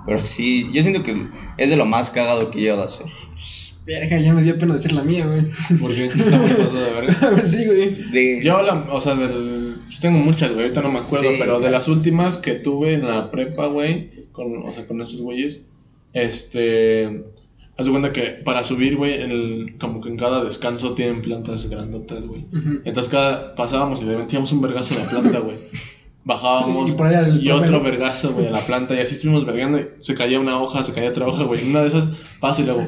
Pero 0.06 0.20
sí, 0.20 0.68
yo 0.72 0.82
siento 0.84 1.04
que 1.04 1.28
es 1.58 1.70
de 1.70 1.76
lo 1.76 1.86
más 1.86 2.12
cagado 2.12 2.52
que 2.52 2.60
he 2.60 2.62
llegado 2.62 2.84
a 2.84 2.86
hacer. 2.86 3.08
Verga, 3.86 4.20
ya 4.20 4.34
me 4.34 4.44
dio 4.44 4.58
pena 4.58 4.76
decir 4.76 4.92
la 4.92 5.04
mía, 5.04 5.26
güey. 5.26 5.42
Porque 5.82 6.06
está 6.06 6.38
muy 6.38 6.50
pasado 6.50 6.86
de 6.86 6.94
verga. 6.94 7.46
sí, 7.46 7.66
güey. 7.66 7.90
De, 8.12 8.44
Yo, 8.44 8.62
la, 8.62 8.74
o 8.92 9.00
sea, 9.00 9.16
del, 9.16 9.76
Pues 9.86 10.00
tengo 10.00 10.20
muchas, 10.20 10.52
güey, 10.52 10.64
ahorita 10.64 10.82
no 10.82 10.92
me 10.92 11.00
acuerdo, 11.00 11.32
Sí, 11.32 11.38
pero 11.40 11.60
de 11.60 11.72
las 11.72 11.88
últimas 11.88 12.38
que 12.38 12.54
tuve 12.54 12.94
en 12.94 13.08
la 13.08 13.32
prepa, 13.32 13.66
güey, 13.66 14.12
con, 14.32 14.58
o 14.58 14.72
sea, 14.72 14.86
con 14.86 15.02
estos 15.02 15.22
güeyes, 15.22 15.68
este, 16.14 17.24
haz 17.78 17.86
de 17.86 17.92
cuenta 17.92 18.14
que 18.14 18.22
para 18.44 18.64
subir, 18.64 18.96
güey, 18.98 19.22
en 19.22 19.32
el- 19.32 19.76
como 19.80 20.02
que 20.02 20.10
en 20.10 20.18
cada 20.18 20.44
descanso 20.44 20.94
tienen 20.94 21.22
plantas 21.22 21.70
grandotas, 21.70 22.26
güey. 22.26 22.42
Entonces 22.86 23.12
cada, 23.12 23.56
pasábamos 23.56 24.02
y 24.02 24.06
le 24.06 24.18
metíamos 24.18 24.52
un 24.52 24.62
vergazo 24.62 24.96
a 24.96 25.04
la 25.04 25.10
planta, 25.10 25.40
güey. 25.40 25.58
Bajábamos 26.24 26.92
Y 27.40 27.52
otro 27.52 27.82
vergazo, 27.82 28.34
güey, 28.34 28.48
a 28.48 28.52
la 28.52 28.60
planta 28.60 28.96
y 28.96 29.00
así 29.00 29.16
estuvimos 29.16 29.46
vergando 29.46 29.78
y 29.78 29.86
se 30.00 30.16
caía 30.16 30.40
una 30.40 30.58
hoja, 30.60 30.82
se 30.82 30.94
caía 30.94 31.10
otra 31.10 31.28
hoja, 31.28 31.44
güey. 31.44 31.64
Una 31.70 31.82
de 31.82 31.88
esas 31.88 32.10
paso 32.40 32.64
y 32.64 32.66
luego, 32.66 32.84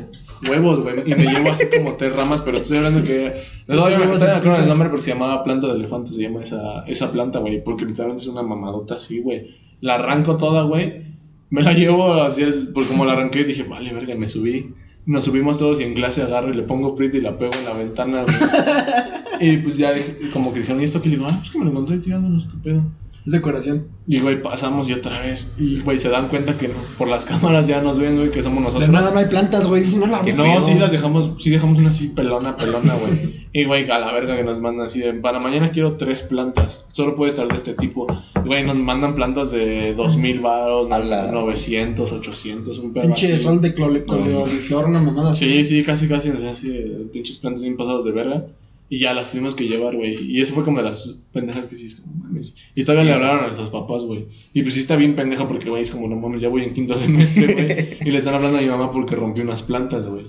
huevos, 0.50 0.80
güey, 0.82 0.96
y 1.06 1.14
me 1.14 1.32
llevo 1.32 1.52
así 1.52 1.66
como 1.76 1.96
tres 1.98 2.16
ramas, 2.16 2.42
pero 2.42 2.58
estoy 2.58 2.78
hablando 2.78 3.04
que... 3.04 3.32
No, 3.68 3.76
me 4.00 4.06
al 4.32 4.38
acuerdo 4.38 4.58
el 4.64 4.70
nombre 4.70 4.90
porque 4.90 5.04
se 5.04 5.12
llamaba 5.12 5.44
planta 5.44 5.68
de 5.68 5.74
elefante, 5.74 6.10
se 6.12 6.22
llama 6.24 6.42
esa, 6.42 6.74
esa 6.88 7.12
planta, 7.12 7.38
güey, 7.40 7.64
porque 7.64 7.86
literalmente 7.86 8.24
es 8.24 8.30
una 8.30 8.42
mamadota 8.42 8.96
así, 8.96 9.20
güey. 9.20 9.48
La 9.82 9.96
arranco 9.96 10.38
toda, 10.38 10.64
güey, 10.64 11.04
me 11.50 11.62
la 11.64 11.74
llevo 11.74 12.14
así, 12.24 12.42
el- 12.44 12.72
pues 12.74 12.88
como 12.88 13.06
la 13.06 13.14
arranqué 13.14 13.44
dije, 13.44 13.64
vale, 13.64 13.94
verga, 13.94 14.16
me 14.16 14.28
subí. 14.28 14.74
Nos 15.06 15.24
subimos 15.24 15.58
todos 15.58 15.80
y 15.80 15.84
en 15.84 15.94
clase 15.94 16.22
agarro 16.22 16.50
y 16.52 16.56
le 16.58 16.64
pongo 16.64 16.94
prito 16.96 17.16
y 17.18 17.22
la 17.22 17.38
pego 17.38 17.52
en 17.58 17.66
la 17.66 17.74
ventana, 17.74 18.22
güey. 18.24 18.36
y 19.40 19.58
pues 19.58 19.78
ya 19.78 19.94
dije- 19.94 20.18
como 20.34 20.52
que 20.54 20.60
dijeron, 20.60 20.82
¿y 20.82 20.86
esto 20.86 21.02
qué? 21.02 21.10
Le 21.10 21.16
digo, 21.16 21.28
ah, 21.30 21.36
pues 21.38 21.52
que 21.52 21.60
me 21.60 21.66
lo 21.66 21.72
encontré 21.72 21.98
tirándonos, 22.00 22.46
qué 22.48 22.58
pedo. 22.64 22.84
Es 23.28 23.34
decoración. 23.34 23.88
Y 24.08 24.22
güey, 24.22 24.42
pasamos 24.42 24.88
y 24.90 24.94
otra 24.94 25.20
vez. 25.20 25.58
Y 25.60 25.82
güey, 25.82 26.00
se 26.00 26.10
dan 26.10 26.30
cuenta 26.30 26.58
que 26.58 26.70
no, 26.70 26.76
por 26.98 27.10
las 27.10 27.26
cámaras 27.30 27.68
ya 27.68 27.82
nos 27.82 28.00
ven, 28.00 28.16
güey, 28.18 28.32
que 28.32 28.42
somos 28.42 28.60
De 28.60 28.64
nosotros. 28.64 28.90
nada 28.90 29.12
no 29.12 29.20
hay 29.20 29.26
plantas, 29.26 29.68
güey. 29.68 29.84
Dicen, 29.84 30.00
no 30.00 30.08
la 30.08 30.22
Que. 30.22 30.32
No, 30.34 30.62
sí 30.62 30.74
las 30.76 30.92
dejamos, 30.94 31.34
sí 31.38 31.50
dejamos 31.50 31.78
una 31.78 31.90
así 31.90 32.08
pelona, 32.10 32.56
pelona, 32.56 32.94
güey. 32.96 33.38
Y 33.54 33.66
güey, 33.66 33.90
a 33.90 33.98
la 33.98 34.12
verga 34.14 34.36
que 34.38 34.44
nos 34.44 34.62
mandan 34.62 34.86
así 34.86 35.00
de, 35.00 35.14
para 35.14 35.40
mañana 35.40 35.72
quiero 35.72 35.96
tres 35.98 36.22
plantas. 36.22 36.88
Solo 36.92 37.16
puede 37.16 37.30
estar 37.32 37.48
de 37.48 37.56
este 37.56 37.74
tipo. 37.74 38.06
Güey, 38.46 38.64
nos 38.64 38.78
mandan 38.78 39.16
plantas 39.16 39.50
de 39.50 39.94
2000 39.96 40.40
baros, 40.42 40.92
A 40.92 41.00
la- 41.00 41.32
900, 41.32 42.12
800, 42.12 42.78
un 42.80 42.94
pedo 42.94 43.06
Pinche 43.06 43.34
así. 43.34 43.44
sol 43.44 43.60
de 43.62 43.74
clole- 43.74 44.06
coliflor, 44.06 44.86
una 44.86 45.00
mamada 45.02 45.32
así. 45.32 45.46
Sí, 45.46 45.64
sí, 45.64 45.84
casi, 45.84 46.08
casi, 46.08 46.30
o 46.30 46.38
sea, 46.38 46.52
así 46.52 46.70
de 46.70 46.84
pinches 47.12 47.38
plantas 47.38 47.64
bien 47.64 47.78
pasados 47.78 48.06
de 48.06 48.12
verga. 48.12 48.44
Y 48.90 49.00
ya 49.00 49.14
las 49.14 49.32
tuvimos 49.32 49.56
que 49.56 49.68
llevar, 49.68 49.96
güey. 49.96 50.16
Y 50.24 50.42
eso 50.42 50.54
fue 50.54 50.64
como 50.64 50.78
de 50.78 50.84
las 50.84 51.16
pendejas 51.34 51.68
que 51.68 51.76
sí 51.76 51.88
es 51.88 51.96
como, 51.96 52.24
mames. 52.24 52.56
Y 52.74 52.84
todavía 52.84 53.12
le 53.12 53.18
hablaron 53.18 53.40
a 53.40 53.48
nuestros 53.48 53.70
papás, 53.70 54.06
güey. 54.06 54.28
Y 54.54 54.62
pues 54.62 54.76
sí 54.76 54.80
está 54.80 54.96
bien 54.96 55.16
pendeja 55.16 55.48
porque, 55.48 55.70
güey, 55.70 55.82
es 55.82 55.92
como, 55.92 56.08
no 56.08 56.16
mames, 56.16 56.42
ya 56.42 56.50
voy 56.50 56.64
en 56.64 56.74
quinto 56.74 56.96
semestre, 56.98 57.54
güey. 57.54 57.98
y 58.08 58.12
le 58.12 58.18
están 58.18 58.36
hablando 58.36 58.58
a 58.58 58.62
mi 58.62 58.68
mamá 58.68 58.92
porque 58.92 59.16
rompió 59.16 59.44
unas 59.44 59.64
plantas, 59.64 60.08
güey. 60.08 60.26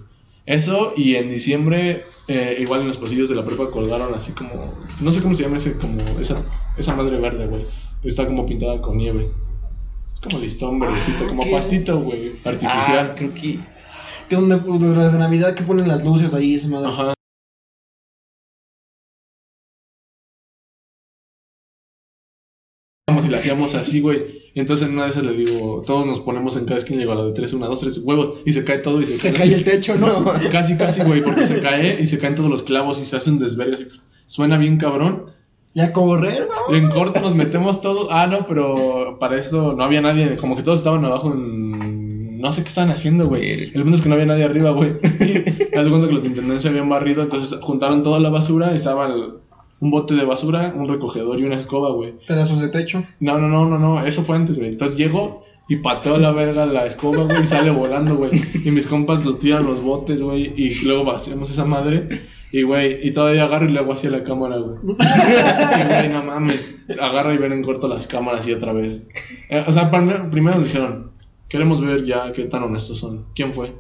Eso, 0.49 0.95
y 0.97 1.17
en 1.17 1.29
diciembre, 1.29 2.01
eh, 2.29 2.57
igual 2.61 2.81
en 2.81 2.87
los 2.87 2.97
pasillos 2.97 3.29
de 3.29 3.35
la 3.35 3.45
prepa 3.45 3.71
colgaron 3.71 4.15
así 4.15 4.33
como, 4.33 4.51
no 5.03 5.13
sé 5.13 5.21
cómo 5.21 5.35
se 5.35 5.43
llama 5.43 5.59
ese, 5.59 5.77
como, 5.77 6.01
esa, 6.19 6.43
esa 6.79 6.97
madre 6.97 7.21
verde, 7.21 7.47
güey. 7.47 7.63
Está 8.03 8.27
como 8.27 8.47
pintada 8.47 8.81
con 8.81 8.97
nieve. 8.97 9.29
Es 10.15 10.21
como 10.23 10.39
listón 10.39 10.81
verdecito, 10.81 11.27
como 11.27 11.43
¿qué? 11.43 11.51
pastito, 11.51 12.01
güey, 12.01 12.33
artificial. 12.47 13.11
Ah, 13.11 13.15
creo 13.15 13.35
que. 13.35 13.59
Que 14.31 14.37
donde, 14.37 14.57
pues, 14.57 14.81
de 14.81 15.19
Navidad 15.19 15.55
que 15.55 15.65
ponen 15.65 15.87
las 15.87 16.07
luces 16.07 16.33
ahí, 16.33 16.55
esa 16.55 16.69
madre. 16.69 16.89
Ajá. 16.89 17.18
Y 23.27 23.29
la 23.29 23.39
hacíamos 23.39 23.75
así, 23.75 24.01
güey. 24.01 24.39
Y 24.55 24.61
entonces 24.61 24.89
en 24.89 24.95
una 24.95 25.05
de 25.05 25.11
esas 25.11 25.25
le 25.25 25.33
digo, 25.33 25.83
todos 25.87 26.05
nos 26.07 26.21
ponemos 26.21 26.57
en 26.57 26.65
cada 26.65 26.77
esquina 26.79 26.97
y 26.97 27.01
digo 27.01 27.13
a 27.13 27.17
la 27.17 27.25
de 27.25 27.33
tres, 27.33 27.53
una, 27.53 27.67
dos, 27.67 27.81
tres, 27.81 27.99
huevos. 28.05 28.39
Y 28.45 28.53
se 28.53 28.65
cae 28.65 28.79
todo 28.79 29.01
y 29.01 29.07
se, 29.07 29.17
Se 29.17 29.33
cae 29.33 29.53
el 29.53 29.65
techo, 29.65 29.97
¿no? 29.97 30.25
Casi, 30.53 30.77
casi, 30.77 31.03
güey, 31.03 31.23
porque 31.23 31.47
se 31.47 31.61
cae 31.61 32.01
y 32.01 32.07
se 32.07 32.19
caen 32.19 32.35
todos 32.35 32.51
los 32.51 32.63
clavos 32.63 33.01
y 33.01 33.05
se 33.05 33.17
hacen 33.17 33.39
desvergas. 33.39 33.81
y 33.81 33.85
suena 34.27 34.59
bien 34.59 34.77
cabrón. 34.79 35.25
Ya 35.75 35.85
a 35.87 35.93
correr, 35.93 36.49
¿no? 36.69 36.75
En 36.75 36.89
corto 36.91 37.21
nos 37.21 37.35
metemos 37.35 37.81
todos. 37.81 38.09
Ah, 38.11 38.27
no, 38.27 38.47
pero 38.47 39.19
para 39.21 39.37
eso 39.39 39.75
no 39.75 39.85
había 39.85 40.01
nadie. 40.01 40.35
Como 40.37 40.57
que 40.57 40.63
todos 40.63 40.79
estaban 40.81 41.05
abajo 41.05 41.33
en. 41.33 42.41
No 42.41 42.51
sé 42.53 42.63
qué 42.63 42.69
estaban 42.69 42.91
haciendo, 42.91 43.27
güey. 43.29 43.71
El 43.75 43.83
punto 43.83 43.97
es 43.97 44.01
que 44.03 44.09
no 44.09 44.15
había 44.15 44.27
nadie 44.27 44.45
arriba, 44.45 44.71
güey. 44.71 44.93
Y 45.21 45.81
de 45.85 45.91
cuenta 45.91 46.09
que 46.09 46.15
los 46.15 46.23
de 46.23 46.29
intendencia 46.31 46.71
habían 46.71 46.89
barrido. 46.89 47.23
Entonces 47.23 47.61
juntaron 47.61 48.03
toda 48.03 48.19
la 48.19 48.31
basura. 48.31 48.73
Y 48.73 48.77
estaba 48.77 49.07
el- 49.07 49.25
un 49.81 49.91
bote 49.91 50.15
de 50.15 50.25
basura, 50.25 50.73
un 50.75 50.89
recogedor 50.89 51.39
y 51.39 51.45
una 51.45 51.57
escoba, 51.57 51.91
güey. 51.91 52.15
Pedazos 52.27 52.61
de 52.61 52.69
techo. 52.69 53.03
No, 53.21 53.39
no, 53.39 53.49
no, 53.49 53.69
no, 53.69 53.79
no. 53.79 54.05
Eso 54.05 54.23
fue 54.23 54.37
antes, 54.37 54.59
güey. 54.59 54.71
Entonces 54.71 54.97
llego 54.97 55.43
y 55.69 55.77
pateo 55.77 56.15
a 56.15 56.19
la 56.19 56.33
verga 56.33 56.67
la 56.67 56.87
escoba, 56.87 57.25
güey. 57.25 57.43
Y 57.43 57.47
sale 57.47 57.71
volando, 57.71 58.17
güey. 58.17 58.31
Y 58.65 58.71
mis 58.71 58.87
compas 58.87 59.25
lo 59.25 59.37
tiran 59.37 59.65
los 59.65 59.83
botes, 59.83 60.23
güey. 60.23 60.53
Y 60.57 60.85
luego 60.87 61.05
vaciamos 61.05 61.51
esa 61.51 61.65
madre. 61.65 62.09
Y, 62.51 62.63
güey, 62.63 63.07
y 63.07 63.13
todavía 63.13 63.45
agarro 63.45 63.69
y 63.69 63.73
le 63.73 63.79
hago 63.79 63.93
hacia 63.93 64.11
la 64.11 64.25
cámara, 64.25 64.57
güey. 64.57 64.77
Y, 64.83 65.87
güey, 65.87 66.09
no 66.09 66.25
mames. 66.25 66.87
Agarra 67.01 67.35
y 67.35 67.39
ven 67.39 67.53
en 67.53 67.63
corto 67.63 67.89
las 67.89 68.07
cámaras 68.07 68.49
y 68.49 68.55
otra 68.55 68.73
vez. 68.73 69.09
Eh, 69.51 69.65
o 69.67 69.73
sea, 69.73 69.91
primero, 69.91 70.31
primero 70.31 70.59
nos 70.59 70.69
dijeron, 70.69 71.11
queremos 71.49 71.81
ver 71.83 72.05
ya 72.05 72.33
qué 72.33 72.45
tan 72.45 72.63
honestos 72.63 72.99
son. 72.99 73.25
¿Quién 73.35 73.53
fue? 73.53 73.73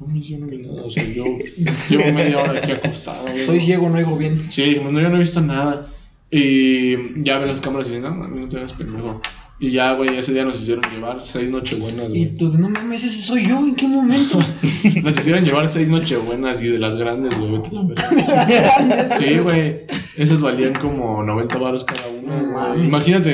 No, 0.00 0.06
no 0.06 0.46
vi 0.46 0.58
nada. 0.58 0.82
O 0.84 0.90
sea, 0.90 1.04
yo 1.04 1.24
llevo 1.90 2.12
media 2.12 2.38
hora 2.42 2.58
aquí 2.58 2.72
acostado. 2.72 3.22
güey. 3.22 3.38
Soy 3.38 3.60
ciego, 3.60 3.88
no 3.88 3.96
oigo 3.96 4.16
bien. 4.16 4.38
Sí, 4.50 4.62
dijimos, 4.64 4.92
no, 4.92 5.00
yo 5.00 5.08
no 5.08 5.16
he 5.16 5.20
visto 5.20 5.40
nada. 5.40 5.86
Y 6.30 7.22
ya 7.22 7.38
ven 7.38 7.48
las 7.48 7.60
cámaras 7.60 7.86
y 7.86 7.96
dicen, 7.96 8.04
no, 8.04 8.14
mami, 8.14 8.40
no 8.40 8.48
te 8.48 8.56
hagas 8.58 8.72
pendejo. 8.72 9.20
Y 9.60 9.70
ya, 9.70 9.92
güey, 9.94 10.16
ese 10.18 10.32
día 10.34 10.44
nos 10.44 10.60
hicieron 10.60 10.82
llevar 10.92 11.22
seis 11.22 11.50
nochebuenas, 11.50 12.06
Y 12.12 12.24
güey. 12.24 12.36
tú, 12.36 12.50
de, 12.50 12.58
no 12.58 12.68
mames, 12.70 13.04
ese 13.04 13.16
soy 13.22 13.46
yo, 13.46 13.58
¿en 13.60 13.76
qué 13.76 13.86
momento? 13.86 14.36
Nos 15.02 15.16
hicieron 15.16 15.44
llevar 15.46 15.68
seis 15.68 15.88
nochebuenas 15.90 16.60
y 16.62 16.68
de 16.68 16.78
las 16.80 16.96
grandes, 16.96 17.38
güey, 17.38 17.52
vete 17.52 17.68
a 17.70 17.72
la 17.74 17.82
verga. 17.82 19.16
Sí, 19.18 19.38
güey. 19.38 19.86
Esas 20.16 20.42
valían 20.42 20.74
como 20.74 21.22
90 21.22 21.56
baros 21.58 21.84
cada 21.84 22.08
una, 22.08 22.42
No. 22.74 22.84
Imagínate 22.84 23.32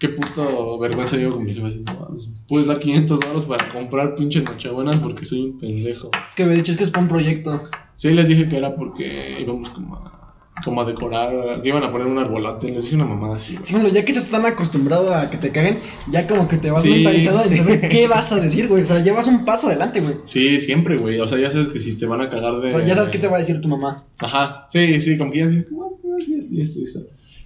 qué 0.00 0.08
puto 0.08 0.78
vergüenza 0.80 1.16
yo 1.18 1.30
con 1.30 1.44
mi 1.44 1.54
jefe 1.54 1.66
así, 1.68 1.84
no 1.86 1.92
mames, 2.00 2.26
Puedes 2.48 2.66
dar 2.66 2.80
500 2.80 3.20
baros 3.20 3.44
para 3.44 3.68
comprar 3.68 4.16
pinches 4.16 4.44
nochebuenas 4.44 4.96
porque 4.96 5.24
soy 5.24 5.40
un 5.42 5.58
pendejo. 5.58 6.10
Es 6.28 6.34
que 6.34 6.44
me 6.44 6.54
dicho, 6.56 6.72
es 6.72 6.78
que 6.78 6.82
es 6.84 6.90
para 6.90 7.02
un 7.02 7.08
proyecto. 7.08 7.62
Sí, 7.94 8.10
les 8.10 8.26
dije 8.28 8.48
que 8.48 8.56
era 8.56 8.74
porque 8.74 9.36
íbamos 9.40 9.68
como 9.70 9.96
a, 9.96 10.34
como 10.64 10.80
a 10.80 10.84
decorar, 10.86 11.60
que 11.62 11.68
iban 11.68 11.82
a 11.84 11.92
poner 11.92 12.06
un 12.06 12.18
arbolate. 12.18 12.70
Les 12.70 12.84
dije 12.84 12.96
una 12.96 13.04
mamada 13.04 13.36
así. 13.36 13.58
Sí, 13.62 13.74
bueno, 13.74 13.88
ya 13.90 14.04
que 14.04 14.12
estás 14.12 14.30
tan 14.30 14.44
acostumbrado 14.46 15.14
a 15.14 15.28
que 15.28 15.36
te 15.36 15.50
caguen, 15.52 15.76
ya 16.10 16.26
como 16.26 16.48
que 16.48 16.56
te 16.56 16.70
vas 16.70 16.82
Sí, 16.82 16.88
mentalizado 16.90 17.42
en 17.42 17.48
sí. 17.50 17.54
saber 17.56 17.88
qué 17.88 18.08
vas 18.08 18.32
a 18.32 18.40
decir, 18.40 18.68
güey. 18.68 18.82
O 18.82 18.86
sea, 18.86 19.02
llevas 19.02 19.26
un 19.26 19.44
paso 19.44 19.68
adelante, 19.68 20.00
güey. 20.00 20.14
Sí, 20.24 20.58
siempre, 20.60 20.96
güey. 20.96 21.20
O 21.20 21.28
sea, 21.28 21.38
ya 21.38 21.50
sabes 21.50 21.68
que 21.68 21.78
si 21.78 21.96
te 21.98 22.06
van 22.06 22.22
a 22.22 22.30
cagar 22.30 22.58
de. 22.60 22.68
O 22.68 22.70
sea, 22.70 22.84
ya 22.84 22.94
sabes 22.94 23.10
qué 23.10 23.18
te 23.18 23.28
va 23.28 23.36
a 23.36 23.40
decir 23.40 23.60
tu 23.60 23.68
mamá. 23.68 24.02
Ajá, 24.20 24.66
sí, 24.72 24.98
sí, 25.00 25.18
como 25.18 25.30
que 25.30 25.38
ya 25.40 25.46
dices, 25.46 25.68
"Bueno, 25.70 25.96
esto 26.18 26.54
y 26.54 26.60
esto 26.62 26.78
y 26.80 26.84
esto. 26.84 27.00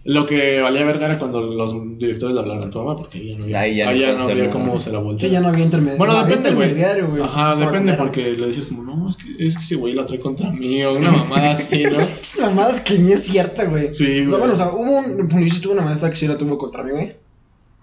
Lo 0.07 0.27
que 0.27 0.61
valía 0.61 0.85
verga 0.85 1.07
era 1.07 1.19
cuando 1.19 1.41
los 1.41 1.73
directores 1.99 2.35
le 2.35 2.41
hablaron 2.43 2.65
a 2.65 2.71
tu 2.71 2.79
mamá, 2.79 2.97
porque 2.99 3.19
ahí 3.19 3.29
ya 3.31 3.39
no 3.39 3.45
había, 3.45 3.61
Ahí 3.61 3.75
ya 3.77 3.85
no 3.87 3.93
ya 3.97 4.13
no 4.19 4.25
había 4.25 4.51
cómo 4.51 4.79
se 4.79 4.93
la 4.93 4.99
voltear. 4.99 5.31
Que 5.31 5.35
ya 5.35 5.41
no 5.41 5.49
había 5.49 5.65
intermediario. 5.65 5.99
Bueno, 5.99 6.13
no 6.13 6.25
depende, 6.27 6.51
güey. 6.53 6.69
intermediario, 6.69 7.09
güey. 7.09 7.23
Ajá, 7.23 7.57
depende, 7.57 7.95
porque 7.95 8.33
le 8.33 8.47
dices 8.47 8.67
como, 8.67 8.83
no, 8.83 9.09
es 9.09 9.17
que, 9.17 9.31
es 9.47 9.57
que 9.57 9.63
ese 9.63 9.77
güey 9.77 9.95
la 9.95 10.05
trae 10.05 10.21
contra 10.21 10.51
mí, 10.51 10.83
o 10.85 10.93
una 10.93 11.11
mamada 11.11 11.53
así, 11.53 11.85
¿no? 11.85 12.01
Esas 12.21 12.41
mamadas 12.51 12.83
que 12.83 12.99
ni 12.99 13.13
es 13.13 13.23
cierta, 13.25 13.65
güey. 13.65 13.95
Sí, 13.95 14.27
güey. 14.27 14.39
bueno, 14.39 14.53
o 14.53 14.57
sea, 14.57 14.69
hubo 14.73 14.93
un. 14.99 15.27
Yo 15.47 15.55
sí 15.55 15.61
tuve 15.61 15.73
una 15.73 15.83
maestra 15.83 16.11
que 16.11 16.17
sí 16.17 16.27
la 16.29 16.37
tuvo 16.37 16.59
contra 16.59 16.83
mí, 16.83 16.91
güey. 16.91 17.17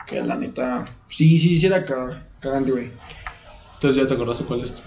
Que 0.06 0.22
la 0.22 0.36
neta. 0.36 0.86
Sí, 1.10 1.40
sí, 1.40 1.58
sí 1.58 1.66
era 1.66 1.84
ca- 1.86 2.22
cagante, 2.40 2.72
güey. 2.72 2.90
Entonces 3.76 4.00
ya 4.00 4.08
te 4.08 4.14
acordaste 4.14 4.44
cuál 4.46 4.62
es 4.62 4.76
tu. 4.76 4.84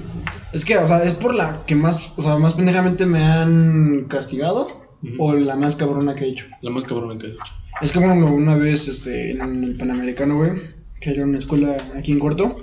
Es 0.52 0.64
que, 0.64 0.78
o 0.78 0.86
sea, 0.86 1.02
es 1.02 1.14
por 1.14 1.34
la 1.34 1.52
que 1.66 1.74
más. 1.74 2.12
O 2.16 2.22
sea, 2.22 2.36
más 2.38 2.54
pendejamente 2.54 3.06
me 3.06 3.18
han 3.20 4.04
castigado. 4.08 4.83
Ujú. 5.04 5.14
O 5.22 5.34
la 5.34 5.56
más 5.56 5.76
cabrona 5.76 6.14
que 6.14 6.24
he 6.24 6.28
hecho. 6.28 6.46
La 6.62 6.70
más 6.70 6.84
cabrona 6.84 7.18
que 7.18 7.26
has 7.28 7.32
hecho. 7.34 7.52
Es 7.82 7.92
que, 7.92 7.98
bueno, 7.98 8.32
una 8.32 8.56
vez, 8.56 8.88
este, 8.88 9.30
en 9.32 9.64
el 9.64 9.76
Panamericano, 9.76 10.36
güey. 10.38 10.52
Que 11.00 11.10
era 11.10 11.24
una 11.24 11.38
escuela 11.38 11.76
aquí 11.96 12.12
en 12.12 12.18
Corto. 12.18 12.56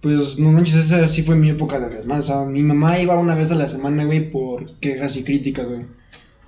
Pues 0.00 0.38
no 0.38 0.52
manches, 0.52 0.76
esa 0.76 1.08
sí 1.08 1.22
fue 1.22 1.34
mi 1.34 1.48
época 1.48 1.80
de 1.80 1.88
desmadre. 1.88 2.20
O 2.22 2.26
sea, 2.26 2.44
mi 2.44 2.62
mamá 2.62 2.98
iba 3.00 3.16
una 3.18 3.34
vez 3.34 3.50
a 3.50 3.56
la 3.56 3.66
semana, 3.66 4.04
güey, 4.04 4.30
por 4.30 4.64
quejas 4.80 5.16
y 5.16 5.24
críticas, 5.24 5.66
güey. 5.66 5.80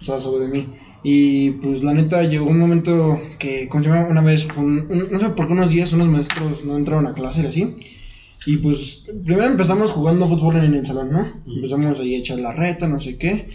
O 0.00 0.04
sea, 0.04 0.20
sobre 0.20 0.48
mí. 0.48 0.66
Y 1.02 1.50
pues 1.52 1.82
la 1.82 1.92
neta 1.92 2.22
llegó 2.24 2.46
un 2.46 2.58
momento 2.58 3.18
que, 3.38 3.68
¿cómo 3.68 3.82
se 3.82 3.90
llama? 3.90 4.06
Una 4.08 4.22
vez, 4.22 4.46
un- 4.56 4.86
un- 4.88 5.08
no 5.10 5.18
sé 5.18 5.30
por 5.30 5.46
qué 5.46 5.52
unos 5.52 5.70
días 5.70 5.92
unos 5.92 6.08
maestros 6.08 6.64
no 6.64 6.76
entraron 6.76 7.06
a 7.06 7.12
clase 7.12 7.42
y 7.42 7.46
así. 7.46 7.74
Y 8.46 8.56
pues 8.58 9.02
primero 9.24 9.46
empezamos 9.46 9.90
jugando 9.90 10.26
fútbol 10.28 10.56
en 10.56 10.72
el 10.72 10.86
salón, 10.86 11.10
¿no? 11.12 11.42
Empezamos 11.46 11.98
ahí 12.00 12.14
a 12.14 12.18
echar 12.18 12.38
la 12.38 12.52
reta, 12.52 12.86
no 12.88 12.98
sé 12.98 13.16
qué. 13.18 13.46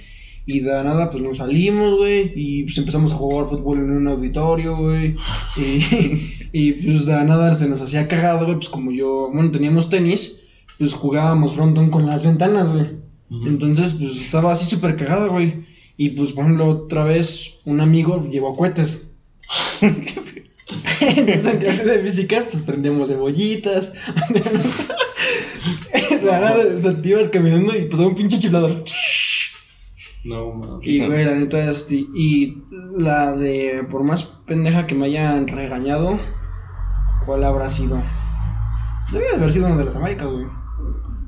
Y 0.47 0.59
de 0.59 0.71
nada, 0.83 1.09
pues 1.09 1.23
nos 1.23 1.37
salimos, 1.37 1.97
güey. 1.97 2.31
Y 2.35 2.63
pues 2.63 2.77
empezamos 2.77 3.11
a 3.11 3.15
jugar 3.15 3.49
fútbol 3.49 3.79
en 3.79 3.91
un 3.91 4.07
auditorio, 4.07 4.77
güey. 4.77 5.15
Y, 5.57 6.49
y 6.51 6.71
pues 6.73 7.05
de 7.05 7.13
nada 7.25 7.53
se 7.55 7.67
nos 7.67 7.81
hacía 7.81 8.07
cagado, 8.07 8.45
güey. 8.45 8.57
Pues 8.57 8.69
como 8.69 8.91
yo, 8.91 9.31
bueno, 9.33 9.51
teníamos 9.51 9.89
tenis, 9.89 10.41
pues 10.77 10.93
jugábamos 10.93 11.55
frontón 11.55 11.89
con 11.89 12.05
las 12.05 12.25
ventanas, 12.25 12.69
güey. 12.69 12.85
Entonces, 13.45 13.93
pues 13.93 14.17
estaba 14.17 14.51
así 14.51 14.65
súper 14.65 14.95
cagado, 14.95 15.29
güey. 15.31 15.65
Y 15.97 16.09
pues, 16.09 16.33
por 16.33 16.43
ejemplo, 16.43 16.67
otra 16.67 17.03
vez 17.03 17.55
un 17.65 17.81
amigo 17.81 18.27
llevó 18.29 18.55
cohetes. 18.55 19.15
Entonces, 21.01 21.45
en 21.45 21.57
clase 21.59 21.85
de 21.85 21.99
física, 21.99 22.45
pues 22.49 22.63
prendemos 22.63 23.09
cebollitas. 23.09 23.93
de 26.09 26.31
nada, 26.31 26.55
o 26.75 26.81
sea, 26.81 27.01
te 27.01 27.09
ibas 27.09 27.29
caminando 27.29 27.75
y 27.75 27.85
pasaba 27.85 28.09
un 28.09 28.15
pinche 28.15 28.39
chiflador. 28.39 28.83
No, 30.25 30.51
mames. 30.53 30.87
Y, 30.87 31.05
güey, 31.05 31.23
la 31.23 31.35
neta, 31.35 31.69
este, 31.69 31.95
y 31.95 32.63
la 32.97 33.35
de, 33.37 33.85
por 33.89 34.03
más 34.07 34.23
pendeja 34.45 34.85
que 34.87 34.95
me 34.95 35.05
hayan 35.05 35.47
regañado, 35.47 36.19
¿cuál 37.25 37.43
habrá 37.43 37.69
sido? 37.69 38.01
Pues 39.03 39.13
debía 39.13 39.29
de 39.31 39.35
haber 39.37 39.51
sido 39.51 39.67
una 39.67 39.77
de 39.77 39.85
las 39.85 39.95
Américas, 39.95 40.27
güey. 40.27 40.45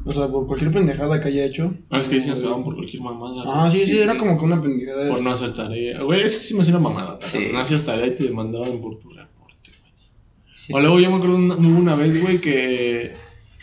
O 0.05 0.11
sea, 0.11 0.27
por 0.29 0.47
cualquier 0.47 0.71
pendejada 0.71 1.19
que 1.19 1.27
haya 1.27 1.43
hecho. 1.45 1.73
Ah, 1.91 1.99
es 1.99 2.07
que 2.07 2.21
sí 2.21 2.29
nos 2.29 2.39
cagaban 2.39 2.63
por 2.63 2.75
cualquier 2.75 3.03
mamada. 3.03 3.43
Ah, 3.45 3.69
sí, 3.69 3.77
sí, 3.79 3.85
Sí. 3.87 3.97
era 3.99 4.17
como 4.17 4.37
que 4.37 4.45
una 4.45 4.61
pendejada. 4.61 5.09
Por 5.09 5.21
no 5.21 5.31
hacer 5.31 5.53
tarea. 5.53 6.01
Güey, 6.01 6.21
eso 6.21 6.39
sí 6.39 6.53
me 6.55 6.61
hacía 6.61 6.77
una 6.77 6.89
mamada. 6.89 7.19
Sí. 7.21 7.49
No 7.51 7.59
hacías 7.59 7.83
tarea 7.83 8.07
y 8.07 8.15
te 8.15 8.23
demandaban 8.23 8.79
por 8.79 8.97
tu 8.97 9.09
reporte, 9.09 9.71
güey. 9.81 9.91
Sí, 10.53 10.73
O 10.73 10.79
luego 10.79 10.99
yo 11.01 11.09
me 11.11 11.17
acuerdo 11.17 11.35
una 11.35 11.95
vez, 11.95 12.21
güey, 12.21 12.39
que. 12.39 13.11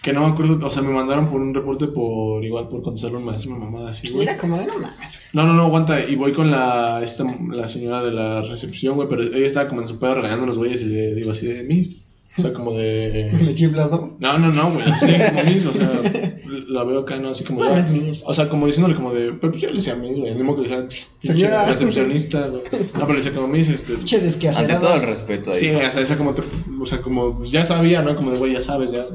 Que 0.04 0.12
no 0.12 0.20
me 0.20 0.34
acuerdo, 0.34 0.58
o 0.62 0.70
sea, 0.70 0.82
me 0.82 0.92
mandaron 0.92 1.28
por 1.28 1.40
un 1.40 1.54
reporte 1.54 1.86
por 1.86 2.44
igual 2.44 2.68
por 2.68 2.82
contestarle 2.82 3.16
a 3.16 3.20
un 3.20 3.24
maestro, 3.24 3.52
una 3.56 3.64
mamada 3.64 3.88
así, 3.88 4.12
güey. 4.12 4.28
Era 4.28 4.36
como 4.36 4.58
de 4.58 4.66
no 4.66 4.74
mames. 4.74 5.18
No, 5.32 5.44
no, 5.44 5.54
no, 5.54 5.62
aguanta. 5.62 5.98
Y 6.06 6.14
voy 6.14 6.32
con 6.32 6.50
la, 6.50 7.02
esta, 7.02 7.24
la 7.50 7.66
señora 7.66 8.02
de 8.02 8.10
la 8.10 8.42
recepción, 8.42 8.96
güey, 8.96 9.08
pero 9.08 9.22
ella 9.22 9.46
estaba 9.46 9.66
como 9.66 9.80
en 9.80 9.88
su 9.88 9.98
pedo 9.98 10.16
regañando 10.16 10.44
a 10.44 10.48
los 10.48 10.58
güeyes 10.58 10.82
y 10.82 10.86
le 10.88 11.14
digo 11.14 11.30
así 11.30 11.46
de 11.46 11.62
mis. 11.62 12.02
O 12.36 12.42
sea, 12.42 12.52
como 12.52 12.72
de. 12.72 13.32
Le 13.40 13.54
chiflas, 13.54 13.90
¿no? 13.92 14.14
No, 14.20 14.36
no, 14.36 14.52
no, 14.52 14.72
güey, 14.72 14.86
así 14.86 15.10
como 15.10 15.42
mis, 15.42 15.64
o 15.64 15.72
sea, 15.72 15.88
la 16.68 16.84
veo 16.84 17.00
acá, 17.00 17.16
¿no? 17.16 17.28
Así 17.30 17.44
como. 17.44 17.62
No, 17.64 17.76
es 17.76 17.90
mis. 17.90 18.22
O 18.26 18.34
sea, 18.34 18.48
como 18.48 18.66
diciéndole 18.66 18.94
como 18.94 19.12
de. 19.12 19.32
Pero 19.32 19.50
pues 19.52 19.62
yo 19.62 19.68
le 19.68 19.74
decía 19.76 19.94
mis, 19.96 20.18
güey. 20.18 20.30
El 20.32 20.36
mismo 20.36 20.54
que 20.56 20.62
le 20.62 20.68
decía. 20.82 21.06
Señora. 21.22 21.70
Recepcionista, 21.70 22.46
güey. 22.48 22.62
No, 22.94 23.00
pero 23.00 23.08
le 23.10 23.16
decía 23.16 23.32
como 23.34 23.48
mis, 23.48 23.68
este. 23.68 23.98
Che, 24.04 24.16
Ante 24.16 24.26
desquacerada. 24.28 24.80
todo 24.80 24.94
el 24.94 25.02
respeto 25.02 25.50
ahí. 25.50 25.56
Sí, 25.58 25.70
o 25.70 25.90
sea, 25.90 26.02
esa 26.02 26.16
como, 26.18 26.34
te- 26.34 26.42
o 26.80 26.86
sea, 26.86 26.98
como 27.02 27.36
pues, 27.36 27.50
ya 27.50 27.64
sabía, 27.64 28.02
¿no? 28.02 28.14
Como 28.16 28.30
de, 28.32 28.38
güey, 28.38 28.52
ya 28.52 28.60
sabes, 28.60 28.92
ya. 28.92 29.06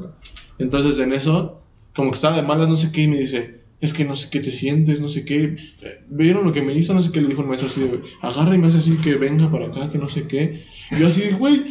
Entonces 0.57 0.99
en 0.99 1.13
eso, 1.13 1.59
como 1.95 2.11
que 2.11 2.15
estaba 2.15 2.35
de 2.35 2.41
malas, 2.43 2.67
no 2.69 2.75
sé 2.75 2.91
qué, 2.91 3.03
y 3.03 3.07
me 3.07 3.17
dice, 3.17 3.58
es 3.81 3.93
que 3.93 4.03
no 4.03 4.15
sé 4.15 4.29
qué 4.29 4.39
te 4.41 4.51
sientes, 4.51 4.99
no 5.01 5.07
sé 5.07 5.23
qué. 5.25 5.55
¿Vieron 6.09 6.43
lo 6.45 6.51
que 6.51 6.61
me 6.61 6.73
hizo? 6.73 6.93
No 6.93 7.01
sé 7.01 7.11
qué 7.11 7.21
le 7.21 7.27
dijo 7.29 7.41
el 7.41 7.47
maestro 7.47 7.69
así 7.69 7.81
de, 7.81 7.99
agarra 8.21 8.55
y 8.55 8.57
me 8.57 8.67
hace 8.67 8.79
así 8.79 8.91
que 8.97 9.15
venga 9.15 9.49
para 9.49 9.67
acá, 9.67 9.89
que 9.89 9.97
no 9.97 10.07
sé 10.07 10.27
qué. 10.27 10.63
Y 10.91 10.99
yo 10.99 11.07
así 11.07 11.21
de, 11.21 11.33
güey, 11.33 11.61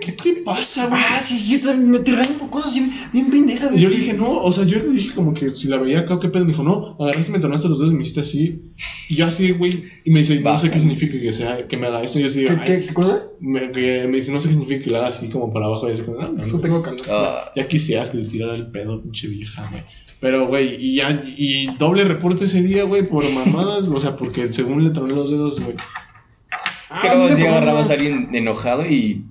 ¿qué 0.00 0.12
te 0.12 0.32
pasa, 0.44 0.86
güey? 0.86 1.00
Ah, 1.10 1.20
sí, 1.20 1.52
yo 1.52 1.68
también 1.68 1.90
me 1.90 1.98
regaño 1.98 2.38
por 2.38 2.50
cosas 2.50 2.70
así 2.70 2.90
bien 3.12 3.30
pendejas. 3.30 3.72
Y 3.74 3.80
yo 3.80 3.90
le 3.90 3.96
dije, 3.96 4.14
no, 4.14 4.42
o 4.42 4.52
sea, 4.52 4.64
yo 4.64 4.78
le 4.78 4.88
dije 4.88 5.14
como 5.14 5.34
que 5.34 5.48
si 5.48 5.68
la 5.68 5.76
veía 5.76 6.00
acá, 6.00 6.18
¿qué 6.20 6.28
pedo? 6.28 6.44
Me 6.44 6.52
dijo, 6.52 6.62
no, 6.62 6.96
agarraste 7.00 7.30
y 7.30 7.32
me 7.32 7.40
tornaste 7.40 7.68
los 7.68 7.78
dedos 7.78 7.92
y 7.92 7.96
me 7.96 8.02
hiciste 8.02 8.20
así. 8.20 8.62
Y 9.10 9.16
yo 9.16 9.26
así, 9.26 9.50
güey, 9.50 9.84
y 10.04 10.10
me 10.12 10.20
dice, 10.20 10.40
no 10.40 10.58
sé 10.58 10.70
qué 10.70 10.78
significa 10.78 11.20
que, 11.20 11.32
sea, 11.32 11.66
que 11.66 11.76
me 11.76 11.88
haga 11.88 12.02
esto. 12.02 12.18
Y 12.20 12.22
yo 12.22 12.28
así, 12.28 12.44
¿Qué, 12.44 12.56
qué, 12.64 12.86
qué 12.86 12.94
cosa? 12.94 13.22
me, 13.40 13.70
que 13.72 14.06
me 14.06 14.18
dice, 14.18 14.32
no 14.32 14.40
sé 14.40 14.48
qué 14.48 14.54
significa 14.54 14.84
que 14.84 14.90
la 14.92 14.98
haga 14.98 15.08
así 15.08 15.28
como 15.28 15.52
para 15.52 15.66
abajo. 15.66 15.88
Y 15.88 15.92
así 15.92 16.04
como, 16.04 16.20
no, 16.20 16.32
no, 16.32 16.38
Eso 16.38 16.56
no. 16.56 16.62
tengo 16.62 16.80
calor. 16.80 17.00
Ah, 17.10 17.52
Ya 17.56 17.68
quisieras 17.68 18.10
que 18.10 18.18
le 18.18 18.24
tirara 18.26 18.54
el 18.54 18.68
pedo, 18.68 19.02
pinche 19.02 19.26
vieja, 19.28 19.68
güey. 19.70 19.82
Pero, 20.24 20.46
güey, 20.46 20.74
y 20.82 20.94
ya, 20.96 21.18
y 21.36 21.66
doble 21.76 22.02
reporte 22.04 22.44
ese 22.44 22.62
día, 22.62 22.84
güey, 22.84 23.02
por 23.06 23.22
mamadas, 23.34 23.88
o 23.88 24.00
sea, 24.00 24.16
porque 24.16 24.46
según 24.50 24.82
le 24.82 24.88
troné 24.88 25.12
los 25.14 25.28
dedos, 25.28 25.60
güey. 25.60 25.76
es 25.76 26.98
que 27.00 27.08
Ah, 27.08 27.14
luego 27.14 27.28
me 27.28 27.36
si 27.36 27.42
agarrabas 27.46 27.90
a 27.90 27.92
algo. 27.92 28.04
alguien 28.06 28.30
enojado 28.34 28.86
y 28.86 29.26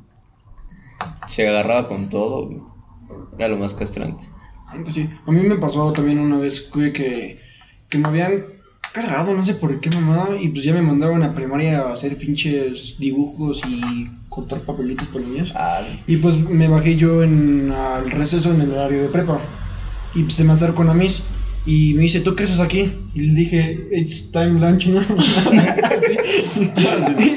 se 1.27 1.47
agarraba 1.47 1.87
con 1.87 2.09
todo, 2.09 2.45
güey. 2.45 2.59
Era 3.39 3.47
lo 3.47 3.57
más 3.57 3.73
castrante. 3.73 4.25
Sí. 4.85 5.09
A 5.25 5.31
mí 5.31 5.41
me 5.41 5.55
pasó 5.55 5.91
también 5.93 6.19
una 6.19 6.37
vez, 6.37 6.69
güey, 6.71 6.93
que, 6.93 7.39
que 7.89 7.97
me 7.97 8.07
habían 8.07 8.45
cargado, 8.91 9.33
no 9.33 9.43
sé 9.43 9.55
por 9.55 9.79
qué 9.79 9.89
mamada, 9.89 10.37
y 10.39 10.49
pues 10.49 10.63
ya 10.63 10.73
me 10.73 10.83
mandaron 10.83 11.23
a 11.23 11.33
primaria 11.33 11.81
a 11.81 11.93
hacer 11.93 12.15
pinches 12.19 12.99
dibujos 12.99 13.61
y 13.67 14.07
cortar 14.29 14.59
papelitos 14.59 15.07
para 15.07 15.25
niños. 15.25 15.53
Ah, 15.55 15.81
Y 16.05 16.17
pues 16.17 16.37
me 16.47 16.67
bajé 16.67 16.95
yo 16.95 17.23
en 17.23 17.71
al 17.71 18.11
receso 18.11 18.53
en 18.53 18.61
el 18.61 18.71
horario 18.71 19.01
de 19.01 19.09
prepa. 19.09 19.41
Y 20.15 20.23
pues 20.23 20.33
se 20.35 20.43
me 20.43 20.53
acercó 20.53 20.83
a 20.83 20.93
mis 20.93 21.23
y 21.65 21.93
me 21.93 22.01
dice, 22.01 22.19
¿tú 22.19 22.35
qué 22.35 22.43
haces 22.43 22.59
aquí? 22.59 22.93
Y 23.13 23.21
le 23.21 23.33
dije, 23.33 23.87
it's 23.91 24.31
time 24.31 24.59
lunch, 24.59 24.87
¿no? 24.87 24.99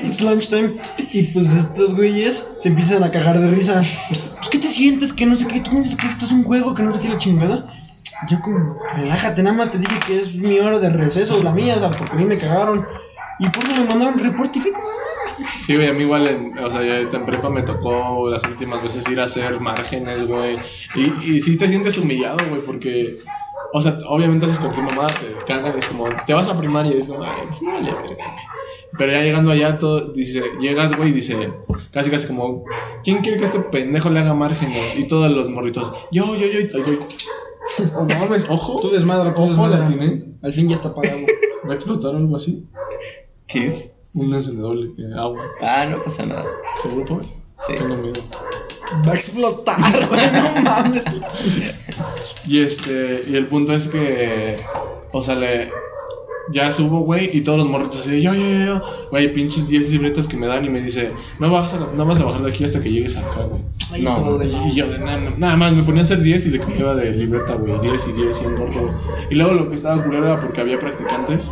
It's 0.05 0.20
lunch 0.22 0.49
time. 0.49 0.74
Y 1.12 1.22
pues 1.24 1.55
estos 1.55 1.95
güeyes 1.95 2.55
se 2.57 2.70
empiezan 2.70 3.05
a 3.05 3.11
cagar 3.12 3.39
de 3.39 3.49
risa. 3.55 3.74
Pues, 3.74 4.33
¿qué 4.51 4.59
te 4.59 4.68
sientes? 4.68 5.12
Que 5.12 5.27
no 5.27 5.37
sé 5.37 5.47
qué. 5.47 5.61
Tú 5.61 5.77
dices 5.77 5.95
que 5.97 6.09
esto 6.09 6.24
es 6.24 6.33
un 6.33 6.43
juego, 6.43 6.74
que 6.74 6.83
no 6.83 6.93
sé 6.93 6.99
qué 6.99 7.09
la 7.09 7.18
chingada. 7.18 7.72
Yo 8.29 8.41
como, 8.41 8.79
relájate, 8.97 9.43
nada 9.45 9.57
más 9.57 9.70
te 9.70 9.79
dije 9.79 9.95
que 10.07 10.18
es 10.18 10.35
mi 10.35 10.59
hora 10.59 10.81
de 10.81 10.91
receso, 10.91 11.43
la 11.43 11.53
mía, 11.53 11.77
o 11.77 11.81
sea, 11.81 11.91
porque 11.91 12.14
a 12.14 12.16
mí 12.16 12.24
me 12.24 12.39
cagaron. 12.39 12.85
Y 13.39 13.49
por 13.51 13.64
eso 13.64 13.74
me 13.74 13.84
mandaron 13.89 14.18
reporte 14.18 14.59
y 14.59 14.62
fue 14.62 14.72
como, 14.72 14.87
"Ah". 14.89 15.45
Sí, 15.45 15.74
güey, 15.76 15.89
a 15.89 15.93
mí 15.93 16.03
igual, 16.03 16.26
en, 16.26 16.59
o 16.59 16.70
sea, 16.70 16.82
ya 16.82 17.01
en 17.01 17.26
prepa 17.26 17.51
me 17.51 17.62
tocó 17.62 18.30
las 18.30 18.45
últimas 18.45 18.82
veces 18.82 19.07
ir 19.09 19.20
a 19.20 19.24
hacer 19.24 19.61
márgenes, 19.61 20.26
güey. 20.26 20.57
Y, 20.95 21.03
y 21.37 21.41
sí 21.41 21.59
te 21.59 21.68
sientes 21.68 21.99
humillado, 21.99 22.39
güey, 22.49 22.62
porque, 22.62 23.14
o 23.72 23.82
sea, 23.82 23.99
obviamente 24.09 24.47
haces 24.47 24.61
cualquier 24.61 24.87
mamada, 24.87 25.09
te 25.09 25.45
cagan, 25.45 25.76
es 25.76 25.84
como, 25.87 26.09
te 26.26 26.32
vas 26.32 26.49
a 26.49 26.59
primaria 26.59 26.95
y 26.95 26.99
es 26.99 27.07
como, 27.09 27.22
ay, 27.24 27.49
vale, 27.61 27.91
verga, 27.91 28.14
güey". 28.14 28.57
Pero 28.97 29.12
ya 29.12 29.20
llegando 29.20 29.51
allá, 29.51 29.78
todo, 29.78 30.12
dice, 30.12 30.43
llegas, 30.59 30.97
güey, 30.97 31.11
y 31.11 31.12
dice, 31.12 31.53
casi 31.93 32.11
casi 32.11 32.28
como, 32.28 32.64
¿quién 33.05 33.18
quiere 33.18 33.37
que 33.37 33.45
este 33.45 33.59
pendejo 33.61 34.09
le 34.09 34.20
haga 34.20 34.32
márgenes? 34.32 34.99
Y 34.99 35.09
todos 35.09 35.30
los 35.30 35.51
morritos, 35.51 35.93
yo, 36.11 36.34
yo, 36.37 36.47
yo, 36.47 36.61
y 36.61 36.68
tal, 36.68 36.82
güey. 36.84 36.99
No 37.95 38.05
mames, 38.20 38.49
ojo. 38.49 38.80
Tú 38.80 38.91
desmadra, 38.91 39.34
tú 39.34 39.43
Ojo, 39.43 39.66
la 39.66 39.80
desmadra. 39.80 39.87
tiene. 39.87 40.22
Al 40.41 40.53
fin 40.53 40.68
ya 40.68 40.74
está 40.76 40.95
pagado. 40.95 41.18
¿Va 41.68 41.72
a 41.72 41.76
explotar 41.76 42.14
o 42.14 42.18
algo 42.18 42.37
así? 42.37 42.64
¿Qué 43.47 43.66
es? 43.66 43.94
Un 44.14 44.32
encendedor 44.32 44.97
de 44.97 45.18
agua. 45.18 45.44
Ah, 45.61 45.86
no 45.90 46.03
pasa 46.03 46.26
nada. 46.26 46.44
¿Seguro, 46.82 47.07
Paul? 47.07 47.26
Sí. 47.59 47.74
Tengo 47.76 47.97
miedo. 47.97 48.20
Va 49.07 49.12
a 49.12 49.14
explotar, 49.14 50.09
güey, 50.09 50.20
no 50.32 50.62
mames. 50.62 51.05
Y 52.47 52.61
este, 52.61 53.24
y 53.28 53.36
el 53.36 53.47
punto 53.47 53.72
es 53.72 53.88
que, 53.88 54.57
o 55.12 55.22
sea, 55.22 55.34
le, 55.34 55.70
ya 56.51 56.70
subo, 56.70 57.01
güey, 57.01 57.28
y 57.32 57.42
todos 57.42 57.59
los 57.59 57.68
morritos 57.68 58.01
así 58.01 58.11
de 58.11 58.22
yo, 58.22 58.32
yo, 58.34 58.64
yo, 58.64 58.82
güey, 59.11 59.32
pinches 59.32 59.68
10 59.68 59.90
libretas 59.90 60.28
que 60.28 60.36
me 60.36 60.47
dan 60.47 60.64
y 60.64 60.70
me 60.70 60.80
dice, 60.80 61.11
no 61.40 61.51
vas 61.51 61.74
a, 61.74 61.78
no 61.97 62.07
vas 62.07 62.20
a 62.20 62.24
bajar 62.24 62.42
de 62.42 62.51
aquí 62.51 62.64
hasta 62.64 62.80
que 62.80 62.90
llegues 62.90 63.16
acá, 63.16 63.42
güey. 63.49 64.03
No, 64.03 64.14
todo 64.14 64.38
de 64.38 64.47
Y 64.47 64.74
yo, 64.74 64.88
de 64.88 64.99
nada, 64.99 65.18
nada 65.36 65.57
más, 65.57 65.74
me 65.74 65.82
ponía 65.82 66.03
a 66.03 66.05
hacer 66.05 66.20
10 66.20 66.47
y 66.47 66.51
le 66.51 66.61
cambiaba 66.61 66.94
de 66.94 67.11
libreta, 67.12 67.55
güey, 67.55 67.78
10 67.80 68.09
y 68.09 68.12
10 68.12 68.42
y 68.42 68.44
en 68.44 68.57
corto, 68.57 68.80
güey. 68.80 68.94
Y 69.30 69.34
luego 69.34 69.55
lo 69.55 69.68
que 69.68 69.74
estaba 69.74 70.03
culero 70.03 70.24
era 70.24 70.40
porque 70.40 70.61
había 70.61 70.78
practicantes, 70.78 71.51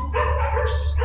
pues, 0.55 0.97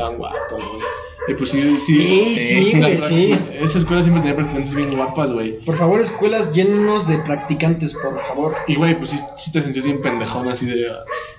estaban 0.00 0.18
guapos, 0.18 0.58
güey. 0.58 0.82
Y 1.28 1.34
pues 1.34 1.50
sí, 1.50 1.60
sí, 1.60 2.36
Sí, 2.36 2.72
sí, 2.72 3.00
sí. 3.00 3.38
Esa 3.60 3.78
escuela 3.78 4.02
siempre 4.02 4.22
tenía 4.22 4.36
practicantes 4.36 4.74
bien 4.74 4.96
guapas, 4.96 5.32
güey. 5.32 5.52
Por 5.64 5.76
favor, 5.76 6.00
escuelas 6.00 6.52
llenos 6.52 7.06
de 7.06 7.18
practicantes, 7.18 7.94
por 7.94 8.18
favor. 8.18 8.54
Y 8.66 8.76
güey, 8.76 8.96
pues 8.96 9.10
sí, 9.10 9.18
sí 9.36 9.52
te 9.52 9.60
sentías 9.60 9.84
bien 9.84 10.00
pendejón 10.00 10.48
así 10.48 10.66
de. 10.66 10.86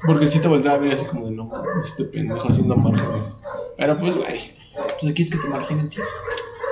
Porque 0.05 0.28
sí 0.28 0.39
te 0.39 0.47
volteaba 0.47 0.78
a 0.78 0.80
ver 0.80 0.93
así 0.93 1.05
como 1.07 1.26
de 1.26 1.32
no 1.32 1.45
mames, 1.45 1.88
este 1.88 2.05
pendejo 2.05 2.47
haciendo 2.47 2.76
márgenes. 2.76 3.34
Pero 3.78 3.99
pues, 3.99 4.18
güey. 4.18 4.39
Pues 4.99 5.12
aquí 5.12 5.24
es 5.24 5.30
que 5.32 5.38
te 5.38 5.47
marginen, 5.47 5.89
tío. 5.89 6.03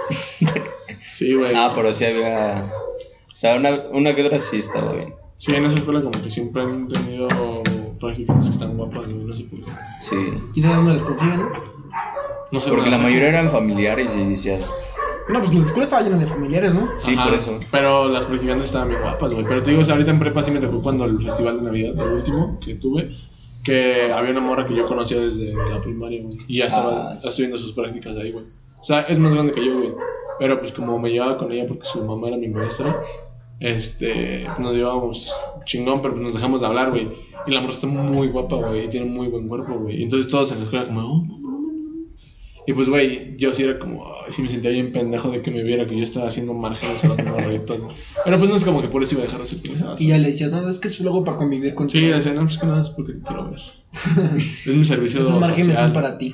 Sí, 1.12 1.34
güey. 1.34 1.52
Ah, 1.56 1.74
pero 1.76 1.94
sí 1.94 2.06
había. 2.06 2.64
O 3.28 3.36
sea, 3.36 3.56
una, 3.56 3.72
una 3.92 4.16
que 4.16 4.24
otra 4.24 4.38
sí 4.40 4.58
estaba 4.58 4.94
bien. 4.94 5.16
Sí, 5.38 5.54
en 5.56 5.66
esa 5.66 5.76
escuela 5.76 6.02
como 6.02 6.22
que 6.22 6.30
siempre 6.30 6.62
han 6.62 6.88
tenido 6.88 7.28
practicantes 8.00 8.50
que 8.50 8.54
están 8.54 8.78
guapas, 8.78 9.12
güey, 9.12 9.26
no 9.26 9.36
sé 9.36 9.44
por 9.46 9.60
qué. 9.60 9.72
Sí. 10.00 10.16
¿Y 10.56 10.62
de 10.62 10.68
dónde 10.68 10.94
las 10.94 11.04
consiguen, 11.04 11.40
no? 11.40 11.79
No 12.52 12.62
sé 12.62 12.70
Porque 12.72 12.90
la 12.90 12.98
mayoría 12.98 13.30
eran 13.30 13.50
familiares 13.50 14.16
y 14.16 14.24
decías, 14.26 14.72
No, 15.30 15.40
pues 15.40 15.54
la 15.54 15.64
escuela 15.66 15.84
estaba 15.84 16.02
llena 16.02 16.18
de 16.18 16.26
familiares, 16.28 16.74
¿no? 16.74 16.90
sí, 16.98 17.14
Ajá, 17.14 17.26
por 17.26 17.34
eso. 17.36 17.60
Pero 17.72 18.08
las 18.08 18.26
practicantes 18.26 18.66
estaban 18.66 18.90
bien 18.90 19.02
guapas, 19.02 19.34
güey. 19.34 19.46
Pero 19.48 19.62
te 19.62 19.70
digo, 19.72 19.82
o 19.82 19.86
sea, 19.86 19.94
ahorita 19.96 20.12
en 20.12 20.20
prepa 20.20 20.42
sí 20.42 20.52
me 20.52 20.60
tocó 20.60 20.82
cuando 20.82 21.06
el 21.06 21.22
festival 21.22 21.58
de 21.58 21.64
Navidad, 21.64 21.94
el 22.08 22.14
último 22.14 22.60
que 22.60 22.76
tuve, 22.76 23.16
que 23.64 24.12
había 24.12 24.32
una 24.32 24.42
morra 24.42 24.66
que 24.66 24.74
yo 24.76 24.86
conocía 24.88 25.20
desde 25.20 25.54
la 25.54 25.80
primaria, 25.82 26.24
güey. 26.24 26.38
Y 26.48 26.58
ya 26.58 26.66
estaba 26.66 27.10
Ah. 27.10 27.18
haciendo 27.28 27.58
sus 27.60 27.74
prácticas 27.74 28.18
ahí, 28.18 28.32
güey. 28.32 28.44
O 28.82 28.86
sea, 28.86 29.02
es 29.02 29.20
más 29.20 29.34
grande 29.36 29.54
que 29.54 29.64
yo, 29.64 29.74
güey. 29.78 29.94
Pero 30.40 30.60
pues 30.60 30.72
como 30.72 30.98
me 30.98 31.12
llevaba 31.12 31.38
con 31.38 31.52
ella 31.52 31.68
porque 31.68 31.86
su 31.86 32.04
mamá 32.06 32.30
era 32.30 32.38
mi 32.38 32.48
maestra, 32.48 33.00
este, 33.60 34.44
pues, 34.46 34.60
nos 34.60 34.74
llevábamos 34.74 35.32
chingón, 35.66 36.02
pero 36.02 36.14
pues 36.14 36.24
nos 36.24 36.34
dejamos 36.34 36.62
de 36.62 36.68
hablar, 36.68 36.90
güey. 36.92 37.10
Y 37.46 37.52
la 37.52 37.62
morra 37.62 37.74
está 37.74 37.88
muy 37.88 38.28
guapa, 38.30 38.56
güey, 38.56 38.86
y 38.86 38.88
tiene 38.90 39.06
muy 39.08 39.28
buen 39.28 39.48
cuerpo, 39.48 39.74
güey. 39.80 40.00
Y 40.00 40.04
entonces 40.04 40.32
todos 40.32 40.52
en 40.52 40.60
la 40.60 40.64
escuela 40.64 40.86
como, 40.86 41.02
oh. 41.02 41.26
Y 42.70 42.74
pues, 42.74 42.88
güey, 42.88 43.36
yo 43.36 43.52
sí 43.52 43.64
era 43.64 43.80
como, 43.80 44.06
ay, 44.24 44.32
sí 44.32 44.44
me 44.44 44.50
sentía 44.50 44.70
bien 44.70 44.92
pendejo 44.92 45.32
de 45.32 45.42
que 45.42 45.50
me 45.50 45.64
viera 45.64 45.88
que 45.88 45.98
yo 45.98 46.04
estaba 46.04 46.28
haciendo 46.28 46.54
márgenes 46.54 47.04
a 47.04 47.08
los 47.08 47.18
güey. 47.18 47.62
Pero 47.66 48.38
pues 48.38 48.48
no 48.48 48.56
es 48.58 48.64
como 48.64 48.80
que 48.80 48.88
por 48.90 49.02
eso 49.02 49.16
iba 49.16 49.24
a 49.24 49.26
dejar 49.26 49.40
de 49.40 49.46
hacer 49.46 49.62
pendejadas. 49.64 50.00
Y 50.00 50.08
ya 50.10 50.20
le 50.20 50.28
decías, 50.28 50.52
no, 50.52 50.70
es 50.70 50.78
que 50.78 50.88
es 50.88 51.00
luego 51.00 51.24
para 51.24 51.38
convivir 51.38 51.70
Sí, 51.70 51.76
contigo. 51.76 52.14
decía, 52.14 52.34
no, 52.34 52.42
pues 52.42 52.60
que 52.60 52.68
nada, 52.68 52.80
es 52.80 52.92
porque 52.92 53.14
te 53.14 53.22
quiero 53.24 53.50
ver. 53.50 53.60
es 54.38 54.68
mi 54.68 54.86
servicio 54.86 55.20
Esos 55.20 55.40
márgenes 55.40 55.66
social. 55.66 55.86
son 55.86 55.94
para 55.94 56.20
ti. 56.20 56.32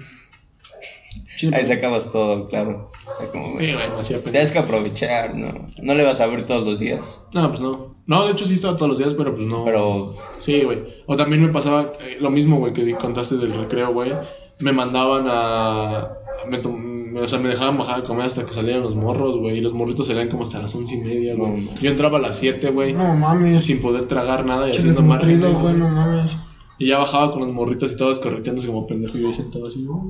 Ahí 1.53 1.65
sacabas 1.65 2.11
todo, 2.11 2.47
claro. 2.47 2.85
Como, 3.31 3.57
Sí, 3.57 3.67
me 3.67 3.83
hacía. 3.97 4.21
Tienes 4.21 4.51
que 4.51 4.59
aprovechar, 4.59 5.35
¿no? 5.35 5.65
No 5.83 5.93
le 5.93 6.03
vas 6.03 6.19
a 6.19 6.27
ver 6.27 6.43
todos 6.43 6.65
los 6.67 6.79
días. 6.79 7.21
No, 7.33 7.47
pues 7.47 7.61
no. 7.61 7.95
No, 8.07 8.25
de 8.25 8.33
hecho 8.33 8.45
sí 8.45 8.55
estaba 8.55 8.75
todos 8.75 8.89
los 8.89 8.97
días, 8.97 9.13
pero 9.13 9.33
pues 9.33 9.47
no. 9.47 9.63
Pero 9.63 10.13
Sí, 10.41 10.63
güey. 10.63 10.83
O 11.05 11.15
también 11.15 11.41
me 11.41 11.49
pasaba 11.53 11.91
eh, 12.01 12.17
lo 12.19 12.29
mismo, 12.29 12.57
güey, 12.57 12.73
que 12.73 12.93
contaste 12.95 13.35
del 13.37 13.53
recreo, 13.53 13.93
güey. 13.93 14.11
Me 14.59 14.71
mandaban 14.73 15.25
a. 15.29 16.07
Me, 16.49 17.19
o 17.19 17.27
sea, 17.27 17.39
me 17.39 17.49
dejaban 17.49 17.77
bajar 17.77 18.01
a 18.01 18.03
comer 18.03 18.25
hasta 18.25 18.45
que 18.45 18.53
salieran 18.53 18.83
los 18.83 18.95
morros, 18.95 19.37
güey. 19.37 19.57
Y 19.57 19.61
los 19.61 19.73
morritos 19.73 20.07
salían 20.07 20.29
como 20.29 20.43
hasta 20.43 20.59
las 20.61 20.75
once 20.75 20.95
y 20.95 21.01
media, 21.01 21.35
güey. 21.35 21.61
No. 21.61 21.73
Yo 21.75 21.89
entraba 21.89 22.17
a 22.17 22.21
las 22.21 22.37
siete, 22.37 22.71
güey. 22.71 22.93
No 22.93 23.15
mames. 23.15 23.63
Sin 23.63 23.81
poder 23.81 24.07
tragar 24.07 24.45
nada 24.45 24.67
y 24.67 24.71
haciendo 24.71 25.01
güey, 25.01 25.75
no 25.75 25.89
mames. 25.89 26.31
Y 26.77 26.87
ya 26.87 26.97
bajaba 26.97 27.31
con 27.31 27.41
los 27.41 27.53
morritos 27.53 27.93
y 27.93 27.97
todos 27.97 28.19
correteándose 28.19 28.67
como 28.67 28.85
pendejo 28.85 29.17
y 29.17 29.21
yo 29.21 29.31
sentado 29.31 29.67
así, 29.67 29.83
¿no? 29.83 30.09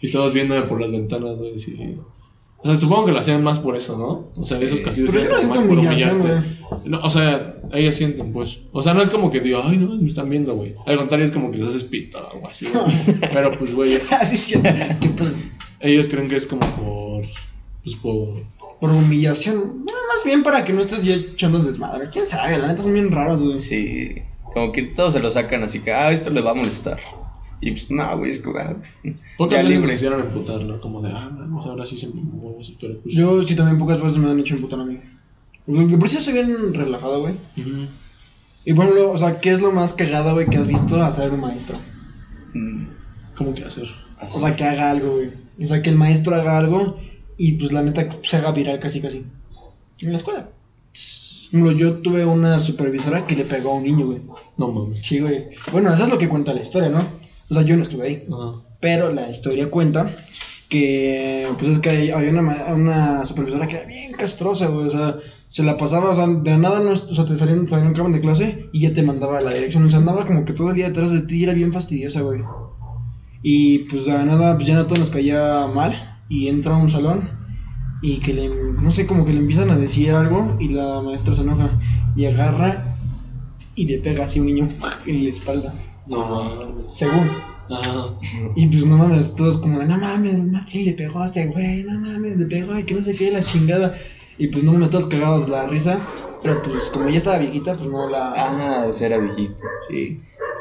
Y 0.00 0.10
todos 0.10 0.34
viéndome 0.34 0.62
por 0.62 0.80
las 0.80 0.90
ventanas, 0.90 1.36
güey, 1.36 1.58
sí. 1.58 1.78
O 2.62 2.66
sea, 2.66 2.76
supongo 2.76 3.06
que 3.06 3.12
lo 3.12 3.20
hacían 3.20 3.42
más 3.42 3.58
por 3.58 3.74
eso, 3.74 3.96
¿no? 3.96 4.40
O 4.40 4.44
sea, 4.44 4.60
esos 4.60 4.80
castillos 4.80 5.14
eran 5.14 5.48
más 5.48 5.58
por 5.58 5.78
humillación, 5.78 6.20
humillarte. 6.20 6.46
No, 6.84 7.00
o 7.00 7.08
sea, 7.08 7.56
ellos 7.72 7.94
sienten, 7.94 8.32
pues. 8.32 8.60
O 8.72 8.82
sea, 8.82 8.92
no 8.92 9.00
es 9.00 9.08
como 9.08 9.30
que 9.30 9.40
digo, 9.40 9.62
ay, 9.64 9.78
no, 9.78 9.94
me 9.96 10.06
están 10.06 10.28
viendo, 10.28 10.54
güey. 10.54 10.74
Al 10.84 10.98
contrario, 10.98 11.24
es 11.24 11.32
como 11.32 11.50
que 11.50 11.58
les 11.58 11.68
haces 11.68 11.84
pita 11.84 12.18
o 12.18 12.30
algo 12.34 12.48
así, 12.48 12.66
güey. 12.66 13.20
Pero 13.32 13.50
pues, 13.52 13.74
güey, 13.74 13.96
Así 14.20 14.36
sí. 14.36 14.62
¿Qué 15.00 15.08
pedo? 15.08 15.30
ellos 15.80 16.08
creen 16.08 16.28
que 16.28 16.36
es 16.36 16.46
como 16.46 16.60
por. 16.60 17.24
Pues 17.82 17.96
por. 17.96 18.28
Por 18.78 18.90
humillación. 18.90 19.56
Bueno, 19.58 19.98
más 20.14 20.24
bien 20.24 20.42
para 20.42 20.64
que 20.64 20.74
no 20.74 20.82
estés 20.82 21.02
ya 21.02 21.14
echando 21.14 21.58
desmadre. 21.60 22.08
¿Quién 22.10 22.26
sabe? 22.26 22.58
La 22.58 22.68
neta 22.68 22.82
son 22.82 22.92
bien 22.92 23.10
raros, 23.10 23.42
güey. 23.42 23.58
Sí, 23.58 24.16
como 24.52 24.72
que 24.72 24.82
todos 24.82 25.14
se 25.14 25.20
lo 25.20 25.30
sacan 25.30 25.62
así 25.62 25.80
que, 25.80 25.92
ah, 25.92 26.12
esto 26.12 26.30
le 26.30 26.40
va 26.40 26.50
a 26.50 26.54
molestar. 26.54 26.98
Y 27.60 27.72
pues, 27.72 27.90
no, 27.90 28.18
güey, 28.18 28.30
es 28.30 28.40
como, 28.40 28.58
ah, 28.58 28.74
Pocas 29.36 29.58
veces 29.58 29.70
libre. 29.70 29.86
nos 29.86 29.96
hicieron 29.96 30.20
emputar, 30.20 30.62
¿no? 30.62 30.80
Como 30.80 31.02
de, 31.02 31.10
ah, 31.10 31.30
vamos, 31.32 31.66
ahora 31.66 31.84
sí 31.84 31.98
se 31.98 32.08
me 32.08 32.22
muevo 32.22 32.58
así, 32.60 32.76
pero 32.80 32.98
pues. 33.00 33.14
Yo 33.14 33.42
sí 33.42 33.54
también 33.54 33.78
pocas 33.78 34.02
veces 34.02 34.18
me 34.18 34.30
han 34.30 34.38
hecho 34.38 34.54
emputar 34.54 34.80
a 34.80 34.84
mí. 34.84 34.98
De 35.66 35.98
por 35.98 36.08
sí 36.08 36.16
yo 36.16 36.22
soy 36.22 36.32
bien 36.34 36.74
relajado, 36.74 37.20
güey. 37.20 37.34
Y 38.64 38.72
bueno, 38.72 39.10
o 39.10 39.16
sea, 39.16 39.38
¿qué 39.38 39.50
es 39.50 39.62
lo 39.62 39.72
más 39.72 39.92
cagado, 39.92 40.34
güey, 40.34 40.46
que 40.46 40.56
has 40.58 40.66
visto 40.66 41.00
hacer 41.02 41.30
un 41.32 41.40
maestro? 41.40 41.76
Mm, 42.54 42.84
¿Cómo 43.36 43.54
que 43.54 43.64
hacer? 43.64 43.86
así. 44.18 44.36
O 44.36 44.40
sea, 44.40 44.56
que 44.56 44.64
haga 44.64 44.90
algo, 44.90 45.14
güey. 45.14 45.30
O 45.62 45.66
sea, 45.66 45.82
que 45.82 45.90
el 45.90 45.96
maestro 45.96 46.34
haga 46.34 46.58
algo 46.58 46.98
y 47.36 47.52
pues 47.52 47.72
la 47.72 47.82
neta 47.82 48.08
se 48.22 48.36
haga 48.36 48.52
viral 48.52 48.78
casi 48.78 49.00
casi. 49.00 49.24
En 50.00 50.10
la 50.10 50.16
escuela. 50.16 50.48
Bueno, 51.52 51.72
yo 51.72 51.98
tuve 51.98 52.24
una 52.24 52.58
supervisora 52.58 53.26
que 53.26 53.36
le 53.36 53.44
pegó 53.44 53.72
a 53.72 53.74
un 53.74 53.84
niño, 53.84 54.06
güey. 54.06 54.20
No 54.56 54.68
mames. 54.72 54.98
Sí, 55.02 55.20
güey. 55.20 55.48
Bueno, 55.72 55.92
eso 55.92 56.04
es 56.04 56.10
lo 56.10 56.18
que 56.18 56.28
cuenta 56.28 56.54
la 56.54 56.62
historia, 56.62 56.88
¿no? 56.88 57.04
O 57.50 57.54
sea, 57.54 57.62
yo 57.62 57.76
no 57.76 57.82
estuve 57.82 58.06
ahí. 58.06 58.26
Ajá. 58.32 58.62
Pero 58.80 59.10
la 59.12 59.28
historia 59.30 59.68
cuenta 59.68 60.10
que, 60.68 61.46
pues 61.58 61.70
es 61.72 61.78
que 61.80 62.12
había 62.12 62.30
una, 62.30 62.74
una 62.74 63.26
supervisora 63.26 63.66
que 63.66 63.76
era 63.76 63.86
bien 63.86 64.12
castrosa, 64.12 64.66
güey. 64.68 64.86
O 64.86 64.90
sea, 64.90 65.16
se 65.48 65.64
la 65.64 65.76
pasaba, 65.76 66.10
o 66.10 66.14
sea, 66.14 66.26
de 66.26 66.50
la 66.50 66.58
nada, 66.58 66.80
no, 66.80 66.92
o 66.92 67.14
sea, 67.14 67.24
te 67.24 67.36
salían, 67.36 67.68
salían 67.68 67.92
acaban 67.92 68.12
de 68.12 68.20
clase 68.20 68.68
y 68.72 68.80
ya 68.80 68.92
te 68.92 69.02
mandaba 69.02 69.38
a 69.38 69.42
la 69.42 69.52
dirección. 69.52 69.84
O 69.84 69.88
sea, 69.88 69.98
andaba 69.98 70.24
como 70.24 70.44
que 70.44 70.52
todo 70.52 70.70
el 70.70 70.76
día 70.76 70.88
detrás 70.88 71.10
de 71.10 71.22
ti 71.22 71.38
y 71.38 71.44
era 71.44 71.54
bien 71.54 71.72
fastidiosa, 71.72 72.20
güey. 72.20 72.42
Y 73.42 73.80
pues 73.80 74.04
de 74.04 74.12
la 74.12 74.24
nada, 74.24 74.54
pues 74.54 74.68
ya 74.68 74.78
a 74.78 74.86
todos 74.86 75.00
nos 75.00 75.10
caía 75.10 75.66
mal 75.74 75.96
y 76.28 76.48
entra 76.48 76.74
a 76.74 76.78
un 76.78 76.90
salón 76.90 77.28
y 78.02 78.18
que 78.20 78.34
le, 78.34 78.48
no 78.48 78.90
sé, 78.90 79.06
como 79.06 79.24
que 79.24 79.32
le 79.32 79.40
empiezan 79.40 79.70
a 79.70 79.76
decir 79.76 80.12
algo 80.12 80.56
y 80.60 80.68
la 80.68 81.02
maestra 81.02 81.34
se 81.34 81.42
enoja 81.42 81.78
y 82.16 82.26
agarra 82.26 82.94
y 83.74 83.86
le 83.86 83.98
pega 83.98 84.24
así 84.24 84.38
a 84.38 84.42
un 84.42 84.48
niño 84.48 84.68
en 85.06 85.24
la 85.24 85.30
espalda, 85.30 85.74
No 86.08 86.26
mames. 86.26 86.86
según. 86.92 87.30
Ajá. 87.70 88.18
Y 88.56 88.66
pues 88.66 88.84
no 88.86 88.96
mames, 88.98 89.34
todos 89.36 89.58
como, 89.58 89.80
no 89.82 89.96
mames, 89.98 90.38
Martín 90.44 90.86
le 90.86 90.92
pegó 90.94 91.20
a 91.22 91.26
este 91.26 91.46
güey, 91.46 91.84
no 91.84 92.00
mames, 92.00 92.36
le 92.36 92.46
pegó 92.46 92.76
y 92.78 92.82
que 92.84 92.94
no 92.94 93.02
sé 93.02 93.12
qué, 93.16 93.30
la 93.30 93.44
chingada. 93.44 93.94
Y 94.38 94.48
pues 94.48 94.64
no 94.64 94.72
mames, 94.72 94.90
todos 94.90 95.06
cagados 95.06 95.44
de 95.46 95.52
la 95.52 95.66
risa. 95.68 96.00
Pero 96.42 96.62
pues 96.62 96.90
como 96.90 97.08
ya 97.10 97.18
estaba 97.18 97.38
viejita, 97.38 97.74
pues 97.74 97.88
no 97.88 98.08
la. 98.08 98.32
Ah, 98.36 98.86
o 98.88 98.92
sea, 98.92 99.08
era 99.08 99.18
viejito, 99.18 99.62
sí. 99.88 100.16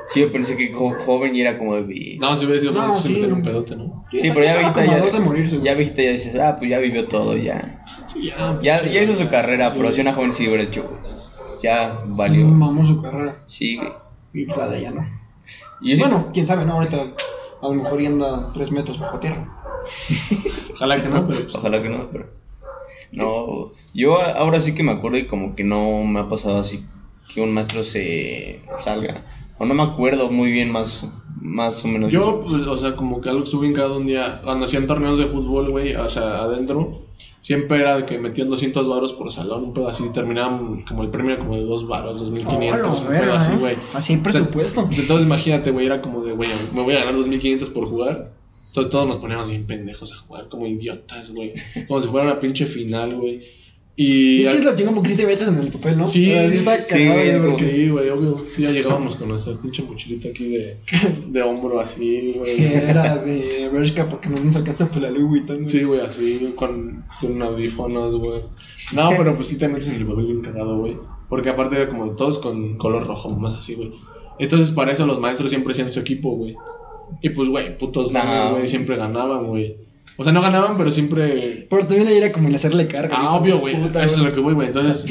Sí, 0.08 0.22
yo 0.22 0.32
pensé 0.32 0.58
que 0.58 0.74
jo- 0.74 0.98
joven 1.06 1.36
y 1.36 1.42
era 1.42 1.56
como 1.58 1.76
de... 1.76 2.18
No, 2.20 2.36
si 2.36 2.46
hubiera 2.46 2.60
sido 2.60 2.72
No, 2.74 2.82
joven, 2.82 2.94
se 2.96 3.08
sí. 3.10 3.14
metería 3.14 3.36
un 3.36 3.44
pedote, 3.44 3.76
¿no? 3.76 4.04
Sí, 4.10 4.18
pero 4.34 4.44
ya 4.44 4.58
viejita 4.58 4.84
ya... 4.86 5.02
de 5.06 5.20
morirse. 5.20 5.60
Ya 5.64 5.76
viejita 5.76 6.02
ya 6.02 6.12
dices, 6.12 6.36
ah, 6.38 6.56
pues 6.58 6.72
ya 6.72 6.80
vivió 6.80 7.08
todo, 7.08 7.38
ya. 7.38 7.84
Sí, 8.12 8.26
ya. 8.26 8.60
Ya, 8.62 8.82
pinche- 8.82 8.92
ya 8.92 9.04
hizo 9.04 9.16
su 9.16 9.30
carrera, 9.30 9.72
pero 9.76 9.92
si 9.92 10.02
una 10.02 10.14
joven 10.14 10.34
sí 10.34 10.48
hubiera 10.48 10.64
hecho, 10.64 10.90
ya 11.62 12.00
valió. 12.08 12.48
Mamó 12.48 12.84
su 12.86 13.00
carrera. 13.02 13.36
Sí, 13.46 13.76
güey. 13.78 13.90
Y 14.34 14.46
pues 14.46 14.58
la 14.58 14.68
de 14.68 14.80
ella 14.80 14.92
no. 14.92 15.19
Y 15.82 15.98
Bueno, 16.00 16.30
quién 16.34 16.48
sabe, 16.48 16.66
¿no? 16.66 16.74
Ahorita 16.74 16.98
a 17.62 17.68
lo 17.68 17.74
mejor 17.74 18.02
ya 18.02 18.10
anda 18.10 18.52
tres 18.54 18.72
metros 18.72 19.00
bajo 19.00 19.20
tierra. 19.20 19.46
Ojalá 20.74 21.00
que 21.00 21.10
no, 21.10 21.28
pero 21.28 21.40
pues. 21.44 21.56
Ojalá 21.56 21.82
que 21.82 21.90
no, 21.90 22.10
pero. 22.10 22.30
No, 23.12 23.68
yo 23.94 24.22
ahora 24.22 24.60
sí 24.60 24.76
que 24.76 24.84
me 24.84 24.92
acuerdo 24.92 25.18
y 25.18 25.28
como 25.28 25.56
que 25.56 25.64
no 25.64 26.04
me 26.04 26.20
ha 26.20 26.28
pasado 26.28 26.60
así 26.60 26.86
que 27.34 27.42
un 27.42 27.54
maestro 27.54 27.84
se 27.84 28.62
salga. 28.80 29.24
O 29.58 29.66
no 29.66 29.74
me 29.74 29.84
acuerdo 29.84 30.32
muy 30.32 30.52
bien 30.52 30.72
más, 30.72 31.10
más 31.42 31.84
o 31.84 31.90
menos. 31.90 32.12
Yo, 32.12 32.42
pues, 32.42 32.54
o 32.66 32.78
sea, 32.78 32.96
como 32.96 33.20
que 33.20 33.30
algo 33.30 33.42
que 33.42 33.50
estuve 33.50 33.68
en 33.68 33.74
cada 33.74 33.98
un 33.98 34.06
día, 34.06 34.40
cuando 34.44 34.66
hacían 34.66 34.88
torneos 34.88 35.18
de 35.18 35.26
fútbol, 35.26 35.70
güey, 35.70 35.96
o 35.96 36.08
sea, 36.08 36.44
adentro, 36.44 36.90
siempre 37.42 37.80
era 37.80 37.98
de 37.98 38.06
que 38.06 38.18
metían 38.18 38.50
200 38.50 38.88
varos 38.88 39.14
por 39.14 39.32
salón, 39.32 39.64
un 39.66 39.74
pedo 39.74 39.88
así, 39.88 40.04
terminaban 40.14 40.82
como 40.84 41.04
el 41.04 41.10
premio 41.10 41.38
como 41.38 41.56
de 41.56 41.64
2 41.64 41.88
varos, 41.88 42.20
2500, 42.20 42.80
Oh, 42.88 43.02
un 43.02 43.08
pedo 43.08 43.34
así, 43.34 43.54
¿eh? 43.54 43.58
güey. 43.60 43.76
Así 43.94 44.14
hay 44.14 44.20
O 44.20 44.24
sea, 44.24 44.32
presupuesto. 44.42 44.86
pues, 44.86 45.00
entonces 45.00 45.26
imagínate, 45.26 45.72
güey, 45.72 45.86
era 45.86 46.02
como 46.02 46.24
de, 46.24 46.34
güey, 46.34 46.50
me 46.74 46.82
voy 46.82 46.96
a 46.96 47.00
ganar 47.00 47.16
2500 47.16 47.70
por 47.70 47.88
jugar. 47.88 48.32
Entonces 48.68 48.92
todos 48.92 49.08
nos 49.08 49.18
poníamos 49.18 49.50
bien 49.50 49.66
pendejos 49.66 50.14
a 50.14 50.18
jugar, 50.18 50.48
como 50.48 50.68
idiotas, 50.68 51.32
güey. 51.32 51.54
Como 51.88 52.00
si 52.02 52.08
fuera 52.08 52.28
una 52.28 52.40
pinche 52.40 52.66
final, 52.68 53.16
güey. 53.18 53.42
Y. 54.02 54.40
es 54.40 54.48
que 54.48 54.56
es 54.56 54.64
la 54.64 54.76
chinga 54.76 54.92
porque 54.92 55.10
si 55.10 55.18
te 55.18 55.26
metes 55.26 55.46
en 55.46 55.58
el 55.58 55.68
papel, 55.74 55.98
¿no? 55.98 56.08
Sí, 56.08 56.26
sea, 56.28 56.46
está 56.46 56.78
sí, 56.86 56.94
cagado, 57.00 57.14
güey, 57.16 57.30
es 57.30 57.40
güey. 57.42 57.52
como- 57.52 57.68
Sí, 57.70 57.90
güey, 57.90 58.10
obvio. 58.10 58.38
Sí, 58.50 58.62
ya 58.64 58.72
llegábamos 58.72 59.16
con 59.18 59.28
nuestra 59.28 59.54
pinche 59.62 59.84
mochilita 59.84 60.30
aquí 60.30 60.48
de, 60.54 60.78
de 61.28 61.42
hombro 61.42 61.82
así, 61.82 62.32
güey. 62.38 62.56
Que 62.56 62.78
era 62.78 63.18
de 63.18 63.68
Bershka 63.74 64.08
porque 64.08 64.30
no 64.30 64.40
nos 64.40 64.56
alcanza 64.56 64.90
por 64.90 65.02
la 65.02 65.10
Louis 65.12 65.28
Vuitton. 65.28 65.58
güey. 65.58 65.68
Sí, 65.70 65.84
güey, 65.84 66.00
así, 66.00 66.54
con, 66.56 67.04
con 67.20 67.42
audífonos, 67.42 68.16
güey. 68.20 68.42
No, 68.94 69.10
pero 69.18 69.36
pues 69.36 69.48
sí 69.48 69.58
te 69.58 69.68
metes 69.68 69.90
en 69.90 69.96
el 69.96 70.06
papel 70.08 70.26
bien 70.28 70.42
cagado, 70.44 70.78
güey. 70.80 70.96
Porque 71.28 71.50
aparte 71.50 71.76
era 71.76 71.90
como 71.90 72.10
todos 72.16 72.40
con 72.40 72.78
color 72.78 73.06
rojo, 73.06 73.30
más 73.32 73.56
así, 73.56 73.76
güey. 73.76 73.92
Entonces, 74.40 74.72
para 74.72 74.94
eso 74.94 75.06
los 75.06 75.20
maestros 75.20 75.50
siempre 75.50 75.74
hacían 75.74 75.92
su 75.92 76.00
equipo, 76.00 76.32
güey. 76.38 76.56
Y 77.22 77.32
pues, 77.32 77.50
güey, 77.50 77.78
putos 77.78 78.14
No. 78.14 78.52
güey, 78.52 78.66
siempre 78.66 78.96
ganaban, 78.96 79.46
güey. 79.48 79.76
O 80.18 80.24
sea, 80.24 80.34
no 80.34 80.42
ganaban, 80.42 80.78
pero 80.78 80.92
siempre. 80.92 81.66
Pero 81.70 81.86
también 81.88 82.08
era 82.10 82.32
como 82.32 82.48
el 82.50 82.56
hacerle 82.56 82.88
carga. 82.88 83.16
Ah, 83.18 83.36
obvio, 83.36 83.58
güey. 83.60 83.76
Eso 83.76 84.16
es 84.16 84.18
lo 84.18 84.34
que 84.34 84.40
voy, 84.42 84.54
güey. 84.54 84.68
Entonces, 84.68 85.10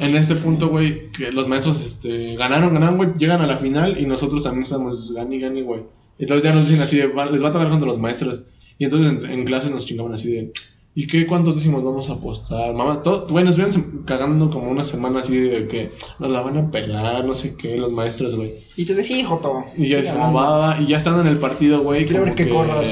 en 0.00 0.16
este 0.16 0.34
punto, 0.36 0.68
güey, 0.68 1.10
que 1.12 1.30
los 1.32 1.46
maestros 1.48 1.80
este, 1.84 2.34
ganaron, 2.36 2.74
ganaron, 2.74 2.96
güey, 2.96 3.10
llegan 3.18 3.40
a 3.40 3.46
la 3.46 3.56
final 3.56 3.98
y 4.00 4.06
nosotros 4.06 4.42
también 4.42 4.64
estamos 4.64 5.12
gane 5.14 5.36
y 5.36 5.40
gane, 5.40 5.62
güey. 5.62 5.82
Entonces 6.18 6.50
ya 6.50 6.54
nos 6.54 6.68
dicen 6.68 6.82
así 6.82 6.96
de, 6.96 7.06
"Va- 7.06 7.26
les 7.26 7.44
va 7.44 7.48
a 7.48 7.52
tocar 7.52 7.68
contra 7.70 7.86
los 7.86 7.98
maestros. 7.98 8.42
Y 8.78 8.84
entonces 8.84 9.22
en, 9.24 9.30
en 9.30 9.44
clases 9.44 9.70
nos 9.70 9.86
chingaban 9.86 10.12
así 10.14 10.32
de, 10.32 10.52
¿y 10.94 11.06
qué 11.06 11.26
cuántos 11.26 11.54
décimos 11.56 11.84
vamos 11.84 12.10
a 12.10 12.14
apostar? 12.14 12.74
Mamá, 12.74 13.02
todo, 13.02 13.24
vienen 13.26 13.52
sem- 13.52 14.04
cagando 14.04 14.50
como 14.50 14.70
una 14.70 14.82
semana 14.82 15.20
así 15.20 15.38
de 15.38 15.66
que 15.68 15.88
nos 16.18 16.30
la 16.30 16.40
van 16.40 16.56
a 16.58 16.70
pelar, 16.70 17.24
no 17.24 17.34
sé 17.34 17.54
qué, 17.56 17.76
los 17.76 17.92
maestros, 17.92 18.34
güey. 18.34 18.52
Y 18.76 18.84
te 18.84 18.94
decía, 18.94 19.16
hijo, 19.18 19.38
todo. 19.38 19.62
Y 19.76 19.88
ya 19.88 20.02
va, 20.34 20.80
y 20.80 20.86
ya 20.86 20.96
estando 20.96 21.20
en 21.20 21.28
el 21.28 21.38
partido, 21.38 21.82
güey. 21.82 22.04
Quiero 22.04 22.24
ver 22.24 22.34
que 22.34 22.48
corras. 22.48 22.88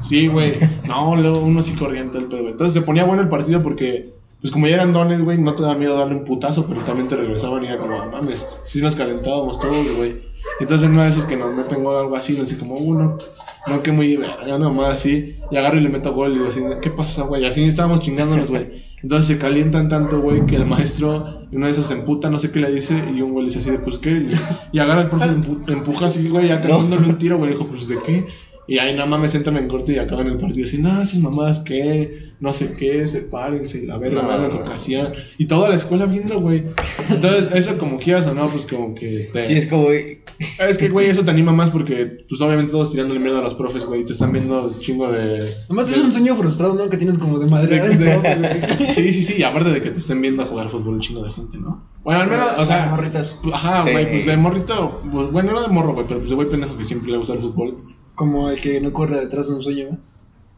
Sí, 0.00 0.28
güey. 0.28 0.52
No, 0.86 1.16
luego 1.16 1.40
uno 1.40 1.62
sí 1.62 1.74
corría 1.74 2.02
en 2.02 2.10
todo 2.10 2.20
el 2.22 2.28
pedo, 2.28 2.40
güey. 2.40 2.52
Entonces 2.52 2.74
se 2.74 2.82
ponía 2.82 3.04
bueno 3.04 3.22
el 3.22 3.28
partido 3.28 3.60
porque, 3.60 4.12
pues 4.40 4.52
como 4.52 4.68
ya 4.68 4.74
eran 4.76 4.92
dones, 4.92 5.20
güey, 5.24 5.40
no 5.40 5.54
te 5.54 5.64
da 5.64 5.74
miedo 5.74 5.98
darle 5.98 6.14
un 6.16 6.24
putazo, 6.24 6.66
pero 6.68 6.80
también 6.82 7.08
te 7.08 7.16
regresaban 7.16 7.64
y 7.64 7.66
era 7.66 7.78
como, 7.78 7.94
"Ah, 8.00 8.08
mames, 8.12 8.46
sí 8.62 8.80
nos 8.82 8.94
calentábamos 8.94 9.58
todos, 9.58 9.96
güey. 9.96 10.14
Entonces 10.60 10.86
en 10.86 10.94
una 10.94 11.04
de 11.04 11.10
esas 11.10 11.24
que 11.24 11.36
nos 11.36 11.54
meten 11.56 11.82
gol 11.82 11.96
o 11.96 11.98
algo 12.00 12.14
así, 12.16 12.34
sé, 12.34 12.56
como 12.58 12.76
uno. 12.76 13.18
No, 13.70 13.82
que 13.82 13.92
muy 13.92 14.16
verga, 14.16 14.58
nomás 14.58 14.94
así. 14.96 15.34
Y 15.50 15.56
agarro 15.56 15.78
y 15.78 15.80
le 15.80 15.88
meto 15.88 16.12
gol 16.14 16.32
y 16.32 16.34
digo 16.36 16.48
así, 16.48 16.60
¿qué 16.82 16.90
pasa, 16.90 17.22
güey? 17.24 17.44
Así 17.44 17.64
estábamos 17.64 18.00
chingándonos, 18.00 18.50
güey. 18.50 18.86
Entonces 19.02 19.26
se 19.36 19.38
calientan 19.38 19.88
tanto, 19.88 20.20
güey, 20.20 20.44
que 20.46 20.56
el 20.56 20.66
maestro, 20.66 21.46
una 21.52 21.66
de 21.66 21.72
esas 21.72 21.86
se 21.86 21.94
emputa, 21.94 22.30
no 22.30 22.38
sé 22.38 22.50
qué 22.50 22.58
le 22.60 22.70
dice, 22.70 23.00
y 23.14 23.22
un 23.22 23.30
güey 23.32 23.44
le 23.44 23.48
dice 23.50 23.58
así 23.60 23.70
de, 23.70 23.78
pues, 23.78 23.98
¿qué? 23.98 24.24
Y 24.72 24.78
agarra 24.80 25.02
el 25.02 25.08
profe, 25.08 25.26
empu- 25.30 25.70
empuja 25.70 26.06
así, 26.06 26.28
güey, 26.28 26.48
ya 26.48 26.60
cantándole 26.60 27.06
un 27.08 27.16
tiro, 27.18 27.38
güey, 27.38 27.52
dijo, 27.52 27.64
pues, 27.64 27.86
¿de 27.88 27.96
qué? 28.04 28.26
Y 28.68 28.78
ahí 28.78 28.92
nada 28.94 29.06
más 29.06 29.18
me 29.18 29.28
sentan 29.28 29.56
en 29.56 29.66
corte 29.66 29.94
y 29.94 29.98
acaban 29.98 30.26
el 30.26 30.36
partido 30.36 30.64
así, 30.64 30.82
no, 30.82 31.00
esas 31.00 31.18
mamadas, 31.20 31.60
¿qué? 31.60 32.18
No 32.40 32.52
sé 32.52 32.76
qué, 32.78 33.06
sepárense, 33.06 33.82
y 33.82 33.86
la 33.86 33.96
verga, 33.96 34.20
No. 34.22 34.38
no, 34.38 34.48
lo 34.48 34.64
que 34.64 34.72
hacían. 34.74 35.08
Y 35.38 35.46
toda 35.46 35.70
la 35.70 35.74
escuela 35.76 36.04
viendo, 36.06 36.38
güey. 36.40 36.64
Entonces, 37.08 37.48
eso 37.54 37.78
como 37.78 37.98
quieras 37.98 38.26
o 38.26 38.34
no, 38.34 38.46
pues 38.46 38.66
como 38.66 38.94
que 38.94 39.30
te... 39.32 39.42
Sí, 39.42 39.54
es 39.54 39.66
como, 39.66 39.84
güey, 39.84 40.22
Es 40.68 40.78
que, 40.78 40.88
güey, 40.90 41.08
eso 41.08 41.24
te 41.24 41.30
anima 41.30 41.50
más 41.52 41.70
porque, 41.70 42.18
pues, 42.28 42.40
obviamente 42.42 42.70
todos 42.70 42.92
tirándole 42.92 43.18
mierda 43.20 43.40
a 43.40 43.42
los 43.42 43.54
profes, 43.54 43.86
güey, 43.86 44.04
te 44.04 44.12
están 44.12 44.32
viendo 44.32 44.68
un 44.68 44.78
chingo 44.80 45.10
de... 45.10 45.44
Además 45.64 45.90
es 45.90 45.96
un 45.98 46.12
sueño 46.12 46.36
frustrado, 46.36 46.74
¿no? 46.74 46.88
Que 46.90 46.96
tienes 46.98 47.18
como 47.18 47.38
de 47.38 47.46
madre. 47.46 47.80
de- 47.80 47.96
de- 47.96 48.92
sí, 48.92 49.10
sí, 49.12 49.22
sí, 49.22 49.34
y 49.38 49.42
aparte 49.44 49.70
de 49.70 49.80
que 49.80 49.90
te 49.90 49.98
estén 49.98 50.20
viendo 50.20 50.42
a 50.42 50.46
jugar 50.46 50.68
fútbol 50.68 50.94
un 50.94 51.00
chingo 51.00 51.24
de 51.24 51.30
gente, 51.30 51.56
¿no? 51.58 51.88
Bueno, 52.04 52.20
al 52.20 52.28
menos, 52.28 52.58
o 52.58 52.64
sea, 52.66 52.86
morritas. 52.90 53.40
ajá, 53.52 53.82
Sí. 53.82 53.90
güey, 53.92 54.10
pues 54.10 54.26
de 54.26 54.36
morrito, 54.36 55.00
pues, 55.10 55.32
bueno, 55.32 55.52
no 55.52 55.62
de 55.62 55.68
morro, 55.68 55.94
güey, 55.94 56.06
pero 56.06 56.20
pues 56.20 56.30
de 56.30 56.36
güey 56.36 56.48
pendejo 56.48 56.76
que 56.76 56.84
siempre 56.84 57.10
le 57.10 57.16
gusta 57.18 57.32
el 57.34 57.40
fútbol, 57.40 57.68
Como 58.18 58.50
el 58.50 58.60
que 58.60 58.80
no 58.80 58.92
corre 58.92 59.20
detrás 59.20 59.46
de 59.46 59.54
un 59.54 59.62
sueño, 59.62 59.90
¿no? 59.92 59.98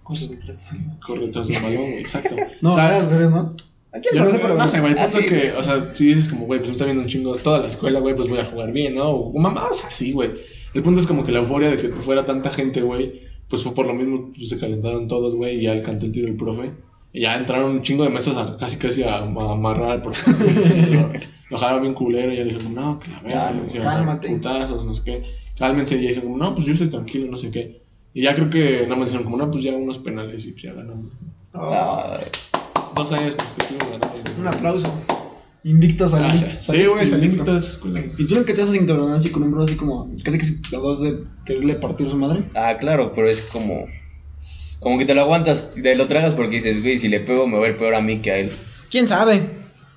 Cosas 0.03 0.31
detrás. 0.31 0.67
corre 1.07 1.27
detrás 1.27 1.47
del 1.47 1.63
balón, 1.63 1.83
güey, 1.83 1.99
exacto. 1.99 2.35
No, 2.63 2.73
O 2.73 2.75
sea, 2.75 2.97
al 2.97 3.11
revés, 3.11 3.31
¿no? 3.31 3.51
¿A 3.93 3.99
quién 4.01 4.17
sabe? 4.17 4.39
Pero 4.41 4.55
no 4.55 4.67
sé, 4.67 4.81
güey, 4.81 4.93
el 4.93 4.99
punto 4.99 5.19
es 5.19 5.27
que, 5.27 5.53
o 5.53 5.63
sea, 5.63 5.91
si 5.95 6.07
dices 6.07 6.29
como, 6.29 6.47
güey, 6.47 6.59
pues 6.59 6.71
me 6.71 6.73
está 6.73 6.87
viendo 6.87 7.03
un 7.03 7.09
chingo 7.11 7.37
toda 7.37 7.59
la 7.59 7.67
escuela, 7.67 8.01
güey, 8.01 8.17
pues 8.17 8.31
voy 8.31 8.39
a 8.39 8.47
jugar 8.47 8.73
bien, 8.73 8.95
¿no? 8.95 9.11
O 9.11 9.39
mamadas 9.39 9.85
así, 9.85 10.13
güey. 10.13 10.31
El 10.73 10.83
punto 10.83 11.01
es 11.01 11.07
como 11.07 11.23
que 11.23 11.33
la 11.33 11.41
euforia 11.41 11.69
de 11.69 11.77
que 11.77 11.89
fuera 11.89 12.25
tanta 12.25 12.49
gente, 12.49 12.81
güey, 12.81 13.21
pues 13.51 13.63
fue 13.63 13.75
por 13.75 13.87
lo 13.87 13.93
mismo, 13.93 14.31
pues 14.35 14.49
se 14.49 14.59
calentaron 14.59 15.07
todos, 15.07 15.35
güey, 15.35 15.59
y 15.59 15.65
ya 15.65 15.75
le 15.75 15.83
cantó 15.83 16.07
el 16.07 16.13
tiro 16.13 16.29
el 16.29 16.37
profe. 16.37 16.71
Y 17.13 17.23
ya 17.23 17.37
entraron 17.37 17.73
un 17.73 17.83
chingo 17.83 18.05
de 18.05 18.11
mesas 18.11 18.39
a, 18.39 18.57
casi 18.57 18.79
casi 18.79 19.03
a, 19.03 19.17
a 19.17 19.53
amarrar 19.53 19.91
al 19.91 20.03
lo, 20.03 21.13
lo 21.51 21.59
jalaron 21.59 21.83
bien 21.83 21.93
culero 21.93 22.33
y 22.33 22.39
ya 22.39 22.45
le 22.45 22.55
dijo, 22.55 22.71
no, 22.71 22.99
que 23.01 23.11
la 23.11 23.21
verga, 23.21 23.53
Cálmate, 23.83 24.29
putazos, 24.31 24.87
no 24.87 24.95
sé 24.95 25.03
qué. 25.05 25.40
Cálmense. 25.61 25.97
Y 25.97 26.01
dijeron, 26.01 26.33
como, 26.33 26.39
no, 26.39 26.55
pues 26.55 26.67
yo 26.67 26.73
estoy 26.73 26.89
tranquilo, 26.89 27.31
no 27.31 27.37
sé 27.37 27.53
qué. 27.53 27.81
Y 28.13 28.23
ya 28.23 28.35
creo 28.35 28.51
que 28.51 28.81
nada 28.85 28.97
más 28.97 29.07
dijeron, 29.07 29.25
como, 29.25 29.37
no, 29.37 29.51
pues 29.53 29.63
ya 29.63 29.73
unos 29.75 29.99
penales 29.99 30.45
y 30.47 30.53
pues 30.53 30.63
ya 30.65 30.73
ganamos. 30.73 31.13
Ay, 31.53 32.25
Dos 32.97 33.13
años 33.13 33.37
consecutivos 33.37 33.91
ganamos. 33.93 34.39
Un 34.39 34.47
aplauso. 34.49 35.05
Invicto 35.63 36.09
salí. 36.09 36.25
Gracias. 36.25 36.67
Sí, 36.67 36.87
güey, 36.87 37.07
salí 37.07 37.27
invicto 37.27 37.53
de 37.53 37.59
esa 37.59 37.69
escuela. 37.69 38.01
¿Y 38.19 38.25
tú 38.25 38.35
nunca 38.35 38.55
te 38.55 38.63
haces 38.63 38.75
encabronar 38.75 39.17
así 39.17 39.31
con 39.31 39.43
un 39.43 39.53
bro 39.53 39.63
así 39.63 39.77
como 39.77 40.11
casi 40.25 40.39
que 40.39 40.47
la 40.73 40.79
dos 40.79 41.03
de 41.03 41.21
quererle 41.45 41.75
partir 41.75 42.09
su 42.09 42.17
madre? 42.17 42.45
ah, 42.57 42.79
claro, 42.81 43.13
pero 43.15 43.29
es 43.29 43.43
como. 43.43 43.85
Como 44.81 44.99
que 44.99 45.05
te 45.05 45.15
lo 45.15 45.21
aguantas, 45.21 45.73
te 45.75 45.95
lo 45.95 46.07
tragas 46.07 46.33
porque 46.33 46.57
dices, 46.57 46.83
güey, 46.83 46.97
si 46.97 47.09
le 47.09 47.21
pego 47.21 47.47
me 47.47 47.59
va 47.59 47.67
a 47.67 47.69
ir 47.69 47.77
peor 47.77 47.95
a 47.95 48.01
mí 48.01 48.21
que 48.21 48.31
a 48.31 48.39
él. 48.39 48.51
¿Quién 48.91 49.07
sabe? 49.07 49.39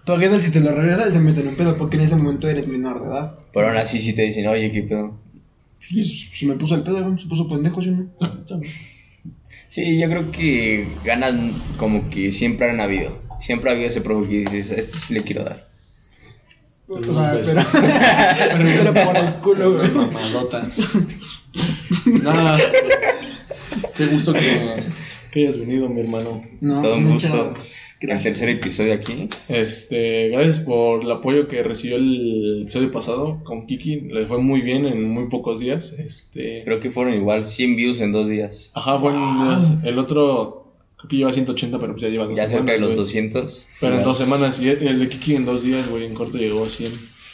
Porque 0.05 0.29
si 0.41 0.51
te 0.51 0.59
lo 0.59 0.73
regresa, 0.73 1.05
él 1.05 1.13
se 1.13 1.19
mete 1.19 1.39
en 1.39 1.47
un 1.47 1.55
pedo 1.55 1.77
porque 1.77 1.95
en 1.95 2.03
ese 2.03 2.17
momento 2.17 2.49
eres 2.49 2.67
menor 2.67 3.01
de 3.01 3.07
edad. 3.07 3.39
Pero 3.53 3.69
aún 3.69 3.77
así 3.77 4.01
sí 4.01 4.13
te 4.13 4.23
dicen, 4.23 4.47
oye, 4.47 4.69
qué 4.69 4.83
pedo. 4.83 5.17
Y 5.89 6.03
se 6.03 6.45
me 6.45 6.55
puso 6.55 6.75
el 6.75 6.83
pedo, 6.83 7.17
se 7.17 7.27
puso 7.27 7.47
pendejo, 7.47 7.81
¿sí 7.81 7.89
no? 7.91 8.11
Sí, 9.67 9.97
yo 9.97 10.07
creo 10.07 10.31
que 10.31 10.87
ganan 11.03 11.53
como 11.77 12.09
que 12.09 12.31
siempre 12.31 12.69
han 12.69 12.79
habido. 12.79 13.11
Siempre 13.39 13.69
ha 13.69 13.73
habido 13.73 13.87
ese 13.87 14.01
profe 14.01 14.29
que 14.29 14.37
dices, 14.39 14.71
a 14.71 14.75
este 14.75 14.97
sí 14.97 15.13
le 15.13 15.23
quiero 15.23 15.43
dar. 15.43 15.63
O 16.87 17.13
sea, 17.13 17.31
Pues, 17.33 17.49
pero, 17.49 17.61
pero 18.93 18.93
por 19.05 19.17
el 19.17 19.33
culo, 19.35 19.73
güey. 19.73 19.89
Mamadotas. 19.91 20.97
Nada. 22.23 22.57
Qué 23.97 24.05
gusto 24.05 24.33
que, 24.33 24.83
que 25.33 25.39
hayas 25.41 25.57
venido, 25.59 25.89
mi 25.89 25.99
hermano. 26.01 26.43
No, 26.61 26.81
Todo 26.81 26.95
un 26.95 27.05
muchas 27.05 27.31
gusto. 27.31 27.97
El 28.01 28.07
gracias. 28.09 28.23
tercer 28.23 28.49
episodio 28.49 28.93
aquí. 28.93 29.27
Este, 29.49 30.29
gracias 30.29 30.59
por 30.59 31.03
el 31.03 31.11
apoyo 31.11 31.47
que 31.47 31.63
recibió 31.63 31.97
el 31.97 32.61
episodio 32.63 32.91
pasado 32.91 33.43
con 33.43 33.65
Kiki. 33.65 34.01
Le 34.11 34.27
fue 34.27 34.37
muy 34.37 34.61
bien 34.61 34.85
en 34.85 35.03
muy 35.03 35.27
pocos 35.29 35.59
días. 35.59 35.93
Este, 35.97 36.63
Creo 36.63 36.79
que 36.79 36.89
fueron 36.89 37.15
igual 37.15 37.45
100 37.45 37.75
views 37.75 38.01
en 38.01 38.11
dos 38.11 38.29
días. 38.29 38.71
ajá, 38.75 38.99
fue 38.99 39.11
en- 39.11 39.81
el 39.87 39.97
otro 39.99 40.71
creo 40.97 41.09
que 41.09 41.17
lleva 41.17 41.31
180, 41.31 41.79
pero 41.79 41.93
pues 41.93 42.03
ya 42.03 42.09
lleva 42.09 42.25
dos 42.25 42.35
Ya 42.35 42.47
cerca 42.47 42.71
de 42.71 42.79
los 42.79 42.91
güey. 42.91 42.97
200. 42.97 43.65
Pero 43.81 43.97
en 43.97 44.03
dos 44.03 44.17
semanas 44.17 44.61
y 44.61 44.69
el 44.69 44.99
de 44.99 45.07
Kiki 45.09 45.35
en 45.35 45.45
dos 45.45 45.63
días, 45.63 45.89
güey, 45.89 46.05
en 46.05 46.13
corto 46.13 46.37
llegó 46.37 46.63
a 46.63 46.69
100. 46.69 46.91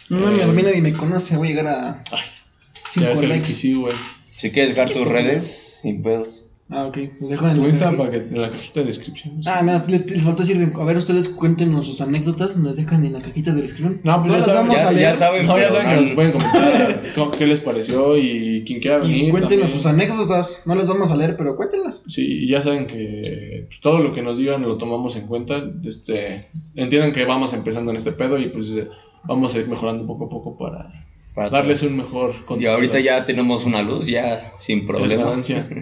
No 0.10 0.20
mames, 0.22 0.40
Eh, 0.40 0.44
a 0.44 0.48
mí 0.48 0.64
nadie 0.64 0.82
me 0.82 0.94
conoce, 0.94 1.38
voy 1.38 1.48
a 1.48 1.52
llegar 1.52 1.68
a 1.68 1.92
Ay, 1.92 2.02
ya 2.12 2.92
5 2.92 3.08
ves 3.10 3.22
el 3.22 3.30
likes. 3.30 3.46
sí, 3.46 3.74
güey. 3.76 3.94
Si 4.32 4.50
quieres 4.52 4.72
dejar 4.74 4.90
tus 4.90 5.06
redes, 5.08 5.44
sin 5.82 6.02
pedos. 6.02 6.46
Ah, 6.72 6.86
ok, 6.86 6.98
los 7.20 7.30
dejo 7.32 7.48
en 7.50 7.60
la 7.62 7.68
Insta 7.68 7.86
caja- 7.86 7.98
para 7.98 8.12
que 8.12 8.18
en 8.18 8.42
la 8.42 8.52
cajita 8.52 8.82
de 8.82 8.86
descripción. 8.86 9.42
Ah, 9.48 9.62
mira, 9.64 9.84
le- 9.88 10.06
les 10.06 10.24
faltó 10.24 10.44
decir, 10.44 10.72
a 10.80 10.84
ver, 10.84 10.98
ustedes 10.98 11.30
cuéntenos 11.30 11.88
sus 11.88 12.00
anécdotas, 12.02 12.58
nos 12.58 12.78
dejan 12.78 13.04
en 13.06 13.14
la 13.14 13.20
cajita 13.22 13.54
de 13.54 13.62
descripción. 13.64 14.00
No, 14.04 14.22
pues 14.22 14.32
ya 14.34 14.38
las 14.38 14.46
saben, 14.46 14.68
vamos 14.68 14.76
ya- 14.84 14.88
a 14.90 14.92
ya 14.92 14.98
leer. 15.00 15.16
saben. 15.16 15.46
No, 15.48 15.58
ya 15.58 15.70
saben 15.72 15.88
que 15.88 15.94
no- 15.96 16.02
nos 16.02 16.10
pueden 16.12 16.32
comentar 16.34 17.02
co- 17.16 17.32
qué 17.32 17.48
les 17.48 17.60
pareció 17.62 18.16
y 18.20 18.64
quien 18.68 18.80
quiera 18.82 19.00
venir. 19.00 19.16
Y 19.18 19.32
cuéntenos 19.32 19.72
también. 19.72 19.78
sus 19.80 19.86
anécdotas, 19.88 20.62
no 20.68 20.76
las 20.76 20.88
vamos 20.88 21.10
a 21.10 21.18
leer, 21.18 21.36
pero 21.38 21.58
cuéntenlas. 21.58 22.04
Sí, 22.08 22.44
y 22.44 22.48
ya 22.50 22.62
saben 22.62 22.86
que 22.86 23.66
pues, 23.68 23.80
todo 23.80 23.98
lo 23.98 24.14
que 24.14 24.22
nos 24.22 24.38
digan 24.38 24.62
lo 24.62 24.78
tomamos 24.78 25.16
en 25.16 25.26
cuenta. 25.26 25.60
Este, 25.84 26.46
entiendan 26.76 27.14
que 27.14 27.26
vamos 27.26 27.52
empezando 27.54 27.90
en 27.90 27.98
este 27.98 28.12
pedo 28.12 28.38
y 28.38 28.50
pues 28.50 28.76
vamos 29.24 29.56
a 29.56 29.58
ir 29.60 29.68
mejorando 29.68 30.06
poco 30.06 30.26
a 30.26 30.30
poco 30.30 30.56
para, 30.56 30.92
Para 31.34 31.50
darles 31.50 31.82
un 31.82 31.98
mejor 31.98 32.32
Y 32.32 32.44
contenido. 32.46 32.74
ahorita 32.76 33.00
ya 33.00 33.26
tenemos 33.26 33.66
una 33.66 33.82
luz, 33.82 34.06
ya 34.06 34.40
sin 34.60 34.80
Es 34.82 34.86
problema. 34.86 35.24
ganancia. 35.24 35.68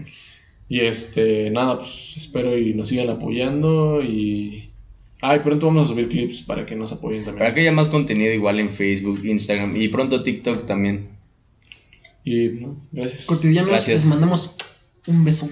Y 0.69 0.81
este, 0.81 1.49
nada, 1.49 1.77
pues 1.77 2.15
espero 2.17 2.57
y 2.57 2.73
nos 2.73 2.89
sigan 2.89 3.09
apoyando 3.09 4.01
y... 4.03 4.69
Ay, 5.19 5.39
pronto 5.39 5.65
vamos 5.67 5.87
a 5.87 5.89
subir 5.93 6.09
clips 6.09 6.43
para 6.43 6.65
que 6.65 6.75
nos 6.75 6.91
apoyen 6.91 7.23
también. 7.25 7.39
Para 7.39 7.53
que 7.53 7.61
haya 7.61 7.71
más 7.71 7.87
contenido 7.87 8.31
igual 8.31 8.59
en 8.59 8.69
Facebook, 8.69 9.25
Instagram 9.25 9.75
y 9.75 9.87
pronto 9.87 10.21
TikTok 10.21 10.65
también. 10.67 11.09
Y, 12.23 12.49
no, 12.49 12.75
gracias. 12.91 13.25
Cotidianos, 13.25 13.69
Gracias. 13.69 14.03
les 14.03 14.05
mandamos 14.05 14.55
un 15.07 15.23
beso. 15.23 15.49